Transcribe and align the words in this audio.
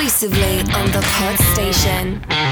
exclusively 0.00 0.60
on 0.74 0.86
the 0.92 1.00
Pod 1.02 1.36
Station. 1.54 2.47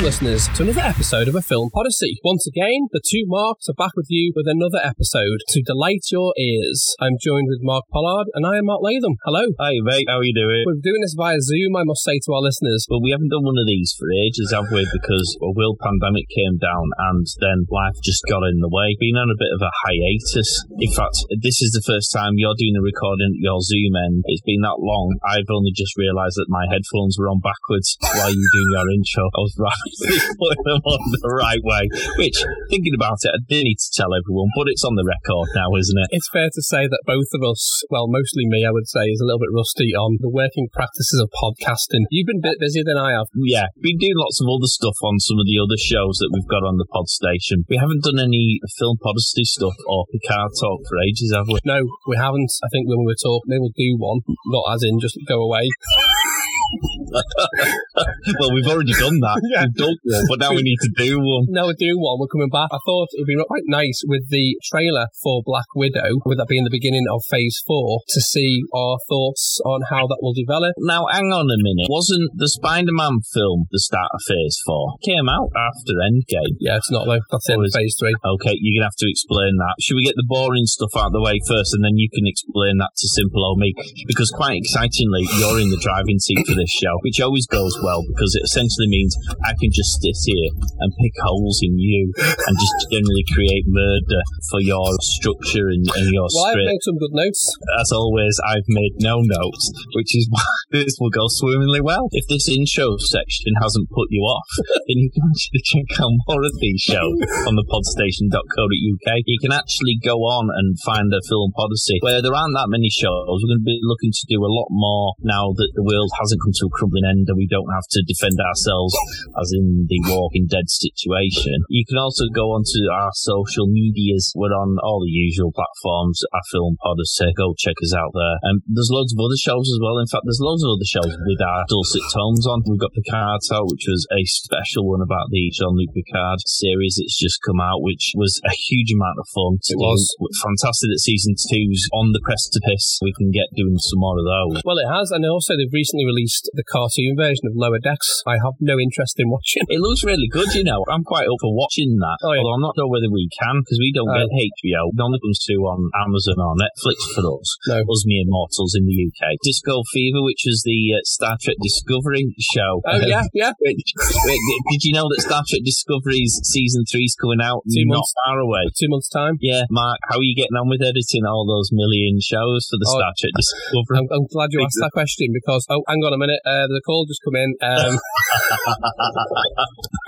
Welcome, 0.00 0.16
listeners, 0.16 0.48
to 0.56 0.64
another 0.64 0.80
episode 0.80 1.28
of 1.28 1.36
A 1.36 1.44
Film 1.44 1.68
Podyssey. 1.76 2.16
Once 2.24 2.48
again, 2.48 2.88
the 2.88 3.04
two 3.04 3.28
Marks 3.28 3.68
are 3.68 3.76
back 3.76 3.92
with 3.92 4.08
you 4.08 4.32
with 4.32 4.48
another 4.48 4.80
episode 4.80 5.44
to 5.52 5.60
delight 5.60 6.08
your 6.08 6.32
ears. 6.40 6.96
I'm 7.04 7.20
joined 7.20 7.52
with 7.52 7.60
Mark 7.60 7.84
Pollard, 7.92 8.32
and 8.32 8.48
I 8.48 8.56
am 8.56 8.64
Mark 8.64 8.80
Latham. 8.80 9.20
Hello. 9.28 9.44
Hi, 9.60 9.76
mate. 9.84 10.08
How 10.08 10.24
are 10.24 10.24
you 10.24 10.32
doing? 10.32 10.64
We're 10.64 10.80
doing 10.80 11.04
this 11.04 11.12
via 11.12 11.36
Zoom, 11.44 11.76
I 11.76 11.84
must 11.84 12.00
say 12.00 12.16
to 12.16 12.32
our 12.32 12.40
listeners. 12.40 12.88
Well, 12.88 13.04
we 13.04 13.12
haven't 13.12 13.28
done 13.28 13.44
one 13.44 13.60
of 13.60 13.68
these 13.68 13.92
for 13.92 14.08
ages, 14.24 14.56
have 14.56 14.72
we? 14.72 14.88
Because 14.88 15.36
a 15.36 15.52
world 15.52 15.76
pandemic 15.84 16.32
came 16.32 16.56
down, 16.56 16.96
and 17.12 17.28
then 17.36 17.68
life 17.68 18.00
just 18.00 18.24
got 18.24 18.40
in 18.48 18.64
the 18.64 18.72
way. 18.72 18.96
Been 18.96 19.20
on 19.20 19.28
a 19.28 19.36
bit 19.36 19.52
of 19.52 19.60
a 19.60 19.68
hiatus. 19.84 20.64
In 20.80 20.96
fact, 20.96 21.28
this 21.44 21.60
is 21.60 21.76
the 21.76 21.84
first 21.84 22.08
time 22.08 22.40
you're 22.40 22.56
doing 22.56 22.80
a 22.80 22.80
recording 22.80 23.36
at 23.36 23.44
your 23.44 23.60
Zoom 23.60 23.92
end. 24.00 24.24
It's 24.32 24.48
been 24.48 24.64
that 24.64 24.80
long. 24.80 25.20
I've 25.28 25.52
only 25.52 25.76
just 25.76 25.92
realised 26.00 26.40
that 26.40 26.48
my 26.48 26.64
headphones 26.72 27.20
were 27.20 27.28
on 27.28 27.44
backwards 27.44 28.00
while 28.00 28.32
you 28.32 28.40
were 28.40 28.56
doing 28.56 28.72
your 28.72 28.88
intro. 28.96 29.28
I 29.36 29.44
was 29.44 29.56
right 29.60 29.89
putting 30.38 30.66
them 30.66 30.82
on 30.84 31.00
the 31.18 31.32
right 31.34 31.62
way. 31.62 31.84
Which, 32.18 32.38
thinking 32.70 32.94
about 32.94 33.22
it, 33.24 33.32
I 33.34 33.40
do 33.48 33.58
need 33.62 33.80
to 33.80 33.90
tell 33.94 34.12
everyone, 34.14 34.50
but 34.56 34.68
it's 34.68 34.84
on 34.84 34.94
the 34.94 35.06
record 35.06 35.50
now, 35.54 35.74
isn't 35.76 35.98
it? 35.98 36.08
It's 36.10 36.30
fair 36.30 36.48
to 36.48 36.62
say 36.62 36.86
that 36.86 37.02
both 37.06 37.30
of 37.34 37.42
us, 37.42 37.82
well, 37.90 38.06
mostly 38.08 38.46
me, 38.46 38.64
I 38.64 38.72
would 38.72 38.88
say, 38.88 39.08
is 39.10 39.20
a 39.20 39.26
little 39.26 39.42
bit 39.42 39.54
rusty 39.54 39.94
on 39.94 40.18
the 40.20 40.30
working 40.30 40.68
practices 40.72 41.20
of 41.20 41.32
podcasting. 41.34 42.06
You've 42.10 42.28
been 42.28 42.42
a 42.42 42.48
bit 42.50 42.60
busier 42.60 42.84
than 42.86 42.98
I 42.98 43.16
have. 43.16 43.28
Yeah, 43.34 43.70
been 43.80 43.98
doing 43.98 44.18
lots 44.18 44.40
of 44.40 44.48
other 44.48 44.70
stuff 44.70 44.96
on 45.02 45.18
some 45.18 45.38
of 45.38 45.46
the 45.46 45.58
other 45.60 45.78
shows 45.78 46.20
that 46.20 46.30
we've 46.32 46.48
got 46.50 46.66
on 46.66 46.78
the 46.78 46.88
pod 46.88 47.08
station. 47.08 47.64
We 47.68 47.76
haven't 47.76 48.04
done 48.04 48.20
any 48.20 48.60
film 48.78 48.98
Podyssey 49.02 49.44
stuff 49.44 49.76
or 49.86 50.06
Picard 50.12 50.52
talk 50.60 50.80
for 50.88 50.96
ages, 51.02 51.32
have 51.34 51.48
we? 51.48 51.58
No, 51.64 51.82
we 52.06 52.16
haven't. 52.16 52.50
I 52.62 52.68
think 52.72 52.88
when 52.88 53.00
we 53.00 53.10
were 53.10 53.22
talking, 53.22 53.48
maybe 53.48 53.66
we'll 53.66 53.76
do 53.76 53.96
one, 53.98 54.20
not 54.52 54.74
as 54.74 54.82
in 54.82 55.00
just 55.00 55.18
go 55.26 55.40
away. 55.40 55.68
well, 58.38 58.54
we've 58.54 58.66
already 58.66 58.92
done 58.94 59.18
that. 59.20 59.38
Yeah. 59.50 59.66
We've 59.66 59.82
done 59.82 59.98
one, 60.04 60.26
but 60.30 60.38
now 60.38 60.54
we 60.54 60.62
need 60.62 60.78
to 60.78 60.92
do 60.94 61.18
one. 61.18 61.50
Now 61.50 61.66
we're 61.66 61.74
doing 61.74 61.98
one. 61.98 62.22
We're 62.22 62.30
coming 62.30 62.52
back. 62.54 62.70
I 62.70 62.78
thought 62.86 63.10
it 63.10 63.18
would 63.18 63.26
be 63.26 63.34
quite 63.42 63.66
nice 63.66 64.06
with 64.06 64.30
the 64.30 64.54
trailer 64.70 65.10
for 65.22 65.42
Black 65.42 65.66
Widow, 65.74 66.22
with 66.22 66.38
that 66.38 66.46
being 66.46 66.62
the 66.62 66.70
beginning 66.70 67.02
of 67.10 67.26
Phase 67.26 67.58
4, 67.66 68.06
to 68.14 68.20
see 68.20 68.62
our 68.70 68.94
thoughts 69.10 69.58
on 69.66 69.82
how 69.90 70.06
that 70.06 70.22
will 70.22 70.36
develop. 70.36 70.70
Now, 70.78 71.10
hang 71.10 71.34
on 71.34 71.50
a 71.50 71.58
minute. 71.58 71.90
Wasn't 71.90 72.30
the 72.38 72.46
Spider 72.46 72.94
Man 72.94 73.26
film 73.34 73.66
the 73.74 73.82
start 73.82 74.14
of 74.14 74.22
Phase 74.22 74.62
4? 74.66 75.02
Came 75.02 75.26
out 75.26 75.50
after 75.56 75.98
Endgame. 75.98 76.54
Yeah, 76.62 76.78
it's 76.78 76.92
not 76.94 77.10
though. 77.10 77.24
That's 77.32 77.48
in 77.50 77.58
Phase 77.74 77.96
3. 77.98 78.14
Okay, 78.38 78.54
you're 78.54 78.78
going 78.78 78.86
to 78.86 78.92
have 78.92 79.02
to 79.02 79.10
explain 79.10 79.58
that. 79.58 79.74
Should 79.82 79.98
we 79.98 80.06
get 80.06 80.14
the 80.14 80.28
boring 80.30 80.70
stuff 80.70 80.94
out 80.94 81.10
of 81.10 81.16
the 81.16 81.24
way 81.24 81.42
first, 81.42 81.74
and 81.74 81.82
then 81.82 81.98
you 81.98 82.06
can 82.06 82.28
explain 82.30 82.78
that 82.78 82.94
to 82.94 83.06
simple 83.10 83.42
old 83.42 83.58
me? 83.58 83.74
Because 84.06 84.30
quite 84.30 84.62
excitingly, 84.62 85.26
you're 85.42 85.58
in 85.58 85.74
the 85.74 85.80
driving 85.82 86.22
seat 86.22 86.46
for 86.46 86.54
this 86.60 86.70
show, 86.76 87.00
which 87.00 87.20
always 87.24 87.48
goes 87.48 87.72
well 87.80 88.04
because 88.04 88.36
it 88.36 88.44
essentially 88.44 88.92
means 88.92 89.16
I 89.40 89.56
can 89.56 89.72
just 89.72 89.96
sit 90.04 90.16
here 90.28 90.52
and 90.84 90.92
pick 91.00 91.16
holes 91.24 91.64
in 91.64 91.80
you 91.80 92.12
and 92.20 92.54
just 92.60 92.76
generally 92.92 93.24
create 93.32 93.64
murder 93.64 94.20
for 94.52 94.60
your 94.60 94.84
structure 95.00 95.72
and, 95.72 95.88
and 95.96 96.12
your 96.12 96.28
well, 96.28 96.52
script. 96.52 96.68
I've 96.68 96.72
made 96.76 96.84
some 96.84 96.98
good 97.00 97.16
notes. 97.16 97.40
As 97.80 97.88
always, 97.92 98.36
I've 98.44 98.68
made 98.68 99.00
no 99.00 99.24
notes, 99.24 99.72
which 99.96 100.12
is 100.12 100.28
why 100.34 100.44
this 100.70 101.00
will 101.00 101.10
go 101.10 101.26
swimmingly 101.28 101.80
well. 101.80 102.12
If 102.12 102.28
this 102.28 102.48
intro 102.48 103.00
section 103.00 103.56
hasn't 103.62 103.88
put 103.88 104.12
you 104.12 104.20
off, 104.28 104.48
then 104.86 105.00
you 105.00 105.10
can 105.10 105.24
actually 105.24 105.64
check 105.64 105.88
out 105.96 106.12
more 106.28 106.44
of 106.44 106.54
these 106.60 106.80
shows 106.84 107.16
on 107.48 107.56
the 107.56 107.64
podstation.co.uk. 107.64 109.08
You 109.24 109.38
can 109.40 109.52
actually 109.52 109.96
go 110.02 110.20
on 110.28 110.52
and 110.52 110.76
find 110.84 111.08
a 111.14 111.22
film 111.28 111.52
podyssey 111.56 111.98
where 112.02 112.20
there 112.20 112.34
aren't 112.34 112.54
that 112.58 112.68
many 112.68 112.90
shows. 112.90 113.40
We're 113.40 113.56
going 113.56 113.64
to 113.64 113.70
be 113.70 113.80
looking 113.82 114.12
to 114.12 114.24
do 114.28 114.42
a 114.42 114.50
lot 114.50 114.68
more 114.70 115.14
now 115.22 115.52
that 115.54 115.70
the 115.74 115.84
world 115.86 116.10
hasn't 116.18 116.40
come 116.42 116.49
to 116.56 116.66
a 116.66 116.72
crumbling 116.72 117.06
end 117.06 117.28
and 117.28 117.36
we 117.36 117.50
don't 117.50 117.70
have 117.72 117.86
to 117.90 118.00
defend 118.06 118.38
ourselves 118.40 118.94
as 119.36 119.52
in 119.52 119.86
the 119.88 120.00
Walking 120.08 120.46
Dead 120.48 120.70
situation. 120.70 121.64
You 121.68 121.84
can 121.86 121.98
also 121.98 122.26
go 122.32 122.56
onto 122.56 122.88
our 122.90 123.12
social 123.14 123.68
medias. 123.68 124.32
We're 124.34 124.54
on 124.54 124.78
all 124.82 125.02
the 125.04 125.12
usual 125.12 125.52
platforms. 125.52 126.22
Our 126.32 126.46
film 126.50 126.76
Podyssey. 126.80 127.32
Go 127.36 127.54
check 127.58 127.76
us 127.82 127.94
out 127.94 128.12
there. 128.14 128.36
And 128.48 128.62
um, 128.62 128.66
there's 128.66 128.90
loads 128.92 129.12
of 129.12 129.20
other 129.20 129.38
shows 129.38 129.68
as 129.68 129.78
well. 129.82 129.98
In 129.98 130.08
fact, 130.08 130.24
there's 130.24 130.42
loads 130.42 130.64
of 130.64 130.72
other 130.74 130.88
shows 130.88 131.12
with 131.26 131.40
our 131.40 131.64
dulcet 131.68 132.04
tones 132.14 132.46
on. 132.46 132.62
We've 132.66 132.80
got 132.80 132.94
Picard 132.96 133.40
out, 133.52 133.70
which 133.70 133.86
was 133.88 134.06
a 134.12 134.22
special 134.24 134.88
one 134.88 135.02
about 135.02 135.30
the 135.30 135.50
Jean-Luc 135.52 135.94
Picard 135.94 136.40
series 136.46 136.96
that's 136.98 137.18
just 137.18 137.40
come 137.46 137.60
out, 137.60 137.82
which 137.82 138.12
was 138.14 138.40
a 138.44 138.52
huge 138.52 138.92
amount 138.92 139.18
of 139.18 139.26
fun. 139.32 139.58
it 139.60 139.78
was 139.78 140.02
fantastic 140.44 140.90
that 140.90 141.02
season 141.02 141.34
two's 141.34 141.88
on 141.92 142.12
the 142.12 142.20
precipice. 142.22 142.98
We 143.02 143.14
can 143.16 143.30
get 143.30 143.48
doing 143.56 143.78
some 143.78 144.00
more 144.00 144.18
of 144.18 144.26
those. 144.26 144.62
Well, 144.64 144.78
it 144.78 144.90
has, 144.90 145.10
and 145.10 145.24
also 145.24 145.56
they've 145.56 145.72
recently 145.72 146.04
released 146.04 146.39
the 146.54 146.64
cartoon 146.64 147.16
version 147.18 147.44
of 147.50 147.58
Lower 147.58 147.82
Decks. 147.82 148.22
I 148.26 148.40
have 148.40 148.56
no 148.60 148.78
interest 148.78 149.18
in 149.18 149.28
watching. 149.28 149.66
It 149.68 149.80
looks 149.80 150.04
really 150.04 150.28
good, 150.30 150.54
you 150.54 150.64
know. 150.64 150.84
I'm 150.88 151.04
quite 151.04 151.28
up 151.28 151.40
for 151.40 151.52
watching 151.52 151.98
that. 152.00 152.18
Oh, 152.24 152.32
yeah. 152.32 152.40
Although 152.40 152.56
I'm 152.56 152.64
not 152.64 152.76
sure 152.76 152.88
whether 152.88 153.10
we 153.10 153.28
can 153.36 153.60
because 153.60 153.78
we 153.80 153.92
don't 153.92 154.10
get 154.10 154.28
oh. 154.30 154.46
HBO. 154.56 154.82
None 154.94 155.12
of 155.14 155.20
them's 155.20 155.42
to 155.50 155.54
on 155.66 155.90
Amazon 155.98 156.38
or 156.40 156.54
Netflix 156.56 156.98
for 157.12 157.24
us. 157.40 157.48
No. 157.68 157.84
Us 157.84 158.04
mere 158.06 158.24
mortals 158.26 158.72
in 158.78 158.86
the 158.86 158.96
UK. 158.96 159.36
Disco 159.42 159.82
Fever, 159.92 160.22
which 160.22 160.42
was 160.46 160.62
the 160.64 160.96
uh, 160.96 161.02
Star 161.04 161.36
Trek 161.40 161.56
Discovery 161.62 162.34
show. 162.54 162.80
Oh 162.86 163.00
yeah, 163.06 163.24
yeah. 163.34 163.52
did 163.60 164.82
you 164.84 164.92
know 164.92 165.08
that 165.08 165.22
Star 165.24 165.42
Trek 165.48 165.62
Discovery's 165.64 166.40
season 166.44 166.84
three 166.86 167.08
is 167.08 167.16
coming 167.16 167.40
out 167.42 167.62
Two 167.66 167.84
not 167.86 168.02
months. 168.02 168.14
far 168.24 168.38
away? 168.38 168.64
Two 168.78 168.88
months 168.88 169.08
time. 169.08 169.36
Yeah, 169.40 169.64
Mark, 169.70 169.98
how 170.08 170.18
are 170.18 170.26
you 170.26 170.36
getting 170.36 170.56
on 170.56 170.68
with 170.68 170.82
editing 170.82 171.24
all 171.26 171.44
those 171.46 171.70
million 171.72 172.20
shows 172.20 172.68
for 172.70 172.78
the 172.78 172.88
oh, 172.88 172.96
Star 172.98 173.12
Trek 173.18 173.34
Discovery? 173.36 173.96
I'm, 173.98 174.08
I'm 174.10 174.26
glad 174.30 174.52
you 174.52 174.62
asked 174.62 174.80
that 174.80 174.94
question 174.94 175.32
because 175.32 175.66
oh, 175.70 175.82
hang 175.88 176.00
on 176.04 176.12
a 176.14 176.19
minute, 176.20 176.40
uh, 176.44 176.68
the 176.68 176.80
call 176.84 177.06
just 177.08 177.20
come 177.24 177.36
in. 177.36 177.56
Um, 177.64 177.96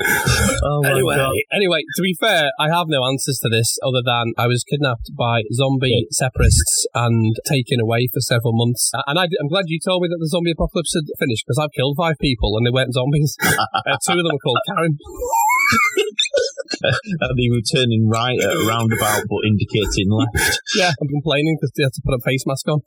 oh 0.62 0.82
anyway, 0.84 1.16
God. 1.16 1.32
anyway, 1.52 1.80
to 1.96 2.02
be 2.02 2.14
fair, 2.18 2.50
I 2.58 2.68
have 2.68 2.86
no 2.88 3.04
answers 3.04 3.38
to 3.42 3.48
this 3.48 3.78
other 3.82 4.02
than 4.04 4.34
I 4.36 4.46
was 4.46 4.64
kidnapped 4.64 5.10
by 5.16 5.42
zombie 5.52 6.06
separatists 6.10 6.86
and 6.94 7.34
taken 7.48 7.80
away 7.80 8.08
for 8.12 8.20
several 8.20 8.52
months. 8.52 8.92
And 9.06 9.18
I, 9.18 9.24
am 9.24 9.48
glad 9.48 9.64
you 9.66 9.80
told 9.80 10.02
me 10.02 10.08
that 10.08 10.18
the 10.20 10.28
zombie 10.28 10.52
apocalypse 10.52 10.94
had 10.94 11.08
finished 11.18 11.44
because 11.46 11.58
I've 11.58 11.72
killed 11.72 11.96
five 11.96 12.16
people 12.20 12.56
and 12.56 12.66
they 12.66 12.70
weren't 12.70 12.92
zombies. 12.94 13.36
uh, 13.42 13.96
two 14.04 14.18
of 14.18 14.24
them 14.24 14.36
were 14.36 14.44
called 14.44 14.62
Karen. 14.68 14.98
and 16.82 17.34
they 17.38 17.48
were 17.48 17.64
turning 17.64 18.08
right 18.08 18.38
at 18.38 18.52
a 18.52 18.66
roundabout 18.68 19.24
but 19.28 19.40
indicating 19.46 20.10
left. 20.10 20.60
Yeah, 20.76 20.90
I'm 20.90 21.08
complaining 21.08 21.56
because 21.60 21.72
they 21.76 21.84
had 21.84 21.94
to 21.94 22.02
put 22.04 22.14
a 22.14 22.22
face 22.24 22.44
mask 22.46 22.68
on 22.68 22.82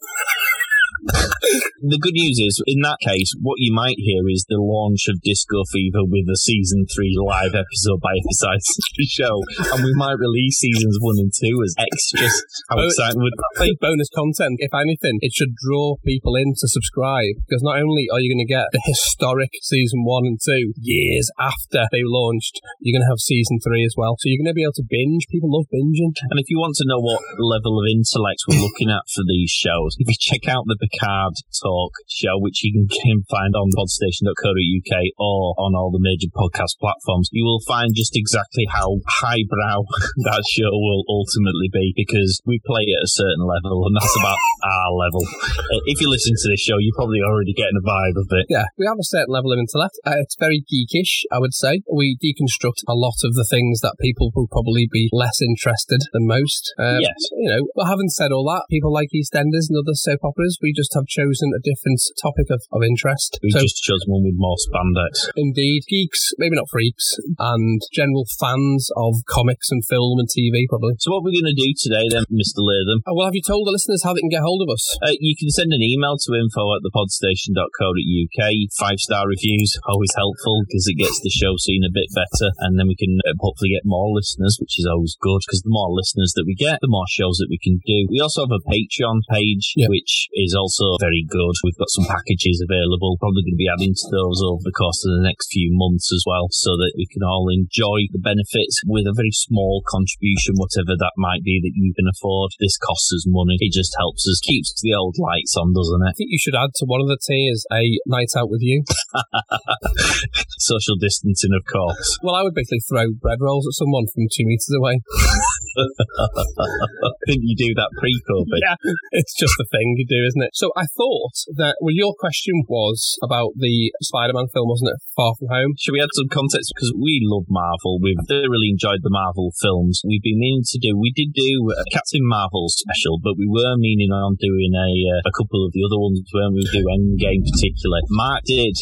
the 1.05 2.01
good 2.01 2.17
news 2.17 2.41
is, 2.41 2.61
in 2.65 2.81
that 2.81 2.97
case, 3.01 3.29
what 3.41 3.61
you 3.61 3.73
might 3.73 3.97
hear 3.97 4.25
is 4.29 4.45
the 4.49 4.57
launch 4.57 5.05
of 5.07 5.21
Disco 5.21 5.61
Fever 5.69 6.01
with 6.05 6.25
a 6.29 6.37
season 6.37 6.85
three 6.89 7.13
live 7.13 7.53
episode 7.53 8.01
by 8.01 8.17
episode 8.17 8.61
show, 9.05 9.41
and 9.73 9.85
we 9.85 9.93
might 9.93 10.17
release 10.17 10.59
seasons 10.59 10.97
one 10.99 11.19
and 11.19 11.31
two 11.31 11.55
as 11.61 11.75
extras. 11.77 12.33
How 12.69 12.81
oh, 12.81 12.87
exciting 12.87 13.21
would 13.21 13.33
that 13.37 13.65
be? 13.65 13.77
Bonus 13.79 14.09
content. 14.09 14.57
If 14.59 14.73
anything, 14.73 15.21
it 15.21 15.33
should 15.33 15.53
draw 15.55 15.95
people 16.03 16.35
in 16.35 16.57
to 16.57 16.67
subscribe 16.67 17.37
because 17.45 17.61
not 17.61 17.77
only 17.77 18.09
are 18.11 18.19
you 18.19 18.33
going 18.33 18.45
to 18.45 18.49
get 18.49 18.71
the 18.71 18.81
historic 18.85 19.51
season 19.61 20.03
one 20.03 20.25
and 20.25 20.39
two 20.41 20.73
years 20.81 21.29
after 21.39 21.85
they 21.91 22.01
launched, 22.03 22.61
you're 22.81 22.97
going 22.97 23.05
to 23.05 23.11
have 23.11 23.21
season 23.21 23.59
three 23.61 23.85
as 23.85 23.93
well. 23.97 24.17
So 24.19 24.31
you're 24.31 24.41
going 24.41 24.51
to 24.51 24.57
be 24.57 24.65
able 24.65 24.79
to 24.81 24.87
binge. 24.89 25.29
People 25.29 25.53
love 25.53 25.69
binging. 25.69 26.15
And 26.31 26.39
if 26.39 26.49
you 26.49 26.57
want 26.57 26.75
to 26.81 26.87
know 26.87 26.99
what 26.99 27.21
level 27.37 27.77
of 27.77 27.85
intellect 27.91 28.41
we're 28.47 28.63
looking 28.63 28.89
at 28.89 29.05
for 29.13 29.23
these 29.27 29.51
shows, 29.51 29.95
if 29.99 30.07
you 30.09 30.17
check 30.17 30.47
out 30.49 30.65
the 30.65 30.79
Picard 30.95 31.33
Talk 31.61 31.91
show, 32.07 32.39
which 32.39 32.63
you 32.63 32.87
can 32.87 33.23
find 33.29 33.55
on 33.55 33.71
podstation.co.uk 33.75 34.93
or 35.17 35.55
on 35.57 35.75
all 35.75 35.91
the 35.91 36.03
major 36.03 36.27
podcast 36.31 36.79
platforms, 36.79 37.29
you 37.31 37.43
will 37.43 37.63
find 37.67 37.91
just 37.95 38.15
exactly 38.15 38.67
how 38.71 38.99
highbrow 39.23 39.83
that 40.27 40.43
show 40.51 40.71
will 40.71 41.03
ultimately 41.07 41.69
be 41.71 41.93
because 41.95 42.41
we 42.45 42.59
play 42.65 42.83
at 42.95 43.03
a 43.03 43.11
certain 43.11 43.43
level 43.43 43.87
and 43.87 43.95
that's 43.95 44.15
about 44.19 44.39
our 44.63 44.91
level. 44.91 45.23
Uh, 45.23 45.83
if 45.87 46.01
you 46.01 46.09
listen 46.09 46.33
to 46.35 46.47
this 46.51 46.61
show, 46.61 46.77
you're 46.79 46.95
probably 46.95 47.21
already 47.23 47.53
getting 47.53 47.79
a 47.79 47.85
vibe 47.85 48.17
of 48.19 48.27
it. 48.31 48.45
Yeah, 48.49 48.67
we 48.77 48.85
have 48.85 48.99
a 48.99 49.07
certain 49.07 49.31
level 49.31 49.51
of 49.51 49.59
intellect. 49.59 49.99
Uh, 50.05 50.19
it's 50.19 50.35
very 50.39 50.63
geekish, 50.63 51.23
I 51.31 51.39
would 51.39 51.53
say. 51.53 51.81
We 51.91 52.17
deconstruct 52.19 52.83
a 52.87 52.95
lot 52.95 53.23
of 53.23 53.33
the 53.33 53.47
things 53.47 53.81
that 53.81 53.95
people 53.99 54.31
will 54.35 54.47
probably 54.47 54.87
be 54.91 55.09
less 55.11 55.41
interested 55.41 56.01
than 56.11 56.27
most. 56.27 56.73
Um, 56.77 57.01
yes. 57.01 57.15
You 57.31 57.49
know, 57.49 57.61
but 57.75 57.87
having 57.87 58.09
said 58.09 58.31
all 58.31 58.45
that, 58.51 58.67
people 58.69 58.91
like 58.91 59.09
EastEnders 59.15 59.71
and 59.71 59.79
other 59.79 59.95
soap 59.95 60.23
operas. 60.23 60.59
We 60.61 60.73
just 60.73 60.84
just 60.85 60.93
have 60.93 61.09
chosen 61.09 61.49
a 61.57 61.61
different 61.65 61.97
topic 62.21 62.53
of, 62.53 62.61
of 62.69 62.85
interest. 62.85 63.41
We 63.41 63.49
so, 63.49 63.65
just 63.65 63.81
chose 63.81 64.05
one 64.05 64.21
with 64.21 64.37
more 64.37 64.57
spandex. 64.69 65.25
indeed, 65.33 65.81
geeks, 65.89 66.29
maybe 66.37 66.53
not 66.55 66.69
freaks, 66.69 67.17
and 67.41 67.81
general 67.89 68.29
fans 68.37 68.93
of 68.93 69.25
comics 69.25 69.73
and 69.73 69.81
film 69.89 70.21
and 70.21 70.29
TV, 70.29 70.69
probably. 70.69 70.93
So 71.01 71.09
what 71.17 71.25
we're 71.25 71.33
going 71.33 71.49
to 71.49 71.57
do 71.57 71.73
today 71.73 72.05
then, 72.13 72.29
Mr. 72.29 72.61
Latham, 72.61 73.01
Oh, 73.09 73.17
well, 73.17 73.25
have 73.25 73.33
you 73.37 73.41
told 73.41 73.65
the 73.65 73.73
listeners 73.73 74.05
how 74.05 74.13
they 74.13 74.21
can 74.21 74.29
get 74.29 74.45
hold 74.45 74.61
of 74.61 74.69
us? 74.69 74.85
uh, 75.01 75.17
you 75.17 75.33
can 75.33 75.49
send 75.49 75.73
an 75.73 75.81
email 75.81 76.17
to 76.21 76.29
info 76.37 76.61
at 76.75 76.85
thepodstation.co.uk. 76.85 78.39
Five 78.77 78.99
star 78.99 79.23
reviews, 79.27 79.71
always 79.87 80.11
helpful 80.15 80.63
because 80.67 80.85
it 80.87 80.99
gets 80.99 81.19
the 81.21 81.31
show 81.31 81.55
seen 81.57 81.81
a 81.87 81.93
bit 81.93 82.09
better 82.13 82.51
and 82.67 82.77
then 82.77 82.87
we 82.87 82.95
can 82.95 83.17
uh, 83.25 83.33
hopefully 83.39 83.71
get 83.71 83.85
more 83.87 84.11
listeners, 84.11 84.57
which 84.59 84.77
is 84.77 84.87
always 84.89 85.15
good 85.21 85.39
because 85.47 85.61
the 85.63 85.71
more 85.71 85.89
listeners 85.95 86.33
that 86.35 86.43
we 86.45 86.55
get, 86.55 86.79
the 86.81 86.91
more 86.91 87.07
shows 87.09 87.37
that 87.39 87.47
we 87.49 87.59
can 87.61 87.79
do. 87.85 88.07
We 88.11 88.19
also 88.19 88.43
have 88.45 88.55
a 88.55 88.63
Patreon 88.67 89.21
page, 89.31 89.73
Yeah. 89.75 89.87
which 89.89 90.27
is 90.33 90.53
also 90.57 90.74
very 90.99 91.23
good. 91.27 91.55
We've 91.63 91.79
got 91.79 91.91
some 91.93 92.07
packages 92.07 92.63
available. 92.63 93.17
Probably 93.19 93.43
going 93.43 93.57
to 93.57 93.63
be 93.63 93.71
adding 93.71 93.95
to 93.95 94.07
those 94.11 94.39
over 94.43 94.63
the 94.63 94.75
course 94.75 95.01
of 95.05 95.15
the 95.15 95.25
next 95.25 95.51
few 95.51 95.71
months 95.71 96.11
as 96.11 96.23
well 96.25 96.47
so 96.51 96.75
that 96.75 96.93
we 96.97 97.07
can 97.07 97.23
all 97.23 97.47
enjoy 97.51 98.07
the 98.11 98.21
benefits 98.21 98.81
with 98.85 99.07
a 99.07 99.15
very 99.15 99.31
small 99.33 99.83
contribution, 99.87 100.59
whatever 100.59 100.95
that 100.97 101.15
might 101.17 101.43
be 101.43 101.59
that 101.63 101.75
you 101.75 101.93
can 101.95 102.07
afford. 102.09 102.51
This 102.59 102.77
costs 102.79 103.11
us 103.13 103.25
money. 103.27 103.57
It 103.59 103.73
just 103.73 103.95
helps 103.97 104.27
us, 104.27 104.43
keeps 104.43 104.73
the 104.81 104.95
old 104.95 105.15
lights 105.19 105.55
on, 105.55 105.71
doesn't 105.71 106.03
it? 106.03 106.11
I 106.11 106.15
think 106.17 106.31
you 106.31 106.41
should 106.41 106.57
add 106.57 106.75
to 106.81 106.85
one 106.87 107.01
of 107.01 107.07
the 107.07 107.19
tiers 107.19 107.65
a 107.71 107.81
night 108.07 108.31
out 108.35 108.49
with 108.49 108.61
you. 108.61 108.83
Social 110.59 110.95
distancing, 110.99 111.53
of 111.55 111.63
course. 111.67 112.19
Well, 112.21 112.35
I 112.35 112.43
would 112.43 112.55
basically 112.55 112.83
throw 112.87 113.13
bread 113.19 113.39
rolls 113.39 113.67
at 113.67 113.77
someone 113.77 114.07
from 114.11 114.27
two 114.31 114.45
meters 114.45 114.71
away. 114.75 114.99
I 117.05 117.11
think 117.27 117.43
you 117.43 117.55
do 117.55 117.73
that 117.75 117.91
pre-COVID. 117.99 118.61
Yeah, 118.65 118.79
it's 119.11 119.35
just 119.35 119.53
a 119.61 119.67
thing 119.69 119.93
you 119.99 120.07
do, 120.07 120.25
isn't 120.25 120.41
it? 120.41 120.55
So 120.55 120.71
I 120.73 120.89
thought 120.97 121.35
that, 121.59 121.75
well, 121.81 121.93
your 121.93 122.15
question 122.17 122.63
was 122.65 123.19
about 123.21 123.53
the 123.59 123.91
Spider-Man 124.01 124.47
film, 124.53 124.69
wasn't 124.69 124.95
it? 124.95 124.99
Far 125.13 125.35
From 125.37 125.49
Home. 125.53 125.77
Should 125.77 125.93
we 125.93 126.01
add 126.01 126.09
some 126.15 126.31
context? 126.31 126.73
Because 126.73 126.95
we 126.97 127.21
love 127.21 127.45
Marvel. 127.51 127.99
We've 128.01 128.17
thoroughly 128.25 128.73
enjoyed 128.73 129.03
the 129.03 129.13
Marvel 129.13 129.53
films. 129.61 130.01
We've 130.07 130.23
been 130.23 130.39
meaning 130.39 130.65
to 130.65 130.79
do, 130.81 130.97
we 130.97 131.13
did 131.13 131.35
do 131.35 131.69
a 131.77 131.85
Captain 131.93 132.25
Marvel 132.25 132.71
special, 132.73 133.19
but 133.21 133.37
we 133.37 133.45
were 133.45 133.77
meaning 133.77 134.09
on 134.09 134.39
doing 134.39 134.73
a 134.73 134.89
uh, 135.19 135.21
a 135.29 135.33
couple 135.35 135.65
of 135.65 135.73
the 135.73 135.83
other 135.85 135.99
ones, 135.99 136.21
weren't 136.33 136.55
we? 136.55 136.63
Do 136.65 136.81
Endgame 136.85 137.43
particularly. 137.43 138.01
Mark 138.09 138.41
did 138.45 138.75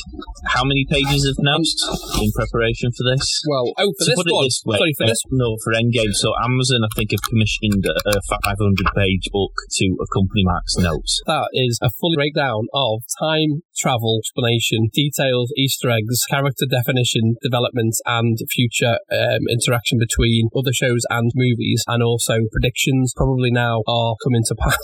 how 0.47 0.63
many 0.63 0.85
pages 0.87 1.25
of 1.25 1.35
notes 1.39 1.73
in 2.21 2.31
preparation 2.31 2.91
for 2.91 3.03
this? 3.07 3.25
Well, 3.47 3.73
oh, 3.77 3.91
for 3.97 4.05
to 4.05 4.09
this 4.11 4.17
put 4.19 4.27
it 4.27 4.35
one. 4.35 4.45
this 4.45 4.61
way, 4.65 4.77
Sorry, 4.77 4.93
for 4.97 5.03
uh, 5.03 5.07
this 5.07 5.21
no, 5.31 5.57
for 5.63 5.71
Endgame. 5.73 6.13
So 6.13 6.33
Amazon, 6.43 6.82
I 6.83 6.91
think, 6.95 7.11
have 7.11 7.23
commissioned 7.23 7.85
a 7.85 8.21
500 8.29 8.93
page 8.95 9.29
book 9.31 9.53
to 9.79 9.85
accompany 9.99 10.43
Mark's 10.43 10.77
notes. 10.77 11.21
That 11.25 11.49
is 11.53 11.79
a 11.81 11.89
full 11.99 12.15
breakdown 12.15 12.67
of 12.73 13.01
time 13.19 13.63
travel 13.75 14.19
explanation, 14.21 14.89
details, 14.93 15.51
Easter 15.57 15.89
eggs, 15.89 16.23
character 16.29 16.65
definition, 16.69 17.35
development, 17.41 17.95
and 18.05 18.37
future 18.51 18.97
um, 19.11 19.43
interaction 19.49 19.97
between 19.97 20.49
other 20.55 20.73
shows 20.73 21.03
and 21.09 21.31
movies, 21.35 21.83
and 21.87 22.03
also 22.03 22.39
predictions 22.51 23.13
probably 23.15 23.51
now 23.51 23.81
are 23.87 24.15
coming 24.23 24.43
to 24.47 24.55
pass. 24.55 24.77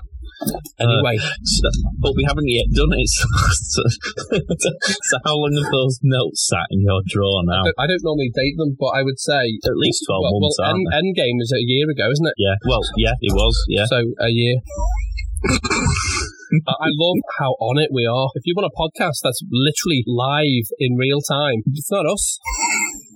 Uh, 0.40 0.56
anyway, 0.80 1.16
So, 1.44 1.68
but 2.00 2.12
we 2.16 2.24
haven't 2.24 2.48
yet 2.48 2.66
done 2.72 2.92
it. 2.96 3.10
So, 3.70 3.82
so 3.86 5.16
how 5.24 5.36
long 5.36 5.54
have 5.54 5.70
those 5.70 6.00
notes 6.02 6.48
sat 6.48 6.66
in 6.70 6.82
your 6.82 7.02
drawer 7.06 7.42
now? 7.44 7.62
I 7.78 7.86
don't 7.86 8.02
normally 8.02 8.30
date 8.34 8.56
them, 8.56 8.76
but 8.78 8.96
I 8.96 9.02
would 9.02 9.18
say. 9.18 9.58
At 9.62 9.76
least 9.76 10.04
12 10.06 10.22
well, 10.22 10.40
months, 10.40 10.58
well, 10.58 10.74
End, 10.74 10.86
Endgame 10.90 11.38
is 11.40 11.52
a 11.54 11.62
year 11.62 11.86
ago, 11.90 12.10
isn't 12.10 12.26
it? 12.26 12.34
Yeah. 12.36 12.56
Well, 12.66 12.80
yeah, 12.96 13.14
it 13.20 13.32
was. 13.32 13.54
Yeah. 13.68 13.86
So 13.86 14.02
a 14.18 14.28
year. 14.28 14.56
I 16.66 16.72
I 16.82 16.88
love 16.98 17.22
how 17.38 17.54
on 17.60 17.78
it 17.78 17.90
we 17.92 18.06
are. 18.06 18.28
If 18.34 18.42
you 18.44 18.54
want 18.56 18.66
a 18.66 18.74
podcast 18.74 19.22
that's 19.22 19.40
literally 19.50 20.02
live 20.06 20.66
in 20.78 20.96
real 20.96 21.20
time, 21.20 21.62
it's 21.66 21.90
not 21.90 22.06
us. 22.06 22.38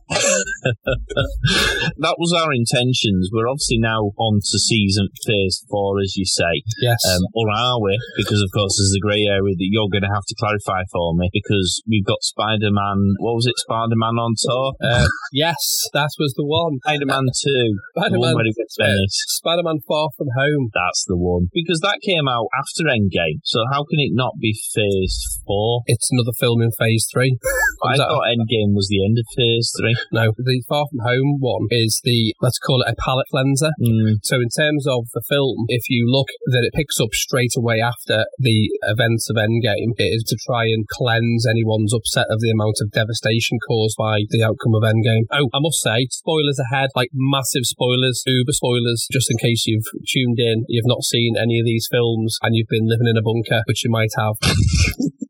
that 1.97 2.17
was 2.19 2.33
our 2.37 2.53
intentions. 2.53 3.31
We're 3.33 3.49
obviously 3.49 3.79
now 3.79 4.13
on 4.19 4.41
to 4.41 4.59
season 4.59 5.09
phase 5.27 5.65
four, 5.71 6.01
as 6.01 6.17
you 6.17 6.27
say. 6.27 6.63
Yes. 6.81 7.01
Um, 7.09 7.23
or 7.35 7.49
are 7.51 7.81
we? 7.81 7.99
Because, 8.17 8.43
of 8.43 8.51
course, 8.53 8.77
there's 8.77 8.95
a 8.97 9.05
grey 9.05 9.25
area 9.25 9.57
that 9.57 9.71
you're 9.71 9.89
going 9.89 10.05
to 10.05 10.13
have 10.13 10.27
to 10.29 10.37
clarify 10.39 10.85
for 10.93 11.15
me 11.15 11.31
because 11.33 11.83
we've 11.89 12.05
got 12.05 12.23
Spider 12.23 12.71
Man. 12.71 13.17
What 13.19 13.35
was 13.35 13.47
it? 13.47 13.57
Spider 13.59 13.97
Man 13.97 14.21
on 14.21 14.35
tour? 14.37 14.73
Uh, 14.83 15.09
yes, 15.33 15.89
that 15.93 16.11
was 16.19 16.35
the 16.37 16.45
one. 16.45 16.79
Spider 16.85 17.07
Man 17.07 17.25
2. 17.25 17.79
Spider-Man, 17.97 18.21
one 18.21 18.35
where 18.35 18.45
he 18.45 18.53
gets 18.53 18.77
uh, 18.79 18.85
Venice. 18.85 19.17
Spider-Man 19.41 19.81
Far 19.89 20.09
From 20.17 20.29
Home. 20.37 20.71
That's 20.75 21.05
the 21.09 21.17
one. 21.17 21.49
Because 21.53 21.81
that 21.81 22.01
came 22.05 22.29
out 22.29 22.49
after 22.53 22.85
Endgame. 22.91 23.41
So 23.45 23.65
how 23.73 23.85
can 23.89 24.01
it 24.01 24.13
not 24.13 24.37
be 24.41 24.53
phase 24.75 25.41
four? 25.47 25.83
It's 25.87 26.09
another 26.13 26.35
film 26.39 26.61
in 26.63 26.71
Phase 26.79 27.09
Three. 27.13 27.39
I 27.85 27.97
thought 27.97 28.29
Endgame 28.29 28.75
was 28.75 28.89
the 28.89 29.05
end 29.05 29.19
of 29.19 29.27
phase 29.37 29.73
three. 29.79 29.97
No, 30.13 30.33
the 30.37 30.63
Far 30.69 30.87
From 30.91 31.01
Home 31.05 31.39
one 31.41 31.67
is 31.71 32.01
the 32.05 32.35
let's 32.41 32.59
call 32.59 32.83
it 32.83 32.91
a 32.91 32.97
palate 32.97 33.27
cleanser. 33.31 33.71
Mm. 33.81 34.19
So 34.23 34.37
in 34.37 34.49
terms 34.49 34.87
of 34.87 35.09
the 35.15 35.23
film, 35.29 35.67
if 35.69 35.89
you 35.89 36.07
look 36.11 36.29
that 36.47 36.65
it 36.65 36.75
picks 36.75 37.01
up 37.01 37.13
straight 37.13 37.53
away 37.57 37.81
after 37.81 38.27
the 38.39 38.71
events 38.83 39.31
of 39.31 39.37
Endgame, 39.37 39.95
it 39.97 40.13
is 40.13 40.25
to 40.29 40.37
try 40.47 40.65
and 40.65 40.87
cleanse 40.89 41.47
anyone's 41.49 41.95
upset 41.95 42.27
of 42.31 42.41
the 42.41 42.51
amount 42.51 42.79
of 42.81 42.91
devastation 42.91 43.59
caused 43.67 43.97
by 43.99 44.23
the 44.31 44.43
outcome 44.43 44.75
of 44.75 44.83
Endgame. 44.83 45.27
Oh, 45.33 45.49
I 45.53 45.61
must 45.61 45.81
say, 45.81 46.07
spoilers 46.11 46.59
ahead, 46.59 46.91
like 46.95 47.11
massive 47.13 47.65
spoilers, 47.65 48.23
uber 48.27 48.53
spoilers, 48.53 49.07
just 49.11 49.31
in 49.31 49.39
case 49.39 49.65
you've 49.67 49.89
tuned 50.07 50.39
in, 50.39 50.65
you've 50.69 50.87
not 50.87 51.03
seen 51.03 51.35
any 51.41 51.59
of 51.59 51.67
these 51.67 51.89
films, 51.91 52.39
and 52.43 52.55
you've 52.55 52.69
been 52.69 52.89
living 52.89 53.09
in 53.09 53.17
a 53.17 53.23
bunker, 53.23 53.63
which 53.67 53.85
you 53.85 53.91
might 53.91 54.13
have. 54.17 54.35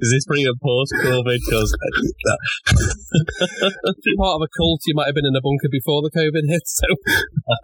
Is 0.00 0.10
this 0.12 0.24
pre 0.26 0.46
or 0.46 0.58
post 0.60 0.92
COVID? 0.98 1.38
Because 1.46 1.70
part 4.18 4.32
uh, 4.32 4.36
of 4.36 4.42
a 4.42 4.50
cult, 4.56 4.82
you 4.86 4.94
might 4.94 5.06
have 5.06 5.14
been 5.14 5.26
in 5.26 5.36
a 5.36 5.40
bunker 5.40 5.70
before 5.70 6.02
the 6.02 6.10
COVID 6.10 6.44
hit, 6.48 6.66
so 6.66 6.86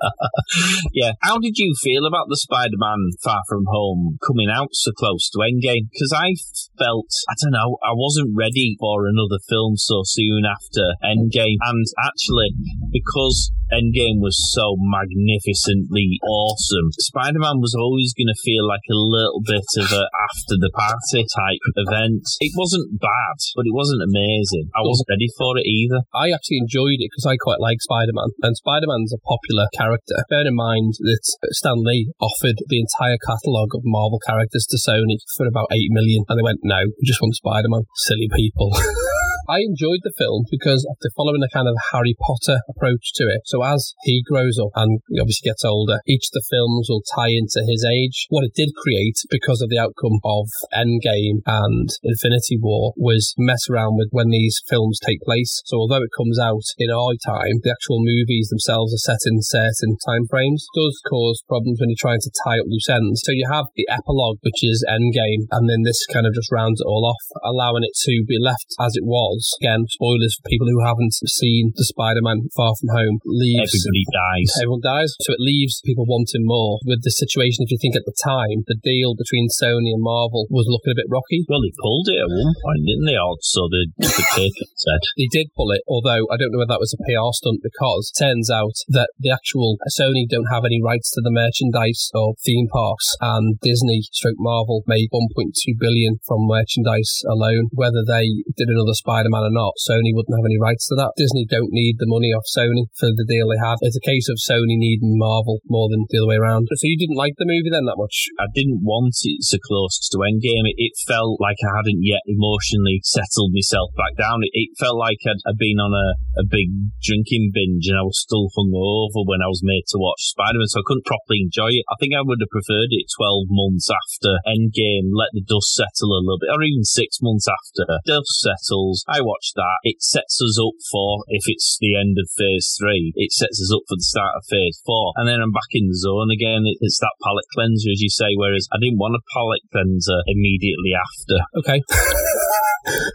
yeah, 0.93 1.13
how 1.23 1.39
did 1.39 1.59
you 1.59 1.75
feel 1.83 2.07
about 2.07 2.27
the 2.29 2.37
Spider-Man 2.37 3.11
Far 3.23 3.43
From 3.49 3.65
Home 3.69 4.19
coming 4.27 4.49
out 4.51 4.69
so 4.73 4.93
close 4.93 5.29
to 5.31 5.39
Endgame? 5.39 5.91
Because 5.91 6.15
I 6.15 6.35
felt 6.79 7.11
I 7.29 7.35
don't 7.43 7.53
know, 7.53 7.79
I 7.83 7.93
wasn't 7.93 8.35
ready 8.37 8.77
for 8.79 9.07
another 9.07 9.39
film 9.49 9.77
so 9.77 10.03
soon 10.05 10.45
after 10.47 10.95
Endgame, 11.03 11.59
and 11.61 11.87
actually 12.05 12.55
because 12.93 13.53
Endgame 13.73 14.23
was 14.23 14.39
so 14.55 14.79
magnificently 14.79 16.19
awesome, 16.23 16.95
Spider-Man 16.99 17.59
was 17.59 17.75
always 17.75 18.15
going 18.15 18.31
to 18.31 18.45
feel 18.47 18.67
like 18.67 18.85
a 18.87 18.99
little 18.99 19.43
bit 19.43 19.67
of 19.83 19.91
a 19.91 20.05
after 20.07 20.55
the 20.55 20.71
party 20.71 21.27
type 21.27 21.63
event. 21.75 22.23
It 22.39 22.55
wasn't 22.55 23.01
bad, 23.01 23.39
but 23.59 23.67
it 23.67 23.75
wasn't 23.75 24.07
amazing. 24.07 24.71
I 24.75 24.87
wasn't 24.87 25.11
ready 25.11 25.31
for 25.35 25.59
it 25.59 25.67
either. 25.67 26.07
I 26.15 26.31
actually 26.31 26.63
enjoyed 26.63 27.03
it 27.03 27.11
because 27.11 27.27
I 27.27 27.35
quite 27.37 27.59
like 27.59 27.83
Spider 27.83 28.15
Man, 28.15 28.31
and 28.43 28.57
Spider 28.57 28.87
Man's 28.87 29.15
a 29.15 29.23
popular 29.27 29.67
character. 29.75 30.23
Bear 30.31 30.47
in 30.47 30.55
mind 30.55 30.95
that 31.03 31.25
Stan 31.57 31.83
Lee 31.83 32.13
offered 32.23 32.63
the 32.71 32.81
entire 32.81 33.19
catalogue 33.19 33.75
of 33.75 33.83
Marvel 33.85 34.23
characters 34.23 34.67
to 34.71 34.79
Sony 34.79 35.19
for 35.37 35.47
about 35.47 35.71
8 35.73 35.91
million, 35.91 36.23
and 36.29 36.39
they 36.39 36.47
went, 36.47 36.61
no, 36.63 36.87
we 36.87 37.05
just 37.05 37.21
want 37.21 37.35
Spider 37.35 37.69
Man. 37.69 37.83
Silly 37.95 38.29
people. 38.31 38.71
I 39.49 39.63
enjoyed 39.63 40.03
the 40.03 40.15
film 40.19 40.43
because 40.51 40.83
after 40.91 41.07
following 41.15 41.43
a 41.47 41.55
kind 41.55 41.71
of 41.71 41.79
Harry 41.95 42.19
Potter 42.19 42.59
approach 42.67 43.15
to 43.15 43.31
it, 43.31 43.47
so 43.47 43.63
as 43.63 43.95
he 44.03 44.23
grows 44.27 44.59
up 44.59 44.75
and 44.75 44.99
obviously 45.15 45.47
gets 45.47 45.65
older, 45.65 46.03
each 46.07 46.27
of 46.29 46.35
the 46.35 46.49
films 46.51 46.91
will 46.91 47.07
tie 47.15 47.31
into 47.31 47.63
his 47.63 47.87
age. 47.87 48.27
What 48.29 48.43
it 48.43 48.59
did 48.59 48.75
create, 48.75 49.23
because 49.31 49.63
of 49.63 49.71
the 49.71 49.79
outcome 49.79 50.19
of 50.27 50.51
Endgame 50.75 51.47
and 51.47 51.87
Infinity 52.03 52.59
War, 52.59 52.91
was 52.99 53.35
mess 53.39 53.71
around 53.71 54.03
with 54.03 54.11
when 54.11 54.35
these 54.35 54.59
films 54.67 54.99
take 54.99 55.23
place. 55.23 55.63
So 55.65 55.79
although 55.79 56.03
it 56.03 56.17
comes 56.19 56.43
out 56.43 56.67
in 56.79 56.91
our 56.91 57.15
time, 57.23 57.63
the 57.63 57.71
actual 57.71 58.03
movies 58.03 58.51
themselves 58.51 58.95
are 58.95 59.07
set 59.15 59.23
in 59.31 59.47
certain 59.47 59.95
time 60.03 60.27
frames. 60.27 60.67
It 60.75 60.81
does 60.81 60.99
cause 61.07 61.47
problems 61.47 61.79
when 61.79 61.91
you're 61.91 62.03
trying 62.03 62.25
to 62.27 62.35
tie 62.43 62.59
up 62.59 62.67
loose 62.67 62.91
ends. 62.91 63.23
So 63.23 63.31
you 63.31 63.47
have 63.47 63.71
the 63.79 63.87
epilogue, 63.87 64.43
which 64.43 64.67
is 64.67 64.83
Endgame, 64.91 65.47
and 65.55 65.71
then 65.71 65.87
this 65.87 66.03
kind 66.11 66.27
of 66.27 66.35
just 66.35 66.51
rounds 66.51 66.83
it 66.83 66.91
all 66.91 67.07
off, 67.07 67.25
allowing 67.47 67.87
it 67.87 67.95
to 68.11 68.25
be 68.27 68.43
left 68.43 68.75
as 68.83 68.99
it 68.99 69.07
was. 69.07 69.36
Again, 69.61 69.87
spoilers 69.89 70.37
for 70.37 70.49
people 70.49 70.69
who 70.69 70.85
haven't 70.85 71.15
seen 71.15 71.73
the 71.77 71.85
Spider-Man 71.85 72.49
Far 72.57 72.75
From 72.79 72.91
Home. 72.95 73.21
Leaves 73.25 73.73
Everybody 73.73 74.05
dies. 74.13 74.51
Everyone 74.63 74.85
dies, 74.85 75.15
so 75.21 75.33
it 75.33 75.43
leaves 75.43 75.83
people 75.85 76.07
wanting 76.07 76.45
more. 76.45 76.79
With 76.85 77.03
the 77.03 77.13
situation, 77.13 77.65
if 77.65 77.71
you 77.71 77.79
think 77.81 77.97
at 77.97 78.07
the 78.07 78.17
time, 78.17 78.65
the 78.67 78.79
deal 78.79 79.15
between 79.15 79.49
Sony 79.53 79.93
and 79.93 80.03
Marvel 80.03 80.47
was 80.51 80.69
looking 80.69 80.93
a 80.93 81.01
bit 81.01 81.11
rocky. 81.11 81.45
Well, 81.49 81.63
they 81.63 81.75
pulled 81.77 82.09
it 82.09 82.21
at 82.21 82.31
one 82.31 82.55
point, 82.63 82.83
didn't 82.87 83.07
they? 83.07 83.19
Or 83.19 83.37
so 83.41 83.69
the, 83.69 83.91
the 83.99 84.27
paper 84.37 84.67
said. 84.77 85.01
They 85.17 85.29
did 85.31 85.53
pull 85.57 85.73
it, 85.73 85.83
although 85.89 86.29
I 86.31 86.37
don't 86.37 86.53
know 86.53 86.63
whether 86.63 86.77
that 86.77 86.85
was 86.85 86.95
a 86.95 87.03
PR 87.03 87.33
stunt 87.33 87.61
because 87.63 88.13
it 88.13 88.19
turns 88.19 88.51
out 88.51 88.77
that 88.93 89.11
the 89.19 89.31
actual 89.33 89.79
Sony 89.93 90.29
don't 90.29 90.51
have 90.53 90.65
any 90.65 90.81
rights 90.83 91.11
to 91.15 91.21
the 91.21 91.35
merchandise 91.35 92.11
or 92.15 92.35
theme 92.45 92.69
parks, 92.69 93.17
and 93.21 93.59
Disney 93.61 94.03
stroke 94.13 94.39
Marvel 94.39 94.83
made 94.87 95.11
1.2 95.13 95.53
billion 95.79 96.19
from 96.27 96.47
merchandise 96.47 97.23
alone. 97.27 97.69
Whether 97.73 98.05
they 98.07 98.45
did 98.57 98.69
another 98.69 98.95
Spider 98.95 99.26
Spider-Man 99.27 99.51
or 99.51 99.55
not, 99.55 99.75
Sony 99.83 100.15
wouldn't 100.15 100.39
have 100.39 100.47
any 100.47 100.59
rights 100.59 100.87
to 100.87 100.95
that. 100.95 101.19
Disney 101.19 101.47
don't 101.51 101.75
need 101.75 101.99
the 101.99 102.07
money 102.07 102.31
off 102.31 102.47
Sony 102.47 102.87
for 102.95 103.11
the 103.11 103.27
deal 103.27 103.51
they 103.51 103.59
have. 103.59 103.83
It's 103.83 103.99
a 103.99 104.07
case 104.07 104.31
of 104.31 104.39
Sony 104.39 104.79
needing 104.79 105.19
Marvel 105.19 105.59
more 105.67 105.91
than 105.91 106.07
the 106.07 106.23
other 106.23 106.31
way 106.31 106.39
around. 106.39 106.71
So 106.71 106.87
you 106.87 106.99
didn't 106.99 107.19
like 107.19 107.35
the 107.39 107.49
movie 107.49 107.71
then 107.71 107.91
that 107.91 107.99
much? 107.99 108.31
I 108.39 108.47
didn't 108.55 108.87
want 108.87 109.19
it 109.27 109.43
so 109.43 109.59
close 109.59 109.99
to 110.15 110.23
Endgame. 110.23 110.71
It, 110.71 110.79
it 110.79 110.95
felt 111.07 111.43
like 111.43 111.59
I 111.67 111.83
hadn't 111.83 112.07
yet 112.07 112.23
emotionally 112.31 113.03
settled 113.03 113.51
myself 113.51 113.91
back 113.99 114.15
down. 114.15 114.47
It, 114.47 114.79
felt 114.79 115.01
like 115.01 115.19
I'd, 115.25 115.41
I'd 115.49 115.57
been 115.59 115.81
on 115.81 115.97
a, 115.97 116.09
a 116.37 116.45
big 116.45 116.69
drinking 117.01 117.51
binge 117.55 117.89
and 117.89 117.97
I 117.97 118.05
was 118.05 118.21
still 118.21 118.53
hungover 118.53 119.25
when 119.25 119.41
I 119.41 119.49
was 119.49 119.65
made 119.65 119.89
to 119.97 119.99
watch 119.99 120.37
Spider-Man, 120.37 120.69
so 120.69 120.85
I 120.85 120.87
couldn't 120.87 121.09
properly 121.09 121.41
enjoy 121.41 121.73
it. 121.81 121.89
I 121.89 121.97
think 121.97 122.13
I 122.13 122.21
would 122.21 122.45
have 122.45 122.53
preferred 122.53 122.93
it 122.93 123.09
12 123.17 123.49
months 123.49 123.89
after 123.89 124.37
Endgame, 124.45 125.17
let 125.17 125.33
the 125.33 125.41
dust 125.41 125.73
settle 125.73 126.13
a 126.13 126.21
little 126.21 126.39
bit, 126.39 126.53
or 126.53 126.61
even 126.61 126.85
six 126.85 127.25
months 127.25 127.49
after. 127.49 127.89
Dust 128.05 128.37
settles. 128.45 129.05
I 129.09 129.16
watched 129.21 129.55
that. 129.57 129.79
It 129.83 130.03
sets 130.03 130.41
us 130.43 130.59
up 130.61 130.77
for, 130.91 131.25
if 131.29 131.45
it's 131.47 131.79
the 131.81 131.97
end 131.97 132.17
of 132.19 132.29
phase 132.37 132.77
three, 132.79 133.13
it 133.17 133.33
sets 133.33 133.61
us 133.61 133.73
up 133.75 133.85
for 133.89 133.97
the 133.97 134.07
start 134.07 134.35
of 134.37 134.45
phase 134.49 134.81
four. 134.85 135.13
And 135.17 135.29
then 135.29 135.41
I'm 135.41 135.53
back 135.53 135.73
in 135.73 135.89
the 135.89 135.99
zone 135.99 136.31
again. 136.33 136.65
It's 136.67 137.01
that 137.01 137.17
palate 137.23 137.49
cleanser, 137.55 137.91
as 137.91 138.01
you 138.01 138.11
say, 138.11 138.37
whereas 138.37 138.69
I 138.73 138.79
didn't 138.81 138.99
want 138.99 139.17
a 139.17 139.23
palate 139.33 139.65
cleanser 139.73 140.21
immediately 140.27 140.93
after. 140.93 141.39
Okay. 141.61 141.81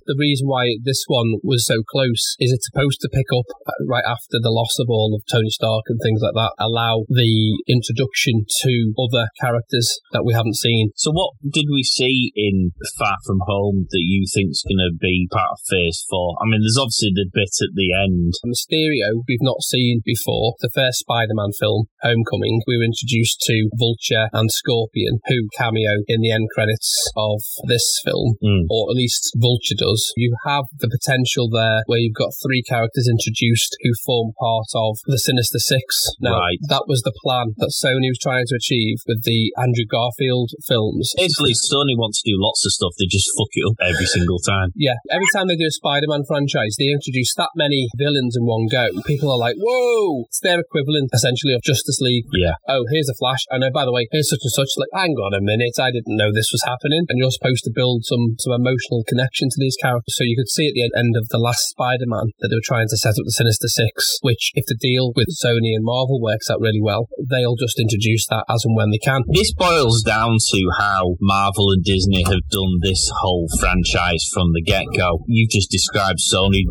the 0.05 0.17
reason 0.19 0.47
why 0.47 0.75
this 0.83 1.03
one 1.07 1.39
was 1.43 1.65
so 1.65 1.79
close 1.87 2.35
is 2.39 2.51
it's 2.51 2.67
supposed 2.67 2.99
to 3.01 3.09
pick 3.13 3.27
up 3.31 3.47
right 3.87 4.03
after 4.05 4.37
the 4.41 4.51
loss 4.51 4.75
of 4.79 4.87
all 4.89 5.15
of 5.15 5.23
Tony 5.31 5.49
Stark 5.49 5.87
and 5.87 5.99
things 6.03 6.19
like 6.21 6.35
that, 6.35 6.51
allow 6.59 7.07
the 7.07 7.63
introduction 7.67 8.43
to 8.67 8.93
other 8.99 9.31
characters 9.39 9.99
that 10.11 10.25
we 10.25 10.33
haven't 10.33 10.59
seen. 10.59 10.91
So, 10.95 11.11
what 11.11 11.33
did 11.41 11.71
we 11.71 11.83
see 11.83 12.31
in 12.35 12.71
Far 12.99 13.17
From 13.25 13.39
Home 13.47 13.87
that 13.89 14.05
you 14.05 14.25
think 14.27 14.51
is 14.51 14.65
going 14.67 14.83
to 14.83 14.95
be 14.99 15.27
part 15.31 15.55
of 15.55 15.59
Phase 15.69 16.03
4? 16.09 16.35
I 16.41 16.45
mean, 16.45 16.61
there's 16.61 16.79
obviously 16.79 17.15
the 17.15 17.29
bit 17.31 17.53
at 17.63 17.73
the 17.75 17.89
end. 17.95 18.35
Mysterio, 18.43 19.23
we've 19.27 19.45
not 19.45 19.63
seen 19.63 20.01
before. 20.03 20.55
The 20.59 20.73
first 20.73 20.99
Spider 21.07 21.33
Man 21.33 21.55
film, 21.55 21.87
Homecoming, 22.03 22.61
we 22.67 22.77
were 22.77 22.87
introduced 22.87 23.39
to 23.47 23.69
Vulture 23.79 24.27
and 24.33 24.51
Scorpion, 24.51 25.19
who 25.27 25.47
cameo 25.57 26.03
in 26.07 26.21
the 26.21 26.31
end 26.31 26.47
credits 26.53 26.91
of 27.15 27.39
this 27.67 27.87
film, 28.03 28.35
Mm. 28.43 28.65
or 28.69 28.91
at 28.91 28.95
least 28.95 29.20
Vulture 29.35 29.77
does. 29.77 30.13
You 30.15 30.35
have 30.45 30.65
the 30.77 30.89
potential 30.89 31.49
there 31.49 31.81
where 31.87 31.99
you've 31.99 32.17
got 32.17 32.31
three 32.43 32.61
characters 32.63 33.09
introduced 33.09 33.75
who 33.81 33.91
form 34.05 34.31
part 34.39 34.69
of 34.75 34.97
the 35.05 35.17
Sinister 35.17 35.59
Six. 35.59 36.05
Now, 36.19 36.37
Right. 36.39 36.59
that 36.69 36.85
was 36.87 37.01
the 37.01 37.13
plan 37.23 37.53
that 37.57 37.73
Sony 37.73 38.09
was 38.13 38.21
trying 38.21 38.45
to 38.47 38.55
achieve 38.55 38.99
with 39.07 39.23
the 39.23 39.51
Andrew 39.57 39.85
Garfield 39.89 40.51
films. 40.67 41.13
Basically, 41.17 41.53
Sony 41.57 41.97
wants 41.97 42.21
to 42.21 42.29
do 42.31 42.37
lots 42.37 42.65
of 42.65 42.71
stuff, 42.71 42.93
they 42.99 43.09
just 43.09 43.29
fuck 43.37 43.51
it 43.53 43.65
up 43.65 43.75
every 43.81 44.05
single 44.05 44.39
time. 44.39 44.69
Yeah, 44.75 44.95
every 45.09 45.27
time 45.33 45.47
they 45.47 45.55
do 45.57 45.67
a 45.67 45.71
Spider-Man 45.73 46.23
franchise, 46.27 46.75
they 46.77 46.87
introduce 46.93 47.33
that 47.35 47.49
many 47.55 47.89
villains 47.97 48.35
in 48.37 48.45
one 48.45 48.67
go. 48.69 48.89
People 49.05 49.31
are 49.31 49.37
like, 49.37 49.55
"Whoa!" 49.57 50.23
It's 50.29 50.39
their 50.41 50.59
equivalent, 50.61 51.09
essentially, 51.13 51.53
of 51.53 51.61
Justice 51.63 51.99
League. 52.01 52.25
Yeah. 52.33 52.55
Oh, 52.67 52.85
here's 52.91 53.09
a 53.09 53.15
Flash. 53.15 53.41
I 53.51 53.57
know. 53.57 53.67
Oh, 53.71 53.73
by 53.73 53.85
the 53.85 53.93
way, 53.93 54.07
here's 54.11 54.29
such 54.29 54.43
and 54.43 54.51
such. 54.51 54.69
Like, 54.77 54.89
hang 54.93 55.15
on 55.15 55.33
a 55.33 55.39
minute, 55.41 55.79
I 55.79 55.91
didn't 55.91 56.17
know 56.17 56.31
this 56.31 56.51
was 56.51 56.63
happening. 56.65 57.05
And 57.07 57.17
you're 57.17 57.31
supposed 57.31 57.63
to 57.63 57.71
build 57.73 58.03
some 58.05 58.35
some 58.39 58.51
emotional 58.53 59.03
connection 59.11 59.51
to 59.51 59.59
these 59.59 59.75
characters. 59.75 60.15
So 60.15 60.23
you 60.23 60.39
could 60.39 60.47
see 60.47 60.71
at 60.71 60.75
the 60.79 60.87
end 60.95 61.19
of 61.19 61.27
the 61.27 61.43
last 61.43 61.67
Spider-Man 61.75 62.31
that 62.39 62.47
they 62.47 62.55
were 62.55 62.63
trying 62.63 62.87
to 62.87 62.95
set 62.95 63.19
up 63.19 63.27
the 63.27 63.35
Sinister 63.35 63.67
Six, 63.67 64.23
which, 64.23 64.55
if 64.55 64.63
the 64.71 64.79
deal 64.79 65.11
with 65.11 65.27
Sony 65.35 65.75
and 65.75 65.83
Marvel 65.83 66.23
works 66.23 66.47
out 66.47 66.63
really 66.63 66.79
well, 66.79 67.11
they'll 67.19 67.59
just 67.59 67.75
introduce 67.75 68.23
that 68.31 68.47
as 68.47 68.63
and 68.63 68.75
when 68.79 68.95
they 68.95 69.03
can. 69.03 69.27
This 69.27 69.51
boils 69.51 69.99
down 70.07 70.39
to 70.39 70.59
how 70.79 71.19
Marvel 71.19 71.75
and 71.75 71.83
Disney 71.83 72.23
have 72.23 72.47
done 72.47 72.79
this 72.79 73.11
whole 73.19 73.51
franchise 73.59 74.23
from 74.31 74.55
the 74.55 74.63
get 74.63 74.85
go. 74.95 75.19
You've 75.27 75.51
just 75.51 75.69
described 75.69 76.19
Sony 76.23 76.63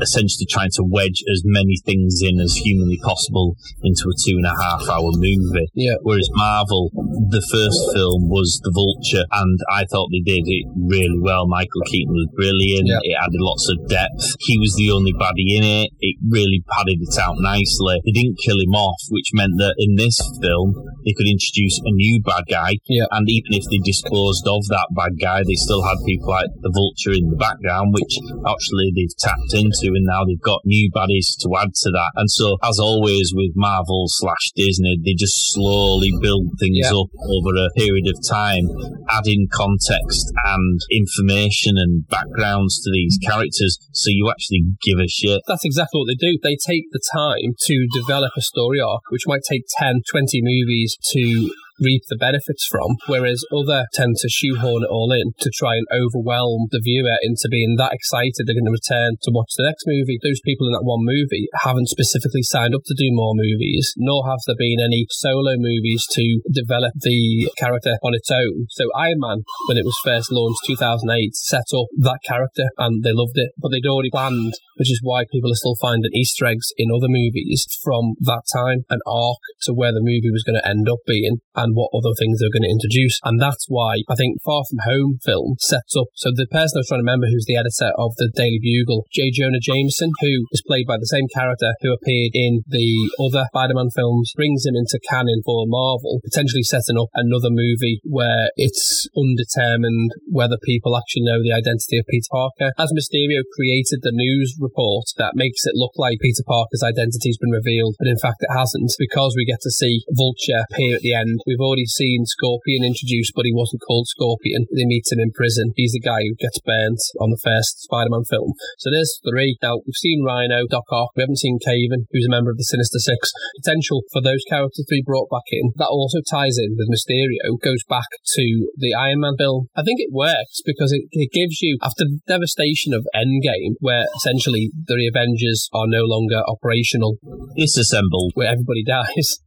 essentially 0.00 0.44
trying 0.44 0.68
to 0.76 0.84
wedge 0.84 1.24
as 1.32 1.40
many 1.44 1.80
things 1.84 2.20
in 2.20 2.38
as 2.40 2.52
humanly 2.60 2.98
possible 3.02 3.56
into 3.82 4.04
a 4.12 4.16
two 4.28 4.36
and 4.36 4.44
a 4.44 4.52
half 4.60 4.84
hour 4.88 5.08
movie. 5.16 5.68
Yeah. 5.74 5.96
Whereas 6.02 6.28
Marvel, 6.32 6.90
the 7.32 7.40
first 7.48 7.80
film 7.96 8.28
was 8.28 8.60
The 8.62 8.72
Vulture, 8.76 9.24
and 9.32 9.58
I 9.72 9.84
thought 9.88 10.10
they 10.12 10.20
did 10.20 10.44
it 10.44 10.66
really 10.76 11.20
well. 11.20 11.46
Michael 11.48 11.85
Keaton 11.86 12.12
was 12.14 12.28
brilliant. 12.34 12.86
Yeah. 12.86 13.00
It 13.02 13.16
added 13.16 13.40
lots 13.42 13.66
of 13.70 13.86
depth. 13.88 14.36
He 14.40 14.58
was 14.58 14.74
the 14.74 14.90
only 14.90 15.14
baddie 15.14 15.56
in 15.56 15.64
it. 15.64 15.90
It 16.00 16.16
really 16.26 16.62
padded 16.70 16.98
it 17.00 17.14
out 17.18 17.36
nicely. 17.40 18.02
They 18.04 18.12
didn't 18.12 18.38
kill 18.44 18.58
him 18.58 18.74
off, 18.74 19.00
which 19.10 19.30
meant 19.32 19.54
that 19.58 19.74
in 19.78 19.96
this 19.96 20.18
film, 20.42 20.74
they 21.06 21.14
could 21.16 21.28
introduce 21.30 21.78
a 21.84 21.92
new 21.94 22.20
bad 22.20 22.44
guy. 22.50 22.76
Yeah. 22.88 23.06
And 23.10 23.28
even 23.30 23.54
if 23.54 23.64
they 23.70 23.78
disposed 23.78 24.46
of 24.46 24.66
that 24.68 24.88
bad 24.94 25.16
guy, 25.20 25.42
they 25.46 25.54
still 25.54 25.82
had 25.82 25.96
people 26.06 26.28
like 26.30 26.50
the 26.60 26.72
Vulture 26.74 27.14
in 27.16 27.30
the 27.30 27.38
background, 27.38 27.94
which 27.94 28.18
actually 28.44 28.92
they've 28.94 29.16
tapped 29.18 29.54
into, 29.54 29.94
and 29.94 30.04
now 30.04 30.24
they've 30.26 30.42
got 30.42 30.60
new 30.64 30.90
baddies 30.90 31.38
to 31.40 31.48
add 31.56 31.72
to 31.72 31.88
that. 31.94 32.12
And 32.16 32.30
so, 32.30 32.58
as 32.62 32.78
always 32.78 33.32
with 33.34 33.52
Marvel 33.54 34.04
slash 34.08 34.50
Disney, 34.56 34.98
they 35.04 35.14
just 35.14 35.54
slowly 35.54 36.10
build 36.20 36.50
things 36.58 36.78
Yeah. 36.82 36.98
up 36.98 37.10
over 37.14 37.54
a 37.56 37.70
period 37.76 38.06
of 38.08 38.18
time, 38.28 38.66
adding 39.08 39.48
context 39.52 40.32
and 40.44 40.80
information 40.90 41.75
and 41.78 42.06
backgrounds 42.08 42.80
to 42.82 42.90
these 42.92 43.18
characters, 43.22 43.78
so 43.92 44.08
you 44.10 44.30
actually 44.30 44.64
give 44.82 44.98
a 44.98 45.08
shit. 45.08 45.42
That's 45.46 45.64
exactly 45.64 46.00
what 46.00 46.08
they 46.08 46.18
do. 46.18 46.38
They 46.42 46.56
take 46.56 46.84
the 46.92 47.02
time 47.12 47.54
to 47.66 47.86
develop 47.94 48.32
a 48.36 48.42
story 48.42 48.80
arc, 48.80 49.02
which 49.10 49.26
might 49.26 49.42
take 49.48 49.64
10, 49.78 50.02
20 50.10 50.40
movies 50.42 50.96
to 51.12 51.50
reap 51.80 52.02
the 52.08 52.16
benefits 52.16 52.66
from, 52.66 52.96
whereas 53.06 53.44
other 53.52 53.86
tend 53.94 54.16
to 54.20 54.28
shoehorn 54.28 54.84
it 54.84 54.92
all 54.92 55.12
in 55.12 55.32
to 55.40 55.50
try 55.54 55.76
and 55.76 55.86
overwhelm 55.92 56.68
the 56.70 56.80
viewer 56.82 57.16
into 57.22 57.48
being 57.50 57.76
that 57.76 57.92
excited 57.92 58.44
they're 58.44 58.56
going 58.56 58.68
to 58.68 58.74
return 58.74 59.16
to 59.22 59.32
watch 59.32 59.52
the 59.56 59.66
next 59.66 59.84
movie. 59.86 60.18
Those 60.22 60.40
people 60.44 60.66
in 60.66 60.72
that 60.72 60.86
one 60.86 61.04
movie 61.04 61.48
haven't 61.62 61.92
specifically 61.92 62.42
signed 62.42 62.74
up 62.74 62.84
to 62.86 62.96
do 62.96 63.12
more 63.12 63.34
movies, 63.34 63.92
nor 63.96 64.26
have 64.28 64.40
there 64.46 64.58
been 64.58 64.80
any 64.80 65.06
solo 65.10 65.56
movies 65.56 66.06
to 66.12 66.40
develop 66.52 66.92
the 67.00 67.50
character 67.58 67.96
on 68.02 68.14
its 68.14 68.30
own. 68.30 68.66
So 68.70 68.88
Iron 68.96 69.20
Man, 69.20 69.42
when 69.68 69.78
it 69.78 69.84
was 69.84 69.98
first 70.02 70.32
launched 70.32 70.64
2008, 70.66 71.34
set 71.34 71.68
up 71.76 71.86
that 71.98 72.20
character 72.24 72.68
and 72.78 73.02
they 73.02 73.12
loved 73.12 73.36
it, 73.36 73.52
but 73.58 73.70
they'd 73.70 73.86
already 73.86 74.10
planned 74.10 74.54
which 74.76 74.92
is 74.92 75.00
why 75.02 75.24
people 75.32 75.50
are 75.50 75.56
still 75.56 75.76
finding 75.80 76.12
Easter 76.14 76.46
eggs 76.46 76.68
in 76.76 76.92
other 76.94 77.08
movies 77.08 77.66
from 77.82 78.14
that 78.20 78.42
time, 78.52 78.84
an 78.88 79.00
arc 79.06 79.40
to 79.62 79.72
where 79.72 79.92
the 79.92 80.04
movie 80.04 80.30
was 80.30 80.44
going 80.44 80.60
to 80.60 80.68
end 80.68 80.88
up 80.88 81.00
being 81.06 81.40
and 81.54 81.65
what 81.74 81.90
other 81.96 82.14
things 82.14 82.38
they're 82.38 82.52
going 82.52 82.68
to 82.68 82.76
introduce. 82.76 83.18
And 83.24 83.40
that's 83.40 83.66
why 83.66 84.04
I 84.08 84.14
think 84.14 84.42
Far 84.44 84.62
From 84.68 84.84
Home 84.84 85.18
film 85.24 85.56
sets 85.58 85.96
up. 85.96 86.12
So 86.14 86.30
the 86.30 86.46
person 86.46 86.78
I 86.78 86.84
was 86.84 86.88
trying 86.88 87.00
to 87.00 87.08
remember 87.08 87.26
who's 87.26 87.48
the 87.48 87.56
editor 87.56 87.90
of 87.96 88.14
the 88.20 88.30
Daily 88.34 88.60
Bugle, 88.60 89.06
J. 89.12 89.30
Jonah 89.32 89.62
Jameson, 89.62 90.12
who 90.20 90.46
is 90.52 90.62
played 90.66 90.86
by 90.86 91.00
the 91.00 91.10
same 91.10 91.26
character 91.32 91.74
who 91.80 91.92
appeared 91.92 92.32
in 92.34 92.62
the 92.68 93.10
other 93.18 93.48
Spider-Man 93.50 93.90
films, 93.94 94.32
brings 94.36 94.66
him 94.66 94.76
into 94.76 95.00
canon 95.08 95.42
for 95.44 95.64
Marvel, 95.66 96.20
potentially 96.22 96.62
setting 96.62 96.98
up 97.00 97.08
another 97.14 97.50
movie 97.50 98.00
where 98.04 98.50
it's 98.56 99.08
undetermined 99.16 100.12
whether 100.28 100.58
people 100.62 100.96
actually 100.96 101.24
know 101.24 101.42
the 101.42 101.54
identity 101.54 101.98
of 101.98 102.06
Peter 102.10 102.28
Parker. 102.30 102.70
As 102.78 102.92
Mysterio 102.92 103.42
created 103.54 104.00
the 104.02 104.14
news 104.14 104.56
report 104.60 105.06
that 105.16 105.34
makes 105.34 105.64
it 105.64 105.74
look 105.74 105.92
like 105.96 106.18
Peter 106.20 106.44
Parker's 106.46 106.82
identity 106.84 107.30
has 107.30 107.38
been 107.40 107.54
revealed, 107.54 107.96
but 107.98 108.08
in 108.08 108.18
fact 108.18 108.44
it 108.44 108.52
hasn't, 108.52 108.92
because 108.98 109.34
we 109.36 109.44
get 109.44 109.60
to 109.62 109.70
see 109.70 110.04
Vulture 110.12 110.64
appear 110.70 110.96
at 110.96 111.02
the 111.02 111.14
end. 111.14 111.40
We've 111.56 111.72
already 111.72 111.88
seen 111.88 112.28
Scorpion 112.28 112.84
introduced, 112.84 113.32
but 113.32 113.48
he 113.48 113.56
wasn't 113.56 113.80
called 113.80 114.12
Scorpion. 114.12 114.68
They 114.76 114.84
meet 114.84 115.08
him 115.08 115.24
in 115.24 115.32
prison. 115.32 115.72
He's 115.72 115.96
the 115.96 116.04
guy 116.04 116.20
who 116.20 116.36
gets 116.36 116.60
burnt 116.60 117.00
on 117.16 117.32
the 117.32 117.40
first 117.40 117.80
Spider-Man 117.88 118.28
film. 118.28 118.52
So 118.76 118.92
there's 118.92 119.16
three. 119.24 119.56
Now, 119.64 119.80
we've 119.80 119.96
seen 119.96 120.20
Rhino, 120.20 120.68
Doc 120.68 120.84
Ock, 120.92 121.16
we 121.16 121.24
haven't 121.24 121.40
seen 121.40 121.56
Kraven, 121.64 122.04
who's 122.12 122.28
a 122.28 122.36
member 122.36 122.52
of 122.52 122.60
the 122.60 122.68
Sinister 122.68 123.00
Six. 123.00 123.32
Potential 123.64 124.04
for 124.12 124.20
those 124.20 124.44
characters 124.52 124.84
to 124.84 124.92
be 124.92 125.00
brought 125.00 125.32
back 125.32 125.48
in. 125.48 125.72
That 125.80 125.88
also 125.88 126.20
ties 126.20 126.60
in 126.60 126.76
with 126.76 126.92
Mysterio, 126.92 127.56
goes 127.64 127.80
back 127.88 128.20
to 128.36 128.68
the 128.76 128.92
Iron 128.92 129.24
Man 129.24 129.40
film. 129.40 129.72
I 129.72 129.80
think 129.80 129.96
it 129.96 130.12
works 130.12 130.60
because 130.60 130.92
it, 130.92 131.08
it 131.16 131.32
gives 131.32 131.64
you, 131.64 131.80
after 131.80 132.04
the 132.04 132.20
devastation 132.28 132.92
of 132.92 133.08
Endgame, 133.16 133.80
where 133.80 134.04
essentially 134.20 134.68
the 134.76 135.08
Avengers 135.08 135.72
are 135.72 135.88
no 135.88 136.04
longer 136.04 136.44
operational, 136.44 137.16
Disassembled. 137.56 138.32
where 138.34 138.52
everybody 138.52 138.84
dies. 138.86 139.40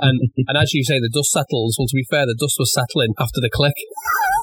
And 0.00 0.20
and 0.46 0.56
as 0.56 0.72
you 0.74 0.84
say, 0.84 0.98
the 0.98 1.10
dust 1.12 1.30
settles. 1.30 1.76
Well, 1.78 1.88
to 1.88 1.96
be 1.96 2.06
fair, 2.08 2.26
the 2.26 2.36
dust 2.38 2.56
was 2.58 2.72
settling 2.72 3.14
after 3.18 3.40
the 3.40 3.50
click. 3.50 3.74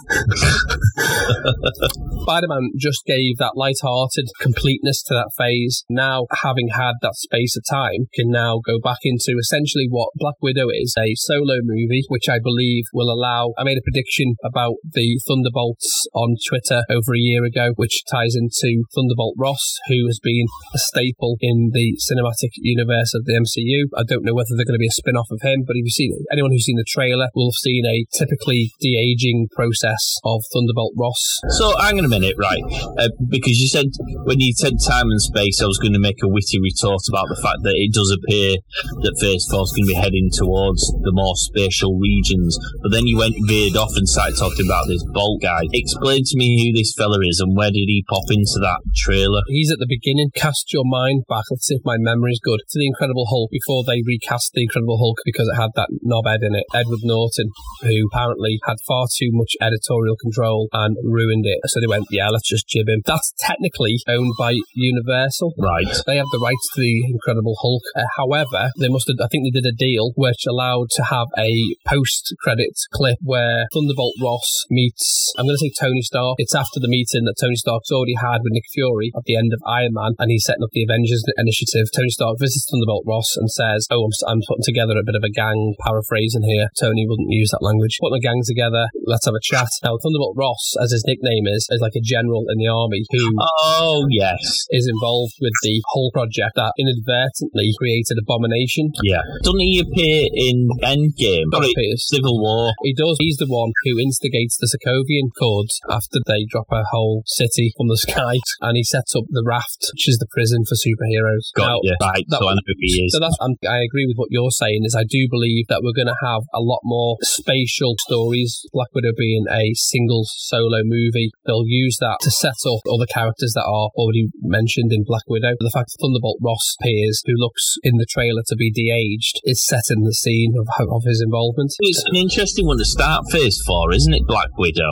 Spider-Man 2.23 2.71
just 2.79 3.05
gave 3.05 3.37
that 3.37 3.53
light-hearted 3.55 4.29
completeness 4.39 5.03
to 5.03 5.13
that 5.13 5.31
phase. 5.37 5.83
Now, 5.89 6.25
having 6.43 6.69
had 6.69 6.93
that 7.01 7.15
space 7.15 7.57
of 7.57 7.63
time, 7.69 8.07
can 8.13 8.29
now 8.29 8.59
go 8.65 8.79
back 8.79 8.99
into 9.03 9.35
essentially 9.39 9.87
what 9.89 10.09
Black 10.15 10.35
Widow 10.41 10.67
is, 10.71 10.95
a 10.97 11.15
solo 11.15 11.59
movie, 11.63 12.03
which 12.07 12.29
I 12.29 12.39
believe 12.39 12.85
will 12.93 13.11
allow. 13.11 13.53
I 13.57 13.63
made 13.63 13.77
a 13.77 13.85
prediction 13.85 14.35
about 14.43 14.75
the 14.83 15.19
Thunderbolts 15.27 16.07
on 16.13 16.35
Twitter 16.47 16.83
over 16.89 17.13
a 17.13 17.19
year 17.19 17.43
ago, 17.43 17.71
which 17.75 18.03
ties 18.09 18.35
into 18.35 18.83
Thunderbolt 18.95 19.35
Ross, 19.37 19.77
who 19.87 20.07
has 20.07 20.19
been 20.21 20.47
a 20.73 20.79
staple 20.79 21.37
in 21.41 21.71
the 21.73 21.97
cinematic 21.99 22.55
universe 22.57 23.13
of 23.13 23.25
the 23.25 23.33
MCU. 23.33 23.89
I 23.97 24.03
don't 24.07 24.23
know 24.23 24.33
whether 24.33 24.55
they're 24.55 24.67
going 24.67 24.79
to 24.79 24.82
be 24.82 24.82
be 24.83 24.91
a 24.91 24.95
spin 24.99 25.15
off 25.15 25.31
of 25.31 25.39
him. 25.39 25.63
But 25.63 25.79
if 25.79 25.87
you've 25.87 25.95
seen 25.95 26.11
anyone 26.31 26.51
who's 26.51 26.67
seen 26.67 26.75
the 26.75 26.87
trailer 26.87 27.31
will 27.31 27.55
have 27.55 27.63
seen 27.63 27.87
a 27.87 28.03
typically 28.11 28.75
de 28.83 28.99
aging 28.99 29.47
process 29.55 30.19
of 30.23 30.43
Thunderbolt 30.51 30.93
Ross. 30.99 31.39
So 31.55 31.71
hang 31.79 31.99
on 31.99 32.05
a 32.05 32.11
minute, 32.11 32.35
right? 32.35 32.63
Uh, 32.99 33.09
because 33.29 33.59
you 33.59 33.71
said 33.71 33.87
when 34.27 34.39
you 34.39 34.51
said 34.53 34.75
time 34.83 35.07
and 35.07 35.21
space, 35.21 35.61
I 35.63 35.67
was 35.67 35.79
going 35.79 35.93
to 35.95 36.03
make 36.03 36.19
a 36.23 36.27
witty 36.27 36.59
retort 36.59 37.07
about 37.07 37.31
the 37.31 37.39
fact 37.39 37.63
that 37.63 37.79
it 37.79 37.95
does 37.95 38.11
appear 38.11 38.59
that 39.07 39.15
Phase 39.23 39.47
Four 39.47 39.63
is 39.63 39.73
going 39.75 39.87
to 39.87 39.93
be 39.95 40.03
heading 40.03 40.29
towards 40.33 40.83
the 41.03 41.15
more 41.15 41.35
spatial 41.35 41.95
regions. 41.99 42.57
But 42.81 42.91
then 42.91 43.07
you 43.07 43.17
went 43.17 43.39
veered 43.47 43.77
off 43.77 43.95
and 43.95 44.07
started 44.07 44.35
talking 44.35 44.67
about 44.67 44.91
this 44.91 45.03
Bolt 45.13 45.41
guy. 45.41 45.69
Explain 45.71 46.27
to 46.27 46.35
me 46.35 46.59
who 46.59 46.75
this 46.75 46.93
fella 46.97 47.19
is 47.23 47.39
and 47.39 47.55
where 47.55 47.71
did 47.71 47.87
he 47.87 48.05
pop 48.09 48.27
into 48.29 48.59
that 48.59 48.81
trailer? 48.95 49.41
He's 49.47 49.71
at 49.71 49.79
the 49.79 49.89
beginning. 49.89 50.31
Cast 50.35 50.73
your 50.73 50.85
mind 50.85 51.23
back. 51.29 51.45
Let's 51.49 51.67
see 51.67 51.75
if 51.75 51.85
my 51.85 51.97
memory 51.99 52.33
is 52.33 52.41
good. 52.43 52.59
To 52.59 52.79
the 52.79 52.87
Incredible 52.87 53.27
Hulk 53.29 53.51
before 53.51 53.83
they 53.85 54.01
recast 54.05 54.51
the 54.53 54.63
Incredible 54.73 54.97
Hulk 54.97 55.17
because 55.25 55.45
it 55.45 55.61
had 55.61 55.69
that 55.75 55.93
knobhead 56.01 56.41
in 56.41 56.55
it, 56.57 56.65
Edward 56.73 57.05
Norton, 57.05 57.49
who 57.81 58.09
apparently 58.09 58.57
had 58.65 58.81
far 58.87 59.05
too 59.05 59.29
much 59.31 59.53
editorial 59.61 60.17
control 60.17 60.67
and 60.73 60.97
ruined 61.03 61.45
it. 61.45 61.59
So 61.69 61.79
they 61.79 61.87
went, 61.87 62.07
yeah, 62.09 62.29
let's 62.29 62.49
just 62.49 62.67
jib 62.67 62.89
him. 62.89 63.01
That's 63.05 63.33
technically 63.37 64.01
owned 64.07 64.33
by 64.37 64.57
Universal. 64.73 65.53
Right. 65.59 65.93
They 66.07 66.17
have 66.17 66.31
the 66.31 66.41
rights 66.41 66.67
to 66.73 66.81
the 66.81 67.05
Incredible 67.13 67.55
Hulk. 67.61 67.83
Uh, 67.95 68.09
however, 68.17 68.71
they 68.79 68.89
must 68.89 69.07
have, 69.07 69.17
I 69.21 69.29
think 69.29 69.45
they 69.45 69.61
did 69.61 69.69
a 69.69 69.75
deal 69.75 70.11
which 70.15 70.49
allowed 70.49 70.89
to 70.97 71.03
have 71.03 71.27
a 71.37 71.53
post 71.85 72.33
credit 72.41 72.73
clip 72.93 73.17
where 73.21 73.67
Thunderbolt 73.73 74.15
Ross 74.21 74.65
meets, 74.69 75.31
I'm 75.37 75.45
going 75.45 75.55
to 75.55 75.69
say 75.69 75.71
Tony 75.77 76.01
Stark. 76.01 76.35
It's 76.37 76.55
after 76.55 76.79
the 76.81 76.89
meeting 76.89 77.25
that 77.29 77.37
Tony 77.39 77.55
Stark's 77.55 77.91
already 77.91 78.15
had 78.17 78.41
with 78.41 78.53
Nick 78.53 78.65
Fury 78.73 79.11
at 79.15 79.23
the 79.25 79.35
end 79.35 79.53
of 79.53 79.61
Iron 79.67 79.93
Man 79.93 80.17
and 80.17 80.31
he's 80.31 80.45
setting 80.45 80.63
up 80.63 80.73
the 80.73 80.83
Avengers 80.83 81.23
initiative. 81.37 81.93
Tony 81.93 82.09
Stark 82.09 82.37
visits 82.39 82.65
Thunderbolt 82.69 83.05
Ross 83.05 83.37
and 83.37 83.51
says, 83.51 83.85
Oh, 83.91 84.03
I'm, 84.05 84.13
I'm 84.27 84.41
putting 84.47 84.62
together 84.63 84.95
a 84.97 85.05
bit 85.05 85.15
of 85.15 85.23
a 85.23 85.29
gang, 85.29 85.75
paraphrasing 85.85 86.43
here. 86.43 86.67
Tony 86.79 87.05
wouldn't 87.07 87.31
use 87.31 87.51
that 87.51 87.63
language. 87.63 87.97
Putting 88.01 88.17
a 88.17 88.25
gang 88.25 88.41
together, 88.45 88.87
let's 89.05 89.25
have 89.25 89.35
a 89.35 89.43
chat. 89.43 89.67
Now, 89.83 89.97
Thunderbolt 90.01 90.35
Ross, 90.37 90.73
as 90.81 90.91
his 90.91 91.03
nickname 91.05 91.45
is, 91.47 91.67
is 91.69 91.81
like 91.81 91.95
a 91.95 92.03
general 92.03 92.45
in 92.49 92.57
the 92.57 92.67
army 92.71 93.03
who 93.11 93.35
Oh 93.65 94.07
yes, 94.09 94.39
is 94.71 94.87
involved 94.87 95.35
with 95.41 95.53
the 95.63 95.81
whole 95.91 96.11
project 96.13 96.55
that 96.55 96.73
inadvertently 96.77 97.71
created 97.77 98.17
Abomination. 98.21 98.91
yeah. 99.03 99.21
Doesn't 99.43 99.59
he 99.59 99.79
appear 99.79 100.27
in 100.33 100.69
Endgame? 100.81 101.49
Sorry. 101.51 101.73
Civil 101.97 102.39
War. 102.41 102.73
He 102.83 102.93
does. 102.93 103.17
He's 103.19 103.37
the 103.37 103.47
one 103.49 103.71
who 103.83 103.99
instigates 103.99 104.57
the 104.57 104.69
Sokovian 104.71 105.29
Accords 105.35 105.79
after 105.89 106.19
they 106.25 106.45
drop 106.49 106.67
a 106.71 106.83
whole 106.91 107.23
city 107.25 107.73
from 107.75 107.87
the 107.89 107.97
sky, 107.97 108.37
and 108.61 108.77
he 108.77 108.83
sets 108.83 109.15
up 109.15 109.25
the 109.29 109.43
raft, 109.45 109.89
which 109.93 110.07
is 110.07 110.17
the 110.17 110.27
prison 110.31 110.63
for 110.63 110.75
superheroes. 110.75 111.51
Got 111.55 111.81
Now. 111.83 111.95
Right, 112.01 112.25
that 112.29 112.39
so 112.39 112.47
I 112.49 112.53
know 112.53 112.61
who 112.65 112.73
he 112.79 113.05
is. 113.05 113.13
So 113.13 113.19
that's, 113.19 113.37
I'm, 113.41 113.55
I 113.67 113.81
agree 113.83 114.05
with 114.07 114.15
what 114.15 114.29
you're 114.31 114.51
saying. 114.53 114.81
Is 114.85 114.95
I 114.95 115.03
do 115.03 115.27
believe 115.29 115.67
that 115.67 115.81
we're 115.83 115.97
going 115.97 116.11
to 116.11 116.25
have 116.25 116.43
a 116.53 116.61
lot 116.61 116.81
more 116.83 117.17
spatial 117.21 117.95
stories. 117.99 118.65
Black 118.73 118.89
Widow 118.93 119.11
being 119.17 119.45
a 119.49 119.73
single 119.73 120.23
solo 120.25 120.81
movie, 120.83 121.31
they'll 121.45 121.67
use 121.67 121.97
that 121.99 122.17
to 122.21 122.31
set 122.31 122.57
up 122.65 122.81
other 122.87 123.07
characters 123.09 123.53
that 123.53 123.65
are 123.65 123.89
already 123.95 124.29
mentioned 124.41 124.91
in 124.91 125.03
Black 125.03 125.23
Widow. 125.27 125.53
The 125.59 125.73
fact 125.73 125.91
that 125.91 126.01
Thunderbolt 126.01 126.39
Ross 126.41 126.75
appears, 126.79 127.21
who 127.25 127.33
looks 127.35 127.75
in 127.83 127.97
the 127.97 128.07
trailer 128.09 128.43
to 128.47 128.55
be 128.55 128.71
de-aged, 128.71 129.41
is 129.43 129.65
setting 129.65 130.03
the 130.03 130.13
scene 130.13 130.53
of, 130.57 130.67
of 130.89 131.03
his 131.05 131.21
involvement. 131.21 131.73
It's 131.79 132.03
an 132.05 132.15
interesting 132.15 132.65
one 132.65 132.77
to 132.77 132.85
start 132.85 133.25
phase 133.31 133.61
four, 133.65 133.93
isn't 133.93 134.13
it, 134.13 134.27
Black 134.27 134.49
Widow? 134.57 134.91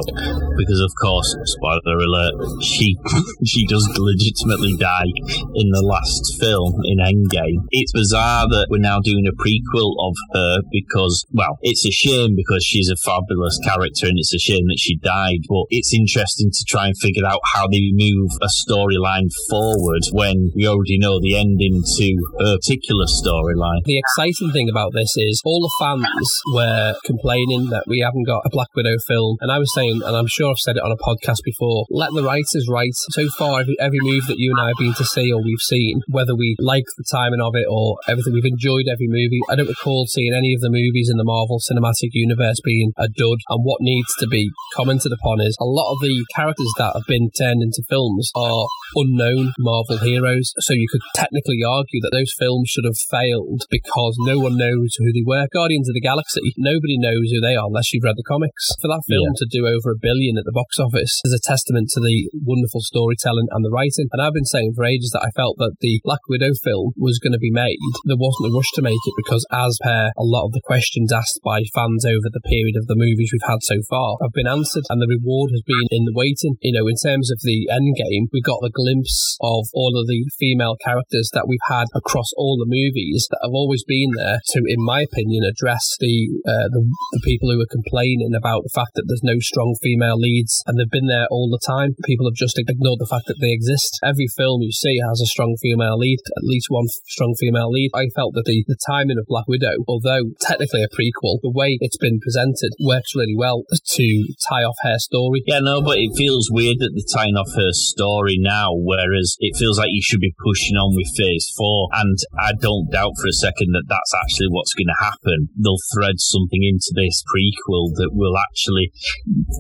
Because 0.58 0.82
of 0.82 0.92
course, 1.02 1.36
spoiler 1.46 1.98
alert, 1.98 2.64
she 2.64 2.98
she 3.46 3.66
does 3.66 3.88
legitimately 3.98 4.76
die 4.78 5.12
in 5.56 5.70
the 5.70 5.84
last 5.84 6.38
film 6.40 6.82
in 6.86 6.98
Endgame. 6.98 7.66
It's 7.72 7.92
bizarre 7.92 8.48
that 8.50 8.68
we're 8.70 8.80
now 8.80 9.00
doing 9.00 9.26
a 9.28 9.36
prequel 9.42 9.94
of 10.00 10.16
her 10.34 10.62
because, 10.72 11.26
well, 11.32 11.58
it's 11.62 11.86
a 11.86 11.92
shame 11.92 12.36
because 12.36 12.64
she's 12.64 12.90
a 12.90 13.00
fabulous 13.04 13.60
character 13.64 14.08
and 14.08 14.18
it's 14.18 14.34
a 14.34 14.40
shame 14.40 14.68
that 14.68 14.80
she 14.80 14.98
died. 14.98 15.44
But 15.50 15.66
it's 15.70 15.94
interesting 15.94 16.52
to 16.52 16.64
try 16.68 16.88
and 16.88 16.96
figure 16.98 17.26
out 17.26 17.42
how 17.54 17.68
they 17.68 17.92
move 17.92 18.30
a 18.42 18.48
storyline 18.48 19.30
forward 19.50 20.04
when 20.12 20.52
we 20.56 20.68
already 20.68 20.98
know 20.98 21.20
the 21.20 21.38
ending 21.38 21.84
to 21.98 22.08
her 22.40 22.58
particular 22.62 23.06
storyline. 23.06 23.82
The 23.86 23.98
exciting 23.98 24.52
thing 24.52 24.70
about 24.70 24.94
this 24.94 25.14
is 25.18 25.42
all 25.44 25.62
the 25.62 25.74
fans 25.80 26.30
were 26.54 26.94
complaining 27.06 27.70
that 27.70 27.86
we 27.88 28.00
haven't 28.00 28.28
got 28.28 28.44
a 28.46 28.50
Black 28.50 28.70
Widow 28.76 28.96
film, 29.08 29.38
and 29.42 29.52
I 29.52 29.58
was 29.58 29.74
saying, 29.74 30.02
and 30.06 30.16
I'm 30.16 30.28
sure 30.28 30.52
I've 30.52 30.60
said 30.60 30.78
it 30.78 30.84
on 30.84 30.92
a 30.92 30.98
podcast 30.98 31.44
before, 31.44 31.86
let 31.90 32.12
the 32.14 32.24
writers 32.24 32.68
write. 32.70 32.94
So 33.12 33.28
far, 33.38 33.62
every, 33.62 33.76
every 33.80 34.00
move 34.02 34.28
that 34.28 34.38
you 34.38 34.52
and 34.52 34.62
I 34.62 34.68
have 34.70 34.80
been 34.80 34.94
to 34.94 35.06
see 35.06 35.32
or 35.32 35.42
we've 35.42 35.64
seen, 35.64 36.02
whether 36.08 36.36
we 36.36 36.56
like 36.60 36.86
the 36.98 37.06
timing 37.12 37.42
of 37.42 37.56
it 37.56 37.66
or 37.70 37.98
everything, 38.08 38.34
we've 38.34 38.46
enjoyed 38.46 38.86
every 38.92 39.08
movie. 39.08 39.31
I 39.50 39.56
don't 39.56 39.72
recall 39.72 40.08
seeing 40.08 40.34
any 40.34 40.54
of 40.54 40.62
the 40.62 40.74
movies 40.74 41.10
in 41.12 41.18
the 41.18 41.28
Marvel 41.28 41.60
Cinematic 41.60 42.12
Universe 42.12 42.60
being 42.64 42.92
a 42.98 43.08
dud. 43.08 43.40
And 43.50 43.64
what 43.64 43.82
needs 43.82 44.14
to 44.20 44.28
be 44.28 44.50
commented 44.76 45.12
upon 45.12 45.42
is 45.42 45.56
a 45.60 45.66
lot 45.66 45.94
of 45.94 46.00
the 46.02 46.26
characters 46.36 46.72
that 46.78 46.94
have 46.94 47.08
been 47.08 47.30
turned 47.38 47.62
into 47.62 47.84
films 47.90 48.32
are 48.36 48.68
unknown 48.96 49.54
Marvel 49.60 49.98
heroes. 49.98 50.54
So 50.60 50.74
you 50.74 50.88
could 50.92 51.02
technically 51.16 51.64
argue 51.64 52.02
that 52.02 52.12
those 52.12 52.34
films 52.38 52.70
should 52.70 52.86
have 52.86 52.98
failed 52.98 53.64
because 53.70 54.16
no 54.20 54.40
one 54.40 54.58
knows 54.58 54.96
who 54.98 55.12
they 55.14 55.24
were. 55.26 55.48
Guardians 55.54 55.88
of 55.88 55.96
the 55.96 56.04
Galaxy, 56.04 56.54
nobody 56.58 56.98
knows 57.00 57.32
who 57.32 57.40
they 57.40 57.56
are 57.56 57.68
unless 57.68 57.94
you've 57.94 58.04
read 58.04 58.18
the 58.18 58.28
comics. 58.28 58.72
For 58.82 58.88
that 58.90 59.08
film 59.08 59.34
to 59.38 59.48
do 59.50 59.68
over 59.68 59.92
a 59.92 60.02
billion 60.02 60.38
at 60.38 60.46
the 60.46 60.56
box 60.56 60.80
office 60.80 61.22
is 61.24 61.34
a 61.34 61.44
testament 61.44 61.90
to 61.96 62.02
the 62.02 62.30
wonderful 62.34 62.82
storytelling 62.82 63.48
and 63.52 63.64
the 63.64 63.72
writing. 63.72 64.08
And 64.12 64.22
I've 64.22 64.36
been 64.36 64.50
saying 64.50 64.74
for 64.76 64.86
ages 64.86 65.12
that 65.14 65.24
I 65.24 65.32
felt 65.36 65.58
that 65.60 65.80
the 65.80 66.02
Black 66.04 66.22
Widow 66.28 66.52
film 66.64 66.92
was 66.98 67.20
going 67.20 67.34
to 67.34 67.42
be 67.42 67.52
made. 67.52 67.80
There 68.06 68.20
wasn't 68.20 68.52
a 68.52 68.56
rush 68.56 68.72
to 68.76 68.82
make 68.82 69.00
it 69.00 69.21
because, 69.22 69.46
as 69.54 69.78
per 69.82 70.10
a 70.18 70.26
lot 70.26 70.50
of 70.50 70.54
the 70.54 70.66
questions 70.66 71.14
asked 71.14 71.40
by 71.46 71.62
fans 71.74 72.06
over 72.06 72.30
the 72.34 72.44
period 72.50 72.76
of 72.76 72.88
the 72.90 72.98
movies 72.98 73.30
we've 73.32 73.50
had 73.50 73.62
so 73.62 73.78
far, 73.90 74.18
have 74.22 74.34
been 74.34 74.50
answered, 74.50 74.86
and 74.90 75.02
the 75.02 75.10
reward 75.10 75.54
has 75.54 75.62
been 75.66 75.88
in 75.94 76.10
the 76.10 76.18
waiting. 76.18 76.58
You 76.62 76.74
know, 76.74 76.88
in 76.90 76.98
terms 76.98 77.30
of 77.30 77.40
the 77.46 77.70
end 77.70 77.94
game, 77.96 78.28
we 78.34 78.42
got 78.42 78.66
the 78.66 78.74
glimpse 78.74 79.38
of 79.42 79.70
all 79.74 79.94
of 79.94 80.08
the 80.10 80.26
female 80.42 80.76
characters 80.82 81.30
that 81.34 81.46
we've 81.48 81.70
had 81.70 81.86
across 81.94 82.34
all 82.36 82.58
the 82.58 82.70
movies 82.70 83.28
that 83.30 83.42
have 83.46 83.54
always 83.54 83.84
been 83.86 84.12
there 84.18 84.42
to, 84.58 84.60
in 84.66 84.82
my 84.82 85.06
opinion, 85.06 85.46
address 85.46 85.96
the 86.00 86.42
uh, 86.48 86.68
the, 86.74 86.82
the 87.14 87.24
people 87.24 87.52
who 87.52 87.62
are 87.62 87.70
complaining 87.70 88.34
about 88.34 88.64
the 88.64 88.74
fact 88.74 88.96
that 88.96 89.06
there's 89.08 89.24
no 89.24 89.38
strong 89.40 89.76
female 89.82 90.18
leads, 90.18 90.64
and 90.66 90.80
they've 90.80 90.90
been 90.90 91.12
there 91.12 91.30
all 91.30 91.50
the 91.50 91.62
time. 91.62 91.94
People 92.06 92.26
have 92.26 92.40
just 92.40 92.58
ignored 92.58 93.00
the 93.00 93.10
fact 93.10 93.28
that 93.28 93.40
they 93.42 93.52
exist. 93.52 94.00
Every 94.04 94.28
film 94.34 94.62
you 94.62 94.72
see 94.72 94.98
has 95.04 95.22
a 95.22 95.30
strong 95.30 95.56
female 95.62 95.98
lead, 95.98 96.20
at 96.38 96.44
least 96.44 96.68
one 96.70 96.88
strong 97.08 97.36
female 97.40 97.70
lead. 97.70 97.92
I 97.94 98.08
felt 98.16 98.34
that 98.36 98.46
the, 98.46 98.64
the 98.68 98.80
of 99.20 99.26
Black 99.28 99.48
Widow, 99.48 99.82
although 99.88 100.32
technically 100.40 100.84
a 100.84 100.92
prequel, 100.92 101.40
the 101.42 101.52
way 101.52 101.78
it's 101.80 101.98
been 101.98 102.20
presented 102.20 102.72
works 102.80 103.16
really 103.16 103.36
well 103.36 103.64
to 103.70 104.08
tie 104.50 104.64
off 104.64 104.78
her 104.84 105.00
story. 105.00 105.44
Yeah, 105.48 105.60
no, 105.60 105.82
but 105.82 105.98
it 105.98 106.12
feels 106.16 106.50
weird 106.52 106.78
that 106.80 106.92
they're 106.94 107.16
tying 107.16 107.36
off 107.36 107.52
her 107.56 107.72
story 107.72 108.38
now, 108.40 108.72
whereas 108.72 109.36
it 109.40 109.58
feels 109.58 109.78
like 109.78 109.90
you 109.92 110.02
should 110.04 110.22
be 110.22 110.36
pushing 110.44 110.78
on 110.78 110.96
with 110.96 111.10
phase 111.16 111.52
four. 111.58 111.90
And 111.94 112.18
I 112.40 112.54
don't 112.54 112.92
doubt 112.92 113.16
for 113.20 113.28
a 113.28 113.42
second 113.42 113.74
that 113.74 113.90
that's 113.90 114.14
actually 114.14 114.52
what's 114.52 114.74
going 114.74 114.92
to 114.92 115.04
happen. 115.04 115.50
They'll 115.58 115.82
thread 115.94 116.20
something 116.20 116.64
into 116.64 116.92
this 116.96 117.24
prequel 117.28 117.96
that 118.00 118.12
will 118.14 118.38
actually 118.38 118.92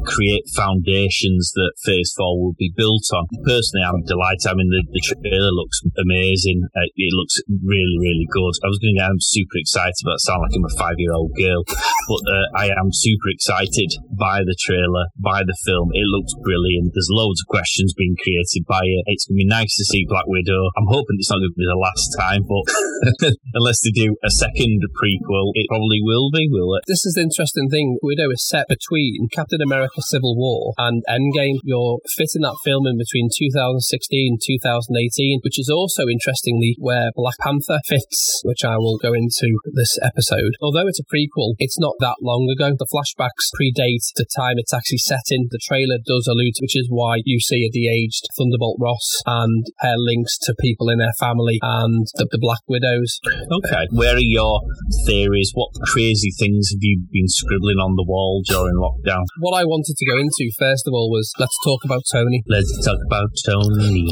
create 0.06 0.48
foundations 0.56 1.52
that 1.56 1.74
phase 1.84 2.14
four 2.16 2.40
will 2.40 2.56
be 2.58 2.74
built 2.76 3.06
on. 3.14 3.28
Personally, 3.44 3.86
I'm 3.86 4.04
delighted. 4.06 4.48
I 4.48 4.56
mean, 4.56 4.70
the, 4.70 4.84
the 4.92 5.04
trailer 5.04 5.52
looks 5.52 5.82
amazing. 5.98 6.68
Uh, 6.76 6.90
it 6.96 7.14
looks 7.14 7.40
really, 7.48 7.98
really 8.00 8.28
good. 8.32 8.54
I 8.64 8.70
was 8.72 8.80
going 8.80 8.96
to 8.96 9.02
get, 9.02 9.12
super 9.42 9.58
excited, 9.58 9.98
but 10.06 10.18
I 10.18 10.22
sound 10.22 10.42
like 10.46 10.54
I'm 10.54 10.70
a 10.70 10.78
five 10.78 10.98
year 11.02 11.14
old 11.14 11.34
girl. 11.34 11.66
But 11.66 12.24
uh, 12.30 12.46
I 12.62 12.66
am 12.70 12.94
super 12.94 13.30
excited 13.34 13.90
by 14.14 14.46
the 14.46 14.56
trailer, 14.62 15.10
by 15.18 15.42
the 15.42 15.58
film. 15.66 15.90
It 15.94 16.06
looks 16.06 16.34
brilliant. 16.46 16.94
There's 16.94 17.10
loads 17.10 17.42
of 17.42 17.50
questions 17.50 17.94
being 17.98 18.16
created 18.22 18.70
by 18.70 18.82
it. 18.84 19.04
It's 19.10 19.26
to 19.26 19.34
be 19.34 19.46
nice 19.46 19.74
to 19.78 19.86
see 19.86 20.06
Black 20.06 20.28
Widow. 20.28 20.70
I'm 20.78 20.90
hoping 20.90 21.18
it's 21.18 21.32
not 21.32 21.42
to 21.42 21.50
be 21.56 21.66
the 21.66 21.80
last 21.80 22.14
time, 22.18 22.46
but 22.46 22.66
unless 23.58 23.82
they 23.82 23.92
do 23.92 24.18
a 24.22 24.30
second 24.30 24.82
prequel, 24.98 25.56
it 25.58 25.68
probably 25.70 26.00
will 26.04 26.30
be, 26.30 26.48
will 26.52 26.76
it? 26.76 26.84
This 26.88 27.06
is 27.06 27.16
the 27.16 27.26
interesting 27.26 27.70
thing. 27.70 27.98
Widow 28.02 28.30
is 28.32 28.46
set 28.46 28.68
between 28.68 29.28
Captain 29.32 29.62
America 29.62 30.02
Civil 30.02 30.38
War 30.38 30.74
and 30.78 31.04
Endgame. 31.10 31.58
You're 31.64 32.00
fitting 32.14 32.44
that 32.44 32.60
film 32.64 32.86
in 32.86 32.98
between 32.98 33.30
2016 33.32 34.38
and 34.38 34.42
2018, 34.42 35.42
which 35.44 35.60
is 35.60 35.70
also 35.70 36.06
interestingly 36.08 36.76
where 36.78 37.10
Black 37.16 37.38
Panther 37.40 37.80
fits, 37.88 38.42
which 38.44 38.64
I 38.64 38.78
will 38.78 38.98
go 38.98 39.14
into 39.32 39.60
this 39.72 39.98
episode. 40.04 40.60
Although 40.62 40.88
it's 40.88 41.00
a 41.00 41.08
prequel, 41.08 41.56
it's 41.60 41.80
not 41.80 41.96
that 42.00 42.20
long 42.22 42.52
ago. 42.52 42.76
The 42.76 42.90
flashbacks 42.92 43.48
predate 43.56 44.04
the 44.16 44.28
time 44.28 44.56
it's 44.58 44.74
actually 44.74 45.00
set 45.00 45.32
in. 45.32 45.48
The 45.50 45.62
trailer 45.64 45.98
does 46.04 46.28
allude, 46.28 46.56
to, 46.56 46.64
which 46.64 46.76
is 46.76 46.88
why 46.90 47.24
you 47.24 47.40
see 47.40 47.64
a 47.64 47.72
de-aged 47.72 48.28
Thunderbolt 48.38 48.78
Ross 48.80 49.22
and 49.26 49.66
her 49.80 49.96
links 49.96 50.38
to 50.44 50.56
people 50.60 50.90
in 50.90 51.00
her 51.00 51.16
family 51.20 51.60
and 51.62 52.08
the, 52.16 52.28
the 52.30 52.42
Black 52.42 52.62
Widows. 52.68 53.20
Okay. 53.26 53.88
Where 53.92 54.16
are 54.16 54.28
your 54.28 54.62
theories? 55.06 55.52
What 55.54 55.72
crazy 55.84 56.32
things 56.38 56.72
have 56.72 56.82
you 56.82 57.06
been 57.12 57.28
scribbling 57.28 57.78
on 57.78 57.96
the 57.96 58.06
wall 58.08 58.42
during 58.48 58.76
lockdown? 58.76 59.24
What 59.40 59.56
I 59.56 59.64
wanted 59.64 59.96
to 59.96 60.06
go 60.06 60.18
into 60.18 60.52
first 60.60 60.88
of 60.88 60.94
all 60.94 61.10
was 61.10 61.32
let's 61.40 61.58
talk 61.64 61.84
about 61.86 62.04
Tony. 62.12 62.44
Let's 62.48 62.72
talk 62.84 63.00
about 63.06 63.30
Tony. 63.46 64.08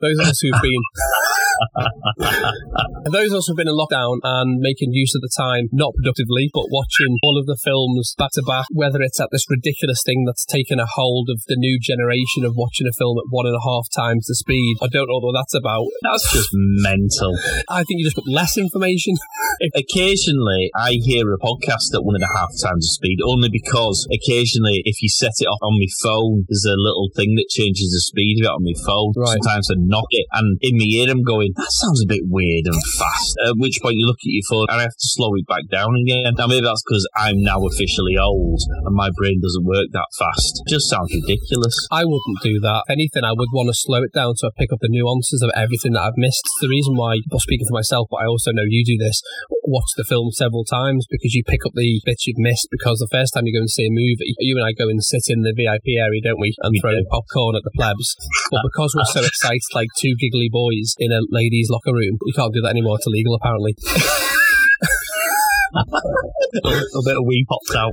Those 0.00 0.18
of 0.18 0.26
us 0.28 0.40
who've 0.40 0.62
been 0.62 0.82
And 3.02 3.12
those 3.12 3.32
of 3.32 3.38
us 3.42 3.46
who've 3.48 3.56
been 3.56 3.66
in 3.66 3.74
lockdown 3.74 4.22
and 4.22 4.62
making 4.62 4.94
use 4.94 5.14
of 5.18 5.22
the 5.22 5.32
time, 5.34 5.66
not 5.72 5.90
productively, 5.98 6.50
but 6.54 6.70
watching 6.70 7.18
all 7.26 7.34
of 7.34 7.46
the 7.50 7.58
films 7.58 8.14
back 8.16 8.30
to 8.38 8.42
back, 8.46 8.66
whether 8.70 9.02
it's 9.02 9.18
at 9.18 9.26
this 9.32 9.46
ridiculous 9.50 10.06
thing 10.06 10.22
that's 10.24 10.46
taken 10.46 10.78
a 10.78 10.86
hold 10.86 11.26
of 11.28 11.42
the 11.48 11.58
new 11.58 11.82
generation 11.82 12.46
of 12.46 12.54
watching 12.54 12.86
a 12.86 12.94
film 12.94 13.18
at 13.18 13.26
one 13.30 13.46
and 13.46 13.58
a 13.58 13.64
half 13.66 13.90
times 13.90 14.26
the 14.30 14.38
speed. 14.38 14.78
I 14.82 14.86
don't 14.86 15.10
know 15.10 15.18
what 15.18 15.34
that's 15.34 15.54
about. 15.54 15.90
That's 16.06 16.30
just 16.30 16.50
mental. 16.54 17.34
I 17.68 17.82
think 17.82 17.98
you 17.98 18.06
just 18.06 18.16
put 18.16 18.30
less 18.30 18.56
information. 18.56 19.18
Occasionally, 19.74 20.70
I 20.78 21.02
hear 21.02 21.26
a 21.34 21.42
podcast 21.42 21.90
at 21.98 22.06
one 22.06 22.14
and 22.14 22.24
a 22.24 22.32
half 22.38 22.54
times 22.62 22.86
the 22.86 22.92
speed, 22.94 23.18
only 23.26 23.50
because 23.50 24.06
occasionally, 24.14 24.82
if 24.86 25.02
you 25.02 25.08
set 25.08 25.38
it 25.38 25.46
off 25.46 25.62
on 25.62 25.74
my 25.78 25.90
phone, 26.02 26.46
there's 26.48 26.66
a 26.66 26.78
little 26.78 27.10
thing 27.14 27.34
that 27.34 27.50
changes 27.50 27.90
the 27.90 28.02
speed 28.02 28.42
of 28.42 28.50
it 28.50 28.54
on 28.54 28.62
my 28.62 28.78
phone. 28.86 29.12
Right. 29.16 29.38
Sometimes 29.38 29.70
I 29.70 29.76
knock 29.78 30.10
it, 30.10 30.26
and 30.32 30.58
in 30.62 30.78
my 30.78 30.86
ear, 31.02 31.10
I'm 31.10 31.22
going, 31.22 31.51
that 31.56 31.72
sounds 31.82 32.02
a 32.02 32.08
bit 32.08 32.24
weird 32.28 32.66
and 32.66 32.78
fast. 32.98 33.32
At 33.46 33.58
which 33.58 33.78
point, 33.82 33.96
you 33.96 34.06
look 34.06 34.20
at 34.20 34.32
your 34.32 34.46
phone, 34.48 34.66
and 34.70 34.78
I 34.80 34.84
have 34.88 34.98
to 34.98 35.08
slow 35.16 35.34
it 35.36 35.46
back 35.46 35.66
down 35.70 35.94
again. 35.96 36.34
Now, 36.36 36.46
maybe 36.46 36.64
that's 36.64 36.82
because 36.86 37.06
I'm 37.16 37.42
now 37.42 37.60
officially 37.66 38.16
old, 38.16 38.60
and 38.68 38.94
my 38.94 39.10
brain 39.16 39.40
doesn't 39.42 39.64
work 39.66 39.88
that 39.92 40.10
fast. 40.18 40.62
It 40.66 40.70
just 40.70 40.88
sounds 40.88 41.12
ridiculous. 41.12 41.74
I 41.90 42.04
wouldn't 42.04 42.40
do 42.42 42.60
that. 42.62 42.84
If 42.88 42.94
anything, 42.98 43.24
I 43.24 43.32
would 43.32 43.52
want 43.52 43.68
to 43.68 43.76
slow 43.76 44.02
it 44.02 44.12
down 44.12 44.36
so 44.36 44.48
I 44.48 44.52
pick 44.56 44.72
up 44.72 44.80
the 44.80 44.92
nuances 44.92 45.42
of 45.42 45.50
everything 45.54 45.92
that 45.94 46.02
I've 46.02 46.20
missed. 46.20 46.44
The 46.60 46.68
reason 46.68 46.96
why, 46.96 47.18
well, 47.30 47.40
speaking 47.40 47.66
for 47.68 47.76
myself, 47.76 48.08
but 48.10 48.22
I 48.22 48.26
also 48.26 48.52
know 48.52 48.64
you 48.66 48.84
do 48.84 48.98
this, 48.98 49.22
watch 49.64 49.90
the 49.96 50.04
film 50.04 50.30
several 50.32 50.64
times 50.64 51.06
because 51.10 51.34
you 51.34 51.42
pick 51.46 51.64
up 51.66 51.72
the 51.74 52.00
bits 52.04 52.26
you've 52.26 52.38
missed 52.42 52.68
because 52.70 52.98
the 52.98 53.10
first 53.10 53.34
time 53.34 53.46
you 53.46 53.54
go 53.54 53.62
and 53.62 53.70
see 53.70 53.86
a 53.86 53.94
movie, 53.94 54.34
you 54.42 54.56
and 54.58 54.66
I 54.66 54.72
go 54.72 54.88
and 54.88 55.02
sit 55.02 55.26
in 55.28 55.42
the 55.42 55.54
VIP 55.54 55.98
area, 55.98 56.20
don't 56.22 56.40
we, 56.40 56.54
and 56.62 56.72
We 56.72 56.80
throw 56.80 56.92
do. 56.92 57.04
popcorn 57.10 57.54
at 57.56 57.62
the 57.64 57.74
plebs. 57.74 58.16
But 58.50 58.62
because 58.66 58.94
we're 58.94 59.08
so 59.14 59.22
excited, 59.26 59.62
like 59.74 59.88
two 59.98 60.14
giggly 60.18 60.48
boys 60.50 60.94
in 60.98 61.12
a 61.12 61.20
ladies' 61.42 61.68
locker 61.70 61.94
room, 61.94 62.18
we 62.24 62.32
can't 62.32 62.54
do 62.54 62.62
that 62.62 62.70
anymore. 62.70 62.96
It's 62.96 63.06
illegal, 63.06 63.34
apparently. 63.34 63.74
a 65.72 67.04
bit 67.04 67.16
of 67.16 67.24
wee 67.24 67.46
popped 67.48 67.72
out. 67.76 67.92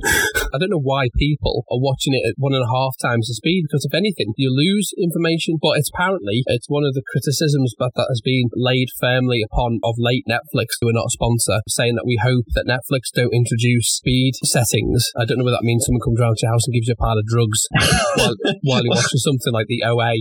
I 0.52 0.58
don't 0.58 0.70
know 0.70 0.82
why 0.82 1.08
people 1.16 1.64
are 1.70 1.80
watching 1.80 2.12
it 2.12 2.26
at 2.28 2.34
one 2.36 2.52
and 2.52 2.64
a 2.64 2.68
half 2.68 2.94
times 3.00 3.28
the 3.28 3.34
speed 3.34 3.64
because 3.64 3.86
if 3.88 3.94
anything, 3.94 4.34
you 4.36 4.52
lose 4.52 4.92
information. 5.00 5.56
But 5.60 5.78
it's 5.78 5.90
apparently 5.92 6.42
it's 6.46 6.68
one 6.68 6.84
of 6.84 6.94
the 6.94 7.02
criticisms 7.08 7.74
that, 7.78 7.92
that 7.96 8.10
has 8.10 8.20
been 8.20 8.52
laid 8.52 8.88
firmly 9.00 9.40
upon 9.40 9.80
of 9.82 9.94
late 9.96 10.24
Netflix, 10.28 10.76
who 10.80 10.88
are 10.88 10.96
not 10.96 11.08
a 11.08 11.16
sponsor, 11.16 11.60
saying 11.68 11.96
that 11.96 12.06
we 12.06 12.20
hope 12.20 12.44
that 12.52 12.68
Netflix 12.68 13.08
don't 13.14 13.34
introduce 13.34 13.88
speed 13.88 14.34
settings. 14.44 15.08
I 15.16 15.24
don't 15.24 15.38
know 15.38 15.48
what 15.48 15.56
that 15.56 15.66
means. 15.66 15.86
Someone 15.86 16.04
comes 16.04 16.20
round 16.20 16.36
to 16.38 16.46
your 16.46 16.52
house 16.52 16.66
and 16.66 16.74
gives 16.74 16.88
you 16.88 16.96
a 16.98 17.02
pile 17.02 17.18
of 17.18 17.26
drugs 17.26 17.64
while, 18.16 18.36
while 18.62 18.82
you're 18.84 18.96
watching 18.96 19.24
something 19.24 19.52
like 19.52 19.66
the 19.68 19.82
OA. 19.86 20.20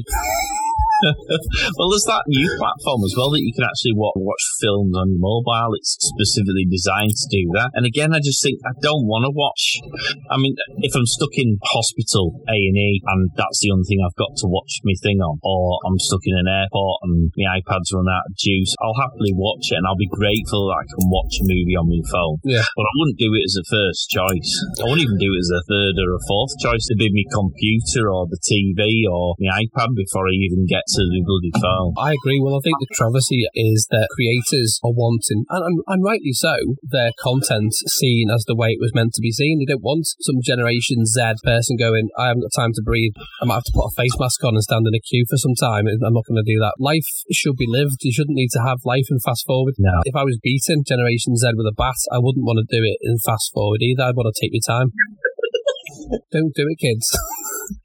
well, 1.79 1.89
there's 1.89 2.07
that 2.11 2.27
new 2.27 2.47
platform 2.59 3.01
as 3.07 3.15
well 3.15 3.31
that 3.31 3.39
you 3.39 3.55
can 3.55 3.63
actually 3.63 3.95
watch, 3.95 4.19
watch 4.19 4.43
films 4.59 4.91
on 4.99 5.15
your 5.15 5.23
mobile. 5.23 5.71
It's 5.79 5.95
specifically 5.95 6.67
designed 6.67 7.15
to 7.15 7.27
do 7.31 7.47
that. 7.55 7.71
And 7.73 7.87
again, 7.87 8.11
I 8.11 8.19
just 8.19 8.43
think 8.43 8.59
I 8.67 8.75
don't 8.83 9.07
want 9.07 9.23
to 9.23 9.31
watch. 9.31 9.79
I 10.27 10.35
mean, 10.35 10.59
if 10.83 10.91
I'm 10.91 11.07
stuck 11.07 11.31
in 11.39 11.55
hospital 11.63 12.43
A 12.51 12.57
and 12.57 12.75
E, 12.75 12.99
and 13.07 13.31
that's 13.39 13.63
the 13.63 13.71
only 13.71 13.87
thing 13.87 14.03
I've 14.03 14.19
got 14.19 14.35
to 14.43 14.47
watch 14.51 14.83
my 14.83 14.95
thing 14.99 15.23
on, 15.23 15.39
or 15.39 15.79
I'm 15.87 15.95
stuck 16.03 16.23
in 16.27 16.35
an 16.35 16.51
airport 16.51 17.07
and 17.07 17.31
my 17.31 17.63
iPad's 17.63 17.95
run 17.95 18.11
out 18.11 18.27
of 18.27 18.35
juice, 18.35 18.75
I'll 18.83 18.99
happily 18.99 19.31
watch 19.31 19.71
it, 19.71 19.79
and 19.79 19.87
I'll 19.87 19.99
be 19.99 20.11
grateful 20.11 20.67
that 20.67 20.83
I 20.83 20.85
can 20.85 21.07
watch 21.07 21.39
a 21.39 21.47
movie 21.47 21.79
on 21.79 21.87
my 21.87 22.03
phone. 22.11 22.43
Yeah. 22.43 22.67
But 22.75 22.87
I 22.87 22.93
wouldn't 22.99 23.23
do 23.23 23.31
it 23.39 23.47
as 23.47 23.55
a 23.55 23.65
first 23.71 24.11
choice. 24.11 24.51
I 24.83 24.91
wouldn't 24.91 25.07
even 25.07 25.21
do 25.21 25.31
it 25.31 25.43
as 25.47 25.53
a 25.55 25.63
third 25.63 25.95
or 26.03 26.19
a 26.19 26.23
fourth 26.27 26.53
choice. 26.59 26.83
It'd 26.91 26.99
be 26.99 27.07
my 27.07 27.27
computer 27.31 28.11
or 28.11 28.27
the 28.27 28.41
TV 28.43 29.07
or 29.07 29.39
my 29.39 29.63
iPad 29.63 29.95
before 29.95 30.27
I 30.27 30.35
even 30.35 30.67
get 30.67 30.88
to 30.95 31.01
the 31.05 31.21
bloody. 31.25 31.51
I 31.97 32.13
agree. 32.13 32.39
Well, 32.41 32.57
I 32.57 32.63
think 32.63 32.77
the 32.79 32.89
controversy 32.97 33.45
is 33.53 33.87
that 33.91 34.09
creators 34.15 34.79
are 34.83 34.93
wanting, 34.93 35.45
and, 35.49 35.63
and, 35.63 35.75
and 35.87 36.03
rightly 36.03 36.33
so, 36.33 36.55
their 36.81 37.11
content 37.21 37.73
seen 37.99 38.29
as 38.29 38.45
the 38.45 38.55
way 38.55 38.73
it 38.73 38.81
was 38.81 38.93
meant 38.93 39.13
to 39.15 39.21
be 39.21 39.31
seen. 39.31 39.59
They 39.59 39.69
don't 39.69 39.83
want 39.83 40.07
some 40.19 40.41
Generation 40.43 41.05
Z 41.05 41.41
person 41.43 41.77
going, 41.77 42.09
I 42.17 42.33
haven't 42.33 42.49
got 42.49 42.55
time 42.55 42.73
to 42.73 42.83
breathe. 42.83 43.13
I 43.41 43.45
might 43.45 43.61
have 43.61 43.69
to 43.69 43.75
put 43.75 43.89
a 43.89 43.97
face 43.97 44.15
mask 44.19 44.43
on 44.43 44.55
and 44.55 44.63
stand 44.63 44.87
in 44.87 44.95
a 44.97 45.03
queue 45.03 45.25
for 45.29 45.37
some 45.37 45.55
time. 45.55 45.85
I'm 45.87 46.13
not 46.13 46.25
going 46.27 46.41
to 46.41 46.47
do 46.47 46.59
that. 46.59 46.79
Life 46.79 47.07
should 47.31 47.57
be 47.57 47.69
lived. 47.69 48.01
You 48.01 48.13
shouldn't 48.13 48.37
need 48.37 48.53
to 48.57 48.63
have 48.65 48.85
life 48.85 49.07
and 49.09 49.21
fast 49.21 49.45
forward. 49.45 49.75
No. 49.77 50.01
If 50.05 50.15
I 50.15 50.23
was 50.23 50.39
beating 50.41 50.83
Generation 50.87 51.35
Z 51.35 51.53
with 51.55 51.67
a 51.67 51.75
bat, 51.75 51.99
I 52.11 52.19
wouldn't 52.19 52.45
want 52.45 52.59
to 52.61 52.67
do 52.67 52.83
it 52.83 52.97
in 53.01 53.17
fast 53.25 53.51
forward 53.53 53.81
either. 53.81 54.03
I'd 54.03 54.15
want 54.15 54.33
to 54.33 54.39
take 54.39 54.53
my 54.53 54.63
time. 54.65 54.91
don't 56.31 56.53
do 56.55 56.65
it, 56.67 56.79
kids. 56.79 57.07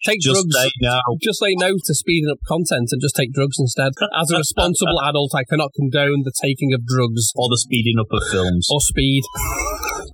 Take 0.04 0.20
Just 0.20 0.34
drugs 0.48 0.54
say 0.56 0.70
no. 0.80 1.00
just 1.22 1.40
say 1.40 1.54
no 1.56 1.70
to 1.74 1.94
speeding 1.94 2.30
up 2.30 2.38
content 2.46 2.88
and 2.92 3.00
just 3.00 3.16
take 3.16 3.32
drugs 3.32 3.56
instead. 3.58 3.92
As 4.16 4.30
a 4.30 4.38
responsible 4.38 5.00
adult, 5.08 5.32
I 5.34 5.44
cannot 5.44 5.72
condone 5.74 6.22
the 6.24 6.32
taking 6.42 6.72
of 6.72 6.86
drugs 6.86 7.32
Or 7.34 7.48
the 7.48 7.58
speeding 7.58 7.96
up 8.00 8.08
of 8.10 8.22
films. 8.30 8.68
or 8.70 8.80
speed. 8.80 9.22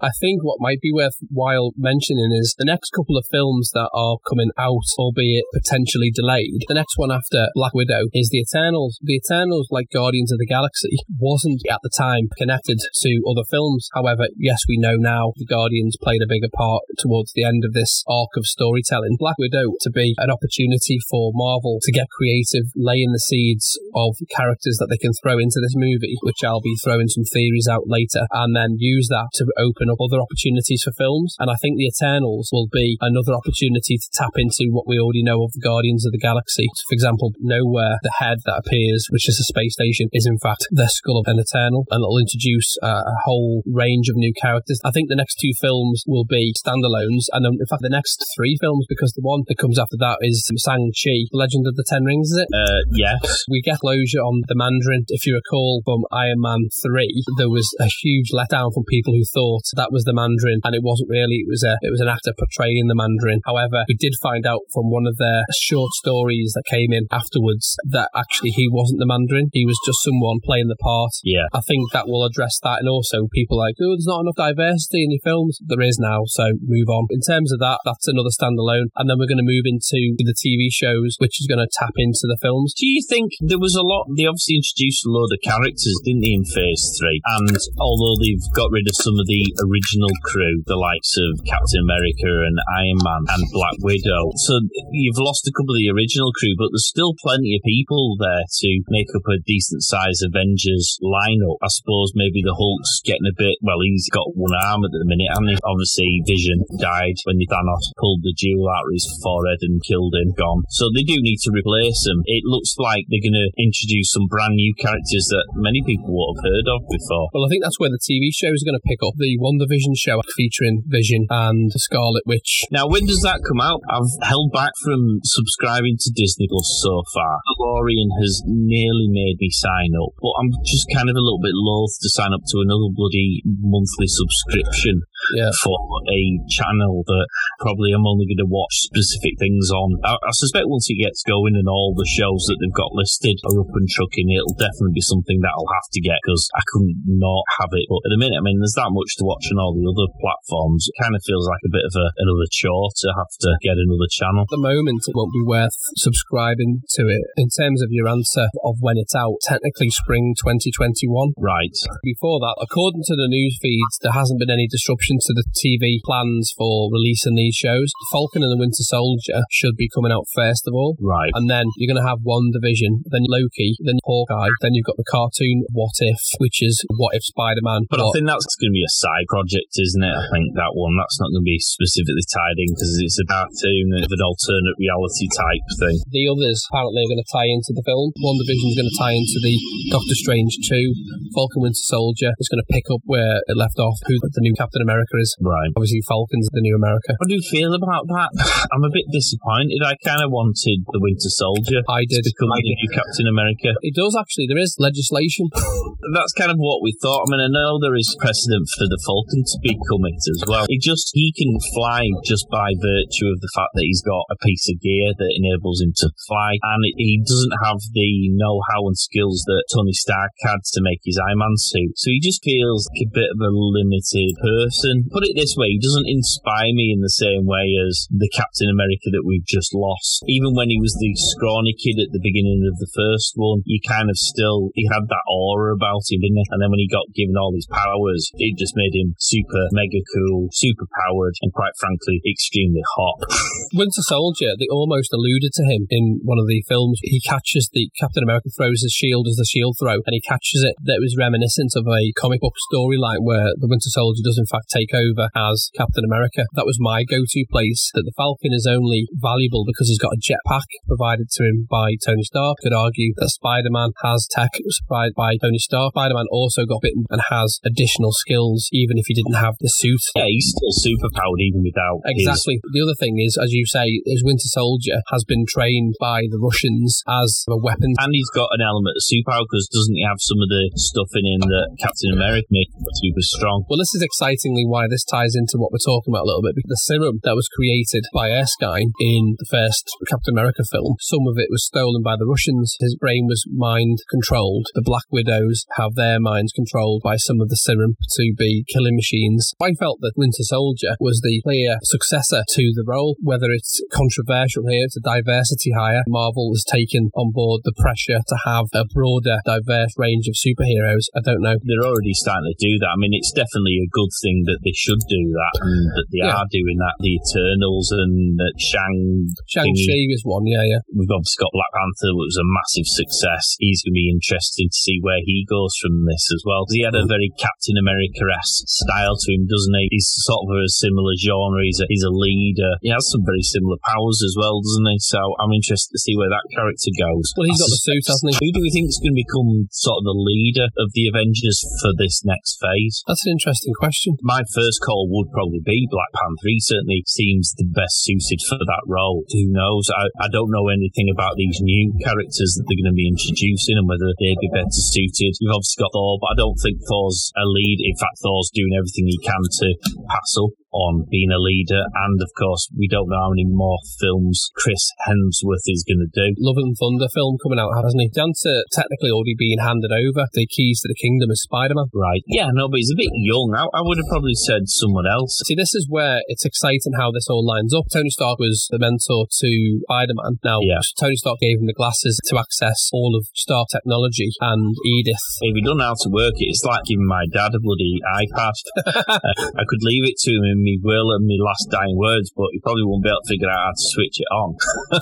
I 0.00 0.10
think 0.16 0.40
what 0.42 0.64
might 0.64 0.80
be 0.80 0.92
worthwhile 0.92 1.72
mentioning 1.76 2.32
is 2.32 2.56
the 2.56 2.64
next 2.64 2.88
couple 2.96 3.20
of 3.20 3.28
films 3.30 3.68
that 3.74 3.92
are 3.92 4.16
coming 4.24 4.48
out, 4.56 4.88
albeit 4.96 5.44
potentially 5.52 6.08
delayed. 6.08 6.64
The 6.68 6.80
next 6.80 6.96
one 6.96 7.12
after 7.12 7.52
Black 7.52 7.74
Widow 7.74 8.08
is 8.16 8.32
The 8.32 8.40
Eternals. 8.40 8.96
The 9.02 9.20
Eternals, 9.20 9.68
like 9.70 9.92
Guardians 9.92 10.32
of 10.32 10.38
the 10.38 10.48
Galaxy, 10.48 10.96
wasn't 11.20 11.60
at 11.68 11.84
the 11.84 11.92
time 11.92 12.32
connected 12.40 12.80
to 12.80 13.12
other 13.28 13.44
films. 13.44 13.88
However, 13.92 14.32
yes, 14.38 14.64
we 14.66 14.80
know 14.80 14.96
now 14.96 15.36
the 15.36 15.44
Guardians 15.44 16.00
played 16.00 16.24
a 16.24 16.30
bigger 16.30 16.48
part 16.56 16.80
towards 16.96 17.32
the 17.36 17.44
end 17.44 17.64
of 17.68 17.76
this 17.76 18.02
arc 18.08 18.32
of 18.40 18.48
storytelling. 18.48 19.20
Black 19.20 19.36
Widow 19.36 19.76
to 19.84 19.90
be 19.90 20.14
an 20.16 20.30
opportunity 20.32 20.96
for 21.10 21.32
Marvel 21.34 21.76
to 21.82 21.92
get 21.92 22.08
creative, 22.08 22.72
laying 22.74 23.12
the 23.12 23.20
seeds 23.20 23.78
of 23.94 24.16
characters 24.34 24.80
that 24.80 24.88
they 24.88 24.96
can 24.96 25.12
throw 25.20 25.36
into 25.36 25.60
this 25.60 25.76
movie, 25.76 26.16
which 26.22 26.40
I'll 26.40 26.64
be 26.64 26.76
throwing 26.80 27.08
some 27.08 27.24
theories 27.24 27.68
out 27.70 27.84
later, 27.84 28.24
and 28.32 28.56
then 28.56 28.80
use 28.80 29.08
that 29.12 29.28
to 29.34 29.44
open 29.60 29.89
up 29.90 30.00
other 30.00 30.22
opportunities 30.22 30.83
for 30.83 30.94
films. 30.96 31.37
And 31.38 31.50
I 31.50 31.59
think 31.61 31.76
The 31.76 31.90
Eternals 31.90 32.48
will 32.53 32.68
be 32.70 32.96
another 33.00 33.35
opportunity 33.35 33.98
to 33.98 34.09
tap 34.14 34.35
into 34.37 34.70
what 34.70 34.87
we 34.87 34.98
already 34.98 35.22
know 35.22 35.42
of 35.44 35.53
the 35.53 35.64
Guardians 35.64 36.07
of 36.07 36.12
the 36.12 36.22
Galaxy. 36.22 36.66
For 36.88 36.94
example, 36.94 37.35
Knowhere, 37.42 37.98
the 38.03 38.14
head 38.18 38.38
that 38.46 38.62
appears, 38.64 39.07
which 39.11 39.29
is 39.29 39.38
a 39.40 39.46
space 39.50 39.74
station, 39.74 40.09
is 40.12 40.26
in 40.26 40.38
fact 40.38 40.66
the 40.70 40.88
skull 40.88 41.18
of 41.18 41.26
an 41.26 41.38
Eternal, 41.38 41.85
and 41.90 42.03
it'll 42.03 42.18
introduce 42.20 42.76
uh, 42.83 43.03
a 43.05 43.16
whole 43.24 43.62
range 43.66 44.09
of 44.09 44.16
new 44.16 44.33
characters. 44.40 44.81
I 44.85 44.90
think 44.90 45.09
the 45.09 45.18
next 45.18 45.37
two 45.40 45.53
films 45.61 46.05
will 46.07 46.24
be 46.24 46.55
standalones, 46.55 47.26
and 47.33 47.46
um, 47.46 47.57
in 47.59 47.66
fact, 47.66 47.83
the 47.83 47.92
next 47.92 48.24
three 48.37 48.57
films, 48.61 48.87
because 48.88 49.12
the 49.12 49.24
one 49.24 49.42
that 49.48 49.59
comes 49.59 49.79
after 49.79 49.96
that 49.98 50.18
is 50.20 50.46
Shang-Chi, 50.46 51.33
Legend 51.33 51.66
of 51.66 51.76
the 51.76 51.85
Ten 51.87 52.05
Rings, 52.05 52.31
is 52.31 52.44
it? 52.44 52.48
Uh, 52.53 52.81
yes. 52.92 53.44
we 53.48 53.62
get 53.62 53.81
closure 53.81 54.20
on 54.20 54.42
the 54.48 54.55
Mandarin. 54.55 55.05
If 55.09 55.26
you 55.26 55.35
recall 55.35 55.83
from 55.85 56.05
Iron 56.12 56.40
Man 56.40 56.68
3, 56.83 57.24
there 57.38 57.50
was 57.50 57.68
a 57.81 57.88
huge 58.03 58.31
letdown 58.33 58.72
from 58.72 58.85
people 58.88 59.14
who 59.14 59.24
thought 59.24 59.64
that 59.80 59.88
was 59.88 60.04
the 60.04 60.12
Mandarin 60.12 60.60
and 60.60 60.76
it 60.76 60.84
wasn't 60.84 61.08
really, 61.08 61.40
it 61.40 61.48
was 61.48 61.64
a 61.64 61.80
it 61.80 61.88
was 61.88 62.04
an 62.04 62.12
actor 62.12 62.36
portraying 62.36 62.92
the 62.92 62.98
Mandarin. 62.98 63.40
However, 63.48 63.88
we 63.88 63.96
did 63.96 64.12
find 64.20 64.44
out 64.44 64.68
from 64.68 64.92
one 64.92 65.08
of 65.08 65.16
their 65.16 65.48
short 65.56 65.96
stories 65.96 66.52
that 66.52 66.68
came 66.68 66.92
in 66.92 67.08
afterwards 67.08 67.76
that 67.88 68.12
actually 68.12 68.50
he 68.50 68.68
wasn't 68.68 69.00
the 69.00 69.08
Mandarin. 69.08 69.48
He 69.56 69.64
was 69.64 69.80
just 69.86 70.04
someone 70.04 70.44
playing 70.44 70.68
the 70.68 70.76
part. 70.76 71.16
Yeah. 71.24 71.48
I 71.56 71.64
think 71.64 71.88
that 71.92 72.08
will 72.08 72.28
address 72.28 72.60
that 72.60 72.84
and 72.84 72.88
also 72.88 73.30
people 73.32 73.56
like, 73.56 73.80
oh, 73.80 73.96
there's 73.96 74.10
not 74.10 74.26
enough 74.26 74.36
diversity 74.36 75.04
in 75.06 75.16
your 75.16 75.24
films. 75.24 75.56
There 75.64 75.80
is 75.80 75.96
now, 75.96 76.26
so 76.26 76.60
move 76.60 76.92
on. 76.92 77.08
In 77.08 77.24
terms 77.24 77.52
of 77.52 77.60
that, 77.64 77.80
that's 77.84 78.08
another 78.08 78.34
standalone. 78.34 78.92
And 79.00 79.08
then 79.08 79.16
we're 79.16 79.30
going 79.30 79.40
to 79.40 79.46
move 79.46 79.64
into 79.64 80.18
the 80.20 80.36
TV 80.36 80.68
shows, 80.68 81.16
which 81.16 81.40
is 81.40 81.48
going 81.48 81.62
to 81.62 81.70
tap 81.70 81.96
into 81.96 82.28
the 82.28 82.38
films. 82.40 82.74
Do 82.74 82.84
you 82.84 83.00
think 83.06 83.32
there 83.40 83.62
was 83.62 83.74
a 83.78 83.86
lot? 83.86 84.10
They 84.16 84.26
obviously 84.26 84.60
introduced 84.60 85.06
a 85.06 85.10
load 85.10 85.32
of 85.32 85.40
characters, 85.40 85.96
didn't 86.04 86.26
they, 86.26 86.34
in 86.34 86.44
Phase 86.44 86.98
3? 86.98 87.20
And 87.40 87.56
although 87.78 88.18
they've 88.20 88.42
got 88.52 88.74
rid 88.74 88.88
of 88.88 88.98
some 88.98 89.16
of 89.16 89.26
the 89.26 89.42
original 89.70 90.11
crew, 90.26 90.66
the 90.66 90.76
likes 90.76 91.14
of 91.14 91.46
Captain 91.46 91.87
America 91.87 92.26
and 92.26 92.59
Iron 92.74 93.00
Man 93.06 93.22
and 93.30 93.44
Black 93.54 93.78
Widow, 93.80 94.35
so 94.42 94.59
you've 94.90 95.22
lost 95.22 95.46
a 95.46 95.54
couple 95.54 95.78
of 95.78 95.80
the 95.80 95.94
original 95.94 96.35
crew, 96.35 96.59
but 96.59 96.74
there's 96.74 96.90
still 96.90 97.14
plenty 97.22 97.54
of 97.54 97.62
people 97.62 98.18
there 98.18 98.42
to 98.42 98.70
make 98.90 99.09
up 99.14 99.26
a 99.30 99.42
decent 99.46 99.87
sized 99.87 100.26
Avengers 100.26 100.98
lineup. 100.98 101.62
I 101.62 101.70
suppose 101.70 102.12
maybe 102.18 102.42
the 102.42 102.56
Hulk's 102.56 103.00
getting 103.06 103.30
a 103.30 103.37
bit, 103.37 103.62
well, 103.62 103.80
he's 103.85 104.11
got 104.11 104.35
one 104.35 104.54
arm 104.54 104.83
at 104.83 104.90
the 104.90 105.06
minute, 105.06 105.30
and 105.30 105.46
obviously 105.62 106.22
Vision 106.26 106.66
died 106.83 107.16
when 107.24 107.38
Thanos 107.46 107.92
pulled 107.98 108.22
the 108.22 108.35
jewel 108.37 108.68
out 108.70 108.87
of 108.87 108.94
his 108.94 109.06
forehead 109.22 109.61
and 109.62 109.83
killed 109.85 110.14
him, 110.14 110.33
gone. 110.37 110.62
So 110.70 110.88
they 110.94 111.02
do 111.02 111.18
need 111.18 111.42
to 111.46 111.54
replace 111.54 112.06
him. 112.06 112.22
It 112.26 112.46
looks 112.46 112.74
like 112.78 113.06
they're 113.09 113.24
going 113.24 113.38
to 113.38 113.52
introduce 113.59 114.12
some 114.14 114.30
brand 114.30 114.54
new 114.54 114.72
characters 114.78 115.26
that 115.30 115.46
many 115.59 115.83
people 115.85 116.11
won't 116.11 116.38
have 116.38 116.48
heard 116.48 116.68
of 116.70 116.80
before. 116.88 117.28
Well, 117.33 117.46
I 117.46 117.50
think 117.50 117.62
that's 117.62 117.78
where 117.78 117.92
the 117.92 118.00
TV 118.00 118.30
shows 118.33 118.62
are 118.62 118.68
going 118.68 118.80
to 118.80 118.88
pick 118.88 119.02
up. 119.02 119.14
The 119.18 119.37
WandaVision 119.61 119.92
show 119.96 120.20
featuring 120.37 120.83
Vision 120.88 121.27
and 121.29 121.70
Scarlet 121.77 122.23
Witch. 122.27 122.64
Now, 122.73 122.88
when 122.88 123.05
does 123.07 123.20
that 123.20 123.40
come 123.46 123.61
out? 123.61 123.81
I've 123.90 124.09
held 124.25 124.53
back 124.53 124.73
from 124.85 125.20
subscribing 125.25 125.96
to 126.01 126.09
Disney 126.16 126.46
Plus 126.49 126.81
so 126.83 127.03
far. 127.12 127.40
Mandalorian 127.61 128.09
has 128.20 128.42
nearly 128.46 129.09
made 129.12 129.37
me 129.40 129.51
sign 129.53 129.92
up, 130.01 130.16
but 130.20 130.33
I'm 130.40 130.51
just 130.64 130.87
kind 130.94 131.09
of 131.09 131.16
a 131.16 131.25
little 131.25 131.40
bit 131.42 131.53
loath 131.55 131.92
to 132.01 132.09
sign 132.11 132.33
up 132.33 132.40
to 132.53 132.64
another 132.64 132.88
bloody 132.96 133.42
monthly 133.44 134.09
subscription 134.09 135.03
Yeah. 135.37 135.53
for 135.62 135.77
a 136.09 136.20
channel 136.49 137.05
that 137.07 137.27
probably 137.61 137.92
I'm 137.92 138.07
only 138.07 138.25
going 138.27 138.40
to 138.44 138.49
watch 138.51 138.88
specific 138.88 139.37
things 139.38 139.68
on. 139.70 140.01
I, 140.05 140.16
I 140.16 140.33
suspect 140.33 140.68
once 140.73 140.88
it 140.88 141.01
gets 141.01 141.23
going 141.25 141.57
and 141.57 141.68
all 141.68 141.92
the 141.96 142.09
shows 142.09 142.49
that 142.49 142.57
they've 142.61 142.81
got 142.81 142.96
listed 142.96 143.37
are 143.44 143.61
up 143.61 143.73
and 143.77 143.88
trucking, 143.88 144.33
it'll 144.33 144.57
definitely 144.57 144.96
be 144.96 145.05
something 145.05 145.38
that 145.44 145.53
I'll 145.53 145.77
have 145.77 145.88
to 145.92 146.01
get 146.01 146.16
because 146.25 146.49
I 146.57 146.62
couldn't 146.73 147.05
not 147.07 147.44
have 147.61 147.73
it. 147.77 147.85
But 147.90 148.09
at 148.09 148.11
the 148.16 148.20
minute, 148.20 148.38
I 148.40 148.44
mean, 148.44 148.59
there's 148.61 148.77
that 148.81 148.92
much 148.94 149.12
to 149.20 149.25
watch 149.29 149.39
on 149.48 149.61
all 149.61 149.72
the 149.72 149.88
other 149.88 150.11
platforms. 150.20 150.88
It 150.90 151.00
kind 151.00 151.16
of 151.16 151.22
feels 151.24 151.48
like 151.48 151.64
a 151.64 151.72
bit 151.72 151.87
of 151.87 151.94
a, 151.96 152.12
another 152.20 152.48
chore 152.50 152.92
to 152.92 153.09
have 153.16 153.33
to 153.46 153.50
get 153.64 153.81
another 153.81 154.11
channel. 154.11 154.44
At 154.44 154.53
the 154.53 154.61
moment, 154.61 155.09
it 155.09 155.16
won't 155.16 155.33
be 155.33 155.44
worth 155.44 155.76
subscribing 155.96 156.85
to 157.00 157.09
it. 157.09 157.24
In 157.37 157.48
terms 157.48 157.81
of 157.81 157.88
your 157.90 158.09
answer 158.09 158.53
of 158.64 158.81
when 158.81 158.98
it's 158.98 159.14
out, 159.14 159.40
technically 159.42 159.90
spring 159.90 160.35
2021. 160.37 161.33
Right. 161.38 161.74
Before 162.03 162.40
that, 162.40 162.59
according 162.61 163.07
to 163.09 163.16
the 163.16 163.31
news 163.31 163.57
feeds, 163.61 163.98
there 164.03 164.16
hasn't 164.16 164.40
been 164.40 164.53
any 164.53 164.68
disruption 164.68 165.18
to 165.24 165.33
the 165.33 165.46
TV 165.57 166.03
plans 166.05 166.53
for 166.57 166.90
releasing 166.92 167.35
these 167.35 167.55
shows. 167.55 167.92
Falcon 168.12 168.42
and 168.42 168.53
the 168.53 168.61
Winter 168.61 168.85
Soldier 168.85 169.46
should 169.50 169.76
be 169.76 169.88
coming 169.88 170.12
out 170.12 170.26
first 170.35 170.66
of 170.66 170.74
all. 170.74 170.96
Right. 171.00 171.31
And 171.35 171.48
then 171.48 171.66
you're 171.76 171.92
going 171.92 172.03
to 172.03 172.09
have 172.09 172.26
WandaVision, 172.26 173.07
then 173.11 173.24
Loki, 173.29 173.76
then 173.81 173.98
Hawkeye, 174.05 174.53
then 174.61 174.74
you've 174.74 174.87
got 174.87 174.96
the 174.96 175.09
cartoon 175.09 175.64
What 175.72 175.96
If, 176.00 176.20
which 176.38 176.62
is 176.62 176.85
What 176.96 177.14
If 177.14 177.24
Spider 177.24 177.62
Man. 177.62 177.87
But 177.88 178.00
I 178.00 178.11
think 178.12 178.26
that's 178.26 178.57
going 178.57 178.70
to 178.70 178.76
be 178.76 178.85
a 178.85 178.92
side 178.92 179.29
project, 179.30 179.72
isn't 179.78 180.02
it? 180.02 180.12
I 180.12 180.26
think 180.34 180.58
that 180.58 180.74
one, 180.74 180.98
that's 180.98 181.16
not 181.22 181.30
going 181.30 181.46
to 181.46 181.48
be 181.48 181.62
specifically 181.62 182.26
tied 182.26 182.58
in 182.58 182.74
because 182.74 182.92
it's 182.98 183.22
a 183.22 183.26
cartoon 183.30 183.94
of 184.02 184.10
an 184.10 184.22
alternate 184.26 184.76
reality 184.76 185.30
type 185.30 185.64
thing. 185.78 185.96
The 186.10 186.26
others 186.26 186.66
apparently 186.68 187.06
are 187.06 187.12
going 187.14 187.22
to 187.22 187.30
tie 187.30 187.48
into 187.48 187.72
the 187.72 187.86
film. 187.86 188.10
WandaVision 188.18 188.74
is 188.74 188.76
going 188.76 188.90
to 188.90 188.98
tie 188.98 189.14
into 189.14 189.38
the 189.38 189.54
Doctor 189.94 190.16
Strange 190.18 190.52
2. 190.66 191.30
Falcon 191.32 191.62
Winter 191.62 191.86
Soldier 191.86 192.34
is 192.42 192.50
going 192.50 192.60
to 192.60 192.70
pick 192.74 192.90
up 192.90 193.00
where 193.06 193.38
it 193.46 193.56
left 193.56 193.78
off, 193.78 193.96
who 194.10 194.18
the 194.18 194.42
new 194.42 194.54
Captain 194.58 194.82
America 194.82 195.14
is. 195.22 195.32
Right. 195.38 195.70
Obviously, 195.78 196.02
Falcon's 196.10 196.50
the 196.50 196.66
new 196.66 196.74
America. 196.74 197.14
How 197.14 197.26
do 197.30 197.34
you 197.38 197.44
feel 197.46 197.72
about 197.72 198.10
that? 198.10 198.34
I'm 198.74 198.82
a 198.82 198.92
bit 198.92 199.06
disappointed. 199.14 199.78
I 199.86 199.94
kind 200.02 200.20
of 200.20 200.34
wanted 200.34 200.82
the 200.90 200.98
Winter 200.98 201.30
Soldier 201.30 201.86
I 201.86 202.02
did. 202.08 202.26
to 202.26 202.34
become 202.34 202.50
the 202.50 202.74
new 202.74 202.90
Captain 202.90 203.30
America. 203.30 203.78
It 203.86 203.94
does 203.94 204.18
actually. 204.18 204.50
There 204.50 204.58
is 204.58 204.74
legislation. 204.82 205.46
That's 206.14 206.34
kind 206.34 206.50
of 206.50 206.58
what 206.58 206.82
we 206.82 206.96
thought. 206.98 207.26
I 207.26 207.30
mean, 207.30 207.42
I 207.44 207.50
know 207.52 207.78
there 207.78 207.94
is 207.94 208.16
precedent 208.18 208.66
for 208.74 208.90
the 208.90 208.98
To 209.30 209.59
become 209.62 210.04
it 210.09 210.22
as 210.26 210.42
well. 210.48 210.66
He 210.66 210.80
just 210.80 211.12
he 211.12 211.30
can 211.37 211.54
fly 211.76 212.09
just 212.24 212.48
by 212.50 212.72
virtue 212.72 213.30
of 213.30 213.38
the 213.38 213.52
fact 213.54 213.76
that 213.76 213.87
he's 213.87 214.02
got 214.02 214.26
a 214.33 214.40
piece 214.42 214.66
of 214.72 214.80
gear 214.80 215.12
that 215.12 215.38
enables 215.38 215.78
him 215.80 215.92
to 216.02 216.09
fly, 216.26 216.56
and 216.56 216.83
he 216.96 217.20
doesn't 217.20 217.56
have 217.62 217.78
the 217.92 218.33
know-how 218.33 218.88
and 218.88 218.98
skills 218.98 219.44
that 219.46 219.68
Tony 219.70 219.92
Stark 219.92 220.33
had 220.42 220.64
to 220.72 220.80
make 220.83 221.00
his 221.04 221.20
Iron 221.20 221.38
Man 221.38 221.56
suit. 221.56 221.94
So 221.96 222.11
he 222.11 222.18
just 222.18 222.42
feels 222.42 222.88
like 222.90 223.06
a 223.06 223.14
bit 223.14 223.30
of 223.33 223.40
a 223.40 223.52
limited 223.52 224.35
person. 224.40 225.06
Put 225.12 225.28
it 225.28 225.37
this 225.37 225.54
way, 225.54 225.76
he 225.76 225.80
doesn't 225.80 226.11
inspire 226.11 226.74
me 226.74 226.90
in 226.90 227.00
the 227.00 227.12
same 227.12 227.46
way 227.46 227.76
as 227.87 228.09
the 228.11 228.30
Captain 228.35 228.72
America 228.72 229.14
that 229.14 229.26
we've 229.26 229.46
just 229.46 229.74
lost. 229.74 230.24
Even 230.26 230.59
when 230.59 230.72
he 230.72 230.80
was 230.80 230.96
the 230.96 231.12
scrawny 231.16 231.76
kid 231.76 232.00
at 232.02 232.11
the 232.11 232.24
beginning 232.24 232.66
of 232.66 232.80
the 232.80 232.90
first 232.90 233.37
one, 233.37 233.62
he 233.64 233.80
kind 233.85 234.11
of 234.11 234.18
still 234.18 234.74
he 234.74 234.88
had 234.90 235.06
that 235.06 235.26
aura 235.28 235.74
about 235.74 236.09
him, 236.11 236.24
didn't 236.24 236.40
he? 236.40 236.46
And 236.50 236.61
then 236.61 236.70
when 236.72 236.83
he 236.83 236.88
got 236.90 237.14
given 237.14 237.38
all 237.38 237.54
his 237.54 237.68
powers, 237.70 238.33
it 238.37 238.59
just 238.59 238.74
made 238.74 238.96
him 238.96 239.10
super 239.18 239.68
mega 239.73 240.03
cool, 240.14 240.49
super 240.53 240.87
powered, 241.07 241.35
and 241.42 241.53
quite 241.53 241.75
frankly, 241.79 242.20
extremely 242.29 242.83
hot. 242.96 243.27
Winter 243.75 244.03
Soldier, 244.03 244.55
they 244.59 244.68
almost 244.70 245.12
alluded 245.12 245.53
to 245.55 245.64
him 245.64 245.87
in 245.90 246.20
one 246.23 246.38
of 246.38 246.46
the 246.46 246.62
films. 246.68 247.01
He 247.03 247.20
catches 247.20 247.70
the 247.73 247.90
Captain 247.99 248.23
America 248.23 248.51
throws 248.57 248.83
his 248.83 248.92
shield 248.92 249.27
as 249.29 249.37
the 249.37 249.49
shield 249.49 249.77
throw, 249.79 250.03
and 250.05 250.14
he 250.14 250.20
catches 250.20 250.62
it. 250.62 250.75
That 250.85 251.01
was 251.01 251.16
reminiscent 251.18 251.73
of 251.77 251.87
a 251.87 252.12
comic 252.18 252.40
book 252.40 252.55
storyline 252.70 253.23
where 253.23 253.55
the 253.57 253.68
Winter 253.68 253.90
Soldier 253.90 254.23
does 254.25 254.38
in 254.38 254.46
fact 254.46 254.70
take 254.70 254.94
over 254.94 255.29
as 255.35 255.70
Captain 255.77 256.05
America. 256.05 256.46
That 256.55 256.66
was 256.66 256.79
my 256.81 257.05
go-to 257.05 257.44
place. 257.51 257.90
That 257.94 258.05
the 258.05 258.16
Falcon 258.16 258.53
is 258.53 258.66
only 258.68 259.07
valuable 259.12 259.64
because 259.66 259.88
he's 259.88 259.99
got 259.99 260.14
a 260.14 260.20
jetpack 260.20 260.68
provided 260.87 261.29
to 261.31 261.44
him 261.44 261.66
by 261.70 261.96
Tony 262.05 262.23
Stark. 262.23 262.59
Could 262.62 262.75
argue 262.75 263.12
that 263.16 263.31
Spider-Man 263.31 263.90
has 264.03 264.29
tech 264.31 264.51
supplied 264.68 265.12
by 265.16 265.37
Tony 265.40 265.59
Stark. 265.59 265.92
Spider-Man 265.92 266.27
also 266.31 266.64
got 266.66 266.83
bitten 266.83 267.05
and 267.11 267.23
has 267.31 267.59
additional 267.64 268.12
skills, 268.12 268.68
even 268.73 268.99
if 269.00 269.08
he 269.08 269.16
didn't 269.16 269.40
have 269.40 269.56
the 269.60 269.72
suit. 269.72 270.00
yeah, 270.14 270.28
he's 270.28 270.52
still 270.52 270.72
super 270.76 271.08
powered 271.16 271.40
even 271.40 271.64
without 271.64 272.04
his 272.12 272.28
Exactly. 272.28 272.60
The 272.60 272.84
other 272.84 272.98
thing 273.00 273.16
is, 273.16 273.40
as 273.40 273.52
you 273.56 273.64
say, 273.64 274.04
is 274.04 274.20
Winter 274.20 274.48
Soldier 274.52 275.00
has 275.08 275.24
been 275.24 275.48
trained 275.48 275.96
by 275.96 276.28
the 276.28 276.38
Russians 276.38 277.02
as 277.08 277.44
a 277.48 277.56
weapon. 277.56 277.96
And 277.98 278.12
he's 278.12 278.30
got 278.30 278.52
an 278.52 278.60
element 278.60 279.00
of 279.00 279.04
superpower 279.08 279.48
because 279.48 279.68
doesn't 279.72 279.96
he 279.96 280.04
have 280.04 280.20
some 280.20 280.40
of 280.44 280.48
the 280.52 280.70
stuff 280.76 281.10
in 281.16 281.24
him 281.24 281.42
that 281.48 281.80
Captain 281.80 282.12
America 282.12 282.46
makes 282.52 282.76
super 283.00 283.24
strong? 283.24 283.64
Well, 283.68 283.80
this 283.80 283.94
is 283.94 284.04
excitingly 284.04 284.68
why 284.68 284.86
this 284.86 285.04
ties 285.04 285.34
into 285.34 285.56
what 285.56 285.72
we're 285.72 285.82
talking 285.82 286.12
about 286.12 286.28
a 286.28 286.30
little 286.30 286.44
bit. 286.44 286.54
Because 286.54 286.76
the 286.76 286.86
serum 286.86 287.20
that 287.24 287.38
was 287.38 287.48
created 287.48 288.04
by 288.12 288.30
Erskine 288.30 288.92
in 289.00 289.36
the 289.40 289.48
first 289.48 289.88
Captain 290.08 290.34
America 290.34 290.62
film, 290.68 290.96
some 291.00 291.24
of 291.26 291.38
it 291.38 291.48
was 291.50 291.64
stolen 291.64 292.02
by 292.02 292.16
the 292.18 292.28
Russians. 292.28 292.76
His 292.80 292.96
brain 292.96 293.26
was 293.26 293.44
mind 293.48 294.02
controlled. 294.10 294.68
The 294.74 294.84
Black 294.84 295.06
Widows 295.10 295.64
have 295.76 295.94
their 295.94 296.20
minds 296.20 296.52
controlled 296.52 297.02
by 297.02 297.16
some 297.16 297.40
of 297.40 297.48
the 297.48 297.56
serum 297.56 297.96
to 298.16 298.34
be 298.36 298.64
killing 298.68 298.89
machines. 298.94 299.55
I 299.61 299.72
felt 299.79 300.00
that 300.00 300.16
Winter 300.16 300.42
Soldier 300.42 300.96
was 301.00 301.20
the 301.22 301.40
clear 301.42 301.79
successor 301.83 302.42
to 302.46 302.64
the 302.74 302.85
role. 302.87 303.16
Whether 303.20 303.50
it's 303.50 303.81
controversial 303.92 304.66
here, 304.68 304.85
it's 304.85 304.96
a 304.96 305.05
diversity 305.05 305.72
hire. 305.72 306.03
Marvel 306.09 306.53
has 306.53 306.64
taken 306.64 307.11
on 307.14 307.33
board 307.33 307.62
the 307.64 307.76
pressure 307.76 308.20
to 308.20 308.37
have 308.44 308.66
a 308.74 308.85
broader, 308.87 309.38
diverse 309.44 309.94
range 309.96 310.29
of 310.29 310.38
superheroes. 310.38 311.11
I 311.16 311.20
don't 311.24 311.42
know. 311.42 311.57
They're 311.62 311.87
already 311.87 312.14
starting 312.14 312.50
to 312.50 312.59
do 312.59 312.79
that. 312.81 312.92
I 312.94 312.98
mean, 312.98 313.14
it's 313.14 313.33
definitely 313.33 313.81
a 313.83 313.92
good 313.92 314.12
thing 314.22 314.44
that 314.46 314.61
they 314.64 314.74
should 314.74 315.00
do 315.09 315.22
that 315.35 315.55
and 315.61 315.90
mm. 315.90 315.94
that 315.96 316.09
they 316.11 316.22
Yeah. 316.24 316.37
are 316.37 316.48
doing 316.50 316.79
that. 316.79 316.96
The 317.00 317.16
Eternals 317.16 317.90
and 317.90 318.38
that 318.38 318.55
Shang. 318.59 319.31
Shang-Chi 319.48 320.00
is 320.11 320.22
one, 320.24 320.46
yeah, 320.46 320.64
yeah. 320.64 320.83
We've 320.92 321.11
obviously 321.11 321.40
got 321.40 321.55
Black 321.55 321.72
Panther, 321.74 322.12
which 322.16 322.35
was 322.35 322.40
a 322.40 322.46
massive 322.46 322.88
success. 322.88 323.57
He's 323.59 323.83
going 323.83 323.94
to 323.94 324.00
be 324.00 324.11
interesting 324.11 324.68
to 324.68 324.79
see 324.79 324.98
where 325.00 325.22
he 325.24 325.46
goes 325.48 325.74
from 325.81 326.07
this 326.07 326.29
as 326.35 326.42
well. 326.46 326.64
Because 326.64 326.76
he 326.76 326.85
had 326.87 326.98
a 326.98 327.05
mm. 327.07 327.11
very 327.11 327.31
Captain 327.38 327.76
America-esque 327.79 328.66
style 328.86 329.16
to 329.16 329.28
him, 329.32 329.44
doesn't 329.44 329.76
he? 329.84 329.92
He's 329.92 330.08
sort 330.24 330.48
of 330.48 330.56
a 330.56 330.68
similar 330.68 331.14
genre. 331.20 331.60
He's 331.62 331.80
a, 331.80 331.86
he's 331.88 332.06
a 332.06 332.12
leader. 332.12 332.80
He 332.80 332.90
has 332.90 333.04
some 333.12 333.22
very 333.22 333.44
similar 333.44 333.76
powers 333.84 334.24
as 334.24 334.34
well, 334.34 334.64
doesn't 334.64 334.90
he? 334.90 334.98
So 335.04 335.20
I'm 335.36 335.52
interested 335.52 335.92
to 335.92 336.00
see 336.00 336.16
where 336.16 336.32
that 336.32 336.48
character 336.56 336.90
goes. 336.96 337.36
Well, 337.36 337.48
he's 337.48 337.60
I 337.60 337.68
got 337.68 337.74
the 337.76 337.84
suit, 337.84 338.06
hasn't 338.08 338.30
he? 338.32 338.36
Who 338.40 338.52
do 338.56 338.62
we 338.64 338.72
think 338.72 338.88
is 338.88 339.00
going 339.00 339.14
to 339.14 339.22
become 339.22 339.68
sort 339.70 340.00
of 340.00 340.08
the 340.08 340.18
leader 340.18 340.72
of 340.80 340.96
the 340.96 341.06
Avengers 341.12 341.60
for 341.84 341.92
this 341.94 342.24
next 342.24 342.58
phase? 342.58 343.04
That's 343.04 343.24
an 343.28 343.36
interesting 343.36 343.76
question. 343.76 344.16
My 344.24 344.42
first 344.56 344.80
call 344.82 345.06
would 345.12 345.30
probably 345.30 345.62
be 345.62 345.86
Black 345.92 346.10
Panther. 346.16 346.48
He 346.48 346.64
certainly 346.64 347.04
seems 347.06 347.52
the 347.54 347.68
best 347.68 348.02
suited 348.02 348.40
for 348.48 348.58
that 348.58 348.84
role. 348.88 349.28
Who 349.30 349.52
knows? 349.52 349.92
I, 349.92 350.08
I 350.16 350.28
don't 350.32 350.50
know 350.50 350.72
anything 350.72 351.12
about 351.12 351.36
these 351.36 351.60
new 351.60 351.92
characters 352.00 352.56
that 352.56 352.64
they're 352.64 352.80
going 352.80 352.94
to 352.94 352.96
be 352.96 353.10
introducing 353.10 353.76
and 353.76 353.86
whether 353.86 354.08
they'd 354.16 354.40
be 354.40 354.50
better 354.50 354.72
suited. 354.72 355.36
We've 355.38 355.54
obviously 355.54 355.82
got 355.84 355.92
Thor, 355.92 356.16
but 356.22 356.32
I 356.32 356.38
don't 356.38 356.58
think 356.62 356.80
Thor's 356.86 357.32
a 357.36 357.44
lead. 357.44 357.78
In 357.84 357.96
fact, 357.98 358.22
Thor's 358.22 358.50
doing 358.54 358.69
everything 358.76 359.06
he 359.06 359.18
can 359.18 359.40
to 359.40 359.66
pass 360.09 360.30
up 360.38 360.50
on 360.72 361.06
being 361.11 361.30
a 361.30 361.38
leader. 361.38 361.83
And 361.94 362.20
of 362.22 362.30
course, 362.38 362.68
we 362.76 362.88
don't 362.88 363.09
know 363.11 363.20
how 363.20 363.30
many 363.30 363.46
more 363.46 363.78
films 363.98 364.50
Chris 364.54 364.90
Hemsworth 365.06 365.66
is 365.66 365.85
going 365.87 366.02
to 366.02 366.11
do. 366.11 366.35
Love 366.38 366.59
and 366.59 366.74
Thunder 366.78 367.11
film 367.12 367.38
coming 367.42 367.59
out, 367.59 367.74
hasn't 367.74 368.00
he? 368.00 368.09
Down 368.09 368.33
to 368.46 368.64
technically 368.72 369.11
already 369.11 369.35
being 369.37 369.59
handed 369.59 369.90
over 369.90 370.26
the 370.33 370.46
keys 370.46 370.80
to 370.83 370.88
the 370.88 370.98
kingdom 370.98 371.30
as 371.30 371.42
Spider-Man. 371.42 371.90
Right. 371.94 372.22
Yeah, 372.26 372.50
no, 372.52 372.68
but 372.68 372.78
he's 372.78 372.92
a 372.94 372.98
bit 372.98 373.11
young. 373.12 373.54
I, 373.56 373.66
I 373.76 373.83
would 373.83 373.98
have 373.98 374.11
probably 374.11 374.35
said 374.35 374.70
someone 374.70 375.06
else. 375.06 375.42
See, 375.46 375.54
this 375.54 375.74
is 375.74 375.87
where 375.88 376.22
it's 376.26 376.44
exciting 376.44 376.94
how 376.96 377.11
this 377.11 377.26
all 377.28 377.44
lines 377.44 377.74
up. 377.74 377.85
Tony 377.92 378.11
Stark 378.11 378.38
was 378.38 378.66
the 378.70 378.78
mentor 378.78 379.26
to 379.26 379.50
Spider-Man. 379.85 380.38
Now, 380.44 380.61
Yeah. 380.62 380.80
Tony 380.98 381.16
Stark 381.16 381.38
gave 381.40 381.59
him 381.59 381.66
the 381.66 381.76
glasses 381.76 382.20
to 382.30 382.38
access 382.38 382.90
all 382.92 383.16
of 383.16 383.26
Stark 383.35 383.68
technology, 383.72 384.30
and 384.40 384.74
Edith 384.87 385.26
If 385.42 385.54
he 385.54 385.62
don't 385.62 385.78
know 385.78 385.92
how 385.92 385.98
to 386.00 386.11
work 386.11 386.35
it, 386.37 386.50
it's 386.50 386.64
like 386.64 386.85
giving 386.87 387.06
my 387.06 387.26
dad 387.33 387.52
a 387.54 387.61
bloody 387.61 388.00
iPad. 388.14 388.56
Uh, 388.87 389.18
I 389.61 389.64
could 389.66 389.83
leave 389.83 390.04
it 390.04 390.16
to 390.24 390.33
him 390.33 390.60
me 390.62 390.79
will 390.83 391.11
and 391.12 391.27
my 391.27 391.37
last 391.40 391.68
dying 391.73 391.96
words, 391.96 392.31
but 392.37 392.49
he 392.53 392.61
probably 392.61 392.85
won't 392.85 393.03
be 393.05 393.11
able 393.11 393.23
to 393.25 393.31
figure 393.33 393.51
out 393.51 393.70
how 393.70 393.75
to 393.75 393.85
switch 393.96 394.16
it 394.20 394.31
on. 394.31 394.51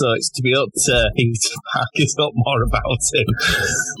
so 0.00 0.04
it's 0.16 0.30
to 0.36 0.42
be 0.42 0.54
up 0.54 0.68
to 0.86 0.94
Peter 1.16 1.56
Parker's 1.72 2.14
up 2.20 2.32
more 2.34 2.62
about 2.64 3.00
him. 3.14 3.28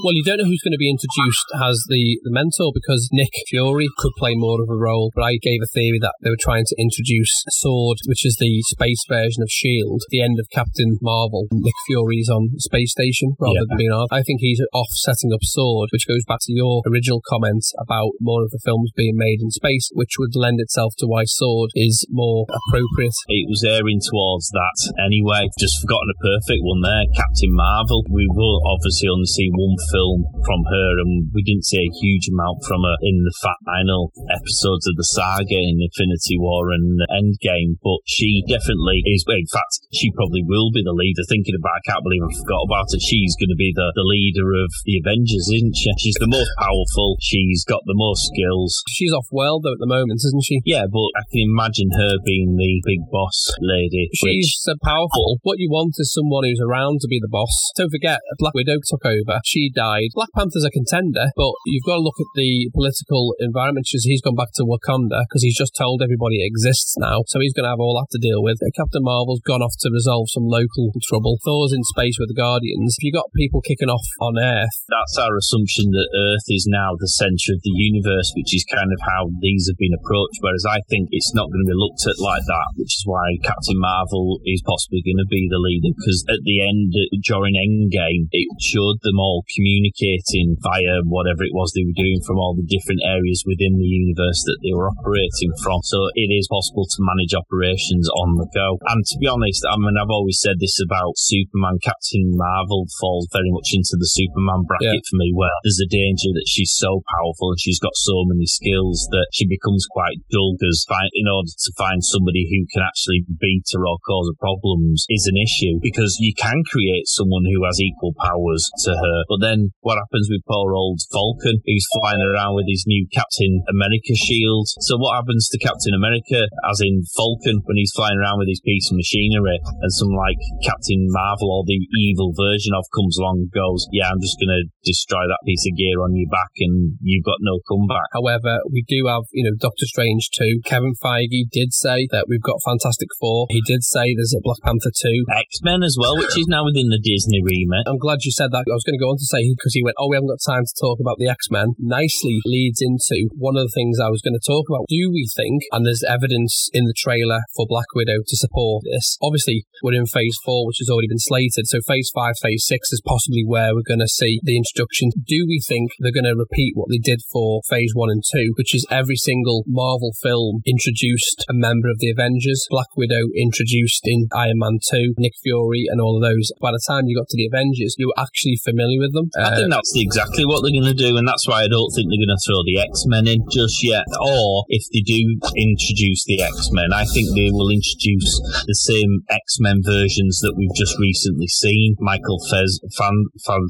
Well, 0.04 0.14
you 0.16 0.24
don't 0.24 0.38
know 0.38 0.48
who's 0.48 0.62
going 0.62 0.76
to 0.76 0.80
be 0.82 0.90
introduced 0.90 1.46
as 1.58 1.76
the, 1.88 2.18
the 2.24 2.32
mentor 2.34 2.72
because 2.74 3.08
Nick 3.12 3.32
Fury 3.48 3.88
could 3.98 4.12
play 4.18 4.34
more 4.34 4.62
of 4.62 4.68
a 4.68 4.76
role. 4.78 5.10
But 5.14 5.24
I 5.24 5.38
gave 5.40 5.60
a 5.62 5.70
theory 5.70 5.98
that 6.00 6.14
they 6.22 6.30
were 6.30 6.40
trying 6.40 6.64
to 6.66 6.76
introduce 6.78 7.44
Sword, 7.62 7.98
which 8.06 8.24
is 8.26 8.36
the 8.40 8.62
space 8.74 9.04
version 9.08 9.42
of 9.42 9.48
S.H.I.E.L.D., 9.52 10.04
the 10.10 10.22
end 10.22 10.38
of 10.40 10.48
Captain 10.52 10.98
Marvel. 11.00 11.46
Nick 11.52 11.76
Fury's 11.86 12.28
on 12.28 12.50
space 12.58 12.92
station 12.92 13.34
rather 13.38 13.62
Yeah. 13.62 13.68
than 13.68 13.78
being 13.78 13.94
on. 13.94 14.08
I 14.10 14.22
think 14.22 14.40
he's 14.40 14.60
off 14.72 14.90
setting 15.06 15.30
up 15.32 15.42
Sword, 15.42 15.88
which 15.92 16.08
goes 16.08 16.24
back 16.26 16.40
to 16.42 16.52
your 16.52 16.82
original 16.90 17.22
comment 17.28 17.62
about 17.78 18.12
more 18.20 18.42
of 18.42 18.50
the 18.50 18.60
films 18.64 18.90
being 18.96 19.14
made 19.16 19.38
in 19.40 19.50
space, 19.50 19.90
which 19.94 20.18
would 20.18 20.34
lend 20.34 20.58
itself 20.60 20.81
to 20.98 21.06
why 21.06 21.22
Sword 21.22 21.70
is 21.78 22.02
more 22.10 22.46
appropriate. 22.50 23.14
It 23.30 23.46
was 23.46 23.62
airing 23.62 24.02
towards 24.02 24.50
that 24.50 24.78
anyway. 24.98 25.46
Just 25.54 25.78
forgotten 25.78 26.10
a 26.10 26.18
perfect 26.18 26.66
one 26.66 26.82
there, 26.82 27.06
Captain 27.14 27.54
Marvel. 27.54 28.02
We 28.10 28.26
will 28.26 28.58
obviously 28.66 29.06
only 29.06 29.30
see 29.30 29.54
one 29.54 29.78
film 29.94 30.26
from 30.42 30.66
her, 30.66 30.88
and 30.98 31.30
we 31.30 31.46
didn't 31.46 31.68
see 31.68 31.86
a 31.86 31.94
huge 32.02 32.26
amount 32.32 32.66
from 32.66 32.82
her 32.82 32.98
in 33.06 33.22
the 33.22 33.34
final 33.38 34.10
episodes 34.32 34.90
of 34.90 34.98
the 34.98 35.06
saga 35.06 35.54
in 35.54 35.78
Infinity 35.78 36.40
War 36.42 36.72
and 36.72 36.98
Endgame. 37.12 37.78
But 37.78 38.02
she 38.08 38.42
definitely 38.48 39.06
is. 39.06 39.22
In 39.28 39.46
fact, 39.52 39.86
she 39.92 40.10
probably 40.16 40.42
will 40.42 40.72
be 40.72 40.82
the 40.82 40.96
leader. 40.96 41.22
Thinking 41.28 41.54
about, 41.54 41.78
it, 41.78 41.92
I 41.92 41.92
can't 41.92 42.04
believe 42.04 42.24
I 42.24 42.32
forgot 42.32 42.66
about 42.66 42.90
her. 42.90 43.00
She's 43.00 43.36
going 43.38 43.52
to 43.52 43.60
be 43.60 43.72
the, 43.76 43.92
the 43.94 44.08
leader 44.08 44.50
of 44.56 44.72
the 44.84 44.98
Avengers, 44.98 45.46
isn't 45.52 45.76
she? 45.76 45.92
She's 46.00 46.18
the 46.20 46.30
most 46.30 46.50
powerful. 46.58 47.16
She's 47.20 47.64
got 47.64 47.84
the 47.86 47.96
most 47.96 48.32
skills. 48.32 48.82
She's 48.88 49.12
off 49.12 49.28
world 49.30 49.64
though 49.64 49.76
at 49.76 49.82
the 49.82 49.86
moment, 49.86 50.24
isn't 50.24 50.44
she? 50.44 50.60
Yeah, 50.64 50.71
but 50.80 51.08
I 51.18 51.24
can 51.28 51.44
imagine 51.44 51.90
her 51.92 52.16
being 52.24 52.56
the 52.56 52.80
big 52.84 53.04
boss 53.10 53.52
lady. 53.60 54.08
She's 54.14 54.56
so 54.60 54.74
powerful. 54.82 55.38
What 55.42 55.58
you 55.58 55.68
want 55.68 55.94
is 55.98 56.12
someone 56.12 56.44
who's 56.44 56.62
around 56.62 57.00
to 57.02 57.08
be 57.08 57.20
the 57.20 57.28
boss. 57.28 57.52
Don't 57.76 57.92
forget, 57.92 58.20
Black 58.38 58.54
Widow 58.54 58.80
took 58.84 59.04
over. 59.04 59.40
She 59.44 59.70
died. 59.70 60.14
Black 60.14 60.32
Panther's 60.34 60.64
a 60.64 60.70
contender, 60.70 61.32
but 61.36 61.52
you've 61.66 61.84
got 61.84 62.00
to 62.00 62.06
look 62.06 62.20
at 62.20 62.32
the 62.34 62.70
political 62.72 63.34
environment. 63.40 63.86
She's, 63.88 64.04
he's 64.04 64.22
gone 64.22 64.38
back 64.38 64.52
to 64.56 64.64
Wakanda 64.64 65.28
because 65.28 65.42
he's 65.42 65.58
just 65.58 65.76
told 65.76 66.00
everybody 66.00 66.40
it 66.40 66.48
exists 66.48 66.96
now. 66.96 67.24
So 67.26 67.40
he's 67.40 67.52
going 67.52 67.64
to 67.64 67.74
have 67.74 67.82
all 67.82 67.98
that 68.00 68.08
to 68.16 68.22
deal 68.22 68.42
with. 68.42 68.58
Captain 68.76 69.04
Marvel's 69.04 69.42
gone 69.44 69.62
off 69.62 69.74
to 69.80 69.90
resolve 69.92 70.30
some 70.30 70.46
local 70.46 70.92
trouble. 71.04 71.38
Thor's 71.44 71.72
in 71.72 71.84
space 71.92 72.16
with 72.18 72.28
the 72.28 72.38
Guardians. 72.38 72.96
If 72.98 73.04
you 73.04 73.12
got 73.12 73.28
people 73.36 73.60
kicking 73.60 73.90
off 73.90 74.06
on 74.20 74.38
Earth, 74.38 74.76
that's 74.88 75.18
our 75.18 75.36
assumption 75.36 75.90
that 75.92 76.08
Earth 76.14 76.46
is 76.48 76.66
now 76.68 76.94
the 76.96 77.08
centre 77.08 77.52
of 77.52 77.62
the 77.62 77.74
universe, 77.74 78.32
which 78.36 78.54
is 78.54 78.64
kind 78.68 78.92
of 78.92 79.00
how 79.02 79.28
these 79.40 79.68
have 79.68 79.78
been 79.78 79.96
approached. 79.96 80.40
Whereas 80.40 80.61
I 80.66 80.80
think 80.88 81.08
it's 81.10 81.34
not 81.34 81.50
going 81.50 81.64
to 81.64 81.72
be 81.72 81.78
looked 81.78 82.04
at 82.06 82.18
like 82.18 82.44
that, 82.46 82.68
which 82.78 82.98
is 82.98 83.04
why 83.06 83.24
Captain 83.42 83.78
Marvel 83.78 84.40
is 84.44 84.62
possibly 84.64 85.02
going 85.02 85.20
to 85.20 85.28
be 85.28 85.46
the 85.50 85.60
leader. 85.60 85.92
Because 85.94 86.24
at 86.28 86.42
the 86.42 86.58
end, 86.62 86.92
during 87.26 87.58
Endgame, 87.58 88.30
it 88.32 88.48
showed 88.62 89.02
them 89.02 89.18
all 89.18 89.44
communicating 89.52 90.56
via 90.60 91.02
whatever 91.06 91.42
it 91.42 91.54
was 91.54 91.72
they 91.72 91.86
were 91.86 91.96
doing 91.96 92.20
from 92.24 92.38
all 92.38 92.54
the 92.54 92.66
different 92.66 93.02
areas 93.04 93.44
within 93.46 93.78
the 93.78 93.90
universe 93.90 94.40
that 94.46 94.60
they 94.62 94.72
were 94.72 94.90
operating 94.90 95.52
from. 95.62 95.80
So 95.84 96.10
it 96.14 96.30
is 96.30 96.50
possible 96.50 96.86
to 96.86 96.98
manage 97.04 97.34
operations 97.34 98.06
on 98.22 98.38
the 98.38 98.48
go. 98.54 98.78
And 98.88 99.02
to 99.02 99.16
be 99.18 99.28
honest, 99.28 99.64
I 99.66 99.76
mean, 99.78 99.98
I've 99.98 100.12
always 100.12 100.40
said 100.40 100.58
this 100.58 100.78
about 100.80 101.18
Superman. 101.18 101.82
Captain 101.82 102.32
Marvel 102.34 102.86
falls 103.00 103.28
very 103.32 103.50
much 103.50 103.72
into 103.74 103.96
the 103.98 104.08
Superman 104.08 104.64
bracket 104.68 105.04
for 105.08 105.16
me, 105.18 105.32
where 105.34 105.54
there's 105.64 105.82
a 105.82 105.90
danger 105.90 106.30
that 106.36 106.48
she's 106.48 106.72
so 106.72 107.02
powerful 107.18 107.52
and 107.52 107.60
she's 107.60 107.80
got 107.80 107.94
so 107.96 108.24
many 108.28 108.46
skills 108.46 109.08
that 109.10 109.28
she 109.32 109.46
becomes 109.46 109.86
quite 109.90 110.20
dull. 110.30 110.51
Because 110.54 110.86
in 111.14 111.26
order 111.28 111.50
to 111.50 111.70
find 111.76 112.04
somebody 112.04 112.46
who 112.48 112.68
can 112.72 112.84
actually 112.84 113.24
beat 113.26 113.66
her 113.74 113.86
or 113.86 113.98
cause 114.04 114.30
her 114.30 114.38
problems 114.38 115.06
is 115.08 115.26
an 115.26 115.38
issue. 115.38 115.80
Because 115.80 116.16
you 116.20 116.32
can 116.36 116.62
create 116.70 117.08
someone 117.08 117.44
who 117.48 117.64
has 117.64 117.80
equal 117.80 118.14
powers 118.18 118.68
to 118.84 118.92
her, 118.92 119.18
but 119.28 119.40
then 119.40 119.72
what 119.80 119.98
happens 119.98 120.28
with 120.30 120.46
poor 120.48 120.74
old 120.74 121.00
Falcon, 121.10 121.60
who's 121.64 121.88
flying 121.98 122.22
around 122.22 122.54
with 122.56 122.68
his 122.68 122.84
new 122.86 123.06
Captain 123.12 123.62
America 123.68 124.14
shield? 124.14 124.68
So 124.84 124.96
what 124.98 125.16
happens 125.16 125.48
to 125.50 125.58
Captain 125.58 125.94
America, 125.94 126.46
as 126.68 126.80
in 126.80 127.02
Falcon, 127.16 127.62
when 127.64 127.76
he's 127.76 127.94
flying 127.94 128.18
around 128.18 128.38
with 128.38 128.48
his 128.48 128.62
piece 128.62 128.90
of 128.90 128.96
machinery, 128.96 129.58
and 129.62 129.92
some 129.92 130.12
like 130.12 130.40
Captain 130.64 131.06
Marvel 131.10 131.50
or 131.50 131.64
the 131.66 131.80
evil 131.98 132.32
version 132.36 132.74
of 132.74 132.84
comes 132.94 133.18
along 133.18 133.48
and 133.48 133.52
goes, 133.52 133.86
"Yeah, 133.92 134.10
I'm 134.10 134.20
just 134.20 134.38
going 134.38 134.52
to 134.52 134.68
destroy 134.84 135.24
that 135.26 135.44
piece 135.46 135.64
of 135.66 135.76
gear 135.76 136.02
on 136.02 136.16
your 136.16 136.28
back, 136.28 136.52
and 136.58 136.98
you've 137.00 137.24
got 137.24 137.40
no 137.40 137.60
comeback." 137.68 138.08
However, 138.12 138.60
we 138.70 138.84
do 138.88 139.06
have, 139.08 139.24
you 139.32 139.44
know, 139.44 139.56
Doctor 139.58 139.86
Strange 139.86 140.30
2. 140.34 140.41
Kevin 140.64 140.94
Feige 140.98 141.46
did 141.50 141.72
say 141.72 142.08
that 142.10 142.26
we've 142.28 142.42
got 142.42 142.62
Fantastic 142.64 143.08
Four. 143.18 143.46
He 143.50 143.62
did 143.66 143.84
say 143.84 144.14
there's 144.14 144.34
a 144.34 144.42
Black 144.42 144.60
Panther 144.62 144.90
2. 144.90 145.24
X 145.38 145.62
Men 145.62 145.82
as 145.82 145.96
well, 145.98 146.16
which 146.16 146.38
is 146.38 146.48
now 146.48 146.64
within 146.64 146.88
the 146.88 146.98
Disney 146.98 147.40
remit. 147.42 147.86
I'm 147.86 147.98
glad 147.98 148.24
you 148.24 148.32
said 148.32 148.50
that. 148.50 148.64
I 148.66 148.74
was 148.74 148.84
going 148.84 148.98
to 148.98 149.04
go 149.04 149.10
on 149.10 149.18
to 149.18 149.28
say, 149.28 149.42
because 149.54 149.74
he 149.74 149.84
went, 149.84 149.96
oh, 149.98 150.08
we 150.08 150.16
haven't 150.16 150.32
got 150.32 150.42
time 150.42 150.64
to 150.64 150.80
talk 150.80 150.98
about 150.98 151.18
the 151.18 151.28
X 151.28 151.50
Men, 151.50 151.74
nicely 151.78 152.40
leads 152.44 152.80
into 152.80 153.30
one 153.36 153.56
of 153.56 153.68
the 153.68 153.74
things 153.74 154.00
I 154.00 154.10
was 154.10 154.22
going 154.22 154.38
to 154.38 154.42
talk 154.42 154.66
about. 154.68 154.88
Do 154.88 155.10
we 155.12 155.28
think, 155.30 155.62
and 155.70 155.86
there's 155.86 156.02
evidence 156.02 156.70
in 156.72 156.86
the 156.86 156.96
trailer 156.96 157.46
for 157.54 157.66
Black 157.68 157.90
Widow 157.94 158.24
to 158.26 158.36
support 158.36 158.84
this, 158.88 159.18
obviously 159.22 159.66
we're 159.82 159.98
in 159.98 160.06
phase 160.06 160.38
four, 160.44 160.66
which 160.66 160.78
has 160.80 160.88
already 160.88 161.08
been 161.08 161.22
slated, 161.22 161.66
so 161.66 161.78
phase 161.86 162.10
five, 162.14 162.34
phase 162.40 162.64
six 162.66 162.92
is 162.92 163.02
possibly 163.04 163.44
where 163.46 163.74
we're 163.74 163.86
going 163.86 164.02
to 164.02 164.08
see 164.08 164.40
the 164.42 164.56
introduction. 164.56 165.10
Do 165.14 165.44
we 165.46 165.60
think 165.60 165.92
they're 165.98 166.14
going 166.14 166.28
to 166.28 166.38
repeat 166.38 166.74
what 166.74 166.88
they 166.90 166.98
did 166.98 167.20
for 167.30 167.60
phase 167.68 167.92
one 167.94 168.10
and 168.10 168.22
two, 168.22 168.54
which 168.56 168.74
is 168.74 168.86
every 168.90 169.16
single 169.16 169.64
Marvel 169.66 170.12
film 170.22 170.31
introduced 170.64 171.44
a 171.48 171.54
member 171.54 171.88
of 171.88 171.98
the 171.98 172.10
Avengers, 172.10 172.66
Black 172.70 172.88
Widow 172.96 173.28
introduced 173.36 174.00
in 174.04 174.28
Iron 174.34 174.58
Man 174.58 174.78
2, 174.90 175.14
Nick 175.18 175.32
Fury, 175.42 175.84
and 175.88 176.00
all 176.00 176.16
of 176.16 176.22
those. 176.24 176.52
By 176.60 176.72
the 176.72 176.82
time 176.88 177.06
you 177.06 177.16
got 177.16 177.28
to 177.28 177.36
the 177.36 177.46
Avengers, 177.46 177.96
you 177.98 178.08
were 178.08 178.20
actually 178.20 178.56
familiar 178.64 179.00
with 179.00 179.12
them. 179.14 179.28
I 179.38 179.52
Uh, 179.52 179.56
think 179.56 179.70
that's 179.70 179.92
exactly 179.96 180.44
what 180.44 180.62
they're 180.62 180.74
going 180.74 180.88
to 180.88 180.96
do, 180.96 181.16
and 181.16 181.26
that's 181.28 181.46
why 181.48 181.62
I 181.64 181.68
don't 181.68 181.90
think 181.94 182.08
they're 182.08 182.22
going 182.24 182.36
to 182.36 182.44
throw 182.44 182.60
the 182.64 182.78
X 182.80 183.04
Men 183.06 183.26
in 183.28 183.44
just 183.52 183.78
yet. 183.84 184.04
Or 184.20 184.64
if 184.68 184.84
they 184.92 185.00
do 185.04 185.20
introduce 185.56 186.24
the 186.26 186.42
X 186.42 186.70
Men, 186.72 186.92
I 186.92 187.04
think 187.04 187.32
they 187.36 187.50
will 187.52 187.70
introduce 187.70 188.40
the 188.66 188.74
same 188.76 189.22
X 189.30 189.58
Men 189.60 189.80
versions 189.84 190.40
that 190.42 190.54
we've 190.56 190.74
just 190.74 190.98
recently 190.98 191.48
seen. 191.48 191.96
Michael 192.00 192.40
Fez, 192.50 192.80
Fan, 192.96 193.16
Fan, 193.44 193.62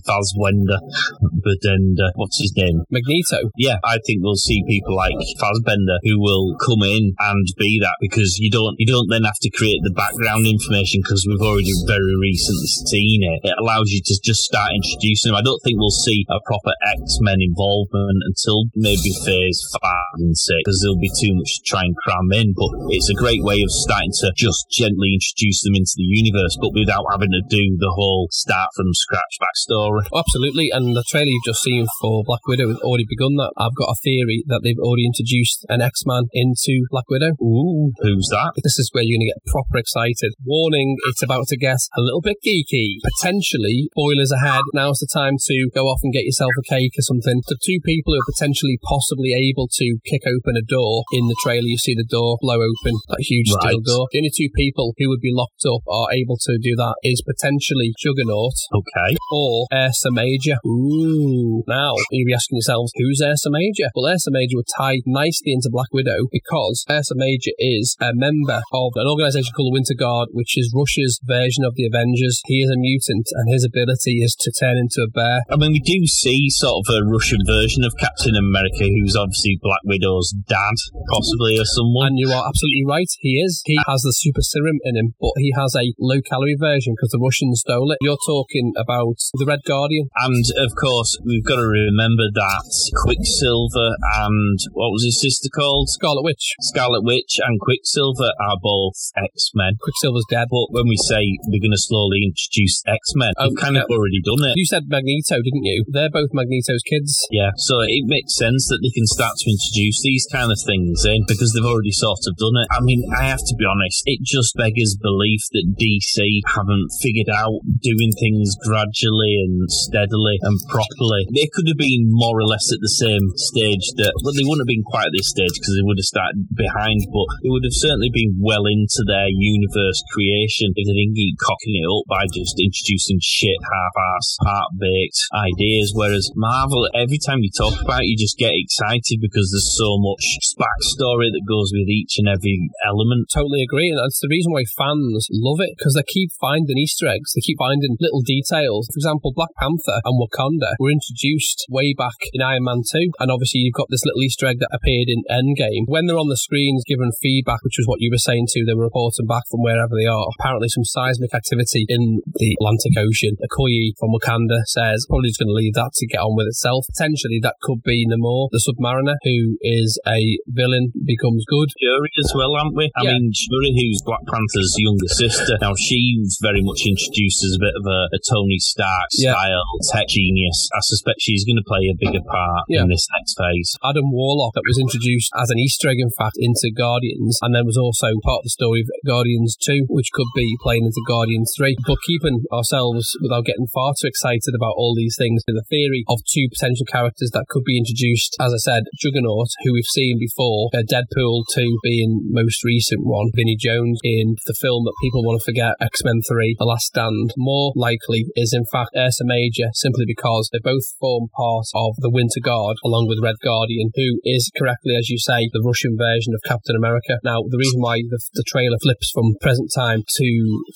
Bedender, 1.42 2.10
what's 2.14 2.38
his 2.40 2.52
name? 2.56 2.82
Magneto. 2.90 3.50
Yeah, 3.56 3.76
I 3.84 3.98
think 4.06 4.20
we'll 4.22 4.36
see 4.40 4.62
people 4.68 4.96
like 4.96 5.14
Fassbender 5.38 5.98
who 6.02 6.20
will 6.20 6.41
come 6.60 6.82
in 6.82 7.14
and 7.18 7.46
be 7.58 7.78
that 7.82 7.96
because 8.00 8.38
you 8.38 8.50
don't 8.50 8.76
you 8.78 8.86
don't 8.86 9.08
then 9.10 9.24
have 9.24 9.40
to 9.42 9.50
create 9.50 9.80
the 9.82 9.94
background 9.94 10.46
information 10.46 11.00
because 11.02 11.24
we've 11.26 11.42
already 11.42 11.74
very 11.86 12.14
recently 12.16 12.70
seen 12.88 13.20
it. 13.22 13.40
It 13.44 13.56
allows 13.58 13.90
you 13.90 14.00
to 14.04 14.14
just 14.22 14.42
start 14.42 14.72
introducing 14.74 15.30
them. 15.30 15.38
I 15.38 15.44
don't 15.44 15.60
think 15.62 15.78
we'll 15.78 15.94
see 16.04 16.24
a 16.28 16.40
proper 16.44 16.74
X 16.98 17.18
Men 17.20 17.38
involvement 17.40 18.22
until 18.26 18.68
maybe 18.74 19.12
phase 19.24 19.60
five 19.78 20.18
and 20.20 20.36
six 20.36 20.62
because 20.64 20.80
there'll 20.82 21.00
be 21.00 21.12
too 21.20 21.34
much 21.36 21.58
to 21.58 21.62
try 21.66 21.82
and 21.84 21.96
cram 22.02 22.30
in. 22.32 22.54
But 22.56 22.70
it's 22.94 23.10
a 23.10 23.18
great 23.18 23.42
way 23.42 23.62
of 23.62 23.70
starting 23.70 24.12
to 24.24 24.32
just 24.36 24.70
gently 24.70 25.14
introduce 25.14 25.62
them 25.62 25.74
into 25.74 25.94
the 25.96 26.08
universe, 26.08 26.56
but 26.60 26.74
without 26.74 27.06
having 27.10 27.32
to 27.32 27.42
do 27.48 27.76
the 27.78 27.92
whole 27.94 28.28
start 28.30 28.70
from 28.74 28.94
scratch 28.94 29.38
backstory. 29.38 30.06
Oh, 30.12 30.20
absolutely, 30.20 30.70
and 30.72 30.96
the 30.96 31.04
trailer 31.06 31.30
you've 31.30 31.50
just 31.52 31.62
seen 31.62 31.86
for 32.00 32.22
Black 32.24 32.46
Widow 32.46 32.68
has 32.68 32.80
already 32.80 33.06
begun 33.08 33.36
that. 33.36 33.52
I've 33.56 33.76
got 33.76 33.92
a 33.92 34.02
theory 34.02 34.44
that 34.46 34.60
they've 34.62 34.78
already 34.78 35.06
introduced 35.06 35.66
an 35.68 35.80
X-Man 35.80 36.28
into 36.32 36.84
Black 36.90 37.08
Widow. 37.08 37.32
Ooh, 37.42 37.92
who's 38.00 38.28
that? 38.32 38.52
This 38.62 38.78
is 38.78 38.90
where 38.92 39.04
you're 39.04 39.18
going 39.18 39.28
to 39.28 39.32
get 39.36 39.44
proper 39.52 39.78
excited. 39.78 40.32
Warning, 40.44 40.96
it's 41.08 41.22
about 41.22 41.46
to 41.48 41.56
get 41.56 41.78
a 41.96 42.00
little 42.00 42.20
bit 42.20 42.38
geeky. 42.44 42.96
Potentially, 43.18 43.88
spoilers 43.92 44.32
ahead. 44.32 44.62
Now's 44.74 44.98
the 44.98 45.08
time 45.12 45.36
to 45.48 45.70
go 45.74 45.86
off 45.86 46.00
and 46.02 46.12
get 46.12 46.24
yourself 46.24 46.50
a 46.58 46.64
cake 46.68 46.92
or 46.98 47.02
something. 47.04 47.42
The 47.46 47.58
two 47.60 47.78
people 47.84 48.14
who 48.14 48.20
are 48.20 48.32
potentially 48.34 48.78
possibly 48.82 49.32
able 49.32 49.68
to 49.80 49.98
kick 50.08 50.22
open 50.26 50.56
a 50.56 50.64
door 50.64 51.04
in 51.12 51.28
the 51.28 51.36
trailer, 51.42 51.66
you 51.68 51.78
see 51.78 51.94
the 51.94 52.08
door 52.08 52.38
blow 52.40 52.56
open, 52.60 52.94
that 53.08 53.20
huge 53.20 53.48
steel 53.48 53.80
door. 53.84 54.08
The 54.12 54.18
only 54.24 54.32
two 54.34 54.48
people 54.54 54.94
who 54.98 55.08
would 55.08 55.20
be 55.20 55.32
locked 55.32 55.64
up 55.66 55.82
or 55.86 56.12
able 56.12 56.36
to 56.48 56.58
do 56.60 56.76
that 56.76 56.96
is 57.02 57.22
potentially 57.22 57.92
Juggernaut 57.98 58.54
Okay. 58.74 59.16
or 59.30 59.66
Ursa 59.72 60.10
Major. 60.10 60.56
Ooh. 60.66 61.62
Now, 61.68 61.94
you'll 62.10 62.26
be 62.26 62.34
asking 62.34 62.56
yourselves, 62.56 62.92
who's 62.96 63.20
Ursa 63.22 63.50
Major? 63.50 63.90
Well, 63.94 64.12
Ursa 64.12 64.30
Major 64.30 64.56
would 64.56 64.70
tie 64.76 64.98
nicely 65.06 65.52
into 65.52 65.68
Black 65.70 65.92
Widow 65.92 66.21
because 66.30 66.84
Ursa 66.90 67.14
Major 67.16 67.52
is 67.58 67.96
a 68.00 68.12
member 68.14 68.62
of 68.72 68.92
an 68.94 69.06
organization 69.08 69.52
called 69.54 69.72
the 69.72 69.78
Winter 69.78 69.96
Guard, 69.98 70.28
which 70.32 70.58
is 70.58 70.74
Russia's 70.74 71.20
version 71.24 71.64
of 71.64 71.74
the 71.74 71.86
Avengers. 71.86 72.40
He 72.46 72.62
is 72.62 72.70
a 72.70 72.78
mutant, 72.78 73.26
and 73.32 73.48
his 73.48 73.64
ability 73.64 74.20
is 74.20 74.36
to 74.40 74.52
turn 74.52 74.76
into 74.76 75.02
a 75.02 75.10
bear. 75.10 75.42
I 75.50 75.56
mean, 75.56 75.72
we 75.72 75.80
do 75.80 76.06
see 76.06 76.50
sort 76.50 76.84
of 76.84 76.86
a 76.94 77.06
Russian 77.08 77.40
version 77.46 77.84
of 77.84 77.96
Captain 77.98 78.36
America, 78.36 78.84
who's 78.84 79.16
obviously 79.16 79.58
Black 79.62 79.80
Widow's 79.84 80.34
dad, 80.46 80.76
possibly, 81.08 81.58
or 81.58 81.64
someone. 81.64 82.12
And 82.12 82.18
you 82.18 82.28
are 82.30 82.44
absolutely 82.46 82.84
right. 82.86 83.08
He 83.20 83.40
is. 83.40 83.62
He 83.64 83.78
has 83.88 84.02
the 84.02 84.12
super 84.12 84.42
serum 84.42 84.78
in 84.84 84.96
him, 84.96 85.14
but 85.20 85.32
he 85.36 85.52
has 85.56 85.74
a 85.74 85.94
low 85.98 86.20
calorie 86.20 86.58
version 86.58 86.94
because 86.94 87.10
the 87.10 87.22
Russians 87.22 87.60
stole 87.64 87.90
it. 87.90 87.98
You're 88.00 88.20
talking 88.26 88.72
about 88.76 89.16
the 89.34 89.46
Red 89.46 89.64
Guardian. 89.66 90.08
And 90.16 90.44
of 90.58 90.72
course, 90.76 91.16
we've 91.24 91.44
got 91.44 91.56
to 91.56 91.66
remember 91.66 92.28
that 92.34 92.68
Quicksilver 93.04 93.96
and 94.20 94.58
what 94.72 94.92
was 94.92 95.04
his 95.04 95.20
sister 95.20 95.48
called? 95.48 95.88
Scarlet 95.88 96.11
Scarlet 96.12 96.28
Witch. 96.28 96.46
Scarlet 96.60 97.04
Witch 97.08 97.34
and 97.40 97.56
Quicksilver 97.60 98.36
are 98.36 98.60
both 98.60 99.00
X 99.16 99.48
Men. 99.54 99.80
Quicksilver's 99.80 100.28
dead. 100.28 100.48
But 100.52 100.68
when 100.76 100.84
we 100.84 101.00
say 101.08 101.24
we're 101.48 101.64
going 101.64 101.72
to 101.72 101.80
slowly 101.80 102.20
introduce 102.28 102.84
X 102.84 103.16
Men, 103.16 103.32
Oh, 103.40 103.48
we've 103.48 103.56
kind 103.56 103.80
of 103.80 103.88
already 103.88 104.20
done 104.20 104.44
it. 104.44 104.60
You 104.60 104.68
said 104.68 104.92
Magneto, 104.92 105.40
didn't 105.40 105.64
you? 105.64 105.88
They're 105.88 106.12
both 106.12 106.36
Magneto's 106.36 106.84
kids. 106.84 107.16
Yeah, 107.32 107.56
so 107.56 107.80
it 107.80 108.04
makes 108.04 108.36
sense 108.36 108.68
that 108.68 108.84
they 108.84 108.92
can 108.92 109.08
start 109.08 109.40
to 109.40 109.48
introduce 109.48 110.04
these 110.04 110.28
kind 110.28 110.52
of 110.52 110.60
things 110.60 111.00
in 111.08 111.24
because 111.24 111.56
they've 111.56 111.64
already 111.64 111.96
sort 111.96 112.20
of 112.28 112.36
done 112.36 112.60
it. 112.60 112.68
I 112.68 112.84
mean, 112.84 113.08
I 113.16 113.24
have 113.24 113.40
to 113.40 113.54
be 113.56 113.64
honest, 113.64 114.04
it 114.04 114.20
just 114.20 114.52
beggars 114.52 115.00
belief 115.00 115.48
that 115.56 115.80
DC 115.80 116.20
haven't 116.52 116.92
figured 117.00 117.32
out 117.32 117.64
doing 117.80 118.12
things 118.20 118.52
gradually 118.60 119.40
and 119.48 119.64
steadily 119.72 120.36
and 120.44 120.60
properly. 120.68 121.24
They 121.32 121.48
could 121.48 121.72
have 121.72 121.80
been 121.80 122.12
more 122.12 122.36
or 122.36 122.44
less 122.44 122.68
at 122.68 122.84
the 122.84 122.92
same 123.00 123.32
stage 123.40 123.96
that, 123.96 124.12
well, 124.20 124.36
they 124.36 124.44
wouldn't 124.44 124.68
have 124.68 124.72
been 124.72 124.84
quite 124.84 125.08
at 125.08 125.16
this 125.16 125.32
stage 125.32 125.56
because 125.56 125.72
they 125.72 125.86
would 125.86 125.98
have 125.98 126.01
started 126.02 126.46
behind, 126.54 127.06
but 127.08 127.26
it 127.42 127.50
would 127.50 127.64
have 127.64 127.78
certainly 127.78 128.10
been 128.12 128.36
well 128.38 128.66
into 128.66 129.02
their 129.06 129.30
universe 129.30 130.02
creation 130.12 130.74
if 130.74 130.84
they 130.86 130.96
didn't 130.96 131.16
keep 131.16 131.36
cocking 131.38 131.78
it 131.78 131.88
up 131.88 132.04
by 132.10 132.26
just 132.30 132.58
introducing 132.58 133.18
shit, 133.22 133.58
half-ass, 133.62 134.26
half-baked 134.44 135.20
ideas. 135.32 135.92
Whereas 135.94 136.30
Marvel, 136.34 136.88
every 136.94 137.18
time 137.22 137.40
you 137.40 137.50
talk 137.52 137.74
about 137.80 138.02
it, 138.02 138.10
you 138.10 138.18
just 138.18 138.38
get 138.38 138.52
excited 138.54 139.22
because 139.22 139.48
there's 139.48 139.76
so 139.78 139.96
much 139.98 140.24
backstory 140.58 141.32
that 141.32 141.48
goes 141.48 141.72
with 141.72 141.88
each 141.88 142.18
and 142.18 142.28
every 142.28 142.70
element. 142.84 143.30
Totally 143.32 143.62
agree, 143.62 143.90
and 143.90 143.98
that's 143.98 144.20
the 144.20 144.30
reason 144.30 144.52
why 144.52 144.64
fans 144.76 145.28
love 145.30 145.60
it 145.60 145.74
because 145.78 145.94
they 145.94 146.06
keep 146.06 146.30
finding 146.40 146.78
Easter 146.78 147.08
eggs. 147.08 147.32
They 147.32 147.44
keep 147.44 147.58
finding 147.58 147.96
little 148.00 148.22
details. 148.22 148.88
For 148.92 148.98
example, 148.98 149.32
Black 149.34 149.54
Panther 149.58 150.02
and 150.04 150.18
Wakanda 150.18 150.74
were 150.78 150.92
introduced 150.92 151.66
way 151.70 151.94
back 151.96 152.18
in 152.32 152.42
Iron 152.42 152.64
Man 152.64 152.82
2, 152.82 153.18
and 153.20 153.30
obviously 153.30 153.64
you've 153.64 153.78
got 153.78 153.88
this 153.90 154.04
little 154.04 154.22
Easter 154.22 154.46
egg 154.46 154.58
that 154.60 154.74
appeared 154.74 155.08
in 155.08 155.22
Endgame. 155.30 155.86
When 155.92 156.08
they're 156.08 156.16
on 156.16 156.32
the 156.32 156.40
screens 156.40 156.88
giving 156.88 157.12
feedback, 157.20 157.60
which 157.60 157.76
was 157.76 157.84
what 157.84 158.00
you 158.00 158.08
were 158.08 158.16
saying 158.16 158.48
too, 158.48 158.64
they 158.64 158.72
were 158.72 158.88
reporting 158.88 159.28
back 159.28 159.44
from 159.52 159.60
wherever 159.60 159.92
they 159.92 160.08
are. 160.08 160.24
Apparently, 160.40 160.72
some 160.72 160.88
seismic 160.88 161.36
activity 161.36 161.84
in 161.84 162.24
the 162.40 162.56
Atlantic 162.56 162.96
Ocean. 162.96 163.36
Okoye 163.44 163.92
from 164.00 164.16
Wakanda 164.16 164.64
says 164.72 165.04
probably 165.04 165.28
just 165.28 165.36
going 165.44 165.52
to 165.52 165.58
leave 165.60 165.76
that 165.76 165.92
to 166.00 166.08
get 166.08 166.24
on 166.24 166.32
with 166.32 166.48
itself. 166.48 166.88
Potentially, 166.88 167.44
that 167.44 167.60
could 167.60 167.84
be 167.84 168.08
Namor, 168.08 168.48
the 168.56 168.62
Submariner, 168.64 169.20
who 169.20 169.60
is 169.60 170.00
a 170.08 170.40
villain, 170.48 170.96
becomes 171.04 171.44
good. 171.44 171.68
Shuri 171.76 172.08
as 172.24 172.32
well, 172.32 172.56
aren't 172.56 172.72
we? 172.72 172.88
I 172.96 173.04
Yeah. 173.04 173.20
mean, 173.20 173.28
Shuri, 173.36 173.76
who's 173.76 174.00
Black 174.08 174.24
Panther's 174.24 174.72
younger 174.80 175.12
sister. 175.12 175.60
Now, 175.60 175.76
she's 175.76 176.40
very 176.40 176.64
much 176.64 176.88
introduced 176.88 177.44
as 177.44 177.52
a 177.52 177.60
bit 177.60 177.76
of 177.76 177.84
a, 177.84 178.00
a 178.16 178.20
Tony 178.32 178.56
Stark 178.64 179.12
Yeah. 179.20 179.36
style 179.36 179.68
tech 179.92 180.08
genius. 180.08 180.72
I 180.72 180.80
suspect 180.88 181.20
she's 181.20 181.44
going 181.44 181.60
to 181.60 181.68
play 181.68 181.84
a 181.92 181.96
bigger 182.00 182.24
part 182.24 182.64
Yeah. 182.72 182.80
in 182.80 182.88
this 182.88 183.04
next 183.12 183.36
phase. 183.36 183.76
Adam 183.84 184.08
Warlock 184.08 184.56
that 184.56 184.64
was 184.64 184.80
introduced 184.80 185.28
as 185.36 185.50
an 185.52 185.58
Easter 185.60 185.81
egg, 185.88 185.98
in 185.98 186.10
fact, 186.16 186.36
into 186.38 186.70
Guardians, 186.74 187.38
and 187.42 187.54
then 187.54 187.66
was 187.66 187.78
also 187.78 188.14
part 188.22 188.42
of 188.42 188.48
the 188.48 188.56
story 188.56 188.80
of 188.80 188.90
Guardians 189.06 189.56
2, 189.56 189.86
which 189.88 190.12
could 190.12 190.30
be 190.34 190.56
playing 190.62 190.84
into 190.84 191.02
Guardians 191.06 191.52
3. 191.56 191.76
But 191.86 192.02
keeping 192.06 192.44
ourselves, 192.52 193.16
without 193.22 193.44
getting 193.44 193.70
far 193.72 193.94
too 193.98 194.08
excited 194.08 194.54
about 194.54 194.76
all 194.76 194.94
these 194.94 195.16
things, 195.18 195.42
in 195.48 195.54
the 195.54 195.66
theory 195.68 196.04
of 196.08 196.20
two 196.26 196.48
potential 196.48 196.86
characters 196.86 197.30
that 197.32 197.46
could 197.48 197.64
be 197.64 197.78
introduced, 197.78 198.36
as 198.40 198.52
I 198.52 198.60
said, 198.60 198.84
Juggernaut, 199.00 199.48
who 199.64 199.72
we've 199.72 199.88
seen 199.88 200.18
before, 200.18 200.70
uh, 200.74 200.82
Deadpool 200.86 201.44
2 201.54 201.78
being 201.82 202.28
most 202.30 202.64
recent 202.64 203.04
one, 203.04 203.30
Vinnie 203.34 203.58
Jones 203.58 203.98
in 204.02 204.36
the 204.46 204.56
film 204.60 204.84
that 204.84 204.98
people 205.02 205.24
want 205.24 205.40
to 205.40 205.44
forget, 205.44 205.74
X-Men 205.80 206.22
3, 206.26 206.56
The 206.58 206.64
Last 206.64 206.86
Stand. 206.86 207.32
More 207.36 207.72
likely 207.76 208.26
is, 208.34 208.52
in 208.52 208.64
fact, 208.70 208.96
Ursa 208.96 209.24
Major, 209.24 209.70
simply 209.74 210.04
because 210.06 210.50
they 210.52 210.60
both 210.62 210.84
form 211.00 211.28
part 211.34 211.66
of 211.74 211.96
the 211.98 212.10
Winter 212.10 212.40
Guard, 212.42 212.76
along 212.84 213.08
with 213.08 213.22
Red 213.22 213.36
Guardian, 213.42 213.90
who 213.94 214.20
is 214.24 214.50
correctly, 214.56 214.96
as 214.96 215.08
you 215.08 215.18
say, 215.18 215.48
the 215.52 215.62
Russian 215.72 215.96
version 215.96 216.36
of 216.36 216.44
Captain 216.44 216.76
America. 216.76 217.16
Now, 217.24 217.40
the 217.48 217.56
reason 217.56 217.80
why 217.80 218.04
the, 218.04 218.20
the 218.36 218.44
trailer 218.44 218.76
flips 218.84 219.08
from 219.08 219.40
present 219.40 219.72
time 219.72 220.04
to 220.04 220.28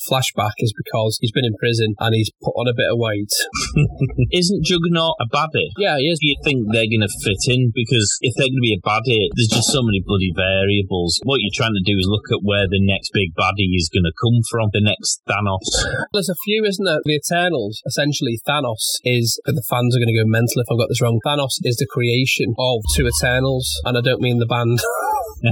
flashback 0.09 0.57
is 0.65 0.73
because 0.73 1.21
he's 1.21 1.37
been 1.37 1.45
in 1.45 1.53
prison 1.61 1.93
and 2.01 2.17
he's 2.17 2.33
put 2.41 2.57
on 2.57 2.65
a 2.65 2.73
bit 2.73 2.89
of 2.89 2.97
weight. 2.97 3.29
Isn't 4.33 4.65
Juggernaut 4.65 5.21
a 5.21 5.29
baddie? 5.29 5.69
Yeah, 5.77 6.01
he 6.01 6.09
is. 6.09 6.17
Do 6.17 6.33
you 6.33 6.41
think 6.41 6.73
they're 6.73 6.89
going 6.89 7.05
to 7.05 7.13
fit 7.21 7.45
in? 7.53 7.77
Because 7.77 8.09
if 8.25 8.33
they're 8.41 8.49
going 8.49 8.65
to 8.65 8.71
be 8.73 8.79
a 8.81 8.81
baddie, 8.81 9.29
there's 9.37 9.53
just 9.53 9.69
so 9.69 9.85
many 9.85 10.01
bloody 10.01 10.33
variables. 10.33 11.21
What 11.29 11.45
you're 11.45 11.53
trying 11.53 11.77
to 11.77 11.85
do 11.85 12.01
is 12.01 12.09
look 12.09 12.33
at 12.33 12.41
where 12.41 12.65
the 12.65 12.81
next 12.81 13.13
big 13.13 13.37
baddie 13.37 13.77
is 13.77 13.93
going 13.93 14.09
to 14.09 14.17
come 14.17 14.41
from, 14.49 14.73
the 14.73 14.81
next 14.81 15.21
Thanos. 15.29 15.69
There's 16.17 16.33
a 16.33 16.41
few, 16.49 16.65
isn't 16.65 16.89
there? 16.89 17.05
The 17.05 17.21
Eternals, 17.21 17.85
essentially, 17.85 18.41
Thanos 18.49 18.97
is, 19.05 19.37
the 19.45 19.61
fans 19.69 19.93
are 19.93 20.01
going 20.01 20.15
to 20.15 20.21
go 20.25 20.25
mental 20.25 20.65
if 20.65 20.73
I've 20.73 20.81
got 20.81 20.89
this 20.89 21.05
wrong. 21.05 21.21
Thanos 21.21 21.61
is 21.69 21.77
the 21.77 21.91
creation 21.91 22.57
of 22.57 22.81
two 22.97 23.05
Eternals, 23.05 23.69
and 23.85 23.99
I 23.99 24.01
don't 24.01 24.25
mean 24.25 24.39
the 24.39 24.49
band. 24.49 24.76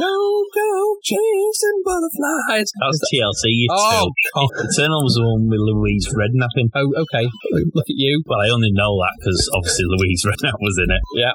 Don't 0.00 0.48
go 0.54 0.70
chasing 1.02 1.78
butterflies. 1.84 2.68
That's 2.76 3.00
TLC, 3.12 3.66
Oh. 3.70 4.10
God. 4.34 4.48
Eternal 4.66 5.02
was 5.06 5.14
the 5.16 5.24
one 5.24 5.46
with 5.48 5.62
Louise 5.62 6.06
Redknapp 6.12 6.54
in. 6.56 6.68
Oh, 6.74 6.86
okay. 7.06 7.24
Look 7.74 7.88
at 7.88 7.98
you. 7.98 8.22
Well, 8.26 8.40
I 8.42 8.50
only 8.50 8.70
know 8.72 8.92
that 9.00 9.14
because 9.20 9.38
obviously 9.56 9.86
Louise 9.88 10.22
Redknapp 10.28 10.58
was 10.60 10.76
in 10.82 10.90
it. 10.92 11.02
Yeah. 11.16 11.32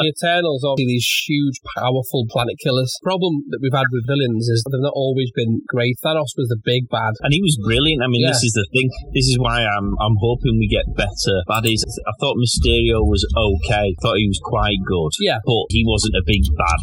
the 0.00 0.10
Eternals 0.14 0.64
are 0.64 0.74
these 0.76 1.04
huge, 1.26 1.58
powerful 1.76 2.26
planet 2.30 2.56
killers. 2.62 2.90
Problem 3.02 3.44
that 3.50 3.60
we've 3.62 3.74
had 3.74 3.88
with 3.92 4.06
villains 4.06 4.48
is 4.48 4.64
they've 4.70 4.82
not 4.84 4.94
always 4.96 5.30
been 5.34 5.60
great. 5.68 5.96
Thanos 6.04 6.32
was 6.38 6.48
the 6.48 6.60
big 6.64 6.88
bad. 6.90 7.14
And 7.22 7.32
he 7.34 7.40
was 7.42 7.58
brilliant. 7.62 8.02
I 8.02 8.08
mean, 8.08 8.22
Yeah. 8.24 8.32
this 8.34 8.44
is 8.44 8.54
the 8.56 8.66
thing. 8.72 8.88
This 9.14 9.28
is 9.28 9.36
why 9.38 9.64
I'm 9.64 9.94
I'm 10.00 10.16
hoping 10.20 10.56
we 10.58 10.68
get 10.70 10.86
better 10.96 11.36
baddies. 11.50 11.82
I 11.84 12.12
thought 12.20 12.36
Mysterio 12.40 13.04
was 13.04 13.22
okay. 13.36 13.90
I 13.94 13.98
thought 14.02 14.16
he 14.18 14.28
was 14.28 14.40
quite 14.42 14.80
good. 14.86 15.12
Yeah. 15.20 15.38
But 15.44 15.66
he 15.70 15.83
wasn't 15.84 16.18
a 16.18 16.24
big 16.26 16.44
bad. 16.56 16.82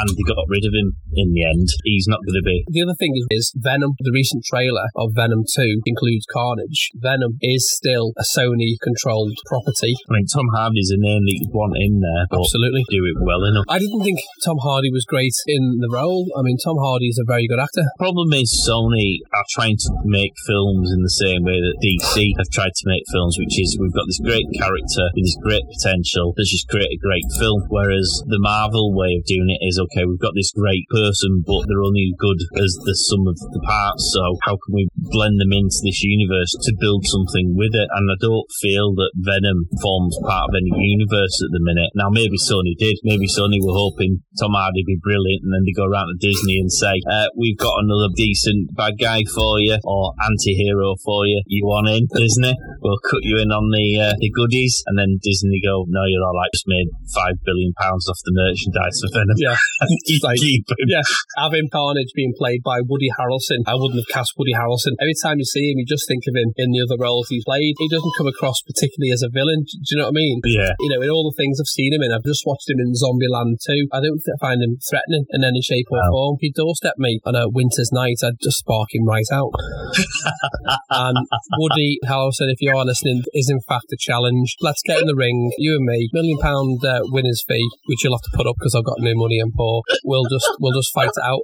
And 0.00 0.12
they 0.14 0.24
got 0.24 0.48
rid 0.48 0.64
of 0.64 0.72
him 0.72 0.96
in 1.16 1.32
the 1.32 1.44
end. 1.44 1.68
He's 1.84 2.06
not 2.08 2.22
going 2.24 2.38
to 2.38 2.46
be. 2.46 2.64
The 2.68 2.82
other 2.84 2.96
thing 2.96 3.16
is, 3.16 3.26
is 3.30 3.52
Venom. 3.56 3.96
The 4.00 4.14
recent 4.14 4.44
trailer 4.44 4.88
of 4.96 5.12
Venom 5.14 5.44
2 5.44 5.82
includes 5.86 6.26
Carnage. 6.30 6.90
Venom 6.94 7.38
is 7.40 7.68
still 7.70 8.12
a 8.16 8.24
Sony 8.24 8.76
controlled 8.82 9.36
property. 9.46 9.94
I 10.08 10.20
mean, 10.20 10.26
Tom 10.26 10.48
Hardy's 10.54 10.90
a 10.90 11.00
name 11.00 11.24
that 11.24 11.36
you'd 11.36 11.54
want 11.54 11.76
in 11.78 12.00
there, 12.00 12.26
but 12.30 12.40
Absolutely. 12.40 12.84
do 12.90 13.04
it 13.04 13.16
well 13.20 13.44
enough. 13.44 13.64
I 13.68 13.78
didn't 13.78 14.02
think 14.02 14.20
Tom 14.44 14.58
Hardy 14.62 14.90
was 14.90 15.04
great 15.04 15.34
in 15.46 15.80
the 15.80 15.90
role. 15.90 16.26
I 16.36 16.42
mean, 16.42 16.58
Tom 16.62 16.76
Hardy 16.78 17.08
is 17.08 17.18
a 17.18 17.26
very 17.26 17.46
good 17.46 17.60
actor. 17.60 17.84
Problem 17.98 18.32
is, 18.32 18.50
Sony 18.66 19.20
are 19.32 19.46
trying 19.50 19.76
to 19.76 19.90
make 20.04 20.32
films 20.46 20.92
in 20.92 21.02
the 21.02 21.12
same 21.12 21.44
way 21.44 21.58
that 21.60 21.80
DC 21.80 22.34
have 22.38 22.50
tried 22.50 22.74
to 22.74 22.84
make 22.86 23.04
films, 23.12 23.36
which 23.38 23.60
is 23.60 23.76
we've 23.80 23.94
got 23.94 24.06
this 24.06 24.20
great 24.20 24.46
character 24.56 25.10
with 25.14 25.24
this 25.24 25.38
great 25.42 25.64
potential. 25.68 26.34
Let's 26.36 26.50
just 26.50 26.68
create 26.68 26.92
a 26.92 27.00
great 27.00 27.26
film. 27.38 27.64
Whereas 27.68 28.22
the 28.34 28.42
Marvel 28.42 28.90
way 28.90 29.14
of 29.14 29.22
doing 29.30 29.46
it 29.46 29.62
is 29.62 29.78
okay, 29.78 30.02
we've 30.02 30.18
got 30.18 30.34
this 30.34 30.50
great 30.50 30.82
person, 30.90 31.46
but 31.46 31.70
they're 31.70 31.86
only 31.86 32.10
good 32.18 32.42
as 32.58 32.74
the 32.82 32.98
sum 33.06 33.30
of 33.30 33.38
the 33.38 33.62
parts. 33.62 34.10
So 34.10 34.34
how 34.42 34.58
can 34.58 34.74
we 34.74 34.90
blend 35.14 35.38
them 35.38 35.54
into 35.54 35.78
this 35.86 36.02
universe 36.02 36.50
to 36.66 36.74
build 36.82 37.06
something 37.06 37.54
with 37.54 37.78
it? 37.78 37.86
And 37.94 38.10
I 38.10 38.18
don't 38.18 38.50
feel 38.58 38.90
that 38.98 39.14
Venom 39.14 39.70
forms 39.78 40.18
part 40.26 40.50
of 40.50 40.58
any 40.58 40.74
universe 40.74 41.38
at 41.46 41.54
the 41.54 41.62
minute. 41.62 41.94
Now 41.94 42.10
maybe 42.10 42.34
Sony 42.42 42.74
did. 42.74 42.98
Maybe 43.06 43.30
Sony 43.30 43.62
were 43.62 43.78
hoping 43.78 44.26
Tom 44.34 44.58
Hardy 44.58 44.82
be 44.82 44.98
brilliant, 44.98 45.46
and 45.46 45.54
then 45.54 45.62
they 45.62 45.76
go 45.76 45.86
around 45.86 46.10
to 46.10 46.18
Disney 46.18 46.58
and 46.58 46.74
say, 46.74 46.98
uh, 47.06 47.30
"We've 47.38 47.58
got 47.58 47.78
another 47.86 48.10
decent 48.18 48.74
bad 48.74 48.98
guy 48.98 49.22
for 49.30 49.62
you 49.62 49.78
or 49.86 50.10
anti-hero 50.18 50.98
for 51.06 51.22
you. 51.30 51.38
You 51.46 51.62
want 51.70 51.86
in 51.86 52.10
Disney? 52.10 52.58
We'll 52.82 52.98
cut 52.98 53.22
you 53.22 53.38
in 53.38 53.54
on 53.54 53.70
the 53.70 54.10
uh, 54.10 54.14
the 54.18 54.30
goodies." 54.34 54.82
And 54.90 54.98
then 54.98 55.22
Disney 55.22 55.62
go, 55.62 55.86
"No, 55.86 56.02
you're 56.10 56.26
all 56.26 56.34
right. 56.34 56.50
Just 56.50 56.66
made 56.66 56.90
five 57.14 57.38
billion 57.44 57.70
pounds 57.78 58.08
off 58.08 58.18
the 58.24 58.34
merchandise 58.34 58.98
of 59.04 59.10
Venom. 59.12 59.36
Yeah. 59.38 59.56
keep, 60.06 60.22
Like- 60.24 60.40
keep 60.40 60.64
him." 60.68 60.88
Yeah, 60.88 61.04
having 61.36 61.68
Carnage 61.70 62.12
being 62.14 62.34
played 62.36 62.62
by 62.64 62.80
Woody 62.80 63.08
Harrelson, 63.14 63.62
I 63.66 63.74
wouldn't 63.76 64.00
have 64.00 64.10
cast 64.10 64.34
Woody 64.36 64.52
Harrelson. 64.52 64.96
Every 65.00 65.16
time 65.20 65.38
you 65.38 65.48
see 65.48 65.70
him, 65.70 65.78
you 65.78 65.86
just 65.86 66.08
think 66.08 66.24
of 66.28 66.34
him 66.34 66.52
in 66.56 66.72
the 66.72 66.82
other 66.84 67.00
roles 67.00 67.28
he's 67.28 67.44
played. 67.44 67.74
He 67.78 67.88
doesn't 67.88 68.14
come 68.16 68.26
across 68.26 68.60
particularly 68.62 69.12
as 69.12 69.22
a 69.22 69.30
villain. 69.32 69.64
Do 69.64 69.88
you 69.92 69.96
know 69.98 70.08
what 70.10 70.16
I 70.16 70.22
mean? 70.22 70.40
Yeah. 70.44 70.72
You 70.80 70.90
know, 70.94 71.02
in 71.02 71.10
all 71.10 71.28
the 71.28 71.36
things 71.36 71.58
I've 71.60 71.70
seen 71.70 71.92
him 71.92 72.02
in, 72.02 72.12
I've 72.12 72.24
just 72.24 72.46
watched 72.46 72.68
him 72.68 72.78
in 72.78 72.92
Zombieland 72.94 73.58
2. 73.66 73.88
I 73.92 74.00
don't 74.00 74.20
find 74.40 74.62
him 74.62 74.78
threatening 74.80 75.26
in 75.30 75.44
any 75.44 75.60
shape 75.60 75.86
or 75.90 76.00
form. 76.10 76.36
He'd 76.40 76.54
doorstep 76.54 76.94
me 76.98 77.20
on 77.24 77.34
a 77.34 77.48
winter's 77.48 77.90
night, 77.92 78.22
I'd 78.22 78.40
just 78.42 78.58
spark 78.58 78.88
him 78.92 79.04
right 79.06 79.26
out. 79.32 79.52
and 80.90 81.18
Woody 81.58 81.98
Harrelson, 82.04 82.52
if 82.52 82.60
you 82.60 82.76
are 82.76 82.84
listening, 82.84 83.22
is 83.32 83.50
in 83.50 83.60
fact 83.66 83.92
a 83.92 83.98
challenge. 83.98 84.56
Let's 84.60 84.82
get 84.82 85.00
in 85.00 85.06
the 85.06 85.16
ring, 85.16 85.52
you 85.58 85.76
and 85.76 85.86
me, 85.86 86.08
million 86.12 86.38
pound 86.38 86.84
uh, 86.84 87.00
winner's 87.10 87.44
fee, 87.46 87.68
Would 87.88 87.94
which 87.94 88.04
you'll 88.14 88.18
have 88.22 88.30
to 88.30 88.36
put 88.36 88.46
up 88.46 88.54
because 88.58 88.74
I've 88.78 88.84
got 88.86 88.98
no 89.02 89.10
money 89.14 89.38
and 89.42 89.52
poor. 89.52 89.82
We'll 90.04 90.26
just 90.30 90.46
we'll 90.60 90.74
just 90.78 90.92
fight 90.94 91.10
it 91.10 91.22
out. 91.24 91.42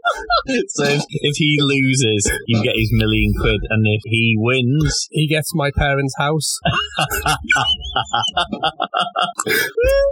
So 0.70 0.84
if, 0.84 1.02
if 1.10 1.36
he 1.36 1.58
loses, 1.60 2.30
you 2.46 2.62
get 2.62 2.76
his 2.76 2.90
million 2.92 3.32
quid, 3.38 3.60
and 3.70 3.84
if 3.86 4.00
he 4.04 4.34
wins, 4.38 5.08
He 5.10 5.26
gets 5.28 5.54
my 5.54 5.70
parents' 5.74 6.14
house 6.18 6.58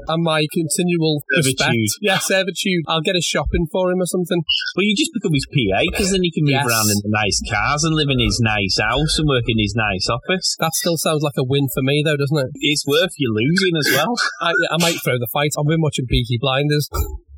and 0.08 0.22
my 0.22 0.46
continual 0.52 1.22
respect. 1.36 1.60
Servitude. 1.60 1.90
Yeah, 2.00 2.18
servitude. 2.18 2.84
I'll 2.88 3.02
get 3.04 3.16
a 3.16 3.22
shopping 3.22 3.66
for 3.70 3.90
him 3.92 4.00
or 4.00 4.06
something. 4.06 4.42
well, 4.76 4.84
you 4.84 4.96
just 4.96 5.12
become 5.12 5.32
his 5.34 5.46
PA 5.46 5.82
because 5.90 6.10
then 6.12 6.22
he 6.22 6.32
can 6.32 6.44
move 6.44 6.56
Yes. 6.58 6.66
around 6.66 6.88
in 6.90 6.98
nice 7.12 7.40
cars 7.50 7.84
and 7.84 7.94
live 7.94 8.08
in 8.08 8.18
his 8.18 8.40
nice 8.42 8.78
house 8.80 9.18
and 9.18 9.28
work 9.28 9.44
in 9.48 9.58
his 9.58 9.74
nice 9.76 10.08
office. 10.08 10.56
That 10.58 10.72
still 10.74 10.96
sounds 10.96 11.22
like 11.22 11.36
a 11.36 11.44
win 11.44 11.68
for 11.74 11.82
me, 11.82 12.02
though, 12.04 12.16
doesn't 12.16 12.38
it? 12.38 12.50
It's 12.60 12.86
worth 12.86 13.12
you 13.18 13.32
losing 13.34 13.76
as 13.76 13.88
well. 13.94 14.14
I, 14.40 14.52
I 14.72 14.76
might 14.80 14.96
throw 15.04 15.18
the 15.18 15.28
fight. 15.32 15.50
I've 15.58 15.66
been 15.68 15.82
watching 15.82 16.06
Peaky 16.06 16.38
Blinders. 16.40 16.47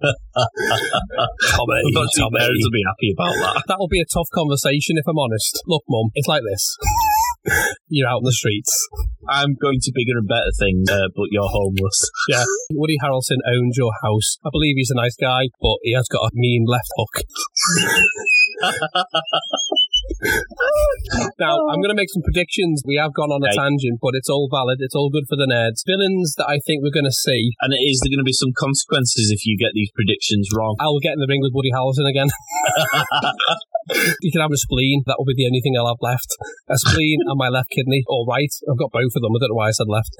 Tommy, 0.01 1.77
I 1.77 1.91
don't 1.93 2.09
think 2.09 2.25
Tommy. 2.25 2.41
parents 2.41 2.65
will 2.65 2.73
be 2.73 2.87
happy 2.89 3.13
about 3.13 3.35
that. 3.37 3.65
That'll 3.69 3.89
be 3.89 4.01
a 4.01 4.09
tough 4.09 4.29
conversation 4.33 4.97
if 4.97 5.05
I'm 5.07 5.19
honest. 5.19 5.61
Look, 5.67 5.85
Mum, 5.89 6.09
it's 6.15 6.29
like 6.29 6.43
this. 6.49 6.77
You're 7.89 8.09
out 8.09 8.25
in 8.25 8.25
the 8.25 8.33
streets. 8.33 8.73
I'm 9.29 9.57
going 9.61 9.81
to 9.81 9.93
bigger 9.95 10.17
and 10.17 10.29
better 10.29 10.53
things, 10.59 10.89
uh, 10.91 11.09
but 11.15 11.29
you're 11.31 11.49
homeless. 11.49 12.11
Yeah. 12.29 12.45
Woody 12.73 12.97
Harrelson 13.03 13.43
owns 13.45 13.77
your 13.77 13.91
house. 14.05 14.39
I 14.45 14.51
believe 14.53 14.77
he's 14.77 14.91
a 14.91 14.95
nice 14.95 15.17
guy, 15.21 15.49
but 15.61 15.79
he 15.83 15.95
has 15.95 16.07
got 16.07 16.27
a 16.27 16.31
mean 16.33 16.65
left 16.69 16.89
hook. 16.97 17.25
now, 21.41 21.57
I'm 21.71 21.81
going 21.81 21.93
to 21.93 21.99
make 21.99 22.11
some 22.13 22.23
predictions. 22.23 22.83
We 22.85 22.97
have 22.97 23.15
gone 23.15 23.31
on 23.31 23.43
a 23.43 23.51
Okay. 23.51 23.57
tangent, 23.57 23.99
but 24.03 24.15
it's 24.15 24.29
all 24.29 24.49
valid. 24.51 24.79
It's 24.81 24.95
all 24.95 25.11
good 25.11 25.25
for 25.29 25.37
the 25.37 25.49
nerds. 25.49 25.83
Villains 25.87 26.35
that 26.37 26.47
I 26.47 26.61
think 26.67 26.83
we're 26.83 26.95
going 26.95 27.09
to 27.09 27.15
see. 27.15 27.53
And 27.61 27.73
is 27.75 28.01
there 28.03 28.11
going 28.13 28.23
to 28.23 28.29
be 28.29 28.37
some 28.37 28.53
consequences 28.57 29.31
if 29.33 29.47
you 29.47 29.57
get 29.57 29.73
these 29.75 29.91
predictions 29.95 30.49
wrong? 30.55 30.77
I 30.81 30.87
will 30.87 31.01
get 31.03 31.15
in 31.15 31.21
the 31.21 31.31
ring 31.31 31.43
with 31.43 31.53
Woody 31.55 31.73
Harrelson 31.73 32.09
again. 32.09 32.29
you 34.23 34.31
can 34.31 34.41
have 34.41 34.53
a 34.53 34.61
spleen. 34.61 35.03
That 35.07 35.17
will 35.19 35.27
be 35.27 35.35
the 35.37 35.47
only 35.47 35.61
thing 35.61 35.75
I'll 35.77 35.91
have 35.91 36.03
left. 36.03 36.31
A 36.69 36.79
spleen 36.79 37.21
and 37.27 37.39
my 37.39 37.49
left 37.49 37.71
kidney, 37.71 38.05
or 38.07 38.27
right. 38.27 38.51
I've 38.71 38.79
got 38.79 38.93
both 38.93 39.13
of 39.17 39.23
them. 39.23 39.33
I 39.35 39.39
don't 39.41 39.51
know 39.51 39.61
why 39.61 39.69
I 39.69 39.77
said 39.77 39.89
left. 39.89 40.13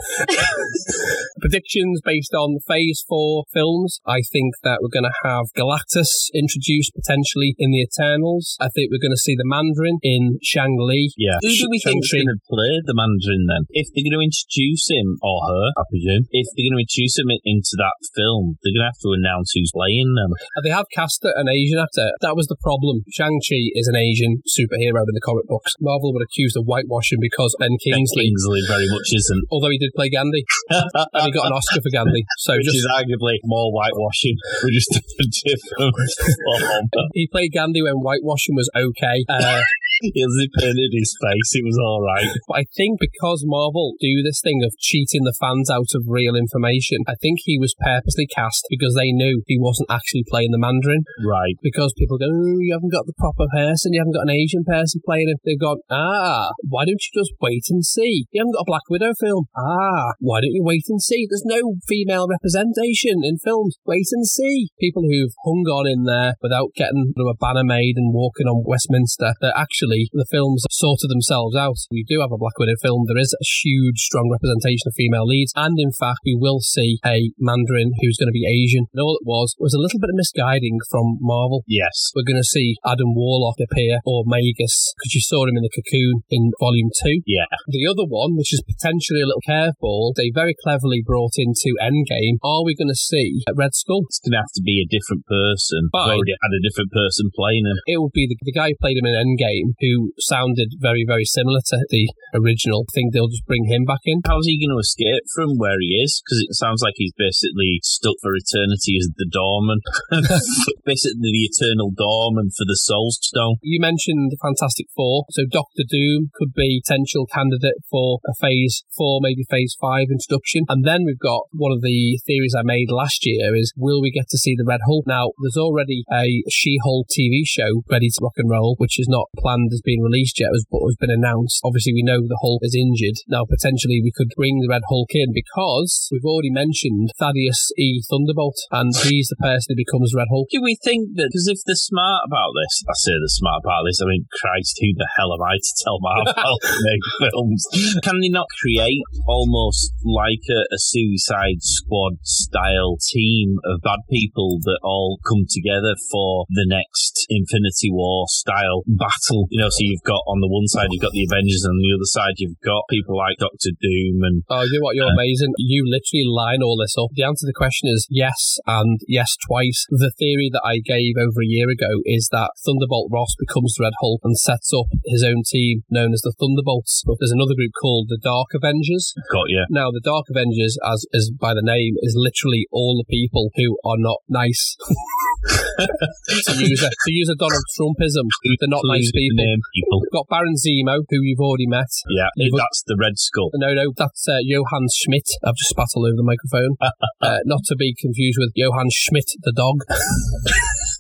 Predictions 1.41 2.01
based 2.05 2.35
on 2.35 2.59
Phase 2.69 3.05
4 3.09 3.45
films. 3.53 4.01
I 4.07 4.21
think 4.33 4.55
that 4.63 4.81
we're 4.83 4.93
going 4.93 5.09
to 5.09 5.19
have 5.25 5.53
Galactus 5.57 6.29
introduced 6.35 6.93
potentially 6.95 7.55
in 7.59 7.71
the 7.71 7.81
Eternals. 7.85 8.57
I 8.61 8.69
think 8.69 8.91
we're 8.91 9.03
going 9.03 9.17
to 9.17 9.25
see 9.25 9.37
the 9.37 9.47
Mandarin 9.49 9.80
in 10.05 10.37
Shang-Li. 10.45 11.17
Yeah. 11.17 11.41
Who 11.41 11.49
do 11.57 11.67
we 11.73 11.81
think 11.81 12.05
Shang-Chi. 12.05 12.29
going 12.29 12.37
to 12.37 12.41
play 12.45 12.73
the 12.85 12.93
Mandarin 12.93 13.49
then? 13.49 13.65
If 13.73 13.89
they're 13.97 14.05
going 14.05 14.21
to 14.21 14.27
introduce 14.29 14.93
him, 14.93 15.17
or 15.25 15.41
her, 15.49 15.65
I 15.81 15.83
presume, 15.89 16.29
if 16.29 16.47
they're 16.53 16.69
going 16.69 16.77
to 16.77 16.85
introduce 16.85 17.17
him 17.17 17.33
into 17.33 17.75
that 17.81 17.97
film, 18.13 18.61
they're 18.61 18.77
going 18.77 18.85
to 18.85 18.93
have 18.93 19.03
to 19.09 19.17
announce 19.17 19.57
who's 19.57 19.73
playing 19.73 20.13
them. 20.13 20.37
Uh, 20.37 20.61
They 20.61 20.75
have 20.75 20.85
cast 20.93 21.25
an 21.25 21.49
Asian 21.49 21.81
actor. 21.81 22.13
That 22.21 22.37
was 22.37 22.53
the 22.53 22.61
problem. 22.61 23.09
Shang-Chi 23.09 23.73
is 23.73 23.89
an 23.89 23.97
Asian 23.97 24.45
superhero 24.45 25.01
in 25.09 25.17
the 25.17 25.25
comic 25.25 25.49
books. 25.49 25.73
Marvel 25.81 26.13
would 26.13 26.25
accuse 26.25 26.53
of 26.61 26.69
whitewashing 26.69 27.25
because 27.25 27.57
Ben 27.57 27.71
Ben 27.71 27.79
Kingsley, 27.95 28.25
Kingsley 28.27 28.63
very 28.67 28.89
much 28.91 29.09
isn't. 29.15 29.45
although 29.51 29.71
he 29.71 29.79
did 29.79 29.91
play 29.95 30.11
Gandhi, 30.11 30.45
and 30.71 31.23
he 31.25 31.31
got 31.31 31.47
an 31.47 31.53
Oscar 31.53 31.81
for 31.81 31.91
Gandhi. 31.93 32.25
So 32.39 32.55
Which 32.55 32.67
just 32.67 32.77
is 32.77 32.89
arguably 32.91 33.39
more 33.45 33.71
whitewashing. 33.71 34.37
We're 34.63 34.75
just 34.75 34.91
a 34.97 35.01
different 35.47 35.95
he 37.15 37.29
played 37.31 37.53
Gandhi 37.55 37.83
when 37.83 37.95
whitewashing 38.03 38.57
was 38.57 38.71
okay. 38.75 39.25
Uh, 39.29 39.63
He 40.01 40.25
has 40.25 40.33
painted 40.57 40.97
his 40.97 41.13
face. 41.21 41.61
It 41.61 41.65
was 41.65 41.77
all 41.77 42.01
right. 42.01 42.25
but 42.49 42.65
I 42.65 42.65
think 42.73 42.99
because 43.01 43.45
Marvel 43.45 43.95
do 44.01 44.25
this 44.25 44.41
thing 44.41 44.65
of 44.65 44.73
cheating 44.81 45.25
the 45.29 45.37
fans 45.37 45.69
out 45.69 45.93
of 45.93 46.09
real 46.09 46.35
information, 46.35 47.05
I 47.07 47.21
think 47.21 47.45
he 47.45 47.61
was 47.61 47.77
purposely 47.77 48.27
cast 48.27 48.65
because 48.71 48.97
they 48.97 49.13
knew 49.13 49.43
he 49.47 49.61
wasn't 49.61 49.93
actually 49.93 50.25
playing 50.25 50.53
the 50.53 50.63
Mandarin. 50.63 51.05
Right. 51.21 51.57
Because 51.61 51.93
people 51.99 52.17
go, 52.17 52.33
oh, 52.33 52.59
you 52.65 52.73
haven't 52.73 52.97
got 52.97 53.05
the 53.05 53.19
proper 53.21 53.45
person, 53.53 53.93
you 53.93 54.01
haven't 54.01 54.17
got 54.17 54.25
an 54.25 54.37
Asian 54.37 54.65
person 54.65 55.05
playing 55.05 55.29
him. 55.29 55.37
They've 55.45 55.61
gone, 55.61 55.85
ah, 55.91 56.57
why 56.65 56.89
don't 56.89 57.05
you 57.05 57.13
just 57.13 57.37
wait 57.41 57.69
and 57.69 57.85
see? 57.85 58.25
You 58.33 58.41
haven't 58.41 58.57
got 58.57 58.65
a 58.65 58.73
Black 58.73 58.89
Widow 58.89 59.13
film. 59.21 59.53
Ah, 59.53 60.17
why 60.19 60.41
don't 60.41 60.57
you 60.57 60.65
wait 60.65 60.89
and 60.89 61.03
see? 61.03 61.29
There's 61.29 61.45
no 61.45 61.77
female 61.85 62.25
representation 62.25 63.21
in 63.21 63.37
films. 63.37 63.77
Wait 63.85 64.09
and 64.13 64.27
see. 64.27 64.73
People 64.81 65.05
who've 65.05 65.37
hung 65.45 65.69
on 65.69 65.85
in 65.85 66.05
there 66.05 66.35
without 66.41 66.73
getting 66.75 67.13
a 67.21 67.37
banner 67.37 67.65
made 67.65 67.95
and 67.97 68.15
walking 68.15 68.47
on 68.47 68.65
Westminster, 68.65 69.35
that 69.51 69.59
actually 69.59 70.07
the 70.15 70.29
films 70.31 70.63
sorted 70.71 71.11
themselves 71.11 71.59
out. 71.59 71.83
We 71.91 72.07
do 72.07 72.23
have 72.23 72.31
a 72.31 72.39
Black 72.39 72.55
Widow 72.59 72.79
film. 72.79 73.11
There 73.11 73.19
is 73.19 73.35
a 73.35 73.43
huge, 73.43 74.07
strong 74.07 74.31
representation 74.31 74.87
of 74.87 74.95
female 74.95 75.27
leads. 75.27 75.51
And 75.59 75.75
in 75.83 75.91
fact, 75.91 76.23
we 76.23 76.39
will 76.39 76.63
see 76.63 77.03
a 77.03 77.35
Mandarin 77.35 77.99
who's 77.99 78.15
going 78.15 78.31
to 78.31 78.37
be 78.37 78.47
Asian. 78.47 78.87
And 78.95 79.03
all 79.03 79.19
it 79.19 79.27
was 79.27 79.59
was 79.59 79.75
a 79.75 79.83
little 79.83 79.99
bit 79.99 80.15
of 80.15 80.21
misguiding 80.21 80.79
from 80.87 81.19
Marvel 81.19 81.65
Yes. 81.67 82.13
we're 82.15 82.27
going 82.27 82.39
to 82.39 82.47
see 82.47 82.77
Adam 82.87 83.15
Warlock 83.19 83.59
appear 83.59 83.99
or 84.07 84.23
Magus 84.27 84.95
because 84.95 85.15
you 85.15 85.23
saw 85.25 85.43
him 85.49 85.57
in 85.57 85.65
the 85.67 85.73
cocoon 85.75 86.23
in 86.31 86.53
volume 86.61 86.95
two. 86.95 87.25
Yeah. 87.27 87.49
The 87.67 87.89
other 87.91 88.07
one, 88.07 88.37
which 88.37 88.53
is 88.55 88.63
potentially 88.63 89.23
a 89.23 89.27
little 89.27 89.43
curveball, 89.43 90.15
they 90.15 90.31
very 90.31 90.55
cleverly 90.63 91.03
brought 91.03 91.35
into 91.41 91.75
Endgame. 91.81 92.39
Are 92.45 92.63
we 92.63 92.77
going 92.77 92.93
to 92.93 92.99
see 92.99 93.43
Red 93.51 93.75
Skull? 93.75 94.07
It's 94.07 94.21
going 94.21 94.37
to 94.37 94.45
have 94.45 94.55
to 94.55 94.63
be 94.63 94.85
a 94.85 94.91
different 94.91 95.27
person. 95.27 95.89
Already 95.95 96.37
had 96.39 96.55
a 96.55 96.63
different 96.63 96.93
person 96.93 97.33
playing 97.35 97.65
him. 97.67 97.79
It 97.87 97.99
will 97.99 98.13
be 98.13 98.29
the, 98.29 98.37
the 98.43 98.53
guy 98.53 98.71
who 98.71 98.83
played 98.83 98.99
him 99.01 99.09
in 99.09 99.17
Endgame 99.17 99.40
who 99.81 100.13
sounded 100.19 100.77
very, 100.79 101.05
very 101.07 101.25
similar 101.25 101.61
to 101.73 101.79
the 101.89 102.13
original. 102.35 102.85
I 102.89 102.93
think 102.95 103.13
they'll 103.13 103.33
just 103.33 103.47
bring 103.47 103.67
him 103.67 103.85
back 103.85 104.05
in. 104.05 104.21
How's 104.27 104.47
he 104.47 104.61
going 104.61 104.77
to 104.77 104.81
escape 104.81 105.25
from 105.35 105.57
where 105.57 105.81
he 105.81 106.01
is? 106.03 106.21
Because 106.21 106.45
it 106.45 106.55
sounds 106.55 106.83
like 106.83 106.95
he's 106.97 107.15
basically 107.17 107.81
stuck 107.83 108.17
for 108.23 108.33
eternity 108.37 108.99
as 109.01 109.09
the 109.17 109.29
doorman. 109.31 109.81
basically 110.85 111.33
the 111.33 111.49
eternal 111.49 111.91
doorman 111.97 112.51
for 112.51 112.65
the 112.67 112.77
Soul 112.77 113.11
Stone. 113.11 113.57
You 113.63 113.81
mentioned 113.81 114.31
the 114.31 114.41
Fantastic 114.43 114.87
Four, 114.95 115.25
so 115.31 115.45
Doctor 115.51 115.85
Doom 115.89 116.31
could 116.35 116.53
be 116.55 116.83
potential 116.85 117.27
candidate 117.27 117.81
for 117.91 118.21
a 118.27 118.35
Phase 118.41 118.85
Four, 118.97 119.21
maybe 119.23 119.45
Phase 119.49 119.77
Five 119.81 120.09
introduction. 120.11 120.65
And 120.69 120.85
then 120.85 121.05
we've 121.05 121.19
got 121.19 121.47
one 121.53 121.73
of 121.73 121.83
the 121.83 122.19
theories 122.27 122.55
I 122.57 122.63
made 122.63 122.91
last 122.91 123.25
year: 123.27 123.55
is 123.55 123.73
will 123.77 124.03
we 124.03 124.11
get 124.11 124.29
to 124.31 124.39
see 124.39 124.55
the 124.57 124.67
Red 124.67 124.81
Hulk? 124.87 125.07
Now, 125.07 125.31
there's 125.43 125.57
already 125.57 126.05
a 126.13 126.43
She-Hulk 126.51 127.07
TV 127.09 127.43
show 127.45 127.83
ready 127.91 128.09
to 128.09 128.21
rock 128.23 128.35
and 128.37 128.51
roll, 128.51 128.75
which 128.79 128.99
is 128.99 129.09
not 129.09 129.30
planned 129.39 129.71
as 129.73 129.83
being 129.85 130.03
released 130.03 130.41
yet, 130.41 130.51
but 130.71 130.83
has 130.83 130.99
been 130.99 131.15
announced. 131.15 131.63
Obviously, 131.63 131.95
we 131.95 132.03
know 132.03 132.21
the 132.27 132.41
Hulk 132.43 132.63
is 132.67 132.75
injured. 132.75 133.23
Now, 133.31 133.47
potentially, 133.47 134.03
we 134.03 134.11
could 134.15 134.35
bring 134.35 134.59
the 134.59 134.71
Red 134.71 134.83
Hulk 134.91 135.11
in 135.15 135.31
because 135.31 136.11
we've 136.11 136.27
already 136.27 136.51
mentioned 136.51 137.15
Thaddeus 137.19 137.71
E. 137.79 138.03
Thunderbolt, 138.11 138.59
and 138.71 138.91
he's 139.07 139.31
the 139.31 139.39
person 139.39 139.75
who 139.75 139.85
becomes 139.87 140.15
Red 140.17 140.31
Hulk. 140.31 140.51
Do 140.51 140.63
we 140.63 140.75
think 140.83 141.15
that, 141.15 141.31
because 141.31 141.47
if 141.47 141.63
they're 141.63 141.79
smart 141.79 142.27
about 142.27 142.51
this, 142.59 142.83
I 142.91 142.95
say 142.99 143.15
they're 143.15 143.39
smart 143.39 143.63
about 143.63 143.87
this, 143.87 144.03
I 144.03 144.11
mean, 144.11 144.27
Christ, 144.43 144.75
who 144.83 144.91
the 144.99 145.09
hell 145.15 145.31
am 145.31 145.43
I 145.43 145.55
to 145.55 145.73
tell 145.79 145.99
Marvel 146.03 146.59
to 146.67 146.79
make 146.83 147.05
films? 147.23 147.63
Can 148.03 148.19
they 148.19 148.33
not 148.33 148.51
create 148.59 149.03
almost 149.27 149.95
like 150.03 150.43
a, 150.51 150.67
a 150.75 150.79
Suicide 150.79 151.63
Squad 151.63 152.19
style 152.27 152.99
team 152.99 153.63
of 153.65 153.83
bad 153.83 154.03
people 154.11 154.59
that 154.67 154.81
all 154.83 155.23
come 155.23 155.47
together 155.47 155.95
for 156.11 156.47
the 156.51 156.67
next 156.67 157.27
Infinity 157.31 157.95
War 157.95 158.27
style 158.29 158.83
battle? 158.87 159.20
You 159.51 159.61
know, 159.61 159.69
so 159.71 159.81
you've 159.85 160.03
got 160.07 160.23
on 160.27 160.41
the 160.41 160.49
one 160.51 160.67
side, 160.67 160.89
you've 160.91 161.03
got 161.05 161.13
the 161.13 161.27
Avengers, 161.29 161.65
and 161.65 161.77
on 161.77 161.83
the 161.83 161.93
other 161.95 162.11
side, 162.11 162.35
you've 162.39 162.61
got 162.65 162.85
people 162.89 163.17
like 163.17 163.37
Doctor 163.39 163.71
Doom 163.77 164.23
and 164.25 164.43
Oh, 164.49 164.63
you 164.65 164.79
know 164.81 164.85
what? 164.85 164.97
You're 164.97 165.11
Uh, 165.11 165.17
amazing. 165.19 165.53
You 165.59 165.85
literally 165.87 166.25
line 166.27 166.63
all 166.63 166.77
this 166.81 166.97
up. 166.97 167.11
The 167.13 167.25
answer 167.25 167.45
to 167.45 167.51
the 167.51 167.57
question 167.57 167.89
is 167.91 168.07
yes, 168.11 168.59
and 168.67 169.01
yes 169.09 169.37
twice. 169.47 169.87
The 169.91 170.13
theory 170.19 170.49
that 170.53 170.65
I 170.65 170.79
gave 170.85 171.15
over 171.21 171.41
a 171.43 171.49
year 171.49 171.69
ago 171.69 172.01
is 172.05 172.29
that 172.33 172.51
Thunderbolt 172.65 173.11
Ross 173.13 173.35
becomes 173.39 173.75
the 173.75 173.85
Red 173.89 173.97
Hulk 174.01 174.21
and 174.25 174.37
sets 174.39 174.73
up 174.73 174.87
his 175.07 175.23
own 175.25 175.43
team 175.47 175.83
known 175.91 176.13
as 176.13 176.23
the 176.23 176.33
Thunderbolts. 176.39 177.03
But 177.07 177.17
there's 177.21 177.33
another 177.35 177.55
group 177.55 177.73
called 177.81 178.09
the 178.09 178.19
Dark 178.21 178.49
Avengers. 178.55 179.15
got 179.31 179.49
you. 179.49 179.65
Now, 179.71 179.91
the 179.91 180.01
Dark 180.03 180.27
Avengers, 180.31 180.79
as 180.85 181.07
is 181.13 181.31
by 181.31 181.55
the 181.55 181.63
name, 181.65 181.95
is 182.01 182.15
literally 182.17 182.67
all 182.71 182.97
the 182.97 183.09
people 183.09 183.51
who 183.57 183.79
are 183.85 183.99
not 183.99 184.19
nice. 184.29 184.77
to 186.47 186.53
use 186.61 186.83
a 186.83 186.91
to 186.91 187.11
use 187.11 187.29
a 187.29 187.37
Donald 187.37 187.65
Trumpism, 187.79 188.29
they're 188.61 188.69
not 188.69 188.83
nice 188.85 189.11
people. 189.11 189.45
People. 189.75 190.01
We've 190.03 190.13
got 190.13 190.29
Baron 190.29 190.55
Zemo, 190.55 191.01
who 191.09 191.19
you've 191.23 191.41
already 191.41 191.67
met. 191.67 191.91
Yeah, 192.09 192.29
You've- 192.37 192.57
that's 192.57 192.83
the 192.87 192.97
Red 193.01 193.19
Skull. 193.19 193.51
No, 193.55 193.73
no, 193.75 193.93
that's 193.97 194.29
uh, 194.29 194.39
Johann 194.43 194.87
Schmidt. 194.93 195.29
I've 195.45 195.57
just 195.57 195.71
spat 195.71 195.89
all 195.97 196.07
over 196.07 196.17
the 196.17 196.23
microphone. 196.27 196.77
uh, 197.21 197.39
not 197.45 197.61
to 197.67 197.77
be 197.77 197.95
confused 197.99 198.39
with 198.39 198.53
Johann 198.55 198.89
Schmidt, 198.93 199.31
the 199.43 199.53
dog. 199.53 199.81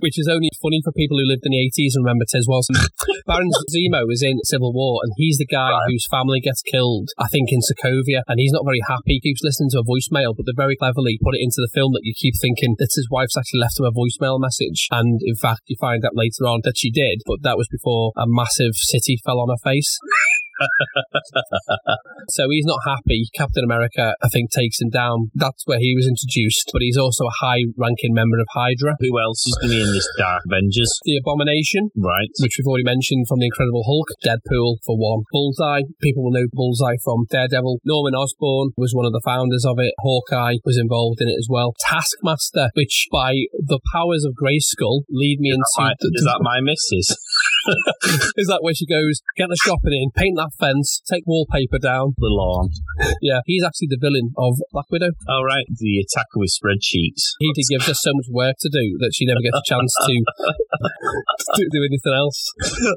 Which 0.00 0.18
is 0.18 0.28
only 0.28 0.50
funny 0.60 0.80
for 0.82 0.92
people 0.92 1.18
who 1.18 1.26
lived 1.26 1.46
in 1.46 1.54
the 1.54 1.62
80s 1.70 1.94
and 1.94 2.04
remember 2.04 2.26
Tiswas. 2.26 2.66
Baron 3.26 3.50
Zemo 3.70 4.06
is 4.10 4.22
in 4.22 4.38
Civil 4.44 4.72
War 4.72 5.00
and 5.02 5.12
he's 5.16 5.38
the 5.38 5.46
guy 5.46 5.70
whose 5.88 6.06
family 6.10 6.40
gets 6.40 6.62
killed, 6.62 7.10
I 7.18 7.28
think, 7.28 7.50
in 7.50 7.60
Sokovia. 7.62 8.22
And 8.26 8.38
he's 8.38 8.52
not 8.52 8.66
very 8.66 8.82
happy. 8.86 9.18
He 9.18 9.20
keeps 9.20 9.42
listening 9.42 9.70
to 9.72 9.82
a 9.82 9.86
voicemail, 9.86 10.34
but 10.36 10.46
they 10.46 10.56
very 10.56 10.76
cleverly 10.76 11.18
put 11.22 11.34
it 11.34 11.42
into 11.42 11.62
the 11.62 11.70
film 11.72 11.92
that 11.94 12.04
you 12.04 12.14
keep 12.16 12.34
thinking 12.40 12.74
that 12.78 12.94
his 12.94 13.08
wife's 13.10 13.36
actually 13.36 13.60
left 13.60 13.78
him 13.78 13.86
a 13.86 13.94
voicemail 13.94 14.40
message. 14.40 14.88
And 14.90 15.20
in 15.22 15.36
fact, 15.36 15.66
you 15.66 15.76
find 15.78 16.04
out 16.04 16.16
later 16.18 16.46
on 16.46 16.60
that 16.64 16.78
she 16.78 16.90
did, 16.90 17.22
but 17.26 17.42
that 17.42 17.56
was 17.56 17.68
before 17.68 18.12
a 18.16 18.26
massive 18.26 18.74
city 18.74 19.18
fell 19.24 19.40
on 19.40 19.48
her 19.48 19.62
face. 19.62 19.98
So 22.28 22.50
he's 22.50 22.66
not 22.66 22.80
happy. 22.86 23.28
Captain 23.34 23.62
America, 23.64 24.14
I 24.22 24.28
think, 24.28 24.50
takes 24.50 24.80
him 24.80 24.90
down. 24.90 25.30
That's 25.34 25.62
where 25.66 25.78
he 25.78 25.94
was 25.94 26.06
introduced, 26.08 26.70
but 26.72 26.82
he's 26.82 26.96
also 26.98 27.24
a 27.26 27.36
high 27.40 27.70
ranking 27.76 28.14
member 28.14 28.38
of 28.40 28.46
Hydra. 28.52 28.96
Who 29.00 29.20
else 29.20 29.46
is 29.46 29.56
going 29.60 29.70
to 29.70 29.76
be 29.78 29.82
in 29.82 29.92
this 29.92 30.08
Dark 30.18 30.42
Avengers? 30.50 30.90
The 31.04 31.18
Abomination, 31.22 31.90
Right. 31.96 32.28
which 32.40 32.56
we've 32.58 32.66
already 32.66 32.84
mentioned 32.84 33.26
from 33.28 33.38
The 33.38 33.46
Incredible 33.46 33.84
Hulk, 33.86 34.08
Deadpool 34.24 34.82
for 34.84 34.96
one. 34.98 35.22
Bullseye, 35.30 35.82
people 36.02 36.24
will 36.24 36.32
know 36.32 36.46
Bullseye 36.52 36.96
from 37.04 37.26
Daredevil. 37.30 37.78
Norman 37.84 38.14
Osborn 38.14 38.72
was 38.76 38.92
one 38.94 39.06
of 39.06 39.12
the 39.12 39.22
founders 39.24 39.64
of 39.64 39.78
it. 39.78 39.94
Hawkeye 40.00 40.56
was 40.64 40.78
involved 40.78 41.20
in 41.20 41.28
it 41.28 41.38
as 41.38 41.46
well. 41.48 41.74
Taskmaster, 41.78 42.70
which 42.74 43.06
by 43.12 43.46
the 43.54 43.80
powers 43.92 44.24
of 44.24 44.34
Grayskull 44.34 45.04
lead 45.10 45.38
me 45.40 45.50
into. 45.50 45.64
Right, 45.78 45.96
Is 46.00 46.24
that 46.24 46.40
my 46.42 46.60
missus? 46.60 47.14
Is 48.40 48.46
that 48.48 48.62
where 48.62 48.74
she 48.74 48.86
goes, 48.86 49.20
get 49.36 49.48
the 49.48 49.58
shopping 49.64 49.94
in, 49.94 50.10
paint 50.14 50.36
that 50.36 50.54
fence, 50.58 51.02
take 51.08 51.24
wallpaper 51.26 51.78
down? 51.78 52.14
The 52.18 52.30
lawn. 52.30 52.70
Yeah, 53.20 53.40
he's 53.46 53.64
actually 53.64 53.90
the 53.90 54.00
villain 54.00 54.32
of 54.38 54.58
Black 54.72 54.86
Widow. 54.90 55.12
All 55.28 55.44
right, 55.44 55.66
the 55.68 56.00
attacker 56.00 56.38
with 56.38 56.54
spreadsheets. 56.54 57.36
He 57.38 57.52
did 57.52 57.66
give 57.70 57.82
just 57.82 58.02
so 58.02 58.12
much 58.14 58.30
work 58.30 58.56
to 58.60 58.70
do 58.70 58.96
that 59.02 59.12
she 59.14 59.26
never 59.26 59.42
gets 59.42 59.58
a 59.58 59.66
chance 59.66 59.92
to, 59.92 60.14
to 61.58 61.62
do 61.72 61.80
anything 61.82 62.14
else. 62.14 62.40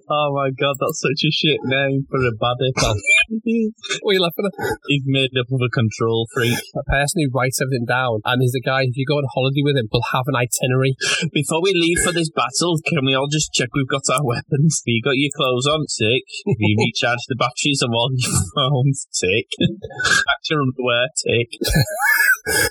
Oh 0.09 0.31
my 0.35 0.53
god, 0.53 0.77
that's 0.79 1.01
such 1.01 1.25
a 1.25 1.31
shit 1.31 1.59
name 1.65 2.05
for 2.09 2.21
a 2.21 2.33
baddie. 2.37 2.73
What 4.01 4.11
are 4.11 4.13
you 4.13 4.21
laughing 4.21 4.45
at? 4.45 4.53
He's 4.87 5.03
made 5.05 5.31
up 5.39 5.49
of 5.51 5.61
a 5.61 5.69
control 5.69 6.27
freak. 6.33 6.57
A 6.75 6.83
person 6.89 7.21
who 7.21 7.29
writes 7.33 7.61
everything 7.61 7.85
down 7.85 8.21
and 8.25 8.41
is 8.43 8.53
the 8.53 8.61
guy, 8.61 8.83
if 8.83 8.97
you 8.97 9.05
go 9.05 9.17
on 9.17 9.27
holiday 9.33 9.61
with 9.63 9.77
him, 9.77 9.87
will 9.91 10.05
have 10.13 10.27
an 10.27 10.35
itinerary. 10.35 10.95
Before 11.33 11.61
we 11.61 11.73
leave 11.73 11.99
for 12.03 12.11
this 12.11 12.29
battle, 12.29 12.77
can 12.85 13.05
we 13.05 13.15
all 13.15 13.27
just 13.27 13.53
check 13.53 13.69
we've 13.73 13.87
got 13.87 14.05
our 14.11 14.25
weapons? 14.25 14.58
Have 14.59 14.85
you 14.85 15.01
got 15.01 15.15
your 15.15 15.31
clothes 15.35 15.67
on? 15.67 15.85
Tick. 15.87 16.23
You 16.59 16.75
recharged 16.77 17.25
the 17.29 17.35
batteries 17.35 17.81
of 17.81 17.91
all 17.93 18.09
your 18.11 18.31
phones? 18.55 19.07
Tick. 19.13 19.47
Packed 19.59 20.49
your 20.49 20.61
underwear? 20.61 21.07
Tick. 21.15 21.49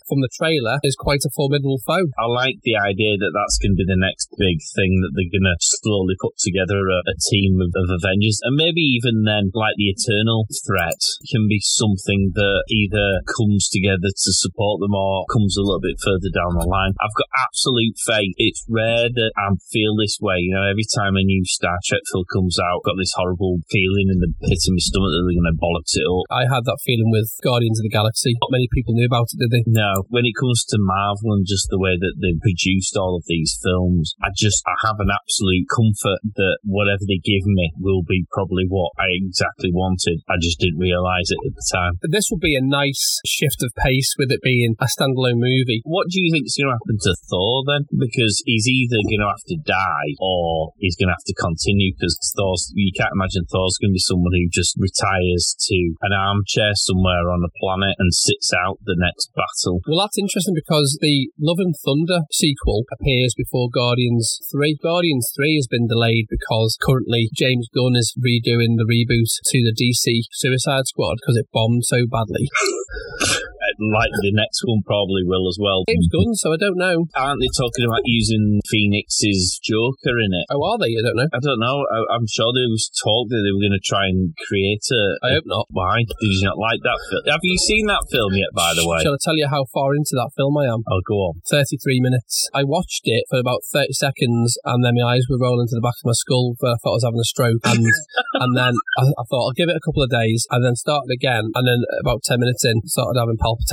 From 0.09 0.25
the 0.25 0.33
trailer, 0.33 0.81
is 0.83 0.97
quite 0.97 1.23
a 1.27 1.33
formidable 1.35 1.81
foe. 1.85 2.09
I 2.17 2.27
like 2.27 2.65
the 2.65 2.81
idea 2.81 3.21
that 3.21 3.35
that's 3.37 3.61
going 3.61 3.77
to 3.77 3.81
be 3.81 3.89
the 3.89 4.01
next 4.01 4.33
big 4.41 4.59
thing 4.75 5.05
that 5.05 5.13
they're 5.13 5.35
going 5.35 5.49
to 5.49 5.59
slowly 5.61 6.17
put 6.17 6.37
together 6.41 6.81
a, 6.89 7.01
a 7.13 7.17
team 7.29 7.61
of, 7.61 7.71
of 7.77 7.93
Avengers. 7.93 8.41
And 8.43 8.57
maybe 8.57 8.81
even 8.97 9.29
then, 9.29 9.53
like 9.53 9.77
the 9.77 9.93
Eternal 9.93 10.49
threat 10.65 11.01
can 11.29 11.47
be 11.47 11.61
something 11.61 12.33
that 12.35 12.65
either 12.73 13.21
comes 13.29 13.69
together 13.69 14.09
to 14.09 14.31
support 14.33 14.81
them 14.81 14.95
or 14.95 15.29
comes 15.29 15.57
a 15.57 15.65
little 15.65 15.83
bit 15.83 16.01
further 16.01 16.33
down 16.33 16.57
the 16.57 16.69
line. 16.69 16.97
I've 16.99 17.19
got 17.19 17.29
absolute 17.45 17.97
faith. 18.01 18.35
It's 18.39 18.65
rare 18.69 19.13
that 19.13 19.33
I 19.37 19.53
feel 19.71 19.97
this 19.97 20.19
way. 20.21 20.41
You 20.41 20.57
know, 20.57 20.67
every 20.67 20.87
time 20.89 21.17
a 21.17 21.25
new 21.25 21.45
Star 21.45 21.77
Trek 21.85 22.03
film 22.09 22.25
comes 22.33 22.57
out, 22.57 22.81
I've 22.81 22.89
got 22.89 22.99
this 23.01 23.15
horrible 23.17 23.61
feeling 23.69 24.09
in 24.09 24.19
the 24.23 24.33
pit 24.45 24.61
of 24.65 24.73
my 24.73 24.83
stomach 24.83 25.11
that 25.13 25.23
they're 25.27 25.41
going 25.41 25.53
to 25.53 25.59
bollocks 25.61 25.95
it 25.97 26.07
up. 26.07 26.25
I 26.31 26.45
had 26.49 26.65
that 26.65 26.81
feeling 26.85 27.11
with 27.13 27.29
Guardians 27.43 27.81
of 27.81 27.85
the 27.85 27.95
Galaxy. 27.95 28.35
Not 28.39 28.55
many 28.55 28.69
people 28.71 28.95
knew 28.95 29.09
about 29.09 29.31
it, 29.33 29.39
did 29.39 29.51
they? 29.51 29.58
No, 29.67 30.05
when 30.09 30.27
it 30.27 30.39
comes 30.39 30.65
to 30.71 30.79
Marvel 30.79 31.35
and 31.35 31.47
just 31.47 31.69
the 31.71 31.81
way 31.81 31.97
that 31.99 32.15
they've 32.21 32.41
produced 32.41 32.97
all 32.97 33.17
of 33.17 33.25
these 33.27 33.59
films, 33.59 34.15
I 34.23 34.31
just 34.37 34.63
I 34.67 34.77
have 34.87 35.01
an 35.01 35.11
absolute 35.11 35.67
comfort 35.67 36.23
that 36.39 36.59
whatever 36.63 37.03
they 37.03 37.19
give 37.19 37.45
me 37.45 37.73
will 37.81 38.07
be 38.07 38.25
probably 38.31 38.65
what 38.69 38.93
I 38.99 39.11
exactly 39.11 39.75
wanted. 39.75 40.23
I 40.29 40.39
just 40.41 40.61
didn't 40.63 40.79
realise 40.79 41.35
it 41.35 41.43
at 41.43 41.55
the 41.59 41.67
time. 41.67 41.99
But 42.01 42.13
this 42.13 42.31
will 42.31 42.39
be 42.39 42.55
a 42.55 42.63
nice 42.63 43.21
shift 43.27 43.63
of 43.67 43.75
pace 43.75 44.15
with 44.19 44.31
it 44.31 44.43
being 44.43 44.77
a 44.79 44.87
standalone 44.87 45.43
movie. 45.43 45.83
What 45.83 46.07
do 46.07 46.23
you 46.23 46.31
think 46.31 46.47
is 46.47 46.57
going 46.57 46.71
to 46.71 46.79
happen 46.79 46.99
to 47.03 47.13
Thor 47.27 47.67
then? 47.67 47.91
Because 47.91 48.43
he's 48.47 48.69
either 48.69 49.03
going 49.03 49.25
to 49.25 49.33
have 49.35 49.47
to 49.51 49.59
die 49.67 50.11
or 50.23 50.73
he's 50.79 50.97
going 50.97 51.11
to 51.11 51.17
have 51.19 51.29
to 51.29 51.35
continue. 51.35 51.93
Because 51.97 52.15
Thor's, 52.37 52.71
you 52.75 52.93
can't 52.95 53.17
imagine 53.17 53.49
Thor's 53.51 53.79
going 53.81 53.91
to 53.91 53.99
be 53.99 54.07
someone 54.07 54.35
who 54.35 54.47
just 54.53 54.79
retires 54.79 55.57
to 55.67 55.79
an 56.07 56.13
armchair 56.15 56.77
somewhere 56.79 57.31
on 57.31 57.43
a 57.43 57.53
planet 57.59 57.97
and 57.99 58.15
sits 58.15 58.53
out 58.55 58.79
the 58.85 58.97
next 58.99 59.33
battle. 59.35 59.48
Well, 59.87 60.05
that's 60.05 60.19
interesting 60.19 60.55
because 60.55 60.99
the 61.01 61.31
Love 61.39 61.59
and 61.59 61.75
Thunder 61.85 62.27
sequel 62.33 62.85
appears 62.93 63.35
before 63.37 63.69
Guardians 63.73 64.39
3. 64.53 64.79
Guardians 64.83 65.33
3 65.37 65.57
has 65.57 65.67
been 65.67 65.87
delayed 65.87 66.27
because 66.29 66.79
currently 66.81 67.31
James 67.35 67.69
Gunn 67.75 67.97
is 67.97 68.15
redoing 68.19 68.77
the 68.77 68.89
reboot 68.89 69.31
to 69.51 69.59
the 69.65 69.75
DC 69.75 70.29
Suicide 70.33 70.87
Squad 70.87 71.17
because 71.21 71.37
it 71.37 71.49
bombed 71.53 71.85
so 71.85 72.07
badly. 72.11 72.49
Like 73.79 74.11
the 74.27 74.35
next 74.35 74.67
one 74.67 74.83
probably 74.83 75.23
will 75.23 75.47
as 75.47 75.59
well. 75.59 75.87
James 75.87 76.11
Gunn, 76.11 76.35
so 76.35 76.53
I 76.53 76.59
don't 76.59 76.79
know. 76.79 77.07
Aren't 77.15 77.39
they 77.39 77.51
talking 77.55 77.87
about 77.87 78.03
using 78.05 78.59
Phoenix's 78.67 79.61
Joker 79.63 80.19
in 80.19 80.35
it? 80.35 80.51
Oh, 80.51 80.59
are 80.67 80.79
they? 80.83 80.99
I 80.99 81.03
don't 81.07 81.15
know. 81.15 81.31
I 81.31 81.39
don't 81.39 81.63
know. 81.63 81.87
I, 81.87 82.19
I'm 82.19 82.27
sure 82.27 82.51
there 82.51 82.67
was 82.67 82.91
talk 82.91 83.31
that 83.31 83.39
they 83.39 83.55
were 83.55 83.63
going 83.63 83.79
to 83.79 83.87
try 83.87 84.11
and 84.11 84.35
create 84.51 84.83
a. 84.91 85.03
I 85.23 85.39
hope 85.39 85.47
not. 85.47 85.71
Why 85.71 86.03
did 86.03 86.31
you 86.35 86.43
not 86.43 86.59
like 86.59 86.83
that 86.83 86.99
film? 87.07 87.23
Have 87.31 87.47
you 87.47 87.55
seen 87.63 87.87
that 87.87 88.03
film 88.11 88.35
yet? 88.35 88.51
By 88.51 88.75
the 88.75 88.83
way, 88.83 88.99
Shall 88.99 89.15
I 89.15 89.23
tell 89.23 89.39
you 89.39 89.47
how 89.47 89.63
far 89.71 89.95
into 89.95 90.19
that 90.19 90.35
film 90.35 90.59
I 90.59 90.67
am? 90.67 90.83
oh, 90.91 91.03
go 91.07 91.31
on. 91.31 91.39
33 91.47 92.03
minutes. 92.03 92.51
I 92.51 92.67
watched 92.67 93.07
it 93.07 93.25
for 93.31 93.39
about 93.39 93.63
30 93.71 93.95
seconds 93.95 94.59
and 94.67 94.83
then 94.83 94.99
my 94.99 95.15
eyes 95.15 95.31
were 95.31 95.39
rolling 95.39 95.71
to 95.71 95.77
the 95.79 95.85
back 95.85 95.95
of 96.03 96.11
my 96.11 96.19
skull. 96.19 96.59
I 96.59 96.75
thought 96.83 96.99
I 96.99 96.99
was 96.99 97.07
having 97.07 97.23
a 97.23 97.31
stroke. 97.31 97.63
And 97.65 97.87
and 98.43 98.57
then 98.59 98.75
I, 98.99 99.03
I 99.07 99.25
thought 99.31 99.47
I'll 99.47 99.59
give 99.59 99.71
it 99.71 99.79
a 99.79 99.85
couple 99.87 100.03
of 100.03 100.11
days 100.11 100.47
and 100.51 100.65
then 100.67 100.75
started 100.75 101.15
again. 101.15 101.55
And 101.55 101.63
then 101.63 101.79
about 102.03 102.27
10 102.27 102.43
minutes 102.43 102.65
in, 102.67 102.83
started 102.91 103.15
having 103.15 103.39
palpitations. 103.39 103.68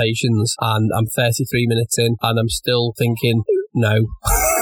And 0.59 0.91
I'm 0.95 1.07
33 1.07 1.67
minutes 1.67 1.97
in 1.97 2.15
and 2.21 2.39
I'm 2.39 2.49
still 2.49 2.93
thinking, 2.97 3.43
no. 3.73 4.07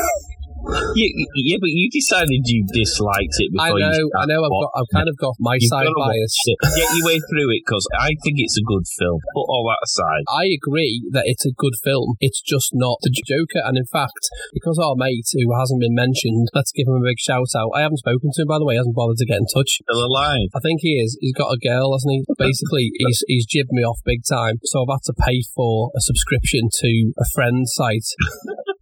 Yeah, 0.63 1.11
yeah, 1.35 1.59
but 1.59 1.71
you 1.75 1.91
decided 1.91 2.39
you 2.47 2.63
disliked 2.71 3.35
it 3.43 3.51
I 3.59 3.67
before 3.67 3.79
know, 3.83 3.91
you 3.91 4.11
I 4.15 4.25
know, 4.25 4.39
I've 4.47 4.55
got, 4.55 4.71
I've 4.79 4.91
kind 4.95 5.09
of 5.11 5.17
got 5.19 5.35
my 5.39 5.59
You've 5.59 5.67
side 5.67 5.91
bias. 5.91 6.35
Get 6.75 6.87
your 6.95 7.05
way 7.05 7.19
through 7.27 7.51
it 7.51 7.67
because 7.67 7.83
I 7.99 8.15
think 8.23 8.39
it's 8.39 8.55
a 8.55 8.63
good 8.63 8.87
film. 8.87 9.19
Put 9.35 9.51
all 9.51 9.67
that 9.67 9.83
aside. 9.83 10.23
I 10.31 10.47
agree 10.55 11.03
that 11.11 11.27
it's 11.27 11.45
a 11.45 11.51
good 11.51 11.75
film. 11.83 12.15
It's 12.19 12.39
just 12.39 12.71
not 12.71 12.99
the 13.03 13.11
Joker. 13.11 13.59
And 13.65 13.77
in 13.77 13.85
fact, 13.91 14.29
because 14.53 14.79
our 14.79 14.95
mate, 14.95 15.27
who 15.35 15.51
hasn't 15.51 15.81
been 15.81 15.95
mentioned, 15.95 16.47
let's 16.53 16.71
give 16.71 16.87
him 16.87 16.95
a 16.95 17.03
big 17.03 17.19
shout 17.19 17.51
out. 17.55 17.75
I 17.75 17.81
haven't 17.81 18.03
spoken 18.03 18.31
to 18.31 18.41
him, 18.41 18.47
by 18.47 18.59
the 18.59 18.65
way. 18.65 18.75
He 18.75 18.81
hasn't 18.81 18.95
bothered 18.95 19.19
to 19.19 19.27
get 19.27 19.43
in 19.43 19.47
touch. 19.51 19.83
Still 19.83 20.05
alive. 20.05 20.47
I 20.55 20.59
think 20.63 20.79
he 20.79 20.95
is. 20.99 21.17
He's 21.19 21.35
got 21.35 21.51
a 21.51 21.59
girl, 21.59 21.91
hasn't 21.91 22.13
he? 22.13 22.23
Basically, 22.39 22.91
he's 22.95 23.23
he's 23.27 23.45
jibbed 23.45 23.71
me 23.71 23.83
off 23.83 23.99
big 24.05 24.23
time. 24.23 24.63
So 24.63 24.83
I've 24.83 24.95
had 24.95 25.03
to 25.11 25.15
pay 25.19 25.43
for 25.55 25.91
a 25.95 26.01
subscription 26.01 26.69
to 26.71 27.13
a 27.19 27.25
friend's 27.35 27.73
site. 27.75 28.07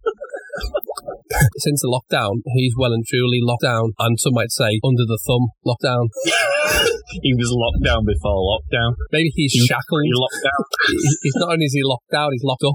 Since 1.64 1.82
the 1.82 1.90
lockdown, 1.90 2.42
he's 2.56 2.74
well 2.78 2.92
and 2.92 3.04
truly 3.06 3.38
locked 3.42 3.62
down, 3.62 3.92
and 3.98 4.18
some 4.18 4.34
might 4.34 4.50
say 4.50 4.78
under 4.84 5.04
the 5.06 5.18
thumb 5.26 5.48
lockdown. 5.66 6.08
He 7.20 7.34
was 7.36 7.52
locked 7.52 7.84
down 7.84 8.08
before 8.08 8.40
lockdown. 8.40 8.96
Maybe 9.12 9.28
he's 9.36 9.52
He- 9.52 9.66
shackled. 9.66 10.00
He 10.02 10.16
locked 10.16 10.40
down. 10.40 10.64
He's 11.22 11.36
not 11.36 11.52
only 11.52 11.66
is 11.68 11.74
he 11.76 11.84
locked 11.84 12.08
down, 12.10 12.32
he's 12.32 12.40
locked 12.42 12.64
up. 12.64 12.72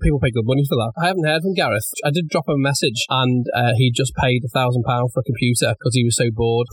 People 0.00 0.20
pay 0.20 0.30
good 0.32 0.48
money 0.48 0.64
for 0.68 0.76
that. 0.80 0.92
I 0.96 1.06
haven't 1.08 1.26
heard 1.28 1.42
from 1.42 1.52
Gareth. 1.52 1.88
I 2.04 2.10
did 2.10 2.28
drop 2.28 2.48
him 2.48 2.56
a 2.56 2.68
message, 2.72 3.04
and 3.10 3.44
uh, 3.54 3.72
he 3.76 3.92
just 3.92 4.14
paid 4.16 4.40
a 4.44 4.48
thousand 4.48 4.84
pound 4.88 5.10
for 5.12 5.20
a 5.20 5.28
computer 5.28 5.76
because 5.76 5.92
he 5.92 6.04
was 6.04 6.16
so 6.16 6.28
bored. 6.32 6.66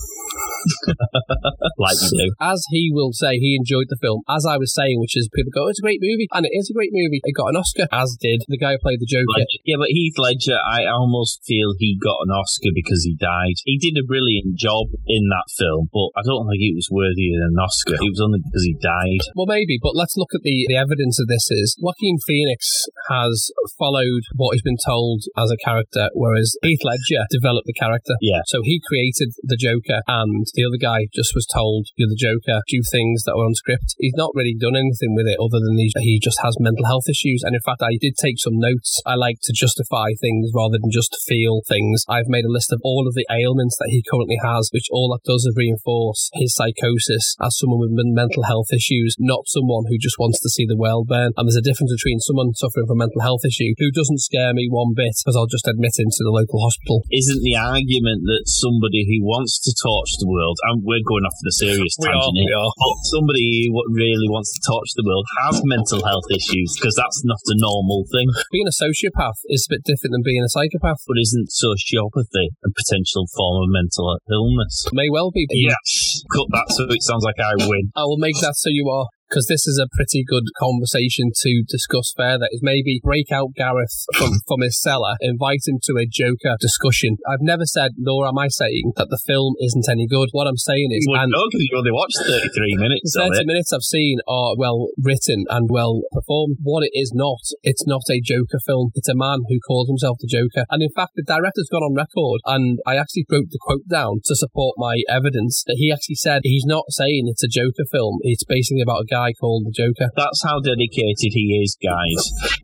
like 1.78 1.98
you 2.02 2.10
do. 2.10 2.28
As 2.40 2.64
he 2.70 2.90
will 2.92 3.14
say, 3.14 3.38
he 3.38 3.58
enjoyed 3.60 3.88
the 3.90 4.00
film. 4.02 4.22
As 4.30 4.46
I 4.46 4.58
was 4.58 4.74
saying, 4.74 5.00
which 5.00 5.18
is 5.18 5.30
people 5.34 5.52
go, 5.54 5.66
"Oh, 5.66 5.70
"It's 5.70 5.80
a 5.80 5.86
great 5.86 6.00
movie," 6.02 6.28
and 6.34 6.46
it 6.46 6.54
is 6.54 6.70
a 6.70 6.78
great 6.78 6.92
movie. 6.92 7.22
It 7.24 7.36
got 7.36 7.50
an 7.50 7.58
Oscar, 7.58 7.88
as 7.92 8.18
did 8.20 8.44
the 8.48 8.58
guy 8.58 8.74
who 8.74 8.82
played 8.84 9.00
the 9.00 9.10
Joker. 9.10 9.44
Ledger. 9.44 9.60
Yeah, 9.66 9.78
but 9.80 9.90
Heath 9.90 10.18
Ledger, 10.18 10.60
I 10.60 10.86
almost 10.86 11.42
feel 11.46 11.74
he 11.78 11.98
got 11.98 12.24
an 12.24 12.32
Oscar 12.32 12.72
because 12.74 13.04
he 13.04 13.16
died. 13.16 13.60
He 13.66 13.78
did 13.78 13.98
a 13.98 14.06
brilliant 14.06 14.56
job 14.56 14.94
in 15.08 15.30
that 15.30 15.48
film, 15.52 15.90
but 15.92 16.14
I 16.16 16.24
don't 16.26 16.48
think 16.50 16.62
it 16.62 16.76
was 16.76 16.90
worthy 16.92 17.34
of 17.34 17.42
an 17.52 17.60
Oscar. 17.60 17.96
It 18.00 18.14
was 18.14 18.22
only 18.24 18.40
because 18.44 18.64
he 18.64 18.76
died. 18.80 19.24
Well, 19.36 19.50
maybe, 19.50 19.80
but 19.82 19.96
let's 19.96 20.18
look 20.18 20.32
at 20.34 20.44
the, 20.44 20.66
the 20.68 20.78
evidence 20.78 21.20
of 21.20 21.28
this. 21.28 21.50
Is 21.52 21.78
Joaquin 21.80 22.18
Phoenix 22.26 22.88
has 23.10 23.52
followed 23.78 24.24
what 24.36 24.54
he's 24.54 24.64
been 24.64 24.80
told 24.80 25.24
as 25.38 25.52
a 25.52 25.58
character, 25.58 26.10
whereas 26.14 26.56
Heath 26.64 26.84
Ledger 26.84 27.26
developed 27.30 27.68
the 27.68 27.74
character. 27.74 28.16
Yeah. 28.22 28.42
So 28.48 28.62
he 28.64 28.82
created 28.88 29.34
the 29.44 29.58
Joker, 29.58 30.02
and 30.08 30.46
the 30.54 30.66
other 30.66 30.80
guy 30.80 31.08
just 31.14 31.36
was 31.36 31.46
told, 31.46 31.88
"You're 31.96 32.10
the 32.10 32.20
Joker. 32.20 32.62
Do 32.68 32.82
things 32.86 33.24
that 33.24 33.36
were 33.36 33.46
on 33.46 33.56
script." 33.56 33.96
He's 33.98 34.18
not 34.18 34.36
really 34.36 34.56
done 34.56 34.76
anything 34.76 35.16
with 35.16 35.28
it 35.28 35.40
other 35.40 35.60
than 35.60 35.78
he, 35.78 35.92
he 36.00 36.20
just 36.22 36.40
has 36.42 36.58
mental 36.60 36.86
health 36.86 37.10
issues. 37.10 37.44
And 37.44 37.56
in 37.56 37.62
fact, 37.62 37.82
I 37.82 37.98
did 38.00 38.16
take 38.18 38.40
some 38.40 38.60
notes. 38.60 39.02
I 39.06 39.16
like 39.16 39.40
to 39.44 39.54
justify 39.54 40.14
things 40.20 40.52
rather 40.54 40.78
than 40.80 40.92
just 40.92 41.18
feel 41.26 41.62
things. 41.68 42.06
I've 42.08 42.32
made 42.32 42.46
a 42.46 42.52
list 42.52 42.72
of 42.72 42.82
all 42.84 43.08
of 43.08 43.14
the 43.14 43.28
ailments 43.30 43.78
that 43.78 43.90
he 43.92 44.04
currently 44.10 44.40
has, 44.44 44.70
which 44.72 44.90
all 44.92 45.10
that 45.14 45.28
does 45.28 45.46
is 45.46 45.56
reinforce 45.58 46.30
his 46.34 46.56
psychosis 46.56 47.36
as 47.42 47.58
someone 47.58 47.80
with 47.80 47.92
mental 47.94 48.44
health 48.44 48.70
issues, 48.74 49.16
not 49.20 49.48
someone 49.48 49.86
who 49.90 49.98
just 49.98 50.20
wants 50.20 50.40
to 50.42 50.50
see 50.50 50.66
the 50.66 50.78
world 50.78 51.08
burn. 51.08 51.32
And 51.38 51.48
there's 51.48 51.60
a 51.60 51.66
difference 51.66 51.94
between 51.94 52.20
someone 52.20 52.54
suffering 52.54 52.88
from 52.88 53.02
a 53.02 53.04
mental 53.06 53.22
health 53.22 53.46
issue 53.46 53.74
who 53.78 53.92
doesn't 53.92 54.22
scare 54.22 54.54
me 54.54 54.68
one 54.70 54.94
bit 54.96 55.16
because 55.20 55.36
I'll 55.36 55.50
just 55.50 55.68
admit 55.68 55.98
him 55.98 56.12
to 56.12 56.24
the 56.24 56.36
local 56.36 56.62
hospital. 56.62 57.04
Isn't 57.12 57.42
the 57.42 57.58
argument 57.58 58.24
that 58.30 58.46
somebody 58.46 59.06
who 59.08 59.26
wants 59.26 59.60
to 59.64 59.74
torch 59.74 60.16
the 60.20 60.30
world, 60.30 60.43
and 60.72 60.84
we're 60.84 61.04
going 61.06 61.24
off 61.24 61.36
to 61.40 61.46
the 61.48 61.56
serious 61.56 61.96
We 62.00 62.08
are, 62.08 62.18
tangent 62.18 62.36
here, 62.36 62.52
we 62.52 62.60
are. 62.60 62.72
but 62.76 62.98
somebody 63.08 63.46
who 63.70 63.80
really 63.94 64.30
wants 64.32 64.52
to 64.56 64.60
torch 64.66 64.92
the 64.98 65.06
world 65.08 65.26
has 65.46 65.62
mental 65.64 66.02
health 66.04 66.28
issues 66.34 66.76
because 66.76 66.96
that's 66.98 67.22
not 67.24 67.40
a 67.52 67.56
normal 67.60 68.04
thing. 68.12 68.28
Being 68.52 68.68
a 68.68 68.76
sociopath 68.76 69.40
is 69.48 69.68
a 69.70 69.80
bit 69.80 69.84
different 69.88 70.18
than 70.18 70.26
being 70.26 70.44
a 70.44 70.52
psychopath. 70.52 71.00
But 71.08 71.22
isn't 71.22 71.54
sociopathy 71.54 72.56
a 72.66 72.72
potential 72.74 73.28
form 73.32 73.64
of 73.64 73.70
mental 73.72 74.20
illness? 74.28 74.88
May 74.92 75.08
well 75.12 75.32
be. 75.32 75.48
Yes. 75.52 76.24
Cut 76.34 76.48
that 76.52 76.68
so 76.76 76.88
it 76.90 77.04
sounds 77.04 77.24
like 77.24 77.40
I 77.40 77.54
win. 77.68 77.92
I 77.96 78.04
will 78.04 78.20
make 78.20 78.36
that 78.42 78.56
so 78.56 78.70
you 78.72 78.90
are 78.90 79.08
because 79.34 79.50
this 79.50 79.66
is 79.66 79.82
a 79.82 79.90
pretty 79.90 80.22
good 80.22 80.46
conversation 80.62 81.34
to 81.34 81.66
discuss 81.66 82.14
further, 82.14 82.46
is 82.54 82.62
maybe 82.62 83.02
break 83.02 83.34
out 83.34 83.58
Gareth 83.58 84.06
from, 84.14 84.38
from 84.48 84.62
his 84.62 84.78
cellar, 84.78 85.18
invite 85.26 85.66
him 85.66 85.82
to 85.90 85.98
a 85.98 86.06
Joker 86.06 86.54
discussion. 86.62 87.18
I've 87.26 87.42
never 87.42 87.66
said, 87.66 87.98
nor 87.98 88.30
am 88.30 88.38
I 88.38 88.54
saying, 88.54 88.94
that 88.96 89.10
the 89.10 89.18
film 89.26 89.58
isn't 89.58 89.90
any 89.90 90.06
good. 90.06 90.30
What 90.34 90.46
I'm 90.46 90.62
saying 90.62 90.94
is, 90.94 91.10
Well, 91.10 91.26
and 91.26 91.34
no, 91.34 91.50
because 91.50 91.66
you 91.66 91.74
only 91.74 91.90
watched 91.90 92.22
33 92.22 92.78
minutes 92.78 93.18
the 93.18 93.26
of 93.26 93.34
30 93.34 93.42
it. 93.42 93.48
minutes 93.50 93.74
I've 93.74 93.82
seen 93.82 94.22
are 94.30 94.54
well 94.54 94.94
written 95.02 95.50
and 95.50 95.66
well 95.74 96.06
performed. 96.14 96.62
What 96.62 96.86
it 96.86 96.94
is 96.94 97.10
not, 97.16 97.42
it's 97.66 97.88
not 97.90 98.06
a 98.14 98.22
Joker 98.22 98.62
film. 98.62 98.94
It's 98.94 99.10
a 99.10 99.18
man 99.18 99.50
who 99.50 99.58
calls 99.66 99.90
himself 99.90 100.22
the 100.22 100.30
Joker. 100.30 100.70
And 100.70 100.86
in 100.86 100.94
fact, 100.94 101.18
the 101.18 101.26
director's 101.26 101.74
gone 101.74 101.82
on 101.82 101.98
record, 101.98 102.46
and 102.46 102.78
I 102.86 103.02
actually 103.02 103.26
wrote 103.26 103.50
the 103.50 103.58
quote 103.58 103.90
down 103.90 104.22
to 104.30 104.36
support 104.38 104.78
my 104.78 105.02
evidence 105.10 105.64
that 105.66 105.82
he 105.82 105.90
actually 105.90 106.22
said 106.22 106.46
he's 106.46 106.70
not 106.70 106.86
saying 106.94 107.26
it's 107.26 107.44
a 107.44 107.50
Joker 107.50 107.90
film. 107.90 108.20
It's 108.22 108.46
basically 108.46 108.86
about 108.86 109.02
a 109.02 109.10
guy 109.10 109.23
called 109.32 109.64
the 109.64 109.72
Joker. 109.72 110.12
That's 110.16 110.44
how 110.44 110.60
dedicated 110.60 111.32
he 111.32 111.64
is, 111.64 111.78
guys. 111.80 112.20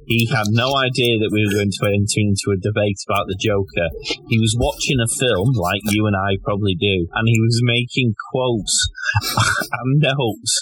He 0.05 0.27
had 0.27 0.51
no 0.51 0.75
idea 0.75 1.21
that 1.23 1.31
we 1.31 1.45
were 1.45 1.55
going 1.55 1.71
to 1.71 1.85
enter 1.87 2.19
into 2.19 2.51
a 2.51 2.59
debate 2.59 2.99
about 3.07 3.31
the 3.31 3.39
Joker. 3.39 3.87
He 4.27 4.41
was 4.41 4.57
watching 4.59 4.99
a 4.99 5.07
film, 5.07 5.55
like 5.55 5.85
you 5.93 6.03
and 6.09 6.17
I 6.17 6.41
probably 6.43 6.75
do, 6.75 7.07
and 7.15 7.29
he 7.29 7.39
was 7.39 7.61
making 7.63 8.17
quotes 8.33 8.75
and 9.79 10.01
notes 10.01 10.53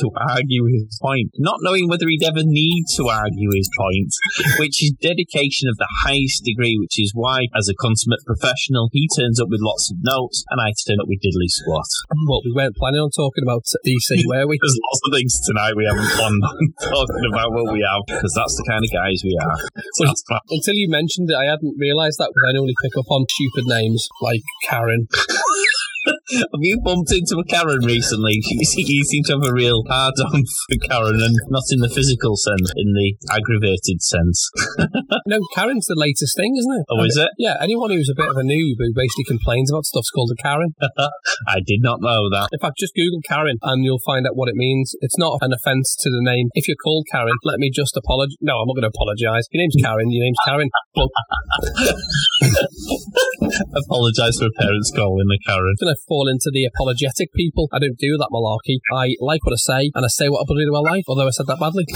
to 0.00 0.10
argue 0.16 0.64
his 0.72 0.98
point, 1.00 1.30
not 1.38 1.60
knowing 1.62 1.88
whether 1.88 2.08
he'd 2.08 2.24
ever 2.24 2.44
need 2.44 2.84
to 2.96 3.08
argue 3.08 3.52
his 3.52 3.68
point, 3.76 4.12
which 4.58 4.82
is 4.82 4.96
dedication 5.00 5.68
of 5.68 5.76
the 5.76 5.88
highest 6.04 6.44
degree, 6.44 6.76
which 6.80 6.98
is 7.00 7.12
why, 7.14 7.48
as 7.56 7.68
a 7.68 7.76
consummate 7.76 8.24
professional, 8.26 8.88
he 8.92 9.08
turns 9.16 9.40
up 9.40 9.48
with 9.48 9.60
lots 9.62 9.92
of 9.92 10.00
notes 10.00 10.44
and 10.50 10.60
I 10.60 10.72
turn 10.84 11.00
up 11.00 11.08
with 11.08 11.20
diddly 11.20 11.48
squat. 11.48 11.88
Well, 12.28 12.42
we 12.44 12.52
weren't 12.52 12.76
planning 12.76 13.00
on 13.00 13.12
talking 13.12 13.44
about 13.44 13.64
DC, 13.84 14.24
were 14.26 14.46
we? 14.48 14.58
There's 14.62 14.80
lots 14.88 15.00
of 15.04 15.12
things 15.12 15.35
tonight 15.44 15.76
we 15.76 15.84
haven't 15.84 16.08
on 16.16 16.34
talking 16.80 17.26
about 17.28 17.52
what 17.52 17.72
we 17.72 17.84
have, 17.84 18.02
because 18.06 18.32
that's 18.32 18.56
the 18.56 18.64
kind 18.68 18.82
of 18.82 18.90
guys 18.92 19.20
we 19.24 19.36
are. 19.36 19.58
So. 20.00 20.08
Until 20.48 20.74
you 20.74 20.88
mentioned 20.88 21.28
it, 21.30 21.36
I 21.36 21.50
hadn't 21.50 21.76
realised 21.78 22.18
that 22.18 22.30
because 22.32 22.44
I 22.48 22.58
only 22.58 22.74
pick 22.82 22.96
up 22.96 23.10
on 23.10 23.26
stupid 23.28 23.64
names 23.66 24.08
like 24.22 24.42
Karen. 24.68 25.06
Have 26.32 26.62
you 26.62 26.80
bumped 26.82 27.12
into 27.12 27.38
a 27.38 27.44
Karen 27.46 27.84
recently? 27.84 28.40
You 28.56 28.64
see- 28.64 28.84
you 28.86 29.04
seem 29.04 29.22
to 29.24 29.34
have 29.38 29.44
a 29.44 29.52
real 29.52 29.82
hard 29.88 30.14
on 30.18 30.42
for 30.42 30.78
Karen, 30.88 31.20
and 31.20 31.36
not 31.50 31.62
in 31.70 31.80
the 31.80 31.88
physical 31.92 32.36
sense, 32.36 32.72
in 32.76 32.92
the 32.94 33.14
aggravated 33.30 34.02
sense. 34.02 34.50
No, 35.26 35.40
Karen's 35.54 35.86
the 35.90 35.98
latest 35.98 36.36
thing, 36.38 36.54
isn't 36.54 36.70
it? 36.70 36.86
Oh, 36.88 37.02
is 37.02 37.16
it? 37.18 37.30
Yeah, 37.36 37.58
anyone 37.60 37.90
who's 37.90 38.08
a 38.08 38.14
bit 38.14 38.30
of 38.30 38.36
a 38.38 38.46
noob 38.46 38.78
who 38.78 38.94
basically 38.94 39.26
complains 39.26 39.72
about 39.72 39.84
stuff's 39.84 40.10
called 40.10 40.30
a 40.30 40.38
Karen. 40.40 40.70
I 41.48 41.58
did 41.66 41.82
not 41.82 41.98
know 42.00 42.30
that. 42.30 42.48
In 42.54 42.60
fact, 42.62 42.78
just 42.78 42.94
Google 42.94 43.18
Karen 43.26 43.58
and 43.62 43.82
you'll 43.84 44.02
find 44.06 44.22
out 44.26 44.36
what 44.38 44.48
it 44.48 44.54
means. 44.54 44.94
It's 45.02 45.18
not 45.18 45.38
an 45.42 45.50
offence 45.52 45.96
to 45.98 46.10
the 46.10 46.22
name. 46.22 46.48
If 46.54 46.68
you're 46.68 46.78
called 46.78 47.06
Karen, 47.10 47.34
let 47.42 47.58
me 47.58 47.70
just 47.74 47.96
apologise. 47.96 48.38
No, 48.40 48.62
I'm 48.62 48.70
not 48.70 48.78
going 48.78 48.86
to 48.86 48.94
apologise. 48.94 49.50
Your 49.50 49.62
name's 49.66 49.76
Karen. 49.82 50.06
Your 50.14 50.22
name's 50.24 50.42
Karen. 50.46 50.70
But 50.94 51.10
Apologise 53.74 54.38
for 54.38 54.46
a 54.46 54.54
parents 54.62 54.92
calling 54.94 55.26
a 55.26 55.38
Karen. 55.46 55.74
I'm 55.80 55.86
going 55.86 55.94
to 55.94 56.02
fall 56.16 56.28
into 56.28 56.50
the 56.52 56.64
apologetic 56.64 57.32
people. 57.34 57.68
I 57.72 57.78
don't 57.78 57.98
do 57.98 58.16
that 58.16 58.32
malarkey. 58.32 58.80
I 58.92 59.16
like 59.20 59.44
what 59.44 59.52
I 59.52 59.60
say 59.60 59.90
and 59.94 60.04
I 60.04 60.08
say 60.08 60.28
what 60.28 60.40
I 60.40 60.48
believe 60.48 60.68
in 60.68 60.72
my 60.72 60.80
life, 60.80 61.04
although 61.08 61.26
I 61.26 61.30
said 61.30 61.46
that 61.46 61.60
badly. 61.60 61.84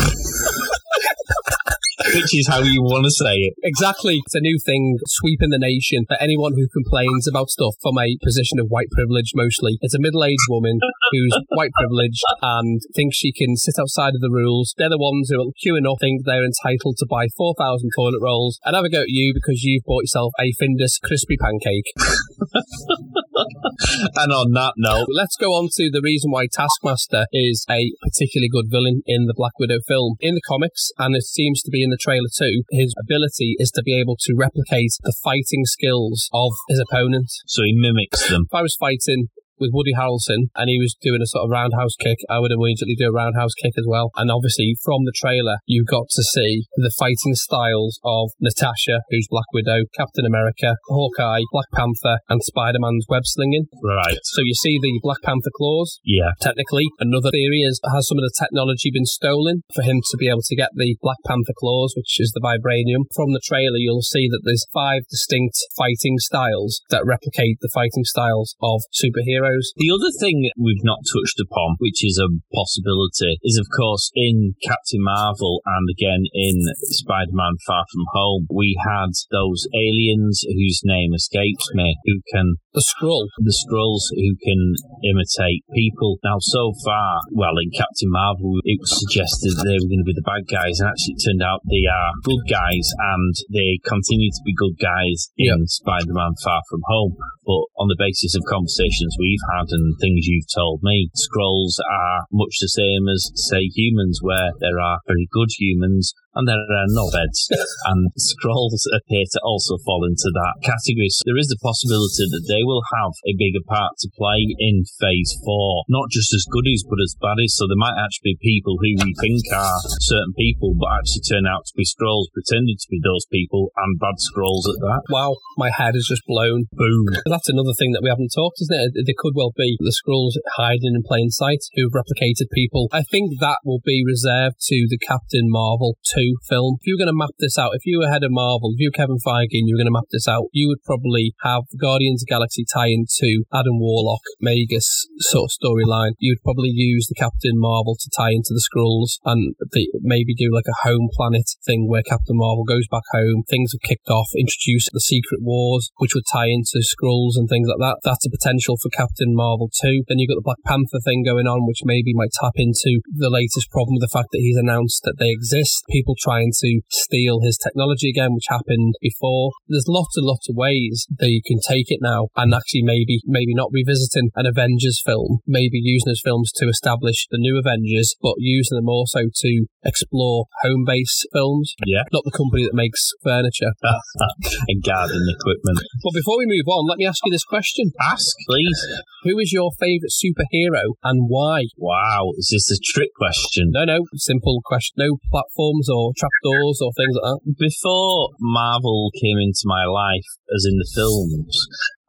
Which 2.11 2.35
is 2.35 2.49
how 2.49 2.59
you 2.59 2.83
want 2.83 3.07
to 3.07 3.15
say 3.15 3.39
it. 3.39 3.55
Exactly. 3.63 4.19
It's 4.19 4.35
a 4.35 4.43
new 4.43 4.59
thing 4.59 4.99
sweeping 5.07 5.55
the 5.55 5.63
nation 5.63 6.11
for 6.11 6.19
anyone 6.19 6.59
who 6.59 6.67
complains 6.67 7.29
about 7.29 7.55
stuff 7.55 7.79
from 7.79 7.99
a 8.03 8.19
position 8.19 8.59
of 8.59 8.67
white 8.67 8.91
privilege 8.91 9.31
mostly. 9.37 9.79
It's 9.81 9.95
a 9.95 10.03
middle 10.03 10.25
aged 10.25 10.51
woman 10.51 10.81
who's 11.13 11.31
white 11.55 11.71
privileged 11.79 12.25
and 12.43 12.81
thinks 12.97 13.17
she 13.17 13.31
can 13.31 13.55
sit 13.55 13.79
outside 13.79 14.19
of 14.19 14.25
the 14.25 14.33
rules. 14.33 14.75
They're 14.77 14.91
the 14.91 14.99
ones 14.99 15.31
who 15.31 15.39
are 15.39 15.55
queuing 15.63 15.87
up, 15.87 16.03
think 16.03 16.27
they're 16.27 16.43
entitled 16.43 16.99
to 16.99 17.07
buy 17.07 17.31
4,000 17.37 17.91
toilet 17.95 18.21
rolls 18.21 18.59
and 18.65 18.75
have 18.75 18.85
a 18.85 18.91
go 18.91 19.07
at 19.07 19.15
you 19.15 19.31
because 19.31 19.63
you've 19.63 19.87
bought 19.87 20.03
yourself 20.03 20.33
a 20.41 20.51
Findus 20.59 20.99
crispy 20.99 21.37
pancake. 21.39 21.95
And 24.17 24.33
on 24.33 24.53
that 24.53 24.75
note, 24.77 25.07
Let's 25.09 25.37
go 25.37 25.53
on 25.53 25.69
to 25.77 25.91
the 25.91 26.03
reason 26.03 26.31
why 26.31 26.47
Taskmaster 26.51 27.27
is 27.33 27.65
a 27.71 27.93
particularly 28.03 28.49
good 28.49 28.67
villain 28.69 29.03
in 29.07 29.27
the 29.27 29.35
Black 29.37 29.59
Widow 29.59 29.79
film. 29.87 30.17
In 30.21 30.35
the 30.35 30.45
comics, 30.47 30.91
and 30.99 31.15
it 31.17 31.25
seems 31.25 31.63
to 31.63 31.71
be 31.71 31.83
in 31.83 31.91
the 31.91 32.01
trailer 32.01 32.29
too, 32.31 32.63
his 32.71 32.95
ability 32.99 33.57
is 33.59 33.71
to 33.73 33.83
be 33.83 33.99
able 33.99 34.17
to 34.21 34.35
replicate 34.37 34.93
the 35.03 35.15
fighting 35.23 35.65
skills 35.65 36.29
of 36.33 36.53
his 36.69 36.81
opponent. 36.81 37.31
so 37.47 37.63
he 37.63 37.75
mimics 37.75 38.29
them. 38.29 38.47
If 38.51 38.55
I 38.55 38.63
was 38.63 38.77
fighting 38.79 39.29
with 39.61 39.71
Woody 39.73 39.93
Harrelson 39.95 40.49
and 40.57 40.69
he 40.69 40.81
was 40.81 40.97
doing 41.01 41.23
a 41.23 41.29
sort 41.29 41.45
of 41.45 41.51
roundhouse 41.51 41.95
kick, 42.01 42.19
I 42.29 42.41
would 42.41 42.51
immediately 42.51 42.97
do 42.97 43.09
a 43.09 43.13
roundhouse 43.13 43.55
kick 43.55 43.75
as 43.77 43.85
well. 43.87 44.11
And 44.17 44.31
obviously, 44.31 44.75
from 44.83 45.05
the 45.05 45.15
trailer, 45.15 45.59
you 45.67 45.85
got 45.85 46.09
to 46.11 46.23
see 46.23 46.65
the 46.77 46.93
fighting 46.99 47.35
styles 47.35 48.01
of 48.05 48.31
Natasha, 48.41 49.05
who's 49.11 49.29
Black 49.31 49.47
Widow, 49.53 49.85
Captain 49.95 50.25
America, 50.25 50.77
Hawkeye, 50.89 51.45
Black 51.53 51.71
Panther, 51.75 52.19
and 52.29 52.43
Spider 52.43 52.79
Man's 52.81 53.07
web 53.09 53.23
slinging. 53.25 53.67
Right. 53.83 54.19
So 54.25 54.43
you 54.43 54.55
see 54.55 54.79
the 54.81 55.01
Black 55.03 55.23
Panther 55.23 55.53
claws. 55.55 56.01
Yeah. 56.05 56.33
Technically, 56.41 56.87
another 56.99 57.31
theory 57.31 57.61
is 57.61 57.81
has 57.85 58.09
some 58.09 58.19
of 58.19 58.25
the 58.25 58.35
technology 58.39 58.91
been 58.91 59.07
stolen 59.07 59.63
for 59.75 59.83
him 59.83 60.01
to 60.11 60.17
be 60.17 60.29
able 60.29 60.43
to 60.47 60.57
get 60.57 60.71
the 60.75 60.97
Black 61.03 61.19
Panther 61.27 61.55
claws, 61.59 61.93
which 61.97 62.21
is 62.21 62.33
the 62.33 62.41
vibranium? 62.41 63.05
From 63.15 63.33
the 63.33 63.43
trailer, 63.45 63.77
you'll 63.77 64.03
see 64.03 64.29
that 64.31 64.43
there's 64.45 64.67
five 64.73 65.03
distinct 65.11 65.59
fighting 65.77 66.19
styles 66.19 66.83
that 66.91 67.05
replicate 67.05 67.59
the 67.61 67.71
fighting 67.73 68.05
styles 68.05 68.57
of 68.63 68.81
superheroes. 68.95 69.50
The 69.77 69.91
other 69.91 70.13
thing 70.21 70.51
we've 70.59 70.85
not 70.85 71.03
touched 71.09 71.41
upon, 71.41 71.77
which 71.79 72.05
is 72.05 72.21
a 72.21 72.29
possibility, 72.55 73.39
is 73.43 73.59
of 73.59 73.67
course 73.75 74.11
in 74.15 74.55
Captain 74.63 75.03
Marvel 75.03 75.63
and 75.67 75.89
again 75.91 76.25
in 76.35 76.63
Spider 76.95 77.33
Man 77.33 77.57
Far 77.67 77.85
From 77.93 78.05
Home, 78.15 78.47
we 78.53 78.79
had 78.87 79.11
those 79.31 79.67
aliens 79.75 80.45
whose 80.47 80.81
name 80.85 81.15
escapes 81.15 81.67
me, 81.75 81.97
who 82.07 82.21
can, 82.33 82.57
The 82.75 82.83
scroll. 82.83 83.29
the 83.39 83.55
Skrulls 83.55 84.07
who 84.15 84.37
can 84.39 84.75
imitate 85.03 85.65
people. 85.75 86.19
Now, 86.23 86.39
so 86.41 86.73
far, 86.85 87.21
well, 87.33 87.57
in 87.59 87.71
Captain 87.75 88.11
Marvel, 88.11 88.61
it 88.65 88.79
was 88.79 88.95
suggested 88.95 89.57
they 89.57 89.79
were 89.81 89.91
going 89.91 90.05
to 90.05 90.11
be 90.11 90.17
the 90.17 90.27
bad 90.27 90.47
guys, 90.47 90.79
and 90.79 90.89
actually 90.91 91.17
it 91.19 91.25
turned 91.25 91.43
out 91.43 91.67
they 91.67 91.87
are 91.89 92.11
good 92.23 92.45
guys, 92.47 92.87
and 93.17 93.35
they 93.51 93.81
continue 93.83 94.31
to 94.31 94.43
be 94.45 94.55
good 94.55 94.77
guys 94.79 95.33
in 95.37 95.67
Spider 95.67 96.15
Man 96.15 96.35
Far 96.43 96.63
From 96.71 96.83
Home. 96.87 97.17
But 97.47 97.65
on 97.81 97.89
the 97.89 97.99
basis 97.99 98.37
of 98.37 98.47
conversations 98.47 99.17
we've 99.19 99.40
had 99.53 99.67
and 99.71 99.95
things 100.01 100.27
you've 100.27 100.53
told 100.55 100.81
me, 100.83 101.11
scrolls 101.15 101.81
are 101.91 102.27
much 102.33 102.57
the 102.61 102.69
same 102.69 103.09
as, 103.09 103.31
say, 103.35 103.63
humans, 103.75 104.21
where 104.23 104.51
there 104.61 104.81
are 104.81 105.01
very 105.07 105.29
good 105.31 105.49
humans 105.59 106.15
and 106.35 106.47
there 106.47 106.57
are 106.57 106.87
no 106.89 107.11
knobheads. 107.11 107.49
and 107.91 108.13
scrolls 108.17 108.85
appear 108.93 109.25
to 109.25 109.41
also 109.43 109.81
fall 109.83 110.05
into 110.05 110.29
that 110.29 110.61
category. 110.63 111.09
So 111.11 111.25
there 111.27 111.41
is 111.41 111.49
the 111.49 111.61
possibility 111.65 112.29
that 112.29 112.47
they 112.47 112.63
will 112.63 112.85
have 113.01 113.13
a 113.25 113.39
bigger 113.41 113.65
part 113.65 113.97
to 114.05 114.13
play 114.13 114.45
in 114.61 114.85
phase 115.01 115.33
four, 115.45 115.85
not 115.89 116.13
just 116.13 116.33
as 116.37 116.47
goodies, 116.53 116.85
but 116.85 117.01
as 117.01 117.17
baddies. 117.17 117.57
So 117.57 117.67
there 117.67 117.81
might 117.81 117.97
actually 117.97 118.37
be 118.37 118.53
people 118.55 118.77
who 118.77 118.91
we 119.01 119.13
think 119.19 119.43
are 119.53 119.81
certain 120.05 120.37
people, 120.37 120.77
but 120.77 120.93
actually 121.01 121.25
turn 121.25 121.47
out 121.49 121.65
to 121.67 121.75
be 121.77 121.89
scrolls 121.89 122.29
pretending 122.37 122.77
to 122.77 122.89
be 122.91 123.01
those 123.03 123.25
people 123.33 123.73
and 123.77 123.99
bad 123.99 124.21
scrolls 124.21 124.69
at 124.69 124.81
that. 124.85 125.03
Wow, 125.09 125.37
my 125.57 125.71
head 125.73 125.97
is 125.97 126.07
just 126.09 126.23
blown. 126.29 126.69
Boom. 126.73 127.07
That's 127.27 127.49
another 127.49 127.75
thing 127.77 127.93
that 127.93 128.05
we 128.05 128.13
haven't 128.13 128.35
talked, 128.35 128.61
isn't 128.63 128.77
it? 128.77 129.07
There 129.07 129.19
could 129.19 129.35
well 129.35 129.53
be 129.57 129.77
the 129.81 129.95
scrolls 129.95 130.39
hiding 130.57 130.95
in 130.95 131.03
plain 131.07 131.31
sight 131.31 131.63
who've 131.75 131.95
replicated 131.95 132.53
people. 132.53 132.89
I 132.93 133.03
think 133.03 133.41
that 133.41 133.63
will 133.65 133.81
be 133.85 134.05
reserved 134.05 134.61
to 134.69 134.87
the 134.89 134.99
Captain 134.99 135.49
Marvel 135.49 135.97
2 136.15 136.20
film. 136.49 136.79
If 136.81 136.87
you 136.87 136.95
were 136.95 137.03
going 137.05 137.15
to 137.15 137.23
map 137.23 137.37
this 137.39 137.59
out, 137.59 137.75
if 137.75 137.85
you 137.85 137.99
were 137.99 138.11
head 138.11 138.25
of 138.25 138.33
Marvel, 138.33 138.73
if 138.75 138.81
you 138.81 138.89
were 138.89 138.99
Kevin 138.99 139.21
Feige 139.21 139.57
and 139.57 139.69
you 139.69 139.75
were 139.75 139.83
going 139.83 139.93
to 139.93 139.99
map 139.99 140.11
this 140.11 140.29
out, 140.29 140.49
you 140.53 140.69
would 140.69 140.83
probably 140.85 141.35
have 141.43 141.65
Guardians 141.81 142.23
of 142.23 142.29
Galaxy 142.29 142.65
tie 142.65 142.91
into 142.91 143.45
Adam 143.53 143.79
Warlock, 143.79 144.23
Magus 144.41 145.07
sort 145.19 145.49
of 145.49 145.57
storyline. 145.57 146.19
You'd 146.19 146.43
probably 146.43 146.73
use 146.73 147.07
the 147.07 147.19
Captain 147.19 147.57
Marvel 147.57 147.97
to 147.97 148.09
tie 148.11 148.33
into 148.33 148.53
the 148.53 148.65
Skrulls 148.65 149.19
and 149.25 149.55
the, 149.73 149.89
maybe 150.01 150.35
do 150.35 150.49
like 150.53 150.69
a 150.69 150.89
home 150.89 151.09
planet 151.15 151.47
thing 151.65 151.89
where 151.89 152.03
Captain 152.03 152.37
Marvel 152.37 152.65
goes 152.65 152.87
back 152.91 153.07
home, 153.13 153.43
things 153.49 153.73
have 153.73 153.85
kicked 153.87 154.09
off, 154.09 154.29
introduce 154.37 154.89
the 154.93 155.01
Secret 155.01 155.41
Wars, 155.43 155.91
which 155.99 156.15
would 156.15 156.29
tie 156.33 156.49
into 156.49 156.83
Skrulls 156.83 157.37
and 157.37 157.49
things 157.49 157.69
like 157.69 157.81
that. 157.81 158.01
That's 158.03 158.27
a 158.27 158.31
potential 158.31 158.77
for 158.81 158.91
Captain 158.91 159.35
Marvel 159.35 159.71
too. 159.71 160.03
Then 160.09 160.19
you've 160.19 160.31
got 160.31 160.41
the 160.41 160.49
Black 160.49 160.63
Panther 160.67 161.01
thing 161.05 161.23
going 161.25 161.47
on, 161.47 161.67
which 161.67 161.85
maybe 161.85 162.15
might 162.15 162.35
tap 162.35 162.55
into 162.57 163.01
the 163.07 163.31
latest 163.31 163.71
problem 163.71 163.97
with 163.97 164.05
the 164.05 164.13
fact 164.13 164.33
that 164.33 164.43
he's 164.43 164.59
announced 164.59 165.03
that 165.05 165.19
they 165.19 165.31
exist. 165.31 165.85
People 165.91 166.10
people 166.11 166.17
trying 166.19 166.51
to 166.61 166.81
steal 166.89 167.41
his 167.41 167.59
technology 167.59 168.11
again, 168.11 168.35
which 168.35 168.47
happened 168.49 168.95
before. 169.01 169.53
There's 169.69 169.87
lots 169.89 170.17
and 170.17 170.27
lots 170.27 170.49
of 170.49 170.57
ways 170.57 171.07
that 171.19 171.29
you 171.29 171.43
can 171.45 171.59
take 171.67 171.87
it 171.89 172.01
now 172.03 172.29
and 172.37 172.55
actually 172.55 172.83
maybe 172.83 173.21
maybe 173.27 173.55
not 173.55 173.71
revisiting 173.73 174.31
an 174.35 174.47
Avengers 174.47 175.03
film, 175.05 175.39
maybe 175.47 175.79
using 175.83 176.11
those 176.11 176.23
films 176.25 176.53
to 176.57 176.69
establish 176.69 177.27
the 177.31 177.39
new 177.39 177.59
Avengers, 177.59 178.15
but 178.23 178.35
using 178.39 178.77
them 178.77 178.89
also 178.89 179.21
to 179.33 179.67
explore 179.85 180.47
home 180.63 180.85
base 180.87 181.25
films. 181.33 181.75
Yeah. 181.87 182.05
Not 182.13 182.25
the 182.25 182.37
company 182.37 182.65
that 182.65 182.75
makes 182.75 183.11
furniture. 183.23 183.73
and 184.69 184.83
garden 184.83 185.23
equipment. 185.29 185.81
But 186.03 186.15
before 186.15 186.39
we 186.39 186.47
move 186.47 186.67
on, 186.69 186.89
let 186.89 186.99
me 186.99 187.07
ask 187.07 187.21
you 187.25 187.33
this 187.33 187.45
question. 187.45 187.93
Ask, 188.01 188.37
please. 188.49 188.79
Who 189.25 189.39
is 189.39 189.53
your 189.53 189.71
favourite 189.79 190.13
superhero 190.13 190.97
and 191.05 191.29
why? 191.29 191.65
Wow, 191.77 192.33
is 192.39 192.49
this 192.53 192.71
a 192.73 192.81
trick 192.81 193.11
question? 193.17 193.69
No, 193.73 193.85
no, 193.85 194.07
simple 194.15 194.61
question. 194.65 194.95
No 194.97 195.19
platforms 195.31 195.89
or 195.91 196.00
trapdoors 196.17 196.79
or 196.81 196.91
things 196.97 197.15
like 197.17 197.27
that. 197.29 197.41
Before 197.59 198.33
Marvel 198.41 199.11
came 199.21 199.39
into 199.39 199.65
my 199.65 199.85
life, 199.85 200.29
as 200.55 200.65
in 200.69 200.77
the 200.81 200.91
films, 200.97 201.53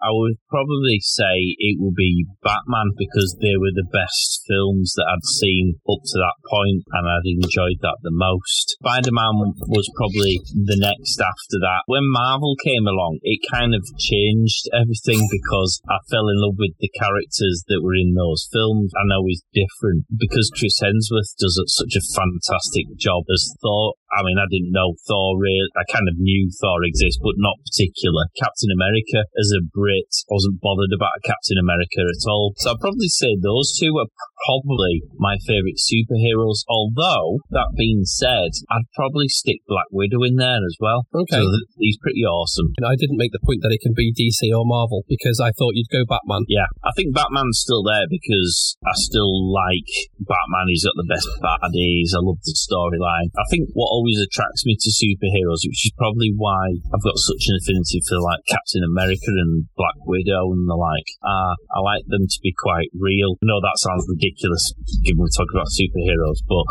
I 0.02 0.10
would 0.10 0.42
probably 0.50 0.98
say 0.98 1.54
it 1.62 1.78
would 1.78 1.94
be 1.94 2.26
Batman 2.42 2.98
because 2.98 3.38
they 3.38 3.54
were 3.54 3.70
the 3.70 3.86
best 3.86 4.42
films 4.50 4.98
that 4.98 5.06
I'd 5.06 5.30
seen 5.38 5.78
up 5.86 6.02
to 6.02 6.18
that 6.18 6.42
point 6.50 6.82
and 6.90 7.06
I'd 7.06 7.30
enjoyed 7.30 7.78
that 7.86 8.02
the 8.02 8.10
most. 8.10 8.82
Spider-Man 8.82 9.62
was 9.70 9.86
probably 9.94 10.42
the 10.50 10.82
next 10.82 11.22
after 11.22 11.62
that. 11.62 11.86
When 11.86 12.10
Marvel 12.10 12.58
came 12.66 12.90
along, 12.90 13.22
it 13.22 13.46
kind 13.46 13.78
of 13.78 13.86
changed 14.02 14.66
everything 14.74 15.22
because 15.30 15.86
I 15.86 16.02
fell 16.10 16.26
in 16.34 16.42
love 16.42 16.58
with 16.58 16.74
the 16.82 16.90
characters 16.98 17.62
that 17.70 17.86
were 17.86 17.94
in 17.94 18.18
those 18.18 18.50
films. 18.50 18.90
I 18.98 19.06
know 19.06 19.22
he's 19.30 19.46
different 19.54 20.10
because 20.18 20.50
Chris 20.58 20.82
Hemsworth 20.82 21.38
does 21.38 21.62
such 21.78 21.94
a 21.94 22.10
fantastic 22.18 22.90
job 22.98 23.30
as 23.30 23.54
Thor. 23.62 23.94
I 24.10 24.26
mean, 24.26 24.42
I 24.42 24.50
didn't 24.50 24.74
know 24.74 24.98
Thor 25.06 25.38
really. 25.38 25.70
I 25.78 25.86
kind 25.94 26.10
of 26.10 26.18
knew 26.18 26.50
Thor 26.58 26.82
exists, 26.84 27.22
but 27.22 27.38
not 27.38 27.62
particular. 27.64 28.26
Captain 28.34 28.74
America 28.74 29.30
as 29.38 29.54
a 29.54 29.62
Brit 29.62 29.91
I 30.00 30.32
wasn't 30.32 30.62
bothered 30.62 30.94
about 30.96 31.24
Captain 31.26 31.60
America 31.60 32.08
at 32.08 32.24
all. 32.30 32.54
So 32.58 32.72
I'd 32.72 32.84
probably 32.84 33.12
say 33.12 33.36
those 33.36 33.76
two 33.76 33.98
are 34.00 34.08
probably 34.46 35.04
my 35.18 35.38
favourite 35.46 35.78
superheroes. 35.78 36.66
Although, 36.70 37.44
that 37.52 37.76
being 37.78 38.06
said, 38.06 38.52
I'd 38.70 38.90
probably 38.96 39.28
stick 39.28 39.62
Black 39.68 39.90
Widow 39.92 40.24
in 40.24 40.36
there 40.38 40.62
as 40.62 40.78
well. 40.80 41.06
Okay. 41.14 41.38
So 41.38 41.46
he's 41.78 41.98
pretty 42.02 42.26
awesome. 42.26 42.74
I 42.82 42.98
didn't 42.98 43.22
make 43.22 43.32
the 43.32 43.44
point 43.44 43.62
that 43.62 43.74
it 43.74 43.82
can 43.82 43.94
be 43.94 44.14
DC 44.14 44.50
or 44.54 44.66
Marvel 44.66 45.04
because 45.08 45.40
I 45.40 45.52
thought 45.56 45.78
you'd 45.78 45.94
go 45.94 46.06
Batman. 46.08 46.46
Yeah, 46.48 46.70
I 46.84 46.92
think 46.96 47.14
Batman's 47.14 47.62
still 47.62 47.84
there 47.84 48.06
because 48.10 48.78
I 48.86 48.94
still 48.98 49.32
like 49.52 49.90
Batman. 50.20 50.70
He's 50.70 50.86
got 50.86 50.98
the 50.98 51.10
best 51.10 51.30
baddies. 51.42 52.18
I 52.18 52.22
love 52.22 52.42
the 52.42 52.56
storyline. 52.58 53.30
I 53.38 53.46
think 53.50 53.70
what 53.74 53.94
always 53.94 54.18
attracts 54.20 54.66
me 54.66 54.78
to 54.80 54.90
superheroes, 54.90 55.64
which 55.66 55.86
is 55.86 55.94
probably 55.98 56.34
why 56.36 56.82
I've 56.90 57.06
got 57.06 57.18
such 57.18 57.46
an 57.50 57.58
affinity 57.62 58.02
for 58.08 58.20
like 58.22 58.42
Captain 58.50 58.84
America 58.84 59.30
and 59.30 59.68
Black 59.82 59.98
Widow 60.06 60.54
and 60.54 60.70
the 60.70 60.78
like, 60.78 61.10
uh, 61.26 61.58
I 61.74 61.80
like 61.82 62.06
them 62.06 62.30
to 62.30 62.40
be 62.46 62.54
quite 62.54 62.94
real. 62.94 63.42
No, 63.42 63.58
that 63.58 63.82
sounds 63.82 64.06
ridiculous 64.06 64.78
given 65.02 65.26
we're 65.26 65.34
talking 65.34 65.58
about 65.58 65.74
superheroes, 65.74 66.46
but 66.46 66.66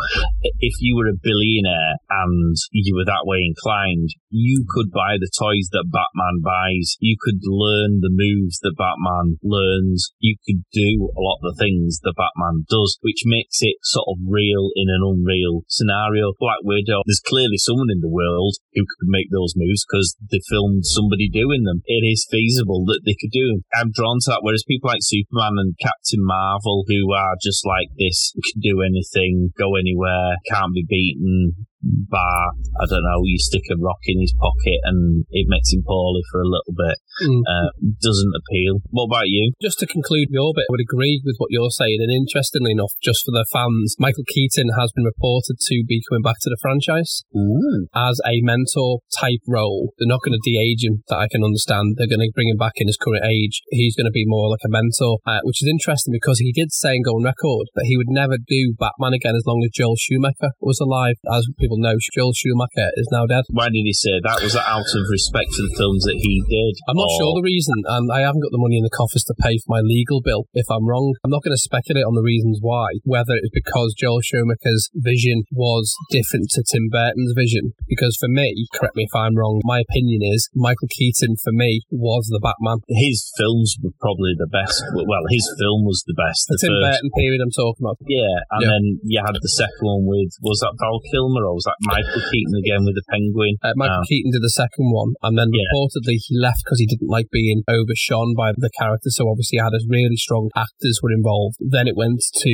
if 0.63 0.79
you 0.79 0.95
were 0.95 1.11
a 1.11 1.19
billionaire 1.19 1.99
and 2.23 2.55
you 2.71 2.95
were 2.95 3.07
that 3.07 3.27
way 3.27 3.43
inclined, 3.43 4.15
you 4.29 4.63
could 4.63 4.91
buy 4.91 5.19
the 5.19 5.31
toys 5.31 5.67
that 5.75 5.91
Batman 5.91 6.39
buys. 6.39 6.95
You 6.99 7.19
could 7.19 7.43
learn 7.43 7.99
the 7.99 8.13
moves 8.13 8.59
that 8.63 8.79
Batman 8.79 9.39
learns. 9.43 10.15
You 10.19 10.39
could 10.47 10.63
do 10.71 11.11
a 11.11 11.21
lot 11.21 11.43
of 11.43 11.51
the 11.51 11.59
things 11.59 11.99
that 12.03 12.15
Batman 12.15 12.63
does, 12.69 12.97
which 13.01 13.27
makes 13.27 13.59
it 13.61 13.75
sort 13.83 14.07
of 14.07 14.23
real 14.23 14.71
in 14.75 14.87
an 14.87 15.03
unreal 15.03 15.67
scenario. 15.67 16.31
Black 16.39 16.63
Widow, 16.63 17.03
there's 17.05 17.23
clearly 17.23 17.57
someone 17.57 17.91
in 17.91 17.99
the 17.99 18.11
world 18.11 18.55
who 18.73 18.87
could 18.87 19.11
make 19.11 19.27
those 19.31 19.55
moves 19.55 19.83
because 19.83 20.15
they 20.31 20.39
filmed 20.47 20.85
somebody 20.85 21.27
doing 21.27 21.63
them. 21.63 21.83
It 21.85 22.07
is 22.07 22.27
feasible 22.29 22.85
that 22.87 23.00
they 23.05 23.15
could 23.19 23.31
do. 23.31 23.61
I'm 23.73 23.91
drawn 23.93 24.17
to 24.25 24.31
that, 24.31 24.41
whereas 24.41 24.63
people 24.67 24.89
like 24.89 25.01
Superman 25.01 25.57
and 25.57 25.75
Captain 25.81 26.21
Marvel, 26.21 26.83
who 26.87 27.13
are 27.13 27.35
just 27.41 27.65
like 27.65 27.89
this, 27.97 28.33
can 28.33 28.61
do 28.61 28.81
anything, 28.81 29.51
go 29.57 29.75
anywhere, 29.75 30.35
can't 30.49 30.73
be 30.73 30.85
beaten, 30.87 31.67
bar, 31.83 32.53
I 32.79 32.85
don't 32.85 33.03
know, 33.03 33.21
you 33.25 33.39
stick 33.39 33.65
a 33.71 33.77
rock 33.77 34.01
in 34.05 34.21
his 34.21 34.33
pocket 34.37 34.79
and 34.83 35.25
it 35.29 35.49
makes 35.49 35.73
him 35.73 35.83
poorly 35.85 36.21
for 36.31 36.41
a 36.41 36.49
little 36.49 36.75
bit. 36.75 36.97
Mm. 37.25 37.41
Uh, 37.45 37.69
doesn't 38.01 38.33
appeal. 38.37 38.81
What 38.89 39.09
about 39.09 39.27
you? 39.27 39.53
Just 39.61 39.79
to 39.79 39.87
conclude 39.87 40.29
your 40.29 40.53
bit, 40.55 40.69
I 40.69 40.73
would 40.73 40.85
agree 40.85 41.21
with 41.25 41.35
what 41.37 41.51
you're 41.51 41.73
saying. 41.73 41.99
And 42.01 42.11
interestingly 42.11 42.71
enough, 42.71 42.93
just 43.01 43.25
for 43.25 43.31
the 43.31 43.45
fans, 43.51 43.95
Michael 43.99 44.25
Keaton 44.27 44.73
has 44.79 44.91
been 44.93 45.05
reported 45.05 45.57
to 45.59 45.75
be 45.87 46.01
coming 46.09 46.23
back 46.23 46.39
to 46.41 46.49
the 46.49 46.61
franchise 46.61 47.23
Ooh. 47.35 47.87
as 47.93 48.21
a 48.25 48.41
mentor 48.41 49.01
type 49.13 49.41
role. 49.47 49.93
They're 49.97 50.09
not 50.09 50.21
going 50.21 50.37
to 50.37 50.45
de-age 50.45 50.85
him, 50.85 51.03
that 51.09 51.17
I 51.17 51.27
can 51.27 51.43
understand. 51.43 51.97
They're 51.97 52.11
going 52.11 52.23
to 52.23 52.31
bring 52.33 52.49
him 52.49 52.57
back 52.57 52.77
in 52.77 52.87
his 52.87 52.97
current 52.97 53.25
age. 53.25 53.61
He's 53.69 53.95
going 53.95 54.09
to 54.09 54.13
be 54.13 54.25
more 54.25 54.49
like 54.49 54.65
a 54.65 54.71
mentor, 54.71 55.19
uh, 55.25 55.41
which 55.43 55.61
is 55.61 55.69
interesting 55.69 56.13
because 56.13 56.39
he 56.39 56.51
did 56.51 56.71
say 56.71 56.95
and 56.95 57.05
go 57.05 57.17
on 57.17 57.23
record 57.23 57.67
that 57.75 57.85
he 57.85 57.97
would 57.97 58.09
never 58.09 58.37
do 58.37 58.73
Batman 58.77 59.13
again 59.13 59.35
as 59.35 59.43
long 59.45 59.61
as 59.63 59.71
Joel 59.73 59.95
Schumacher 59.97 60.53
was 60.59 60.79
alive. 60.79 61.15
As 61.31 61.47
people 61.59 61.70
know, 61.79 61.95
Joel 62.15 62.33
Schumacher 62.33 62.89
is 62.97 63.07
now 63.11 63.25
dead. 63.25 63.43
Why 63.49 63.69
did 63.69 63.85
he 63.85 63.93
say 63.93 64.19
that? 64.23 64.41
Was 64.43 64.53
that 64.53 64.67
out 64.67 64.87
of 64.87 65.03
respect 65.09 65.53
for 65.55 65.63
the 65.63 65.75
films 65.77 66.03
that 66.09 66.17
he 66.19 66.41
did? 66.49 66.75
I'm 66.89 66.97
not 66.97 67.07
Or- 67.11 67.17
sure 67.19 67.33
the 67.39 67.45
reason, 67.47 67.75
and 67.85 68.11
I 68.11 68.21
haven't 68.27 68.41
got 68.41 68.51
the 68.51 68.61
money 68.61 68.77
in 68.77 68.83
the 68.83 68.93
coffers 68.93 69.23
to 69.29 69.35
pay 69.39 69.57
for 69.61 69.77
my 69.77 69.81
legal 69.85 70.21
bill 70.21 70.47
if 70.53 70.65
I'm 70.71 70.87
wrong. 70.87 71.13
I'm 71.23 71.31
not 71.31 71.43
going 71.43 71.55
to 71.55 71.61
speculate 71.61 72.03
on 72.03 72.15
the 72.15 72.25
reasons 72.25 72.59
why, 72.61 72.99
whether 73.03 73.35
it's 73.37 73.53
because 73.53 73.93
Joel 73.97 74.21
Schumacher's 74.21 74.89
vision 74.95 75.43
was 75.51 75.93
different 76.09 76.49
to 76.57 76.63
Tim 76.65 76.89
Burton's 76.91 77.33
vision. 77.35 77.73
Because 77.87 78.17
for 78.19 78.27
me, 78.27 78.67
correct 78.73 78.95
me 78.95 79.03
if 79.07 79.15
I'm 79.15 79.35
wrong, 79.37 79.61
my 79.63 79.79
opinion 79.85 80.21
is 80.23 80.49
Michael 80.55 80.89
Keaton 80.89 81.35
for 81.43 81.51
me 81.53 81.81
was 81.91 82.27
the 82.31 82.41
Batman. 82.41 82.81
His 82.89 83.29
films 83.37 83.75
were 83.81 83.93
probably 83.99 84.33
the 84.37 84.47
best. 84.49 84.81
Well, 84.95 85.25
his 85.29 85.45
film 85.59 85.85
was 85.85 86.03
the 86.07 86.17
best. 86.17 86.47
The 86.49 86.57
The 86.57 86.67
Tim 86.67 86.73
first, 86.73 86.85
Burton 86.97 87.11
period 87.17 87.39
I'm 87.41 87.51
talking 87.53 87.83
about. 87.85 87.97
yeah, 88.07 88.35
and 88.57 88.61
Yeah. 88.63 88.69
then 88.71 88.83
you 89.03 89.19
had 89.21 89.35
the 89.37 89.53
second 89.53 89.81
one 89.85 90.05
with 90.09 90.33
was 90.41 90.59
that 90.65 90.73
Val 90.79 90.99
Kilmer 91.11 91.45
or 91.45 91.60
was 91.61 91.69
that 91.69 91.77
Michael 91.85 92.25
Keaton 92.33 92.57
again 92.57 92.81
with 92.89 92.97
the 92.97 93.05
Penguin? 93.13 93.53
Uh, 93.61 93.77
Michael 93.77 94.01
Oh. 94.01 94.09
Keaton 94.09 94.33
did 94.33 94.41
the 94.41 94.49
second 94.57 94.89
one, 94.89 95.13
and 95.21 95.37
then 95.37 95.53
Yeah. 95.53 95.61
reportedly 95.69 96.17
he 96.17 96.33
left 96.41 96.65
because 96.65 96.81
he 96.81 96.89
didn't 96.89 97.05
like 97.13 97.29
being 97.29 97.61
overshone 97.69 98.33
by 98.33 98.53
the 98.57 98.73
character. 98.81 99.13
So 99.13 99.29
obviously, 99.29 99.57
he 99.57 99.61
had 99.61 99.77
his 99.77 99.85
really 99.85 100.17
strong 100.17 100.49
actors 100.57 100.97
were 101.05 101.13
involved. 101.13 101.57
Then 101.61 101.85
it 101.87 101.93
went 101.95 102.17
to 102.41 102.51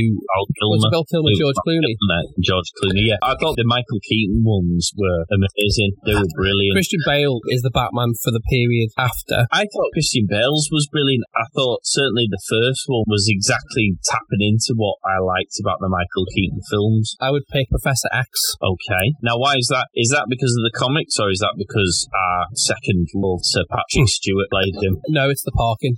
Kilmer. 0.60 0.92
Bill 0.92 1.06
Kilmer, 1.08 1.32
George 1.40 1.56
Clooney. 1.64 1.96
George 2.44 2.70
Clooney. 2.76 3.08
Yeah, 3.08 3.22
I 3.24 3.36
thought 3.40 3.56
the 3.56 3.64
Michael 3.68 4.02
Keaton 4.04 4.44
ones 4.44 4.92
were 4.98 5.24
amazing. 5.32 5.96
They 6.06 6.16
were 6.16 6.28
brilliant. 6.36 6.76
Christian 6.76 7.00
Bale 7.06 7.40
is 7.50 7.62
the 7.62 7.72
Batman 7.72 8.12
for 8.24 8.32
the 8.32 8.42
period 8.52 8.90
after. 8.98 9.48
I 9.52 9.66
thought 9.72 9.94
Christian 9.94 10.26
Bale's 10.28 10.68
was 10.72 10.88
brilliant. 10.92 11.24
I 11.36 11.46
thought 11.56 11.82
certainly 11.84 12.28
the 12.30 12.42
first 12.50 12.84
one 12.88 13.04
was 13.08 13.26
exactly 13.30 13.96
tapping 14.04 14.42
into 14.42 14.74
what 14.76 14.98
I 15.06 15.20
liked 15.24 15.56
about 15.62 15.80
the 15.80 15.90
Michael 15.90 16.26
Keaton 16.36 16.62
films. 16.70 17.16
I 17.22 17.32
would 17.32 17.48
pick 17.52 17.70
Professor 17.70 18.10
X. 18.12 18.56
Okay. 18.62 18.97
Now, 19.22 19.38
why 19.38 19.56
is 19.58 19.68
that? 19.72 19.88
Is 19.96 20.10
that 20.10 20.28
because 20.30 20.52
of 20.58 20.64
the 20.64 20.72
comics, 20.78 21.20
or 21.20 21.30
is 21.32 21.40
that 21.40 21.56
because 21.58 22.08
our 22.14 22.46
second 22.56 23.08
love, 23.16 23.40
Sir 23.44 23.64
Patrick 23.70 24.06
hmm. 24.06 24.06
Stewart, 24.08 24.48
played 24.52 24.76
him? 24.82 25.02
No, 25.10 25.30
it's 25.30 25.44
the 25.44 25.52
parking. 25.52 25.96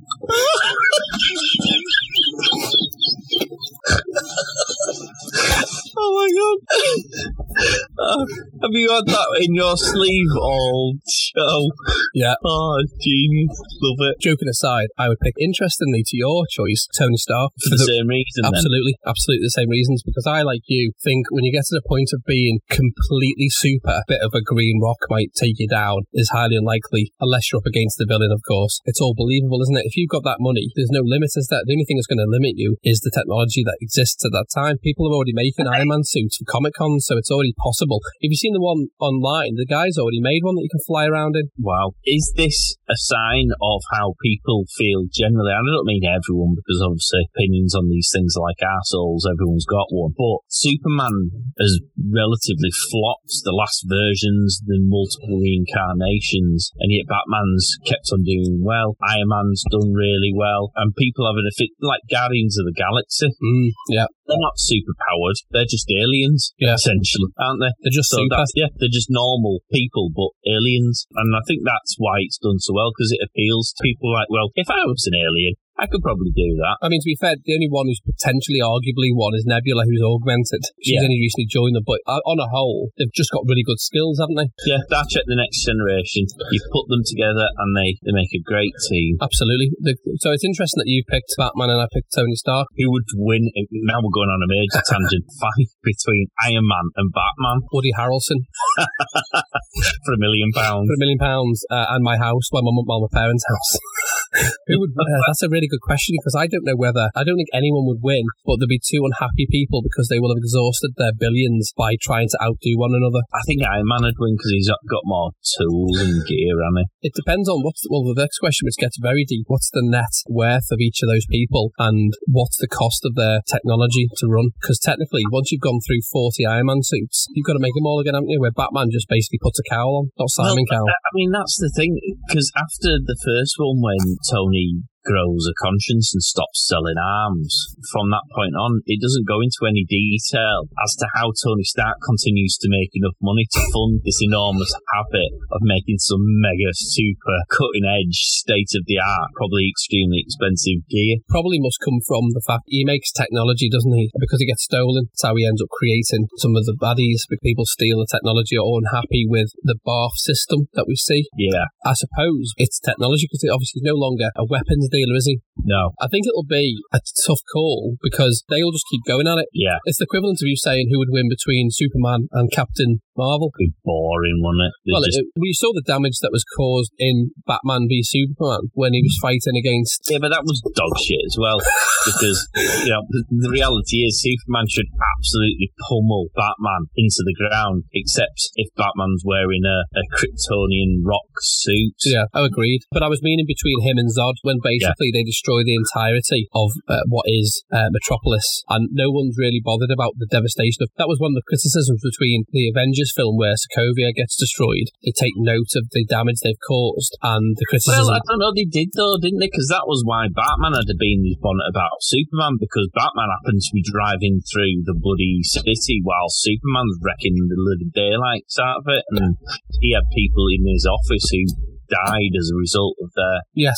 have 8.71 8.79
you 8.79 8.95
had 8.95 9.07
that 9.07 9.43
in 9.43 9.55
your 9.55 9.77
sleeve 9.77 10.31
all 10.37 10.95
show? 11.11 11.71
Yeah. 12.15 12.35
Oh, 12.45 12.79
genius! 13.01 13.55
Love 13.83 14.01
it. 14.11 14.21
Joking 14.21 14.49
aside, 14.49 14.89
I 14.99 15.09
would 15.09 15.21
pick, 15.23 15.35
interestingly 15.39 16.03
to 16.07 16.17
your 16.17 16.45
choice, 16.51 16.89
Tony 16.97 17.17
Stark. 17.17 17.53
For 17.63 17.71
the 17.71 17.87
same 17.87 18.09
reason, 18.09 18.43
then. 18.43 18.55
Absolutely, 18.55 18.95
absolutely 19.07 19.47
the 19.47 19.57
same 19.57 19.71
reasons. 19.71 20.03
Because 20.03 20.27
I, 20.27 20.43
like 20.43 20.63
you, 20.67 20.93
think 21.03 21.27
when 21.31 21.45
you 21.45 21.53
get 21.53 21.67
to 21.71 21.77
the 21.79 21.87
point 21.87 22.11
of 22.13 22.23
being 22.27 22.61
completely 22.71 23.49
super, 23.49 24.03
a 24.03 24.09
bit 24.09 24.21
of 24.23 24.35
a 24.35 24.43
green 24.43 24.81
rock 24.83 24.99
might 25.09 25.31
take 25.35 25.59
you 25.59 25.69
down 25.69 26.03
is 26.13 26.31
highly 26.31 26.57
unlikely, 26.57 27.13
unless 27.21 27.51
you're 27.51 27.63
up 27.63 27.67
against 27.67 27.99
the 27.99 28.07
villain, 28.09 28.33
of 28.33 28.43
course. 28.47 28.81
It's 28.85 29.01
all 29.01 29.15
believable, 29.15 29.63
isn't 29.63 29.79
it? 29.79 29.87
If 29.87 29.97
you've 29.97 30.11
got 30.11 30.25
that 30.25 30.43
money, 30.43 30.71
there's 30.75 30.91
no 30.91 31.03
limit, 31.05 31.31
is 31.37 31.49
that? 31.51 31.65
The 31.67 31.75
only 31.75 31.85
thing 31.85 31.97
that's 31.97 32.11
going 32.11 32.23
to 32.23 32.31
limit 32.31 32.55
you 32.57 32.77
is 32.83 33.01
the 33.01 33.15
technology 33.15 33.63
that 33.65 33.79
exists 33.81 34.25
at 34.25 34.33
that 34.33 34.51
time. 34.55 34.79
People 34.83 35.07
are 35.07 35.15
already 35.15 35.35
making 35.35 35.67
Iron 35.67 35.89
Man 35.89 36.03
suits 36.03 36.39
for 36.39 36.51
Comic 36.51 36.75
Con, 36.75 36.99
so 37.01 37.17
it's 37.17 37.31
already 37.31 37.55
possible. 37.63 38.01
If 38.21 38.31
you've 38.31 38.43
seen 38.43 38.55
the 38.55 38.61
one 38.61 38.89
online, 38.99 39.55
the 39.57 39.67
guy's 39.67 39.99
already 39.99 40.21
made 40.21 40.43
one 40.43 40.57
that 40.57 40.67
you 40.67 40.73
can 40.73 40.83
fly 40.87 41.07
around 41.07 41.37
in. 41.37 41.51
Wow. 41.59 41.93
Is 42.05 42.33
this 42.37 42.77
a 42.89 42.97
sign 42.97 43.53
of 43.61 43.81
how 43.93 44.17
people 44.25 44.65
feel 44.73 45.05
generally? 45.13 45.53
I 45.53 45.61
don't 45.61 45.85
mean 45.85 46.05
everyone, 46.09 46.57
because 46.57 46.81
obviously 46.81 47.29
opinions 47.29 47.77
on 47.77 47.93
these 47.93 48.09
things 48.09 48.35
like 48.41 48.57
assholes, 48.65 49.29
everyone's 49.29 49.69
got 49.69 49.93
one. 49.93 50.17
But 50.17 50.41
Superman 50.49 51.53
has 51.61 51.77
relatively 52.01 52.73
flopped 52.89 53.45
the 53.45 53.53
last 53.53 53.85
versions, 53.85 54.65
the 54.65 54.81
multiple 54.81 55.45
reincarnations, 55.45 56.73
and 56.81 56.89
yet 56.89 57.05
Batman's 57.05 57.77
kept 57.85 58.09
on 58.17 58.25
doing 58.25 58.65
well. 58.65 58.97
Iron 59.05 59.29
Man's 59.29 59.65
done 59.69 59.93
really 59.93 60.33
well, 60.33 60.73
and 60.81 60.97
people 60.97 61.29
having 61.29 61.45
a 61.45 61.53
fit 61.53 61.77
like 61.85 62.01
Guardians 62.09 62.57
of 62.57 62.65
the 62.65 62.77
Galaxy. 62.77 63.29
Mm, 63.29 63.77
yeah, 63.93 64.09
They're 64.31 64.47
not 64.47 64.55
super 64.63 64.95
powered, 65.11 65.37
they're 65.51 65.67
just 65.69 65.91
aliens, 65.91 66.55
Yeah. 66.63 66.79
essentially, 66.79 67.35
aren't 67.35 67.59
they? 67.61 67.75
they're 67.83 67.91
just 67.99 68.15
So 68.15 68.23
super. 68.23 68.47
yeah, 68.55 68.71
they're 68.79 68.93
just 68.95 69.11
normal 69.11 69.61
people, 69.75 70.09
but 70.15 70.31
aliens. 70.47 71.11
And 71.19 71.35
I 71.35 71.43
think 71.51 71.67
that's 71.67 71.99
why 71.99 72.23
it's 72.23 72.39
done 72.39 72.63
so 72.63 72.73
well, 72.79 72.95
because 72.95 73.11
it 73.11 73.21
appeals 73.27 73.75
to 73.75 73.83
people 73.83 74.15
like, 74.15 74.31
well, 74.31 74.55
if 74.55 74.71
I 74.71 74.87
was 74.87 75.03
an 75.11 75.19
alien, 75.19 75.59
I 75.81 75.89
could 75.89 76.05
probably 76.05 76.29
do 76.37 76.61
that. 76.61 76.77
I 76.85 76.93
mean, 76.93 77.01
to 77.01 77.09
be 77.09 77.17
fair, 77.17 77.35
the 77.41 77.57
only 77.57 77.73
one 77.73 77.89
who's 77.89 78.05
potentially 78.05 78.61
arguably 78.61 79.17
one 79.17 79.33
is 79.33 79.49
Nebula, 79.49 79.89
who's 79.89 80.05
augmented. 80.05 80.61
She's 80.85 81.01
Yeah. 81.01 81.09
only 81.09 81.17
recently 81.25 81.49
joined 81.49 81.75
them, 81.81 81.89
but 81.89 82.05
uh, 82.05 82.21
on 82.29 82.37
a 82.37 82.49
whole, 82.53 82.93
they've 83.01 83.11
just 83.17 83.33
got 83.33 83.49
really 83.49 83.65
good 83.65 83.81
skills, 83.81 84.21
haven't 84.21 84.37
they? 84.37 84.49
Yeah, 84.69 84.85
Star 84.93 85.09
Trek 85.09 85.25
The 85.25 85.41
Next 85.41 85.65
Generation, 85.65 86.29
you 86.53 86.61
put 86.69 86.85
them 86.93 87.01
together 87.09 87.49
and 87.65 87.73
they, 87.73 87.97
they 88.05 88.13
make 88.13 88.29
a 88.37 88.43
great 88.45 88.77
team. 88.93 89.17
Absolutely. 89.25 89.73
So 90.21 90.37
it's 90.37 90.45
interesting 90.45 90.85
that 90.85 90.91
you 90.93 91.01
picked 91.09 91.33
Batman 91.41 91.73
and 91.73 91.81
I 91.81 91.89
picked 91.89 92.13
Tony 92.13 92.37
Stark. 92.37 92.69
Who 92.77 92.93
would 92.93 93.09
win? 93.17 93.49
Now 93.89 94.05
we're 94.05 94.13
going 94.13 94.29
on 94.29 94.45
a 94.45 94.51
major 94.53 94.85
tangent 94.93 95.25
fight 95.41 95.71
between 95.81 96.29
Iron 96.45 96.69
Man 96.69 96.87
and 97.01 97.09
Batman 97.09 97.65
Woody 97.73 97.97
Harrelson 97.97 98.45
for 100.05 100.13
a 100.13 100.21
million 100.21 100.53
pounds. 100.53 100.85
for 100.89 100.95
a 100.95 101.01
million 101.01 101.19
pounds 101.19 101.65
uh, 101.73 101.97
and 101.97 102.05
my 102.05 102.21
house, 102.21 102.53
well, 102.53 102.63
my, 102.63 102.73
mum- 102.75 102.85
my 102.85 103.09
parents' 103.17 103.45
house. 103.49 103.73
Who 104.69 104.79
would? 104.79 104.91
Uh, 104.95 105.19
that's 105.27 105.43
a 105.43 105.49
really 105.51 105.67
good 105.71 105.87
question 105.87 106.19
because 106.19 106.35
I 106.35 106.51
don't 106.51 106.67
know 106.67 106.77
whether 106.77 107.15
I 107.15 107.23
don't 107.23 107.39
think 107.39 107.55
anyone 107.55 107.87
would 107.87 108.03
win, 108.03 108.27
but 108.43 108.59
there'd 108.59 108.73
be 108.73 108.83
two 108.83 109.07
unhappy 109.07 109.47
people 109.47 109.81
because 109.81 110.11
they 110.11 110.19
will 110.19 110.35
have 110.35 110.43
exhausted 110.43 110.99
their 110.99 111.15
billions 111.15 111.71
by 111.79 111.95
trying 112.03 112.29
to 112.35 112.39
outdo 112.43 112.75
one 112.75 112.93
another. 112.93 113.23
I 113.31 113.47
think 113.47 113.63
Iron 113.63 113.87
Man 113.87 114.03
would 114.03 114.19
win 114.19 114.35
because 114.35 114.51
he's 114.51 114.69
got 114.69 115.07
more 115.07 115.31
tools 115.41 115.97
and 116.03 116.27
gear, 116.27 116.59
hasn't 116.59 116.91
he? 117.01 117.09
It 117.09 117.15
depends 117.15 117.47
on 117.47 117.63
what's 117.63 117.87
well. 117.87 118.03
The 118.11 118.27
next 118.27 118.43
question, 118.43 118.67
which 118.67 118.81
gets 118.81 118.99
very 118.99 119.23
deep, 119.23 119.47
what's 119.47 119.71
the 119.71 119.87
net 119.87 120.11
worth 120.27 120.67
of 120.75 120.83
each 120.83 121.01
of 121.05 121.09
those 121.09 121.29
people, 121.31 121.71
and 121.79 122.13
what's 122.27 122.59
the 122.59 122.67
cost 122.67 123.07
of 123.07 123.15
their 123.15 123.41
technology 123.47 124.11
to 124.19 124.27
run? 124.27 124.51
Because 124.59 124.83
technically, 124.83 125.23
once 125.31 125.53
you've 125.53 125.63
gone 125.63 125.79
through 125.87 126.03
forty 126.11 126.45
Iron 126.45 126.67
Man 126.67 126.83
suits, 126.83 127.29
you've 127.33 127.47
got 127.47 127.55
to 127.55 127.63
make 127.63 127.75
them 127.79 127.87
all 127.87 128.01
again, 128.01 128.15
haven't 128.15 128.33
you? 128.33 128.41
Where 128.41 128.51
Batman 128.51 128.91
just 128.91 129.09
basically 129.09 129.39
puts 129.41 129.61
a 129.61 129.67
cowl 129.71 130.03
on, 130.03 130.05
not 130.19 130.31
Simon 130.35 130.67
Cowell. 130.67 130.89
I 130.89 131.13
mean, 131.15 131.31
that's 131.31 131.57
the 131.61 131.71
thing, 131.71 131.95
because 132.27 132.51
after 132.57 132.99
the 132.99 133.17
first 133.23 133.55
one, 133.59 133.79
when 133.81 134.17
Tony 134.29 134.83
grows 135.05 135.49
a 135.49 135.55
conscience 135.57 136.13
and 136.13 136.23
stops 136.23 136.67
selling 136.67 136.99
arms, 137.01 137.77
from 137.93 138.11
that 138.11 138.27
point 138.35 138.55
on, 138.55 138.85
it 138.85 139.01
doesn't 139.01 139.29
go 139.29 139.41
into 139.41 139.65
any 139.65 139.85
detail 139.89 140.69
as 140.85 140.93
to 141.01 141.07
how 141.17 141.33
Tony 141.33 141.65
Stark 141.65 141.97
continues 142.05 142.61
to 142.61 142.69
make 142.69 142.93
enough 142.93 143.17
money 143.23 143.49
to 143.57 143.61
fund 143.73 144.05
this 144.05 144.21
enormous 144.21 144.73
habit 144.93 145.33
of 145.51 145.65
making 145.65 145.99
some 145.99 146.21
mega, 146.21 146.71
super 146.75 147.39
cutting 147.49 147.89
edge, 147.89 148.29
state 148.37 148.71
of 148.77 148.85
the 148.85 149.01
art, 149.01 149.33
probably 149.37 149.73
extremely 149.73 150.21
expensive 150.21 150.85
gear. 150.93 151.25
Probably 151.29 151.59
must 151.59 151.81
come 151.81 152.05
from 152.05 152.37
the 152.37 152.45
fact 152.45 152.69
he 152.69 152.85
makes 152.85 153.13
technology, 153.13 153.73
doesn't 153.73 153.97
he? 153.97 154.13
Because 154.21 154.41
it 154.45 154.53
gets 154.53 154.69
stolen. 154.69 155.09
That's 155.11 155.25
how 155.25 155.37
he 155.37 155.49
ends 155.49 155.63
up 155.63 155.73
creating 155.73 156.29
some 156.37 156.55
of 156.55 156.69
the 156.69 156.77
baddies. 156.77 157.25
People 157.41 157.65
steal 157.65 157.99
the 157.99 158.11
technology 158.11 158.59
or 158.59 158.85
unhappy 158.85 159.25
with 159.25 159.57
the 159.65 159.81
bath 159.81 160.21
system 160.21 160.69
that 160.77 160.85
we 160.87 160.97
see. 160.97 161.25
Yeah, 161.37 161.73
I 161.85 161.95
suppose 161.97 162.53
it's 162.57 162.79
technology 162.79 163.25
because 163.25 163.45
it 163.45 163.55
obviously 163.55 163.81
is 163.81 163.89
no 163.89 163.97
longer 163.97 164.29
a 164.37 164.45
weapons 164.45 164.90
dealer, 164.91 165.17
is 165.17 165.27
he? 165.27 165.41
no, 165.63 165.93
I 166.01 166.09
think 166.09 166.25
it'll 166.27 166.49
be 166.49 166.81
a 166.93 167.01
tough 167.27 167.41
call 167.53 167.97
because 168.01 168.45
they'll 168.49 168.73
just 168.73 168.89
keep 168.91 169.05
going 169.07 169.29
at 169.29 169.37
it. 169.39 169.49
yeah, 169.53 169.77
It's 169.85 169.99
the 170.01 170.09
equivalent 170.09 170.41
of 170.41 170.49
you 170.49 170.57
saying 170.57 170.89
who 170.91 170.99
would 170.99 171.13
win 171.13 171.29
between 171.29 171.69
Superman 171.71 172.29
and 172.33 172.49
Captain 172.51 173.01
Marvel. 173.13 173.53
It'd 173.61 173.71
be 173.73 173.77
boring, 173.85 174.41
wouldn't 174.41 174.65
it? 174.65 174.73
They 174.89 174.93
Well, 174.97 175.05
just- 175.05 175.21
it, 175.21 175.27
we 175.37 175.53
saw 175.53 175.71
the 175.77 175.85
damage 175.85 176.17
that 176.25 176.33
was 176.33 176.45
caused 176.57 176.93
in 176.99 177.37
Batman 177.47 177.87
v 177.93 178.01
Superman 178.03 178.73
when 178.73 178.97
he 178.97 179.03
was 179.05 179.17
fighting 179.21 179.53
against. 179.61 180.09
Yeah, 180.09 180.17
but 180.25 180.33
that 180.33 180.49
was 180.49 180.65
dog 180.75 180.97
shit 180.97 181.21
as 181.29 181.37
well. 181.37 181.61
because, 182.09 182.39
you 182.57 182.89
know, 182.97 183.05
the, 183.13 183.21
the 183.45 183.53
reality 183.53 184.01
is 184.09 184.17
Superman 184.25 184.65
should 184.73 184.89
absolutely 184.89 185.77
pummel 185.89 186.33
Batman 186.33 186.89
into 186.97 187.21
the 187.21 187.37
ground, 187.37 187.85
except 187.93 188.49
if 188.57 188.73
Batman's 188.81 189.23
wearing 189.29 189.69
a, 189.69 189.85
a 189.93 190.03
Kryptonian 190.17 191.05
rock 191.05 191.29
suit. 191.45 192.01
Yeah, 192.09 192.33
I 192.33 192.49
agreed. 192.49 192.81
But 192.91 193.03
I 193.05 193.09
was 193.13 193.21
meaning 193.21 193.45
between 193.45 193.85
him 193.85 193.99
and 194.01 194.09
Zod 194.09 194.41
when 194.41 194.57
basically 194.65 194.80
they 194.81 195.25
destroy 195.25 195.63
the 195.65 195.77
entirety 195.77 196.49
of 196.55 196.71
uh, 196.89 197.05
what 197.09 197.25
is 197.29 197.65
uh, 197.73 197.89
Metropolis, 197.91 198.65
and 198.69 198.89
no 198.93 199.11
one's 199.11 199.37
really 199.39 199.61
bothered 199.63 199.93
about 199.93 200.17
the 200.19 200.29
devastation 200.31 200.83
of. 200.83 200.91
That 200.97 201.11
was 201.11 201.21
one 201.21 201.33
of 201.33 201.41
the 201.41 201.49
criticisms 201.49 202.01
between 202.01 202.45
the 202.51 202.69
Avengers 202.69 203.13
film 203.15 203.37
where 203.37 203.57
Sokovia 203.57 204.15
gets 204.15 204.37
destroyed. 204.37 204.93
They 205.05 205.13
take 205.13 205.37
note 205.37 205.73
of 205.77 205.89
the 205.93 206.05
damage 206.09 206.41
they've 206.43 206.67
caused 206.67 207.17
and 207.23 207.57
the 207.57 207.67
criticism. 207.69 208.07
Well, 208.07 208.17
I 208.17 208.21
don't 208.25 208.41
know, 208.41 208.53
they 208.55 208.69
did 208.69 208.93
though, 208.97 209.19
didn't 209.21 209.41
they? 209.41 209.51
Because 209.51 209.69
that 209.69 209.89
was 209.89 210.03
why 210.05 210.29
Batman 210.31 210.77
had 210.77 210.89
to 210.89 210.99
be 210.99 211.17
in 211.17 211.27
his 211.27 211.39
bonnet 211.41 211.69
about 211.69 212.01
Superman, 212.01 212.57
because 212.61 212.89
Batman 212.95 213.33
happened 213.33 213.61
to 213.61 213.73
be 213.75 213.85
driving 213.85 214.41
through 214.47 214.87
the 214.87 214.97
bloody 214.97 215.43
city 215.43 216.01
while 216.03 216.29
Superman's 216.31 216.99
wrecking 217.03 217.37
the 217.49 217.59
living 217.59 217.93
daylights 217.95 218.57
out 218.59 218.83
of 218.83 218.87
it, 218.89 219.05
and 219.17 219.37
he 219.81 219.93
had 219.93 220.07
people 220.15 220.47
in 220.53 220.67
his 220.67 220.87
office 220.87 221.27
who 221.31 221.70
died 221.91 222.33
as 222.39 222.49
a 222.49 222.57
result 222.57 222.97
of 223.03 223.11
their, 223.19 223.43
yes, 223.53 223.77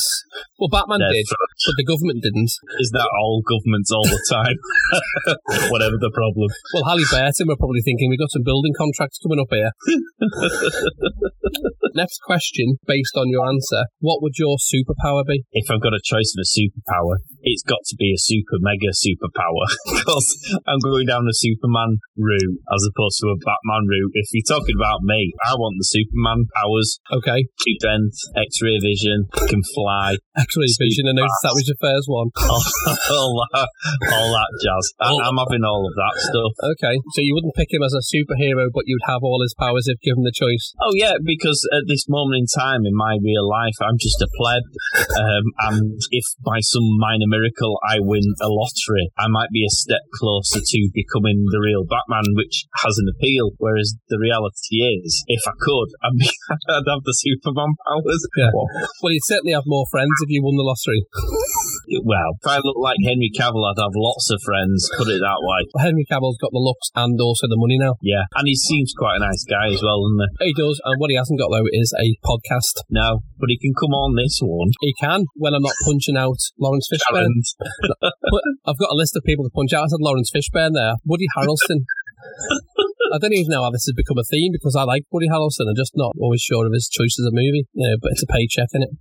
well, 0.61 0.69
Batman 0.69 1.01
did, 1.09 1.25
but 1.27 1.75
the 1.75 1.83
government 1.83 2.23
didn't. 2.23 2.53
Is 2.79 2.91
that 2.93 3.09
all 3.19 3.41
governments 3.43 3.91
all 3.91 4.05
the 4.05 4.21
time? 4.29 4.55
Whatever 5.73 5.97
the 5.97 6.13
problem. 6.13 6.47
Well, 6.71 6.87
Halliburton 6.87 7.49
were 7.49 7.59
probably 7.59 7.81
thinking 7.81 8.09
we've 8.09 8.21
got 8.21 8.31
some 8.31 8.45
building 8.45 8.71
contracts 8.77 9.19
coming 9.19 9.41
up 9.41 9.51
here. 9.51 9.73
Next 11.95 12.21
question, 12.23 12.77
based 12.85 13.17
on 13.17 13.29
your 13.29 13.45
answer, 13.45 13.85
what 13.99 14.21
would 14.21 14.37
your 14.37 14.55
superpower 14.55 15.25
be? 15.25 15.43
If 15.51 15.69
I've 15.69 15.81
got 15.81 15.93
a 15.93 16.01
choice 16.03 16.33
of 16.37 16.41
a 16.41 16.47
superpower, 16.47 17.17
it's 17.43 17.63
got 17.63 17.83
to 17.91 17.95
be 17.99 18.15
a 18.15 18.19
super 18.19 18.57
mega 18.59 18.91
superpower. 18.95 19.67
Because 20.03 20.35
I'm 20.67 20.83
going 20.83 21.07
down 21.07 21.23
the 21.23 21.37
Superman 21.37 22.01
route 22.17 22.59
as 22.75 22.83
opposed 22.83 23.23
to 23.23 23.31
a 23.31 23.39
Batman 23.39 23.87
route. 23.87 24.11
If 24.19 24.27
you're 24.35 24.47
talking 24.47 24.75
about 24.75 24.99
me, 24.99 25.31
I 25.47 25.55
want 25.55 25.79
the 25.79 25.87
Superman 25.87 26.43
powers. 26.59 26.99
Okay, 27.07 27.47
Strength, 27.55 28.19
X-ray 28.35 28.83
vision, 28.83 29.31
can 29.47 29.63
fly, 29.71 30.19
X-ray 30.35 30.67
vision. 30.75 31.07
I 31.07 31.15
noticed 31.15 31.43
that 31.43 31.55
was 31.55 31.67
your 31.71 31.79
first 31.79 32.07
one. 32.11 32.27
all, 32.35 32.63
all 33.15 33.31
that, 33.47 33.69
all 34.11 34.29
that 34.33 34.51
jazz. 34.59 34.85
I, 34.99 35.11
I'm 35.23 35.39
having 35.39 35.63
all 35.63 35.87
of 35.87 35.95
that 35.95 36.15
stuff. 36.19 36.51
Okay, 36.75 36.95
so 37.15 37.19
you 37.23 37.31
wouldn't 37.35 37.55
pick 37.55 37.71
him 37.71 37.83
as 37.83 37.95
a 37.95 38.03
superhero, 38.03 38.67
but 38.73 38.83
you'd 38.87 39.07
have 39.07 39.23
all 39.23 39.39
his 39.39 39.55
powers 39.55 39.87
if 39.87 39.99
given 40.03 40.23
the 40.23 40.35
choice. 40.35 40.73
Oh 40.83 40.91
yeah, 40.95 41.15
because 41.23 41.63
at 41.71 41.87
this 41.87 42.09
moment 42.09 42.43
in 42.43 42.47
time 42.49 42.83
in 42.83 42.95
my 42.95 43.15
real 43.23 43.47
life, 43.47 43.77
I'm 43.79 43.99
just 43.99 44.19
a 44.19 44.29
pleb, 44.35 44.63
um, 45.23 45.45
and 45.71 45.99
if 46.11 46.25
by 46.43 46.59
some 46.59 46.87
minor 46.99 47.27
miracle 47.33 47.81
I 47.81 47.97
win 47.97 48.21
a 48.37 48.49
lottery, 48.53 49.09
I 49.17 49.25
might 49.25 49.49
be 49.49 49.65
a 49.65 49.73
step 49.73 50.05
closer 50.13 50.61
to 50.61 50.79
becoming 50.93 51.49
the 51.49 51.57
real 51.57 51.81
Batman, 51.89 52.37
which 52.37 52.69
has 52.85 53.01
an 53.01 53.09
appeal. 53.09 53.57
Whereas 53.57 53.97
the 54.09 54.21
reality 54.21 54.85
is, 55.01 55.25
if 55.25 55.41
I 55.49 55.57
could, 55.57 55.89
I'd, 56.05 56.13
be, 56.13 56.29
I'd 56.69 56.85
have 56.85 57.01
the 57.01 57.17
Superman 57.17 57.73
powers. 57.89 58.21
Yeah. 58.37 58.53
Well, 58.53 58.69
Well, 59.01 59.13
you'd 59.13 59.25
certainly 59.25 59.57
have 59.57 59.65
more 59.65 59.89
friends 59.89 60.13
if 60.21 60.29
you 60.29 60.45
won 60.45 60.53
the 60.53 60.67
lottery. 60.67 61.01
well, 62.03 62.39
if 62.39 62.47
I 62.47 62.57
look 62.63 62.77
like 62.79 62.97
Henry 63.03 63.31
Cavill, 63.33 63.65
I'd 63.65 63.81
have 63.81 63.95
lots 63.95 64.29
of 64.31 64.39
friends. 64.45 64.89
Put 64.97 65.09
it 65.09 65.19
that 65.19 65.41
way. 65.41 65.67
Henry 65.83 66.05
Cavill's 66.09 66.39
got 66.39 66.51
the 66.51 66.63
looks 66.63 66.89
and 66.95 67.19
also 67.19 67.47
the 67.47 67.59
money 67.59 67.77
now. 67.79 67.95
Yeah, 68.01 68.25
and 68.35 68.47
he 68.47 68.55
seems 68.55 68.93
quite 68.97 69.17
a 69.17 69.25
nice 69.25 69.43
guy 69.43 69.67
as 69.73 69.81
well, 69.83 70.01
doesn't 70.03 70.31
he? 70.39 70.51
He 70.51 70.53
does, 70.53 70.81
and 70.83 70.99
what 70.99 71.09
he 71.09 71.17
hasn't 71.17 71.39
got 71.39 71.51
though 71.51 71.67
is 71.71 71.93
a 71.99 72.15
podcast. 72.23 72.83
No, 72.89 73.21
but 73.39 73.49
he 73.49 73.57
can 73.57 73.73
come 73.73 73.93
on 73.93 74.15
this 74.15 74.39
one. 74.41 74.71
He 74.81 74.93
can 74.99 75.25
when 75.35 75.53
I'm 75.53 75.63
not 75.63 75.75
punching 75.85 76.17
out 76.17 76.39
Laurence 76.59 76.89
Fishburne. 76.91 77.43
But 78.33 78.41
I've 78.65 78.79
got 78.79 78.89
a 78.89 78.95
list 78.95 79.15
of 79.15 79.23
people 79.23 79.45
to 79.45 79.51
punch 79.53 79.73
out. 79.73 79.83
I 79.83 79.87
said 79.87 80.01
Laurence 80.01 80.31
Fishburne 80.33 80.73
there. 80.73 80.95
Woody 81.05 81.27
Harrelson. 81.37 81.83
I 83.13 83.21
don't 83.21 83.37
even 83.37 83.53
know 83.53 83.61
how 83.61 83.69
this 83.69 83.85
has 83.85 83.93
become 83.93 84.17
a 84.17 84.25
theme 84.25 84.49
because 84.49 84.73
I 84.73 84.89
like 84.89 85.05
Woody 85.13 85.29
Harrelson. 85.29 85.69
I'm 85.69 85.77
just 85.77 85.93
not 85.93 86.17
always 86.17 86.41
sure 86.41 86.65
of 86.65 86.73
his 86.73 86.89
choices 86.89 87.21
of 87.29 87.37
movie. 87.37 87.69
You 87.77 87.93
know, 87.93 87.97
but 88.01 88.09
it's 88.17 88.25
a 88.25 88.31
paycheck, 88.33 88.73
is 88.73 88.89
it? 88.89 88.91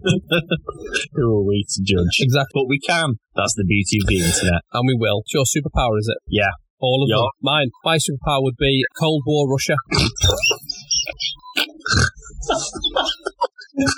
Who 1.17 1.33
are 1.33 1.41
we 1.49 1.65
to 1.65 1.81
judge? 1.81 2.21
Exactly. 2.21 2.53
But 2.61 2.69
we 2.69 2.77
can. 2.79 3.17
That's 3.35 3.57
the 3.57 3.65
beauty 3.65 4.05
of 4.05 4.07
the 4.13 4.21
internet. 4.21 4.61
And 4.77 4.85
we 4.85 5.01
will. 5.01 5.25
It's 5.25 5.33
your 5.33 5.49
superpower, 5.49 5.97
is 5.97 6.13
it? 6.13 6.21
Yeah. 6.29 6.53
All 6.79 7.01
of 7.01 7.09
Yeah. 7.09 7.25
them. 7.25 7.33
Mine. 7.41 7.71
My 7.89 7.97
superpower 7.97 8.45
would 8.45 8.61
be 8.61 8.85
Cold 9.01 9.25
War 9.25 9.49
Russia. 9.49 9.81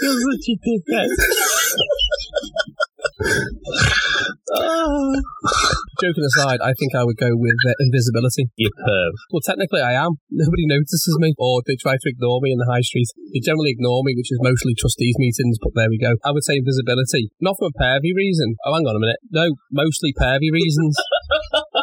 You're 0.00 0.20
such 0.20 0.48
a 0.48 0.56
dickhead. 0.64 1.08
Joking 5.96 6.28
aside, 6.28 6.60
I 6.60 6.76
think 6.76 6.92
I 6.92 7.00
would 7.00 7.16
go 7.16 7.32
with 7.32 7.56
uh, 7.64 7.72
invisibility. 7.80 8.52
You 8.56 8.68
perv. 8.68 9.12
Well, 9.32 9.40
technically, 9.40 9.80
I 9.80 9.96
am. 9.96 10.20
Nobody 10.28 10.68
notices 10.68 11.16
me, 11.18 11.32
or 11.38 11.62
they 11.66 11.76
try 11.80 11.96
to 11.96 12.08
ignore 12.12 12.40
me 12.42 12.52
in 12.52 12.58
the 12.58 12.68
high 12.68 12.84
street. 12.84 13.08
They 13.32 13.40
generally 13.40 13.70
ignore 13.72 14.04
me, 14.04 14.12
which 14.16 14.30
is 14.30 14.38
mostly 14.42 14.74
trustees 14.76 15.16
meetings. 15.16 15.56
But 15.62 15.72
there 15.74 15.88
we 15.88 15.96
go. 15.98 16.12
I 16.24 16.32
would 16.32 16.44
say 16.44 16.60
invisibility, 16.60 17.32
not 17.40 17.56
for 17.58 17.68
a 17.72 17.72
pervy 17.72 18.12
reason. 18.14 18.56
Oh, 18.66 18.74
hang 18.74 18.84
on 18.84 18.96
a 18.96 19.00
minute. 19.00 19.20
No, 19.32 19.56
mostly 19.72 20.12
pervy 20.12 20.52
reasons. 20.52 20.96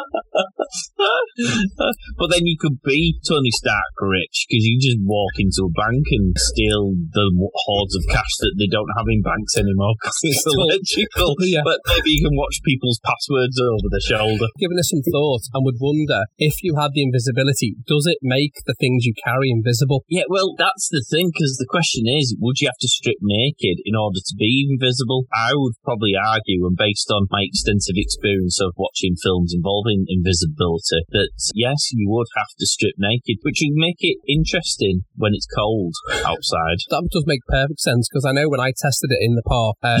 but 2.18 2.28
then 2.30 2.46
you 2.46 2.56
could 2.58 2.82
be 2.82 3.18
Tony 3.26 3.50
Stark 3.50 3.94
rich 4.00 4.46
because 4.48 4.64
you 4.64 4.78
just 4.80 5.00
walk 5.02 5.34
into 5.38 5.66
a 5.66 5.72
bank 5.72 6.04
and 6.10 6.34
steal 6.36 6.94
the 7.12 7.26
hordes 7.66 7.94
of 7.96 8.04
cash 8.10 8.34
that 8.40 8.54
they 8.58 8.66
don't 8.66 8.90
have 8.96 9.06
in 9.08 9.22
banks 9.22 9.56
anymore 9.56 9.94
because 10.00 10.18
it's 10.22 10.44
illegal. 10.46 11.36
Yeah. 11.44 11.60
But 11.62 11.80
maybe 11.86 12.10
you 12.16 12.24
can 12.24 12.36
watch 12.36 12.58
people's 12.64 12.98
passwords 13.04 13.60
over 13.60 13.88
the 13.90 14.00
shoulder. 14.00 14.48
Given 14.58 14.76
this 14.80 14.90
some 14.90 15.04
thought, 15.04 15.44
and 15.52 15.62
would 15.62 15.78
wonder 15.78 16.24
if 16.38 16.62
you 16.62 16.74
had 16.74 16.90
the 16.94 17.04
invisibility, 17.04 17.76
does 17.86 18.06
it 18.08 18.18
make 18.22 18.64
the 18.66 18.74
things 18.80 19.04
you 19.04 19.14
carry 19.22 19.50
invisible? 19.50 20.02
Yeah, 20.08 20.24
well, 20.28 20.54
that's 20.56 20.88
the 20.88 21.04
thing 21.04 21.30
because 21.30 21.60
the 21.60 21.68
question 21.68 22.08
is, 22.08 22.34
would 22.40 22.58
you 22.58 22.68
have 22.68 22.80
to 22.80 22.88
strip 22.88 23.20
naked 23.20 23.84
in 23.84 23.94
order 23.94 24.18
to 24.18 24.34
be 24.38 24.66
invisible? 24.66 25.26
I 25.30 25.52
would 25.54 25.76
probably 25.84 26.16
argue, 26.16 26.66
and 26.66 26.76
based 26.76 27.10
on 27.12 27.28
my 27.30 27.44
extensive 27.44 27.98
experience 27.98 28.58
of 28.60 28.74
watching 28.76 29.14
films 29.20 29.52
involving 29.54 30.06
invisibility, 30.08 30.63
that 30.64 31.30
yes, 31.54 31.92
you 31.92 32.08
would 32.08 32.26
have 32.36 32.48
to 32.58 32.66
strip 32.66 32.94
naked, 32.98 33.38
which 33.42 33.60
would 33.62 33.76
make 33.76 34.00
it 34.00 34.18
interesting 34.28 35.02
when 35.16 35.32
it's 35.34 35.46
cold 35.46 35.94
outside. 36.24 36.78
That 36.90 37.08
does 37.12 37.24
make 37.26 37.40
perfect 37.48 37.80
sense 37.80 38.08
because 38.08 38.24
I 38.24 38.32
know 38.32 38.48
when 38.48 38.60
I 38.60 38.72
tested 38.76 39.10
it 39.12 39.18
in 39.20 39.34
the 39.34 39.42
park, 39.42 39.76
um, 39.82 40.00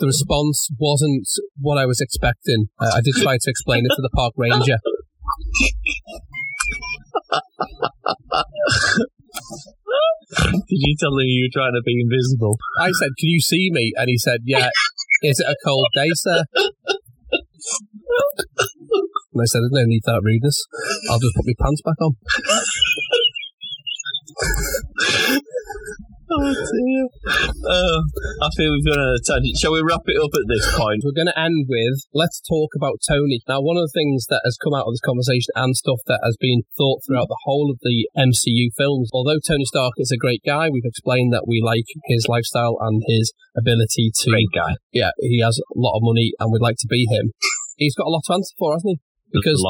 the 0.00 0.06
response 0.06 0.68
wasn't 0.78 1.26
what 1.58 1.78
I 1.78 1.86
was 1.86 2.00
expecting. 2.00 2.68
Uh, 2.78 2.92
I 2.96 3.00
did 3.00 3.14
try 3.14 3.36
to 3.40 3.50
explain 3.50 3.84
it 3.86 3.92
to 3.96 4.02
the 4.02 4.10
park 4.14 4.34
ranger. 4.36 4.76
Did 10.68 10.80
you 10.84 10.96
tell 11.00 11.16
him 11.16 11.24
you 11.24 11.48
were 11.48 11.54
trying 11.56 11.72
to 11.72 11.82
be 11.84 12.00
invisible? 12.00 12.58
I 12.80 12.90
said, 13.00 13.16
"Can 13.18 13.28
you 13.30 13.40
see 13.40 13.70
me?" 13.72 13.92
And 13.96 14.08
he 14.08 14.18
said, 14.18 14.40
"Yeah." 14.44 14.70
Is 15.22 15.40
it 15.40 15.46
a 15.50 15.56
cold 15.64 15.88
day, 15.94 16.06
sir? 16.12 16.44
And 19.32 19.42
I 19.42 19.46
said, 19.46 19.60
"There's 19.60 19.72
no 19.72 19.84
need 19.84 20.02
for 20.04 20.12
that 20.12 20.22
rudeness. 20.24 20.64
I'll 21.10 21.20
just 21.20 21.34
put 21.36 21.46
my 21.46 21.54
pants 21.60 21.82
back 21.84 22.00
on." 22.00 22.12
Oh 26.30 26.52
dear. 26.52 27.08
Uh, 27.64 28.00
I 28.44 28.48
feel 28.52 28.68
we've 28.68 28.84
gone 28.84 29.00
on 29.00 29.16
a 29.16 29.22
tangent. 29.24 29.56
Shall 29.56 29.72
we 29.72 29.80
wrap 29.80 30.04
it 30.04 30.20
up 30.20 30.28
at 30.36 30.44
this 30.44 30.64
point? 30.76 31.00
We're 31.00 31.16
going 31.16 31.32
to 31.32 31.40
end 31.40 31.64
with 31.68 32.04
let's 32.12 32.40
talk 32.44 32.76
about 32.76 33.00
Tony. 33.08 33.40
Now, 33.48 33.64
one 33.64 33.80
of 33.80 33.88
the 33.88 33.96
things 33.96 34.26
that 34.28 34.44
has 34.44 34.60
come 34.60 34.76
out 34.76 34.84
of 34.84 34.92
this 34.92 35.00
conversation 35.00 35.56
and 35.56 35.72
stuff 35.74 36.04
that 36.06 36.20
has 36.22 36.36
been 36.36 36.68
thought 36.76 37.00
throughout 37.06 37.32
the 37.32 37.42
whole 37.48 37.72
of 37.72 37.80
the 37.80 38.08
MCU 38.12 38.68
films, 38.76 39.08
although 39.12 39.40
Tony 39.40 39.64
Stark 39.64 39.96
is 39.96 40.12
a 40.12 40.20
great 40.20 40.44
guy, 40.44 40.68
we've 40.68 40.84
explained 40.84 41.32
that 41.32 41.48
we 41.48 41.64
like 41.64 41.88
his 42.12 42.28
lifestyle 42.28 42.76
and 42.80 43.00
his 43.08 43.32
ability 43.56 44.12
to. 44.12 44.30
Great 44.30 44.52
guy. 44.54 44.76
Yeah, 44.92 45.16
he 45.20 45.40
has 45.40 45.58
a 45.58 45.80
lot 45.80 45.96
of 45.96 46.04
money 46.04 46.32
and 46.38 46.52
we'd 46.52 46.60
like 46.60 46.76
to 46.80 46.88
be 46.88 47.08
him. 47.08 47.32
He's 47.78 47.94
got 47.94 48.08
a 48.08 48.10
lot 48.10 48.22
to 48.26 48.34
answer 48.34 48.54
for, 48.58 48.74
hasn't 48.74 48.98
he? 48.98 49.07
Because 49.32 49.60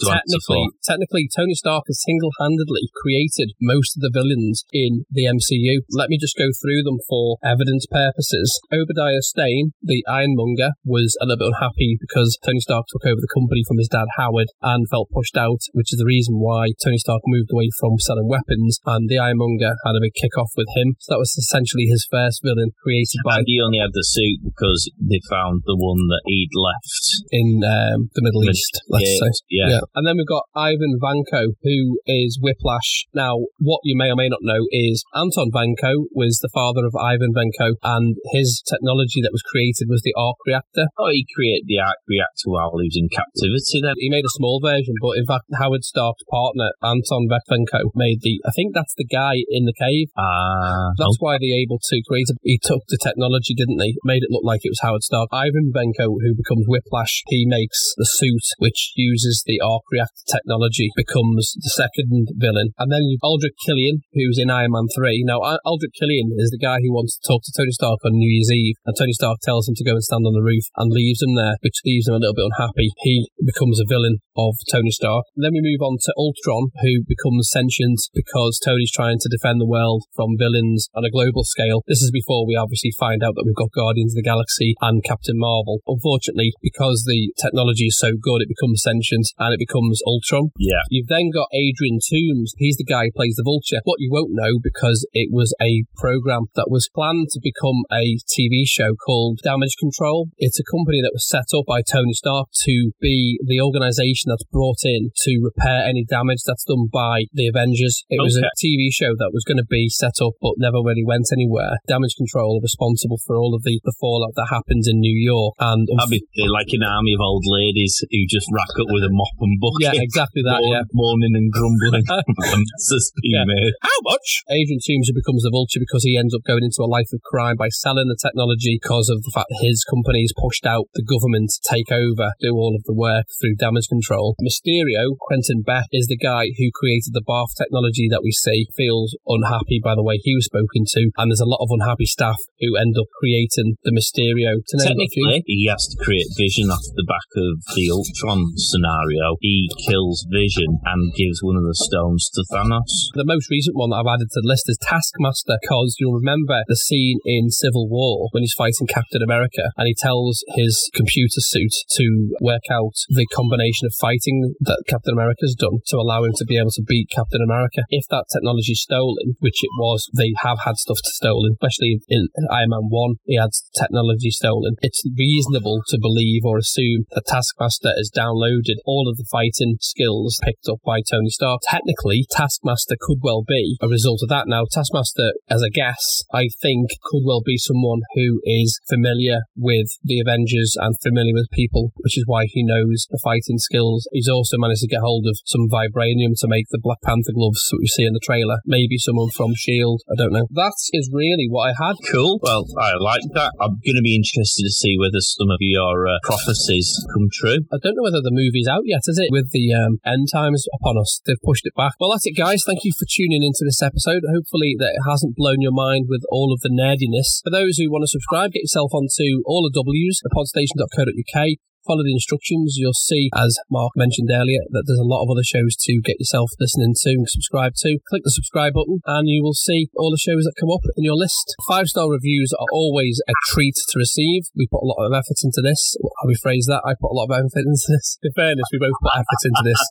to 0.00 0.06
technically, 0.08 0.64
technically, 0.84 1.28
Tony 1.28 1.54
Stark 1.54 1.84
has 1.88 2.00
single-handedly 2.02 2.88
created 2.96 3.52
most 3.60 3.96
of 3.96 4.00
the 4.00 4.12
villains 4.12 4.64
in 4.72 5.04
the 5.10 5.28
MCU. 5.28 5.84
Let 5.90 6.08
me 6.08 6.16
just 6.16 6.36
go 6.36 6.48
through 6.48 6.82
them 6.84 6.98
for 7.08 7.36
evidence 7.44 7.86
purposes. 7.86 8.60
Obadiah 8.72 9.20
Stane, 9.20 9.72
the 9.82 10.04
Iron 10.08 10.34
Monger, 10.36 10.72
was 10.84 11.16
a 11.20 11.26
little 11.26 11.44
bit 11.44 11.52
unhappy 11.54 11.96
because 12.00 12.38
Tony 12.44 12.60
Stark 12.60 12.86
took 12.88 13.04
over 13.04 13.20
the 13.20 13.32
company 13.34 13.62
from 13.68 13.78
his 13.78 13.88
dad 13.88 14.08
Howard 14.16 14.48
and 14.62 14.88
felt 14.88 15.12
pushed 15.12 15.36
out, 15.36 15.60
which 15.72 15.92
is 15.92 15.98
the 15.98 16.08
reason 16.08 16.40
why 16.40 16.72
Tony 16.82 16.98
Stark 16.98 17.20
moved 17.26 17.52
away 17.52 17.68
from 17.78 17.98
selling 17.98 18.28
weapons. 18.28 18.80
And 18.86 19.08
the 19.08 19.18
Iron 19.18 19.38
Monger 19.38 19.76
had 19.84 19.96
a 19.96 20.02
big 20.02 20.16
kick-off 20.16 20.52
with 20.56 20.68
him. 20.76 20.96
So 21.00 21.14
that 21.14 21.22
was 21.22 21.36
essentially 21.36 21.84
his 21.84 22.06
first 22.10 22.40
villain 22.42 22.72
created 22.82 23.20
by 23.24 23.38
And 23.38 23.46
he 23.46 23.60
only 23.60 23.78
had 23.78 23.92
the 23.92 24.04
suit 24.04 24.40
because 24.44 24.90
they 24.96 25.20
found 25.28 25.62
the 25.66 25.76
one 25.76 26.08
that 26.08 26.22
he'd 26.26 26.52
left. 26.56 27.04
in 27.30 27.60
um, 27.64 28.10
the 28.14 28.22
Middle 28.22 28.42
Mid- 28.42 28.56
East. 28.56 28.80
Yeah, 29.02 29.18
say. 29.18 29.30
yeah. 29.50 29.80
And 29.94 30.06
then 30.06 30.16
we've 30.16 30.28
got 30.28 30.46
Ivan 30.54 30.98
Vanko, 31.02 31.58
who 31.62 31.98
is 32.06 32.38
Whiplash. 32.40 33.06
Now, 33.14 33.36
what 33.58 33.80
you 33.84 33.96
may 33.96 34.10
or 34.10 34.16
may 34.16 34.28
not 34.28 34.40
know 34.42 34.66
is 34.70 35.04
Anton 35.14 35.50
Vanko 35.50 36.06
was 36.14 36.38
the 36.40 36.52
father 36.52 36.86
of 36.86 36.94
Ivan 36.96 37.34
Vanko, 37.34 37.76
and 37.82 38.16
his 38.32 38.62
technology 38.62 39.20
that 39.22 39.32
was 39.32 39.42
created 39.42 39.88
was 39.88 40.02
the 40.02 40.14
arc 40.16 40.36
reactor. 40.46 40.86
Oh, 40.98 41.10
he 41.10 41.26
created 41.34 41.66
the 41.66 41.78
arc 41.78 42.00
reactor 42.08 42.48
while 42.48 42.72
he 42.80 42.88
was 42.88 42.98
in 42.98 43.08
captivity 43.12 43.82
then. 43.82 43.94
He 43.98 44.10
made 44.10 44.24
a 44.24 44.36
small 44.38 44.60
version, 44.62 44.94
but 45.00 45.18
in 45.18 45.26
fact, 45.26 45.44
Howard 45.58 45.84
Stark's 45.84 46.24
partner, 46.30 46.70
Anton 46.82 47.28
Vanko, 47.28 47.92
made 47.94 48.22
the. 48.22 48.40
I 48.46 48.50
think 48.54 48.74
that's 48.74 48.94
the 48.96 49.06
guy 49.06 49.42
in 49.48 49.64
the 49.64 49.76
cave. 49.76 50.08
Ah, 50.16 50.92
That's 50.98 51.18
why 51.18 51.38
they're 51.38 51.60
able 51.60 51.78
to 51.82 51.96
create 52.06 52.28
it. 52.28 52.38
He 52.42 52.58
took 52.62 52.82
the 52.88 52.98
technology, 53.02 53.54
didn't 53.54 53.80
he? 53.80 53.96
Made 54.04 54.22
it 54.22 54.30
look 54.30 54.44
like 54.44 54.64
it 54.64 54.70
was 54.70 54.80
Howard 54.82 55.02
Stark. 55.02 55.28
Ivan 55.32 55.72
Vanko, 55.74 56.16
who 56.20 56.34
becomes 56.34 56.66
Whiplash, 56.68 57.22
he 57.28 57.44
makes 57.46 57.94
the 57.96 58.06
suit 58.06 58.44
which 58.58 58.91
uses 58.96 59.42
the 59.46 59.60
arc 59.60 59.82
reactor 59.90 60.26
technology, 60.30 60.90
becomes 60.96 61.54
the 61.60 61.70
second 61.70 62.28
villain. 62.36 62.72
And 62.78 62.92
then 62.92 63.02
Aldrich 63.22 63.56
Killian, 63.66 64.02
who's 64.12 64.38
in 64.38 64.50
Iron 64.50 64.72
Man 64.72 64.88
3. 64.94 65.24
Now, 65.26 65.42
Al- 65.44 65.64
Aldrich 65.64 65.96
Killian 65.98 66.32
is 66.38 66.50
the 66.50 66.60
guy 66.60 66.78
who 66.82 66.92
wants 66.92 67.18
to 67.18 67.26
talk 67.26 67.42
to 67.44 67.54
Tony 67.56 67.72
Stark 67.72 68.00
on 68.04 68.18
New 68.18 68.30
Year's 68.30 68.52
Eve, 68.52 68.76
and 68.86 68.96
Tony 68.96 69.12
Stark 69.12 69.38
tells 69.42 69.68
him 69.68 69.74
to 69.76 69.84
go 69.84 69.96
and 69.96 70.04
stand 70.04 70.26
on 70.26 70.34
the 70.34 70.44
roof 70.44 70.64
and 70.76 70.92
leaves 70.92 71.22
him 71.22 71.34
there, 71.34 71.56
which 71.62 71.80
leaves 71.84 72.08
him 72.08 72.14
a 72.14 72.22
little 72.22 72.36
bit 72.36 72.48
unhappy. 72.52 72.90
He 73.02 73.28
becomes 73.44 73.80
a 73.80 73.88
villain 73.88 74.18
of 74.36 74.56
Tony 74.70 74.90
Stark. 74.90 75.24
Then 75.36 75.52
we 75.52 75.60
move 75.62 75.84
on 75.84 75.98
to 76.02 76.14
Ultron, 76.16 76.72
who 76.80 77.04
becomes 77.04 77.50
sentient 77.50 78.00
because 78.14 78.58
Tony's 78.58 78.92
trying 78.92 79.18
to 79.20 79.32
defend 79.32 79.60
the 79.60 79.68
world 79.68 80.04
from 80.14 80.38
villains 80.38 80.88
on 80.94 81.04
a 81.04 81.12
global 81.12 81.44
scale. 81.44 81.82
This 81.86 82.00
is 82.00 82.10
before 82.10 82.46
we 82.46 82.56
obviously 82.56 82.92
find 82.98 83.22
out 83.22 83.34
that 83.36 83.44
we've 83.44 83.58
got 83.58 83.72
Guardians 83.72 84.12
of 84.12 84.22
the 84.22 84.28
Galaxy 84.28 84.74
and 84.80 85.04
Captain 85.04 85.38
Marvel. 85.38 85.80
Unfortunately, 85.86 86.52
because 86.62 87.04
the 87.06 87.32
technology 87.40 87.86
is 87.86 87.98
so 87.98 88.12
good, 88.20 88.42
it 88.42 88.52
becomes 88.52 88.81
sentient 88.82 89.30
and 89.38 89.54
it 89.54 89.62
becomes 89.62 90.02
Ultron. 90.06 90.50
yeah. 90.58 90.82
You've 90.90 91.08
then 91.08 91.30
got 91.30 91.48
Adrian 91.54 91.98
Toomes. 92.02 92.52
He's 92.58 92.76
the 92.76 92.84
guy 92.88 93.06
who 93.06 93.16
plays 93.16 93.36
the 93.36 93.46
Vulture. 93.46 93.80
What 93.84 94.00
you 94.00 94.10
won't 94.10 94.34
know 94.34 94.58
because 94.62 95.06
it 95.12 95.30
was 95.30 95.54
a 95.60 95.84
program 95.96 96.50
that 96.54 96.68
was 96.68 96.90
planned 96.92 97.28
to 97.32 97.40
become 97.42 97.84
a 97.90 98.18
TV 98.26 98.66
show 98.66 98.94
called 98.94 99.40
Damage 99.42 99.76
Control. 99.78 100.28
It's 100.38 100.60
a 100.60 100.66
company 100.66 101.00
that 101.02 101.14
was 101.14 101.28
set 101.28 101.48
up 101.54 101.64
by 101.66 101.82
Tony 101.82 102.12
Stark 102.12 102.48
to 102.66 102.92
be 103.00 103.38
the 103.44 103.60
organization 103.60 104.28
that's 104.30 104.44
brought 104.50 104.82
in 104.84 105.10
to 105.24 105.40
repair 105.42 105.84
any 105.86 106.04
damage 106.04 106.42
that's 106.46 106.64
done 106.64 106.88
by 106.92 107.24
the 107.32 107.48
Avengers. 107.48 108.04
It 108.10 108.20
was 108.20 108.36
a 108.36 108.50
TV 108.58 108.90
show 108.92 109.14
that 109.16 109.30
was 109.32 109.44
going 109.44 109.58
to 109.58 109.68
be 109.68 109.88
set 109.88 110.18
up 110.20 110.34
but 110.40 110.58
never 110.58 110.82
really 110.82 111.04
went 111.04 111.28
anywhere. 111.32 111.78
Damage 111.86 112.16
Control 112.16 112.58
are 112.58 112.64
responsible 112.64 113.18
for 113.26 113.36
all 113.36 113.54
of 113.54 113.62
the, 113.62 113.80
the 113.84 113.94
fallout 114.00 114.34
that 114.36 114.48
happens 114.50 114.88
in 114.88 115.00
New 115.00 115.14
York. 115.14 115.54
And 115.60 115.88
be 116.10 116.48
like 116.48 116.72
an 116.72 116.82
army 116.82 117.14
of 117.14 117.20
old 117.22 117.44
ladies 117.46 118.02
who 118.10 118.26
just 118.28 118.48
rack 118.52 118.71
up 118.80 118.88
with 118.90 119.04
a 119.04 119.12
mop 119.12 119.36
and 119.40 119.56
bucket. 119.60 119.94
yeah, 119.94 120.02
exactly 120.02 120.42
that. 120.44 120.60
moan- 120.62 120.72
Yeah. 120.72 120.84
Moaning 120.92 121.34
and 121.36 121.48
grumbling. 121.52 122.04
the 122.06 122.58
mess 122.58 122.84
that's 122.90 123.10
being 123.20 123.36
Yeah. 123.42 123.48
made. 123.48 123.72
How 123.82 123.98
much? 124.08 124.42
Adrian 124.50 124.80
Toomes 124.80 125.08
who 125.08 125.14
becomes 125.16 125.42
the 125.42 125.52
vulture 125.52 125.80
because 125.80 126.04
he 126.04 126.16
ends 126.16 126.34
up 126.34 126.42
going 126.46 126.64
into 126.64 126.80
a 126.82 126.88
life 126.90 127.10
of 127.12 127.20
crime 127.22 127.56
by 127.56 127.68
selling 127.68 128.08
the 128.08 128.18
technology 128.20 128.78
because 128.80 129.08
of 129.08 129.22
the 129.22 129.32
fact 129.34 129.48
that 129.50 129.60
his 129.64 129.84
company's 129.84 130.32
pushed 130.36 130.66
out 130.66 130.86
the 130.94 131.02
government 131.04 131.50
to 131.52 131.60
take 131.68 131.90
over, 131.92 132.32
do 132.40 132.52
all 132.54 132.74
of 132.76 132.84
the 132.84 132.94
work 132.94 133.26
through 133.40 133.56
damage 133.56 133.88
control. 133.88 134.36
Mysterio, 134.42 135.16
Quentin 135.18 135.62
Beck, 135.62 135.86
is 135.92 136.06
the 136.06 136.16
guy 136.16 136.52
who 136.58 136.70
created 136.74 137.12
the 137.12 137.22
BARF 137.26 137.50
technology 137.56 138.08
that 138.10 138.22
we 138.22 138.32
see, 138.32 138.66
feels 138.76 139.16
unhappy 139.26 139.80
by 139.82 139.94
the 139.94 140.02
way 140.02 140.18
he 140.22 140.34
was 140.34 140.46
spoken 140.46 140.84
to, 140.86 141.10
and 141.16 141.30
there's 141.30 141.40
a 141.42 141.48
lot 141.48 141.60
of 141.62 141.68
unhappy 141.70 142.06
staff 142.06 142.36
who 142.60 142.76
end 142.76 142.94
up 142.98 143.06
creating 143.20 143.76
the 143.84 143.92
Mysterio 143.92 144.60
to 144.66 144.74
name 144.78 145.00
a 145.00 145.08
few. 145.08 145.24
Technically, 145.26 145.42
he 145.46 145.66
has 145.70 145.86
to 145.88 145.96
create 146.02 146.26
Vision 146.36 146.70
off 146.70 146.82
the 146.94 147.04
back 147.06 147.28
of 147.36 147.62
the 147.74 147.90
Ultron 147.90 148.52
scenario. 148.70 149.36
He 149.40 149.68
kills 149.86 150.26
Vision 150.30 150.78
and 150.84 151.12
gives 151.14 151.42
one 151.42 151.56
of 151.56 151.64
the 151.64 151.74
stones 151.74 152.30
to 152.34 152.44
Thanos. 152.52 153.10
The 153.14 153.26
most 153.26 153.50
recent 153.50 153.76
one 153.76 153.90
that 153.90 154.02
I've 154.02 154.14
added 154.14 154.30
to 154.32 154.40
the 154.42 154.48
list 154.48 154.68
is 154.68 154.78
Taskmaster, 154.78 155.58
because 155.60 155.96
you'll 155.98 156.18
remember 156.18 156.62
the 156.68 156.76
scene 156.76 157.18
in 157.24 157.50
Civil 157.50 157.88
War 157.88 158.28
when 158.32 158.42
he's 158.42 158.54
fighting 158.54 158.86
Captain 158.86 159.22
America 159.22 159.70
and 159.76 159.86
he 159.86 159.96
tells 159.98 160.44
his 160.54 160.90
computer 160.94 161.40
suit 161.40 161.72
to 161.98 162.36
work 162.40 162.70
out 162.70 162.94
the 163.08 163.26
combination 163.34 163.86
of 163.86 163.94
fighting 163.98 164.54
that 164.60 164.84
Captain 164.86 165.12
America's 165.12 165.56
done 165.58 165.80
to 165.86 165.96
allow 165.96 166.24
him 166.24 166.32
to 166.36 166.44
be 166.44 166.58
able 166.58 166.70
to 166.70 166.84
beat 166.86 167.08
Captain 167.10 167.42
America. 167.42 167.82
If 167.88 168.06
that 168.10 168.26
technology 168.32 168.72
is 168.72 168.82
stolen, 168.82 169.34
which 169.40 169.64
it 169.64 169.70
was, 169.78 170.08
they 170.16 170.32
have 170.42 170.60
had 170.64 170.76
stuff 170.76 170.98
stolen, 171.04 171.56
especially 171.58 172.00
in 172.08 172.28
Iron 172.50 172.70
Man 172.70 172.86
1, 172.88 173.14
he 173.24 173.36
had 173.36 173.50
technology 173.78 174.30
stolen. 174.30 174.76
It's 174.82 175.02
reasonable 175.16 175.82
to 175.88 175.98
believe 176.00 176.44
or 176.44 176.58
assume 176.58 177.04
that 177.12 177.26
Taskmaster 177.26 177.92
has 177.96 178.10
downloaded 178.14 178.51
all 178.84 179.08
of 179.08 179.16
the 179.16 179.28
fighting 179.30 179.76
skills 179.80 180.38
picked 180.42 180.68
up 180.68 180.78
by 180.84 181.00
Tony 181.00 181.30
Stark. 181.30 181.60
Technically, 181.68 182.26
Taskmaster 182.30 182.96
could 183.00 183.18
well 183.22 183.44
be 183.46 183.76
a 183.80 183.88
result 183.88 184.20
of 184.22 184.28
that. 184.28 184.46
Now, 184.46 184.64
Taskmaster, 184.70 185.32
as 185.48 185.62
a 185.62 185.70
guess, 185.70 186.24
I 186.32 186.48
think 186.60 186.90
could 187.04 187.22
well 187.24 187.42
be 187.44 187.56
someone 187.56 188.00
who 188.14 188.40
is 188.44 188.80
familiar 188.88 189.42
with 189.56 189.88
the 190.02 190.20
Avengers 190.20 190.76
and 190.78 190.94
familiar 191.02 191.34
with 191.34 191.48
people, 191.52 191.92
which 191.98 192.18
is 192.18 192.24
why 192.26 192.46
he 192.46 192.64
knows 192.64 193.06
the 193.10 193.20
fighting 193.22 193.58
skills. 193.58 194.08
He's 194.12 194.28
also 194.28 194.58
managed 194.58 194.82
to 194.82 194.88
get 194.88 195.00
hold 195.00 195.26
of 195.26 195.38
some 195.44 195.68
vibranium 195.70 196.34
to 196.40 196.48
make 196.48 196.66
the 196.70 196.82
Black 196.82 197.00
Panther 197.02 197.32
gloves 197.34 197.62
that 197.70 197.78
we 197.80 197.86
see 197.86 198.04
in 198.04 198.12
the 198.12 198.22
trailer. 198.22 198.58
Maybe 198.66 198.98
someone 198.98 199.30
from 199.36 199.52
S.H.I.E.L.D. 199.52 200.04
I 200.10 200.14
don't 200.16 200.32
know. 200.32 200.46
That 200.50 200.74
is 200.92 201.10
really 201.12 201.46
what 201.48 201.70
I 201.70 201.74
had. 201.78 201.96
Cool. 202.10 202.40
Well, 202.42 202.66
I 202.78 202.94
like 202.98 203.22
that. 203.34 203.52
I'm 203.60 203.78
going 203.84 204.00
to 204.00 204.04
be 204.04 204.16
interested 204.16 204.64
to 204.64 204.70
see 204.70 204.96
whether 204.98 205.20
some 205.20 205.50
of 205.50 205.58
your 205.60 206.08
uh, 206.08 206.18
prophecies 206.24 206.88
come 207.14 207.28
true. 207.32 207.62
I 207.72 207.78
don't 207.82 207.96
know 207.96 208.04
whether 208.04 208.22
the 208.22 208.34
movie's 208.42 208.66
out 208.66 208.82
yet, 208.84 209.06
is 209.06 209.18
it? 209.18 209.30
With 209.30 209.54
the 209.54 209.70
um, 209.70 210.02
end 210.02 210.26
times 210.32 210.66
upon 210.74 210.98
us, 210.98 211.22
they've 211.22 211.40
pushed 211.46 211.66
it 211.66 211.74
back. 211.78 211.94
Well, 212.00 212.10
that's 212.10 212.26
it, 212.26 212.34
guys. 212.34 212.66
Thank 212.66 212.82
you 212.82 212.92
for 212.98 213.06
tuning 213.06 213.46
into 213.46 213.62
this 213.62 213.82
episode. 213.82 214.26
Hopefully, 214.26 214.74
that 214.78 214.98
it 214.98 215.06
hasn't 215.06 215.36
blown 215.36 215.62
your 215.62 215.72
mind 215.72 216.06
with 216.08 216.26
all 216.30 216.52
of 216.52 216.60
the 216.60 216.74
nerdiness. 216.74 217.38
For 217.44 217.50
those 217.54 217.78
who 217.78 217.90
want 217.90 218.02
to 218.02 218.10
subscribe, 218.10 218.52
get 218.52 218.66
yourself 218.66 218.90
onto 218.90 219.46
all 219.46 219.62
the 219.62 219.70
W's, 219.70 220.18
thepodstation.co.uk. 220.26 221.62
Follow 221.86 222.06
the 222.06 222.14
instructions. 222.14 222.76
You'll 222.78 222.94
see, 222.94 223.30
as 223.34 223.58
Mark 223.70 223.92
mentioned 223.96 224.30
earlier, 224.30 224.62
that 224.70 224.84
there's 224.86 225.02
a 225.02 225.08
lot 225.08 225.26
of 225.26 225.30
other 225.30 225.42
shows 225.42 225.74
to 225.88 225.98
get 225.98 226.20
yourself 226.22 226.50
listening 226.60 226.94
to 227.02 227.10
and 227.10 227.28
subscribe 227.28 227.74
to. 227.82 227.98
Click 228.08 228.22
the 228.22 228.30
subscribe 228.30 228.74
button 228.74 229.00
and 229.06 229.28
you 229.28 229.42
will 229.42 229.56
see 229.56 229.90
all 229.96 230.10
the 230.10 230.20
shows 230.20 230.44
that 230.44 230.54
come 230.58 230.70
up 230.70 230.86
in 230.96 231.02
your 231.02 231.18
list. 231.18 231.54
Five 231.66 231.90
star 231.90 232.06
reviews 232.06 232.54
are 232.54 232.70
always 232.70 233.20
a 233.26 233.34
treat 233.50 233.74
to 233.74 233.98
receive. 233.98 234.46
We 234.54 234.70
put 234.70 234.86
a 234.86 234.90
lot 234.90 235.02
of 235.02 235.12
effort 235.12 235.42
into 235.42 235.58
this. 235.58 235.96
How 236.22 236.28
we 236.28 236.38
phrase 236.38 236.66
that? 236.68 236.86
I 236.86 236.94
put 236.94 237.10
a 237.10 237.18
lot 237.18 237.26
of 237.26 237.34
effort 237.34 237.66
into 237.66 237.88
this. 237.88 238.18
In 238.22 238.32
fairness, 238.36 238.68
we 238.70 238.78
both 238.78 238.98
put 239.02 239.18
effort 239.18 239.42
into 239.42 239.62
this. 239.66 239.82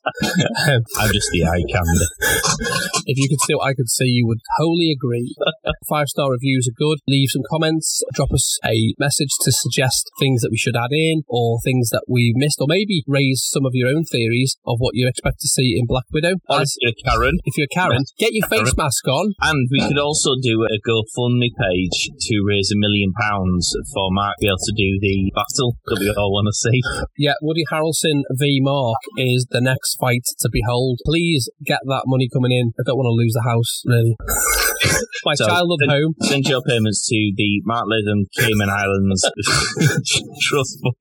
um, 0.72 0.82
I'm 1.04 1.12
just 1.12 1.30
the 1.32 1.44
eye 1.44 1.66
candy. 1.68 2.08
if 3.12 3.18
you 3.20 3.28
could 3.28 3.42
see 3.44 3.56
what 3.56 3.68
I 3.68 3.74
could 3.74 3.90
see, 3.90 4.08
you 4.08 4.28
would 4.28 4.40
wholly 4.58 4.96
agree. 4.96 5.36
Five 5.90 6.08
star 6.08 6.32
reviews 6.32 6.70
are 6.70 6.78
good. 6.78 7.00
Leave 7.08 7.30
some 7.32 7.44
comments. 7.50 8.04
Drop 8.14 8.32
us 8.32 8.60
a 8.64 8.94
message 9.00 9.32
to 9.42 9.52
suggest 9.52 10.10
things 10.20 10.42
that 10.42 10.52
we 10.52 10.58
should 10.58 10.76
add 10.76 10.92
in 10.92 11.24
or 11.28 11.60
things 11.64 11.81
that 11.90 12.06
we 12.08 12.34
missed, 12.36 12.60
or 12.62 12.68
maybe 12.68 13.04
raise 13.08 13.42
some 13.44 13.66
of 13.66 13.74
your 13.74 13.90
own 13.90 14.04
theories 14.06 14.58
of 14.66 14.78
what 14.80 14.96
you 14.96 15.08
expect 15.08 15.40
to 15.42 15.48
see 15.48 15.76
in 15.78 15.86
Black 15.86 16.06
Widow. 16.14 16.36
Or 16.48 16.62
if 16.62 16.70
you're 16.80 16.94
Karen. 17.04 17.40
if 17.46 17.58
you're 17.58 17.72
Karen, 17.74 18.04
get 18.18 18.34
your 18.34 18.48
face 18.48 18.76
mask 18.78 19.08
on. 19.08 19.34
And 19.42 19.68
we 19.72 19.82
could 19.88 20.00
also 20.00 20.32
do 20.42 20.64
a 20.64 20.78
GoFundMe 20.88 21.50
page 21.58 22.10
to 22.20 22.44
raise 22.48 22.72
a 22.72 22.78
million 22.78 23.14
pounds 23.14 23.74
for 23.94 24.10
Mark 24.12 24.38
to 24.38 24.46
be 24.46 24.48
able 24.48 24.58
to 24.58 24.76
do 24.76 25.00
the 25.02 25.32
battle 25.34 25.78
that 25.86 26.00
we 26.00 26.10
all 26.18 26.32
want 26.32 26.48
to 26.48 26.54
see. 26.54 26.82
Yeah, 27.18 27.34
Woody 27.42 27.64
Harrelson 27.72 28.22
v 28.32 28.60
Mark 28.62 28.98
is 29.18 29.48
the 29.50 29.62
next 29.62 29.96
fight 30.00 30.26
to 30.40 30.50
behold. 30.52 31.00
Please 31.06 31.50
get 31.66 31.80
that 31.86 32.04
money 32.06 32.30
coming 32.32 32.52
in. 32.52 32.74
I 32.80 32.84
don't 32.86 32.98
want 32.98 33.08
to 33.08 33.18
lose 33.18 33.34
the 33.34 33.44
house, 33.44 33.82
really. 33.86 34.16
My 35.26 35.34
So, 35.36 35.48
childhood 35.48 35.80
then- 35.82 35.90
home. 35.90 36.16
Send 36.22 36.48
your 36.48 36.62
payments 36.62 37.06
to 37.08 37.32
the 37.36 37.62
Mark 37.66 37.86
Latham 37.90 38.26
Cayman 38.38 38.70
Islands 38.70 39.24
Trust 40.42 40.80
Fund. 40.82 40.96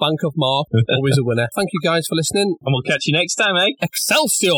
Bank 0.00 0.20
of 0.24 0.34
Mark, 0.36 0.66
always 0.90 1.16
a 1.18 1.24
winner. 1.24 1.48
Thank 1.56 1.70
you 1.72 1.80
guys 1.82 2.06
for 2.06 2.14
listening. 2.14 2.54
And 2.64 2.72
we'll 2.72 2.82
catch 2.82 3.06
you 3.06 3.12
next 3.14 3.34
time, 3.36 3.56
eh? 3.56 3.70
Excelsior! 3.80 4.52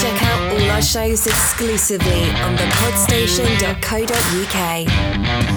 Check 0.00 0.22
out 0.22 0.52
all 0.52 0.70
our 0.70 0.82
shows 0.82 1.26
exclusively 1.26 2.30
on 2.44 2.56
thepodstation.co.uk. 2.56 5.55